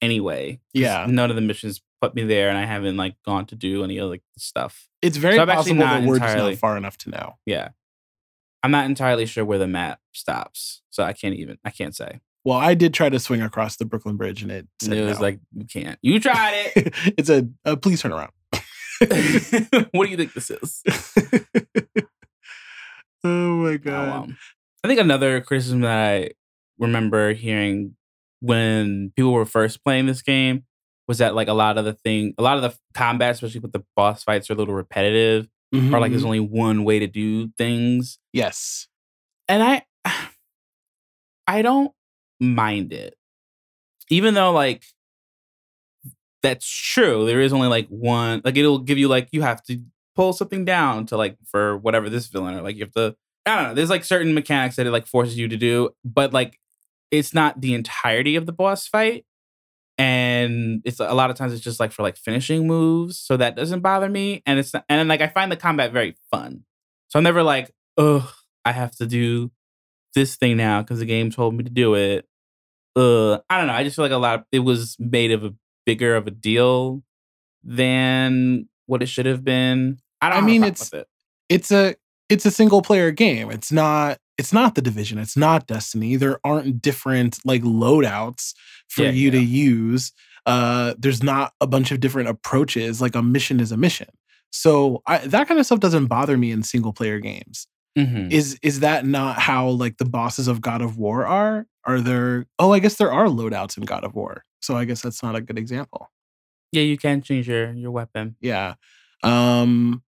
Anyway, 0.02 0.60
Yeah. 0.73 1.06
none 1.07 1.30
of 1.30 1.36
the 1.36 1.41
missions 1.41 1.82
put 2.02 2.15
me 2.15 2.23
there, 2.23 2.49
and 2.49 2.57
I 2.57 2.65
haven't 2.65 2.98
like 2.98 3.15
gone 3.23 3.45
to 3.48 3.56
do 3.56 3.84
any 3.84 3.99
other 3.99 4.18
stuff. 4.38 4.88
It's 5.02 5.18
very 5.18 5.36
So 5.36 5.45
possible 5.45 5.80
that 5.80 6.03
we're 6.03 6.18
just 6.19 6.36
not 6.38 6.56
far 6.56 6.76
enough 6.78 6.98
to 6.99 7.10
know. 7.11 7.38
Yeah, 7.45 7.69
I'm 8.64 8.72
not 8.72 8.86
entirely 8.86 9.26
sure 9.26 9.45
where 9.45 9.60
the 9.60 9.68
map 9.68 9.99
stops, 10.11 10.82
so 10.90 11.03
I 11.03 11.14
can't 11.14 11.36
even, 11.36 11.57
I 11.64 11.69
can't 11.69 11.95
say. 11.95 12.19
Well, 12.44 12.57
I 12.57 12.73
did 12.73 12.94
try 12.95 13.10
to 13.10 13.19
swing 13.19 13.44
across 13.44 13.76
the 13.78 13.86
Brooklyn 13.86 14.18
Bridge, 14.18 14.41
and 14.41 14.52
it 14.52 14.68
said 14.82 14.94
it 14.94 15.06
was 15.06 15.19
no. 15.19 15.23
like 15.26 15.40
you 15.56 15.65
can't. 15.65 15.99
You 16.02 16.19
tried 16.19 16.72
it. 16.76 16.94
it's 17.18 17.30
a, 17.30 17.48
a 17.65 17.78
please 17.78 18.02
turn 18.02 18.11
around. 18.11 18.32
what 19.91 20.06
do 20.06 20.10
you 20.11 20.18
think 20.18 20.34
this 20.34 20.49
is? 20.49 20.82
oh 23.23 23.28
my 23.57 23.69
Oh, 23.73 23.78
god! 23.78 24.10
Um, 24.23 24.38
I 24.84 24.88
think 24.88 24.99
another 24.99 25.41
criticism 25.41 25.82
that 25.82 25.91
I 25.95 26.30
remember 26.80 27.34
hearing 27.34 27.95
when 28.41 29.11
people 29.15 29.31
were 29.34 29.45
first 29.45 29.84
playing 29.84 30.05
this 30.07 30.22
game 30.22 30.65
was 31.07 31.18
that 31.19 31.35
like 31.35 31.47
a 31.47 31.53
lot 31.53 31.77
of 31.77 31.85
the 31.85 31.93
thing, 31.93 32.34
a 32.38 32.43
lot 32.43 32.57
of 32.57 32.63
the 32.63 32.76
combat, 32.93 33.31
especially 33.31 33.59
with 33.59 33.72
the 33.72 33.84
boss 33.95 34.23
fights, 34.23 34.49
are 34.49 34.53
a 34.53 34.55
little 34.55 34.73
repetitive, 34.76 35.47
or 35.73 35.99
like 35.99 36.11
there's 36.11 36.23
Mhm. 36.23 36.26
only 36.26 36.39
one 36.41 36.84
way 36.84 36.99
to 36.99 37.07
do 37.07 37.49
things. 37.57 38.19
yes, 38.34 38.88
And 39.47 39.63
I, 39.63 39.84
I 41.47 41.61
don't 41.61 41.91
mind 42.39 42.93
it, 42.93 43.15
even 44.09 44.34
though 44.34 44.51
like 44.51 44.84
that's 46.43 46.68
true. 46.68 47.26
There 47.26 47.41
is 47.41 47.53
only 47.53 47.68
like 47.68 47.88
one. 47.89 48.41
Like 48.43 48.57
it'll 48.57 48.80
give 48.80 48.97
you 48.97 49.07
like 49.07 49.30
you 49.31 49.41
have 49.43 49.61
to 49.63 49.80
pull 50.15 50.34
something 50.34 50.65
down 50.65 51.05
to 51.07 51.18
like 51.18 51.38
for 51.45 51.77
whatever 51.77 52.09
this 52.09 52.27
villain 52.27 52.55
or 52.55 52.61
like 52.61 52.76
you 52.76 52.84
have 52.85 52.93
to. 52.93 53.15
I 53.45 53.55
don't 53.55 53.63
know. 53.69 53.73
There's 53.73 53.89
like 53.89 54.03
certain 54.03 54.34
mechanics 54.34 54.76
that 54.76 54.85
it 54.88 54.91
like 54.91 55.07
forces 55.07 55.38
you 55.38 55.47
to 55.47 55.57
do, 55.57 55.89
but 56.05 56.31
like 56.34 56.59
it's 57.11 57.33
not 57.33 57.61
the 57.61 57.73
entirety 57.73 58.35
of 58.35 58.45
the 58.45 58.53
boss 58.53 58.88
fight. 58.88 59.25
And 59.97 60.81
it's 60.85 60.99
a 60.99 61.13
lot 61.13 61.29
of 61.29 61.35
times 61.35 61.53
it's 61.53 61.61
just 61.61 61.79
like 61.79 61.91
for 61.91 62.01
like 62.01 62.17
finishing 62.17 62.65
moves, 62.65 63.19
so 63.19 63.38
that 63.38 63.55
doesn't 63.55 63.81
bother 63.81 64.09
me. 64.09 64.41
And 64.45 64.57
it's 64.57 64.73
not, 64.73 64.83
and 64.89 65.07
like 65.07 65.21
I 65.21 65.27
find 65.27 65.51
the 65.51 65.57
combat 65.57 65.91
very 65.91 66.15
fun, 66.31 66.63
so 67.09 67.19
I'm 67.19 67.23
never 67.23 67.43
like 67.43 67.71
ugh 67.97 68.27
I 68.65 68.71
have 68.71 68.95
to 68.97 69.05
do 69.05 69.51
this 70.15 70.38
thing 70.38 70.57
now 70.57 70.81
because 70.81 70.99
the 70.99 71.05
game 71.05 71.29
told 71.29 71.53
me 71.55 71.63
to 71.63 71.69
do 71.69 71.93
it. 71.95 72.25
Uh, 72.95 73.35
I 73.49 73.57
don't 73.57 73.67
know. 73.67 73.73
I 73.73 73.83
just 73.83 73.95
feel 73.95 74.05
like 74.05 74.11
a 74.11 74.17
lot. 74.17 74.39
Of, 74.39 74.45
it 74.51 74.59
was 74.59 74.97
made 74.99 75.31
of 75.31 75.43
a 75.43 75.53
bigger 75.85 76.15
of 76.15 76.25
a 76.27 76.31
deal 76.31 77.03
than 77.63 78.67
what 78.88 79.03
it 79.03 79.07
should 79.07 79.25
have 79.25 79.43
been. 79.43 79.99
I 80.21 80.29
don't. 80.29 80.43
I 80.43 80.45
mean, 80.45 80.63
it's- 80.63 80.91
it. 80.93 81.07
it's 81.49 81.71
a 81.71 81.95
it's 82.29 82.45
a 82.45 82.51
single 82.51 82.81
player 82.81 83.11
game. 83.11 83.51
It's 83.51 83.71
not 83.71 84.17
it's 84.41 84.51
not 84.53 84.76
the 84.76 84.81
division. 84.81 85.18
It's 85.19 85.38
not 85.38 85.68
Destiny. 85.68 86.15
There 86.15 86.39
aren't 86.43 86.81
different 86.81 87.38
like 87.45 87.61
loadouts 87.61 88.53
for 88.89 89.03
Yeah, 89.03 89.11
you 89.11 89.31
to 89.31 89.39
use. 89.39 90.11
Uh, 90.45 90.95
there's 90.97 91.22
not 91.22 91.53
a 91.61 91.68
bunch 91.68 91.91
of 91.91 91.99
different 91.99 92.30
approaches. 92.30 92.99
Like 93.01 93.15
a 93.15 93.22
mission 93.22 93.59
is 93.59 93.72
a 93.72 93.77
mission. 93.77 94.07
So 94.51 95.01
I, 95.07 95.19
that 95.19 95.47
kind 95.47 95.59
of 95.59 95.65
stuff 95.68 95.80
doesn't 95.80 96.07
bother 96.07 96.38
me 96.38 96.51
in 96.51 96.63
single 96.63 96.91
player 96.93 97.19
games. 97.19 97.68
Mhm. 97.97 98.31
Is 98.31 98.57
is 98.63 98.80
that 98.80 99.05
not 99.05 99.38
how 99.39 99.68
like 99.69 99.97
the 99.97 100.05
bosses 100.05 100.47
of 100.47 100.61
God 100.61 100.81
of 100.81 100.97
War 100.97 101.26
are? 101.27 101.68
Are 101.85 101.99
there? 101.99 102.45
Oh, 102.57 102.72
I 102.73 102.80
guess 102.80 102.95
there 102.95 103.11
are 103.11 103.27
loadouts 103.27 103.77
in 103.77 103.84
God 103.84 104.03
of 104.03 104.15
War. 104.15 104.43
So 104.61 104.76
I 104.77 104.85
guess 104.85 105.01
that's 105.01 105.22
not 105.23 105.35
a 105.35 105.41
good 105.41 105.57
example. 105.59 106.09
Yeah, 106.72 106.84
you 106.84 106.97
can 106.97 107.22
change 107.22 107.47
your 107.49 107.73
your 107.73 107.91
weapon. 107.91 108.35
Yeah. 108.41 108.76
Um 109.23 110.03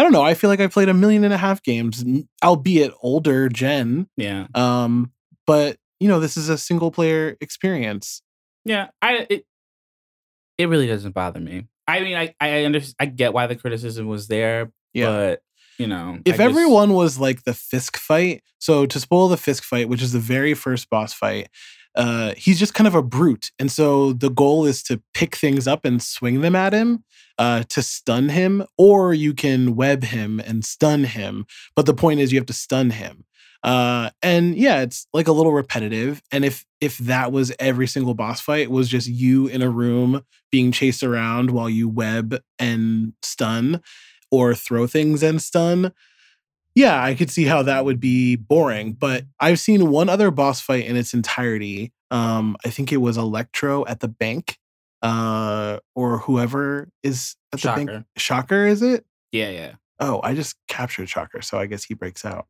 I 0.00 0.02
don't 0.02 0.12
know. 0.12 0.22
I 0.22 0.32
feel 0.32 0.48
like 0.48 0.60
I 0.60 0.66
played 0.66 0.88
a 0.88 0.94
million 0.94 1.24
and 1.24 1.34
a 1.34 1.36
half 1.36 1.62
games, 1.62 2.02
albeit 2.42 2.90
older 3.02 3.50
gen. 3.50 4.08
Yeah, 4.16 4.46
Um, 4.54 5.12
but 5.46 5.76
you 6.00 6.08
know, 6.08 6.20
this 6.20 6.38
is 6.38 6.48
a 6.48 6.56
single 6.56 6.90
player 6.90 7.36
experience. 7.42 8.22
yeah. 8.64 8.88
I 9.02 9.26
it 9.28 9.44
it 10.56 10.68
really 10.70 10.86
doesn't 10.86 11.12
bother 11.14 11.38
me. 11.40 11.66
I 11.86 12.00
mean, 12.00 12.16
I 12.16 12.34
I 12.40 12.64
understand. 12.64 12.94
I 12.98 13.06
get 13.06 13.34
why 13.34 13.46
the 13.46 13.56
criticism 13.56 14.06
was 14.06 14.26
there, 14.28 14.72
yeah. 14.94 15.06
but 15.06 15.42
you 15.78 15.86
know, 15.86 16.16
If 16.24 16.36
just- 16.36 16.40
everyone 16.40 16.94
was 16.94 17.18
like 17.18 17.44
the 17.44 17.52
Fisk 17.54 17.98
fight, 17.98 18.42
so 18.58 18.86
to 18.86 19.00
spoil 19.00 19.28
the 19.28 19.36
Fisk 19.36 19.64
fight, 19.64 19.88
which 19.90 20.00
is 20.02 20.12
the 20.12 20.18
very 20.18 20.54
first 20.54 20.88
boss 20.88 21.12
fight, 21.12 21.48
uh, 21.94 22.34
he's 22.36 22.58
just 22.58 22.74
kind 22.74 22.86
of 22.86 22.94
a 22.94 23.02
brute. 23.02 23.50
And 23.58 23.70
so 23.70 24.12
the 24.12 24.30
goal 24.30 24.64
is 24.64 24.82
to 24.84 25.02
pick 25.14 25.36
things 25.36 25.66
up 25.66 25.84
and 25.84 26.02
swing 26.02 26.40
them 26.40 26.54
at 26.54 26.72
him 26.72 27.04
uh, 27.38 27.64
to 27.70 27.82
stun 27.82 28.28
him, 28.28 28.64
or 28.76 29.14
you 29.14 29.34
can 29.34 29.74
web 29.74 30.04
him 30.04 30.40
and 30.40 30.64
stun 30.64 31.04
him. 31.04 31.46
But 31.74 31.86
the 31.86 31.94
point 31.94 32.20
is, 32.20 32.32
you 32.32 32.38
have 32.38 32.46
to 32.46 32.52
stun 32.52 32.90
him. 32.90 33.24
Uh, 33.62 34.10
and 34.22 34.56
yeah, 34.56 34.80
it's 34.80 35.06
like 35.12 35.28
a 35.28 35.32
little 35.32 35.52
repetitive. 35.52 36.22
And 36.32 36.44
if 36.44 36.64
if 36.80 36.96
that 36.98 37.30
was 37.30 37.52
every 37.58 37.86
single 37.86 38.14
boss 38.14 38.40
fight 38.40 38.70
was 38.70 38.88
just 38.88 39.06
you 39.08 39.46
in 39.46 39.60
a 39.60 39.68
room 39.68 40.22
being 40.50 40.72
chased 40.72 41.02
around 41.02 41.50
while 41.50 41.68
you 41.68 41.88
web 41.88 42.40
and 42.58 43.12
stun, 43.22 43.82
or 44.30 44.54
throw 44.54 44.86
things 44.86 45.22
and 45.22 45.42
stun, 45.42 45.92
yeah, 46.74 47.02
I 47.02 47.14
could 47.14 47.30
see 47.30 47.44
how 47.44 47.62
that 47.62 47.84
would 47.84 48.00
be 48.00 48.36
boring. 48.36 48.92
But 48.92 49.24
I've 49.38 49.58
seen 49.58 49.90
one 49.90 50.08
other 50.08 50.30
boss 50.30 50.60
fight 50.60 50.86
in 50.86 50.96
its 50.96 51.14
entirety. 51.14 51.92
Um, 52.10 52.56
I 52.64 52.70
think 52.70 52.92
it 52.92 52.98
was 52.98 53.16
Electro 53.16 53.84
at 53.86 54.00
the 54.00 54.08
bank, 54.08 54.58
uh, 55.02 55.78
or 55.94 56.18
whoever 56.18 56.88
is 57.02 57.36
at 57.52 57.60
the 57.60 57.68
bank. 57.68 57.90
shocker. 58.16 58.66
Is 58.66 58.82
it? 58.82 59.04
Yeah, 59.32 59.50
yeah. 59.50 59.72
Oh, 60.00 60.20
I 60.24 60.34
just 60.34 60.56
captured 60.66 61.08
Shocker, 61.10 61.42
so 61.42 61.58
I 61.58 61.66
guess 61.66 61.84
he 61.84 61.94
breaks 61.94 62.24
out. 62.24 62.46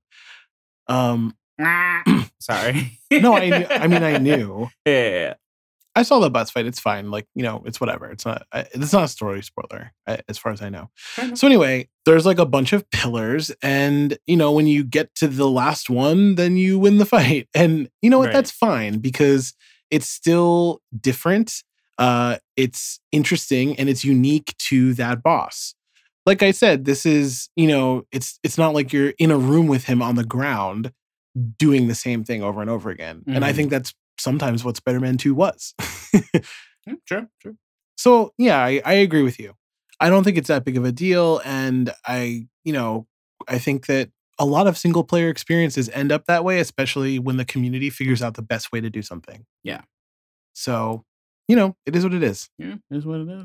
Um, 0.86 1.36
Sorry. 2.40 2.98
no, 3.10 3.36
I 3.36 3.50
knew, 3.58 3.66
I 3.68 3.86
mean 3.88 4.02
I 4.02 4.18
knew. 4.18 4.70
Yeah, 4.86 4.92
yeah, 4.92 5.10
yeah. 5.10 5.34
I 5.96 6.02
saw 6.02 6.20
the 6.20 6.30
boss 6.30 6.50
fight. 6.50 6.66
It's 6.66 6.78
fine. 6.80 7.10
Like 7.10 7.26
you 7.34 7.42
know, 7.42 7.62
it's 7.66 7.80
whatever. 7.80 8.10
It's 8.10 8.24
not. 8.24 8.46
It's 8.52 8.92
not 8.92 9.04
a 9.04 9.08
story 9.08 9.42
spoiler, 9.42 9.92
as 10.28 10.38
far 10.38 10.52
as 10.52 10.62
I 10.62 10.68
know. 10.68 10.90
Enough. 11.18 11.38
So 11.38 11.46
anyway, 11.46 11.88
there's 12.06 12.24
like 12.26 12.38
a 12.38 12.46
bunch 12.46 12.72
of 12.72 12.88
pillars, 12.90 13.50
and 13.62 14.16
you 14.26 14.36
know, 14.36 14.52
when 14.52 14.66
you 14.66 14.84
get 14.84 15.14
to 15.16 15.28
the 15.28 15.48
last 15.48 15.90
one, 15.90 16.36
then 16.36 16.56
you 16.56 16.78
win 16.78 16.98
the 16.98 17.06
fight. 17.16 17.48
And 17.54 17.88
you 18.02 18.10
know 18.10 18.18
what? 18.18 18.26
Right. 18.26 18.34
That's 18.34 18.50
fine 18.50 18.98
because 18.98 19.54
it's 19.90 20.08
still 20.08 20.80
different. 21.00 21.62
Uh, 21.98 22.36
it's 22.56 22.98
interesting 23.12 23.76
and 23.78 23.88
it's 23.88 24.04
unique 24.04 24.54
to 24.58 24.94
that 24.94 25.22
boss. 25.22 25.74
Like 26.24 26.42
I 26.42 26.50
said, 26.52 26.84
this 26.84 27.04
is 27.04 27.48
you 27.56 27.66
know, 27.66 28.04
it's 28.12 28.38
it's 28.44 28.56
not 28.56 28.74
like 28.74 28.92
you're 28.92 29.12
in 29.18 29.30
a 29.30 29.36
room 29.38 29.66
with 29.66 29.84
him 29.84 30.00
on 30.00 30.14
the 30.14 30.24
ground 30.24 30.92
doing 31.58 31.88
the 31.88 31.94
same 31.94 32.24
thing 32.24 32.42
over 32.42 32.60
and 32.60 32.70
over 32.70 32.90
again. 32.90 33.22
And 33.26 33.44
I 33.44 33.52
Mhm. 33.52 33.56
think 33.56 33.70
that's 33.70 33.92
sometimes 34.20 34.64
what 34.64 34.76
Spider-Man 34.76 35.16
2 35.16 35.34
was. 35.34 35.74
Mm, 36.88 36.96
Sure, 37.04 37.28
sure. 37.38 37.54
So 37.96 38.32
yeah, 38.38 38.58
I, 38.64 38.80
I 38.84 38.92
agree 38.94 39.22
with 39.22 39.38
you. 39.38 39.52
I 40.00 40.08
don't 40.08 40.24
think 40.24 40.38
it's 40.38 40.48
that 40.48 40.64
big 40.64 40.76
of 40.78 40.84
a 40.84 40.92
deal, 40.92 41.40
and 41.44 41.92
I, 42.06 42.46
you 42.64 42.72
know, 42.72 43.06
I 43.46 43.58
think 43.58 43.86
that 43.86 44.10
a 44.38 44.46
lot 44.46 44.66
of 44.66 44.78
single 44.78 45.04
player 45.04 45.28
experiences 45.28 45.90
end 45.90 46.10
up 46.10 46.24
that 46.24 46.42
way, 46.42 46.58
especially 46.60 47.18
when 47.18 47.36
the 47.36 47.44
community 47.44 47.90
figures 47.90 48.22
out 48.22 48.34
the 48.34 48.42
best 48.42 48.72
way 48.72 48.80
to 48.80 48.88
do 48.88 49.02
something. 49.02 49.44
Yeah. 49.62 49.82
So, 50.54 51.04
you 51.48 51.56
know, 51.56 51.76
it 51.84 51.94
is 51.94 52.02
what 52.04 52.14
it 52.14 52.22
is. 52.22 52.48
Yeah, 52.58 52.76
is 52.90 53.04
what 53.04 53.20
it 53.20 53.28
is. 53.28 53.44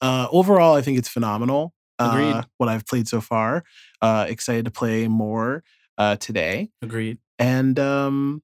Uh, 0.00 0.26
overall, 0.32 0.74
I 0.74 0.80
think 0.82 0.96
it's 0.98 1.08
phenomenal. 1.08 1.74
Uh, 1.98 2.10
Agreed. 2.10 2.44
what 2.56 2.68
I've 2.70 2.86
played 2.86 3.06
so 3.06 3.20
far. 3.20 3.62
Uh, 4.00 4.24
excited 4.28 4.64
to 4.64 4.70
play 4.70 5.06
more 5.08 5.62
uh, 5.98 6.16
today, 6.16 6.70
Agreed. 6.80 7.18
and 7.38 7.78
um, 7.78 8.42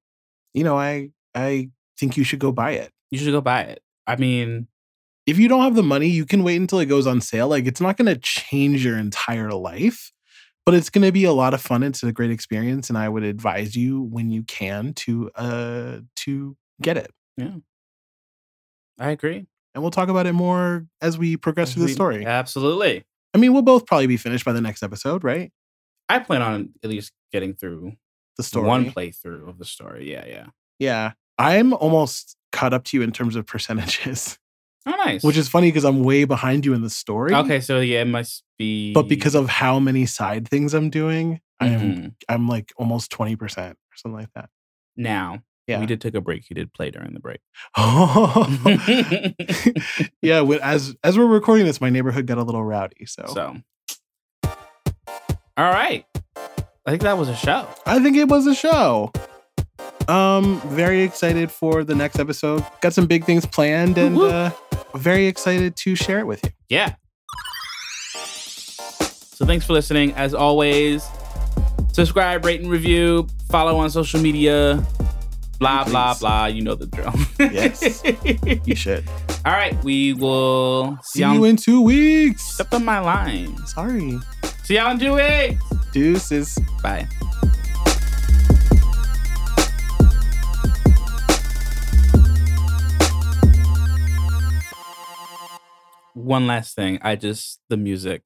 you 0.52 0.62
know, 0.64 0.78
I 0.78 1.10
I 1.38 1.70
think 1.98 2.16
you 2.16 2.24
should 2.24 2.38
go 2.38 2.52
buy 2.52 2.72
it. 2.72 2.92
You 3.10 3.18
should 3.18 3.32
go 3.32 3.40
buy 3.40 3.62
it. 3.62 3.82
I 4.06 4.16
mean, 4.16 4.68
if 5.26 5.38
you 5.38 5.48
don't 5.48 5.62
have 5.62 5.74
the 5.74 5.82
money, 5.82 6.08
you 6.08 6.24
can 6.24 6.42
wait 6.42 6.56
until 6.56 6.78
it 6.78 6.86
goes 6.86 7.06
on 7.06 7.20
sale. 7.20 7.48
Like 7.48 7.66
it's 7.66 7.80
not 7.80 7.96
going 7.96 8.06
to 8.06 8.16
change 8.16 8.84
your 8.84 8.96
entire 8.98 9.50
life, 9.52 10.12
but 10.64 10.74
it's 10.74 10.90
going 10.90 11.04
to 11.04 11.12
be 11.12 11.24
a 11.24 11.32
lot 11.32 11.54
of 11.54 11.60
fun. 11.60 11.82
It's 11.82 12.02
a 12.02 12.12
great 12.12 12.30
experience, 12.30 12.88
and 12.88 12.96
I 12.98 13.08
would 13.08 13.22
advise 13.24 13.76
you 13.76 14.02
when 14.02 14.30
you 14.30 14.42
can 14.44 14.94
to 14.94 15.30
uh 15.34 15.98
to 16.16 16.56
get 16.80 16.96
it. 16.96 17.10
Yeah, 17.36 17.56
I 18.98 19.10
agree. 19.10 19.46
And 19.74 19.82
we'll 19.82 19.90
talk 19.90 20.08
about 20.08 20.26
it 20.26 20.32
more 20.32 20.86
as 21.00 21.18
we 21.18 21.36
progress 21.36 21.74
through 21.74 21.84
the 21.84 21.92
story. 21.92 22.24
Absolutely. 22.26 23.04
I 23.34 23.38
mean, 23.38 23.52
we'll 23.52 23.62
both 23.62 23.86
probably 23.86 24.06
be 24.06 24.16
finished 24.16 24.44
by 24.44 24.52
the 24.52 24.60
next 24.60 24.82
episode, 24.82 25.22
right? 25.22 25.52
I 26.08 26.18
plan 26.18 26.42
on 26.42 26.70
at 26.82 26.88
least 26.90 27.12
getting 27.30 27.54
through 27.54 27.92
The 28.38 28.42
story. 28.42 28.66
one 28.66 28.90
playthrough 28.90 29.48
of 29.48 29.58
the 29.58 29.64
story. 29.66 30.10
Yeah, 30.10 30.24
yeah. 30.26 30.46
Yeah, 30.78 31.12
I'm 31.38 31.72
almost 31.72 32.36
caught 32.52 32.72
up 32.72 32.84
to 32.84 32.96
you 32.96 33.02
in 33.02 33.12
terms 33.12 33.36
of 33.36 33.46
percentages, 33.46 34.38
Oh, 34.86 34.90
nice. 34.92 35.22
which 35.22 35.36
is 35.36 35.48
funny 35.48 35.68
because 35.68 35.84
I'm 35.84 36.02
way 36.02 36.24
behind 36.24 36.64
you 36.66 36.74
in 36.74 36.82
the 36.82 36.90
story. 36.90 37.34
okay. 37.34 37.60
So 37.60 37.80
yeah, 37.80 38.02
it 38.02 38.06
must 38.06 38.42
be. 38.58 38.92
But 38.92 39.08
because 39.08 39.34
of 39.34 39.48
how 39.48 39.78
many 39.78 40.06
side 40.06 40.48
things 40.48 40.74
I'm 40.74 40.90
doing, 40.90 41.40
I'm 41.60 41.80
Mhm. 41.80 42.14
I'm 42.28 42.48
like 42.48 42.72
almost 42.76 43.10
20% 43.12 43.72
or 43.72 43.76
something 43.96 44.18
like 44.18 44.32
that. 44.34 44.48
now, 44.96 45.42
Yeah. 45.68 45.78
we 45.80 45.86
did 45.86 46.00
take 46.00 46.14
a 46.14 46.20
break. 46.20 46.48
You 46.50 46.54
did 46.54 46.72
play 46.72 46.90
during 46.90 47.14
the 47.14 47.20
break. 47.20 47.40
yeah, 50.22 50.40
when- 50.40 50.60
as 50.60 50.96
as 51.04 51.16
we're 51.18 51.26
recording 51.26 51.66
this, 51.66 51.80
my 51.80 51.90
neighborhood 51.90 52.26
got 52.26 52.38
a 52.38 52.42
little 52.42 52.64
rowdy. 52.64 53.06
So, 53.06 53.24
So, 53.32 53.56
all 55.56 55.72
right. 55.72 56.04
I 56.86 56.90
think 56.90 57.02
that 57.02 57.18
was 57.18 57.28
a 57.28 57.36
show. 57.36 57.68
I 57.86 58.00
think 58.02 58.16
it 58.16 58.28
was 58.28 58.46
a 58.46 58.54
show. 58.54 59.12
Um, 60.08 60.60
very 60.66 61.02
excited 61.02 61.50
for 61.50 61.84
the 61.84 61.94
next 61.94 62.18
episode. 62.18 62.64
Got 62.80 62.94
some 62.94 63.06
big 63.06 63.24
things 63.24 63.44
planned, 63.46 63.98
and 63.98 64.16
uh, 64.18 64.50
very 64.94 65.26
excited 65.26 65.76
to 65.76 65.94
share 65.94 66.18
it 66.20 66.26
with 66.26 66.42
you. 66.44 66.50
Yeah. 66.68 66.94
So 68.14 69.44
thanks 69.46 69.64
for 69.66 69.72
listening. 69.74 70.12
As 70.14 70.34
always, 70.34 71.06
subscribe, 71.92 72.44
rate, 72.44 72.60
and 72.60 72.70
review. 72.70 73.26
Follow 73.50 73.76
on 73.76 73.90
social 73.90 74.20
media. 74.20 74.84
Blah 75.58 75.84
blah 75.84 76.14
Please. 76.14 76.20
blah. 76.20 76.46
You 76.46 76.62
know 76.62 76.74
the 76.74 76.86
drill. 76.86 77.12
Yes. 77.52 78.02
You 78.66 78.74
should. 78.74 79.04
All 79.44 79.52
right. 79.52 79.76
We 79.84 80.12
will 80.14 80.98
See 81.04 81.20
you 81.20 81.44
in 81.44 81.56
two 81.56 81.82
weeks. 81.82 82.42
Step 82.42 82.72
on 82.72 82.84
my 82.84 82.98
line. 83.00 83.56
Sorry, 83.66 84.18
See 84.64 84.74
y'all 84.76 84.90
in 84.92 84.98
two 84.98 85.14
weeks. 85.14 85.62
deuces. 85.92 86.58
Bye. 86.82 87.06
One 96.18 96.46
last 96.46 96.74
thing. 96.74 96.98
I 97.02 97.16
just 97.16 97.60
the 97.68 97.76
music. 97.76 98.24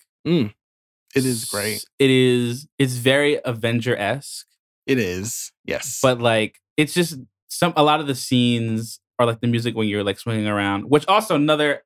It 1.15 1.27
is 1.27 1.45
great. 1.45 1.85
It 1.99 2.11
is. 2.11 2.67
It's 2.79 2.95
very 2.95 3.39
Avenger 3.45 3.97
esque, 3.97 4.47
It 4.87 4.99
is. 4.99 5.53
Yes, 5.65 5.99
but 6.03 6.21
like 6.21 6.59
it's 6.77 6.95
just 6.95 7.19
some. 7.49 7.73
A 7.77 7.83
lot 7.83 8.01
of 8.01 8.07
the 8.07 8.15
scenes 8.15 9.01
are 9.19 9.27
like 9.27 9.41
the 9.41 9.47
music 9.47 9.77
when 9.77 9.89
you're 9.89 10.05
like 10.05 10.19
swinging 10.19 10.47
around. 10.47 10.85
Which 10.85 11.07
also 11.07 11.35
another 11.35 11.83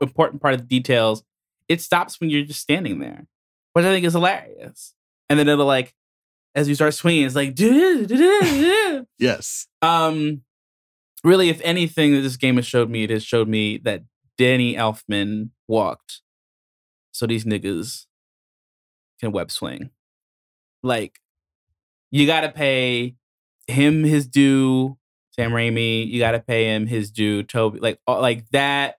important 0.00 0.40
part 0.40 0.54
of 0.54 0.60
the 0.60 0.66
details. 0.66 1.22
It 1.68 1.80
stops 1.80 2.20
when 2.20 2.30
you're 2.30 2.44
just 2.44 2.60
standing 2.60 2.98
there, 2.98 3.26
which 3.72 3.84
I 3.84 3.90
think 3.90 4.04
is 4.04 4.14
hilarious. 4.14 4.94
And 5.28 5.38
then 5.38 5.48
it'll 5.48 5.64
like, 5.64 5.94
as 6.54 6.68
you 6.68 6.74
start 6.74 6.94
swinging, 6.94 7.24
it's 7.24 7.34
like, 7.34 7.54
yes. 9.18 9.66
um, 9.80 10.42
really, 11.24 11.48
if 11.48 11.60
anything 11.62 12.14
that 12.14 12.20
this 12.20 12.36
game 12.36 12.56
has 12.56 12.66
showed 12.66 12.90
me, 12.90 13.04
it 13.04 13.10
has 13.10 13.24
showed 13.24 13.48
me 13.48 13.78
that 13.78 14.02
Danny 14.38 14.74
Elfman 14.74 15.50
walked, 15.68 16.20
so 17.12 17.26
these 17.26 17.44
niggas 17.44 18.06
can 19.20 19.32
web 19.32 19.50
swing. 19.50 19.90
Like 20.82 21.20
you 22.10 22.26
got 22.26 22.40
to 22.42 22.50
pay 22.50 23.14
him 23.66 24.04
his 24.04 24.26
due. 24.26 24.98
Sam 25.32 25.52
Raimi, 25.52 26.06
you 26.06 26.18
got 26.18 26.32
to 26.32 26.40
pay 26.40 26.74
him 26.74 26.86
his 26.86 27.10
due. 27.10 27.42
Tobey, 27.42 27.78
like 27.80 27.98
all- 28.06 28.20
like 28.20 28.48
that. 28.50 28.96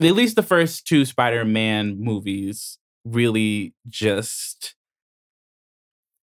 At 0.00 0.12
least 0.14 0.36
the 0.36 0.42
first 0.44 0.86
two 0.86 1.04
Spider-Man 1.04 1.96
movies 1.98 2.78
really 3.04 3.74
just 3.88 4.74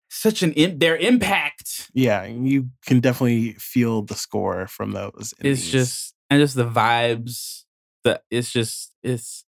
such 0.10 0.44
an 0.44 0.54
in, 0.54 0.80
their 0.80 0.96
impact 0.96 1.90
Yeah, 1.94 2.24
you 2.24 2.70
can 2.86 3.02
definitely 3.02 3.54
feel 3.54 4.02
the 4.02 4.16
score 4.16 4.68
from 4.68 4.92
those. 4.94 5.34
these. 5.42 5.70
just 5.70 6.14
and 6.30 6.40
just 6.42 6.56
the 6.56 6.66
vibes. 6.70 7.64
The 8.06 8.22
it's 8.32 8.54
just 8.54 8.94
it's 9.04 9.44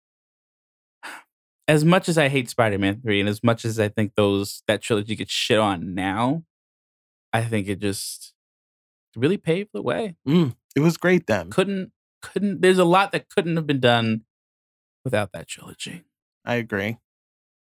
as 1.69 1.85
much 1.85 2.09
as 2.09 2.17
I 2.19 2.29
hate 2.29 2.49
Spider-Man 2.49 3.03
3 3.03 3.21
and 3.21 3.29
as 3.29 3.43
much 3.45 3.65
as 3.65 3.79
I 3.81 3.89
think 3.89 4.15
those 4.15 4.63
that 4.69 4.83
trilogy 4.83 5.17
gets 5.17 5.33
shit 5.33 5.59
on 5.59 5.95
now, 5.95 6.45
I 7.33 7.43
think 7.43 7.69
it 7.69 7.81
just 7.81 8.33
really 9.17 9.37
paved 9.39 9.71
the 9.75 9.83
way. 9.83 10.17
Mm, 10.27 10.57
it 10.77 10.81
was 10.81 10.97
great 10.97 11.27
then. 11.27 11.51
Couldn't 11.51 11.93
couldn't 12.23 12.63
there's 12.63 12.79
a 12.79 12.85
lot 12.85 13.13
that 13.13 13.29
couldn't 13.29 13.57
have 13.57 13.67
been 13.67 13.81
done 13.81 14.23
without 15.05 15.33
that 15.33 15.49
trilogy. 15.49 16.05
I 16.45 16.57
agree. 16.57 16.99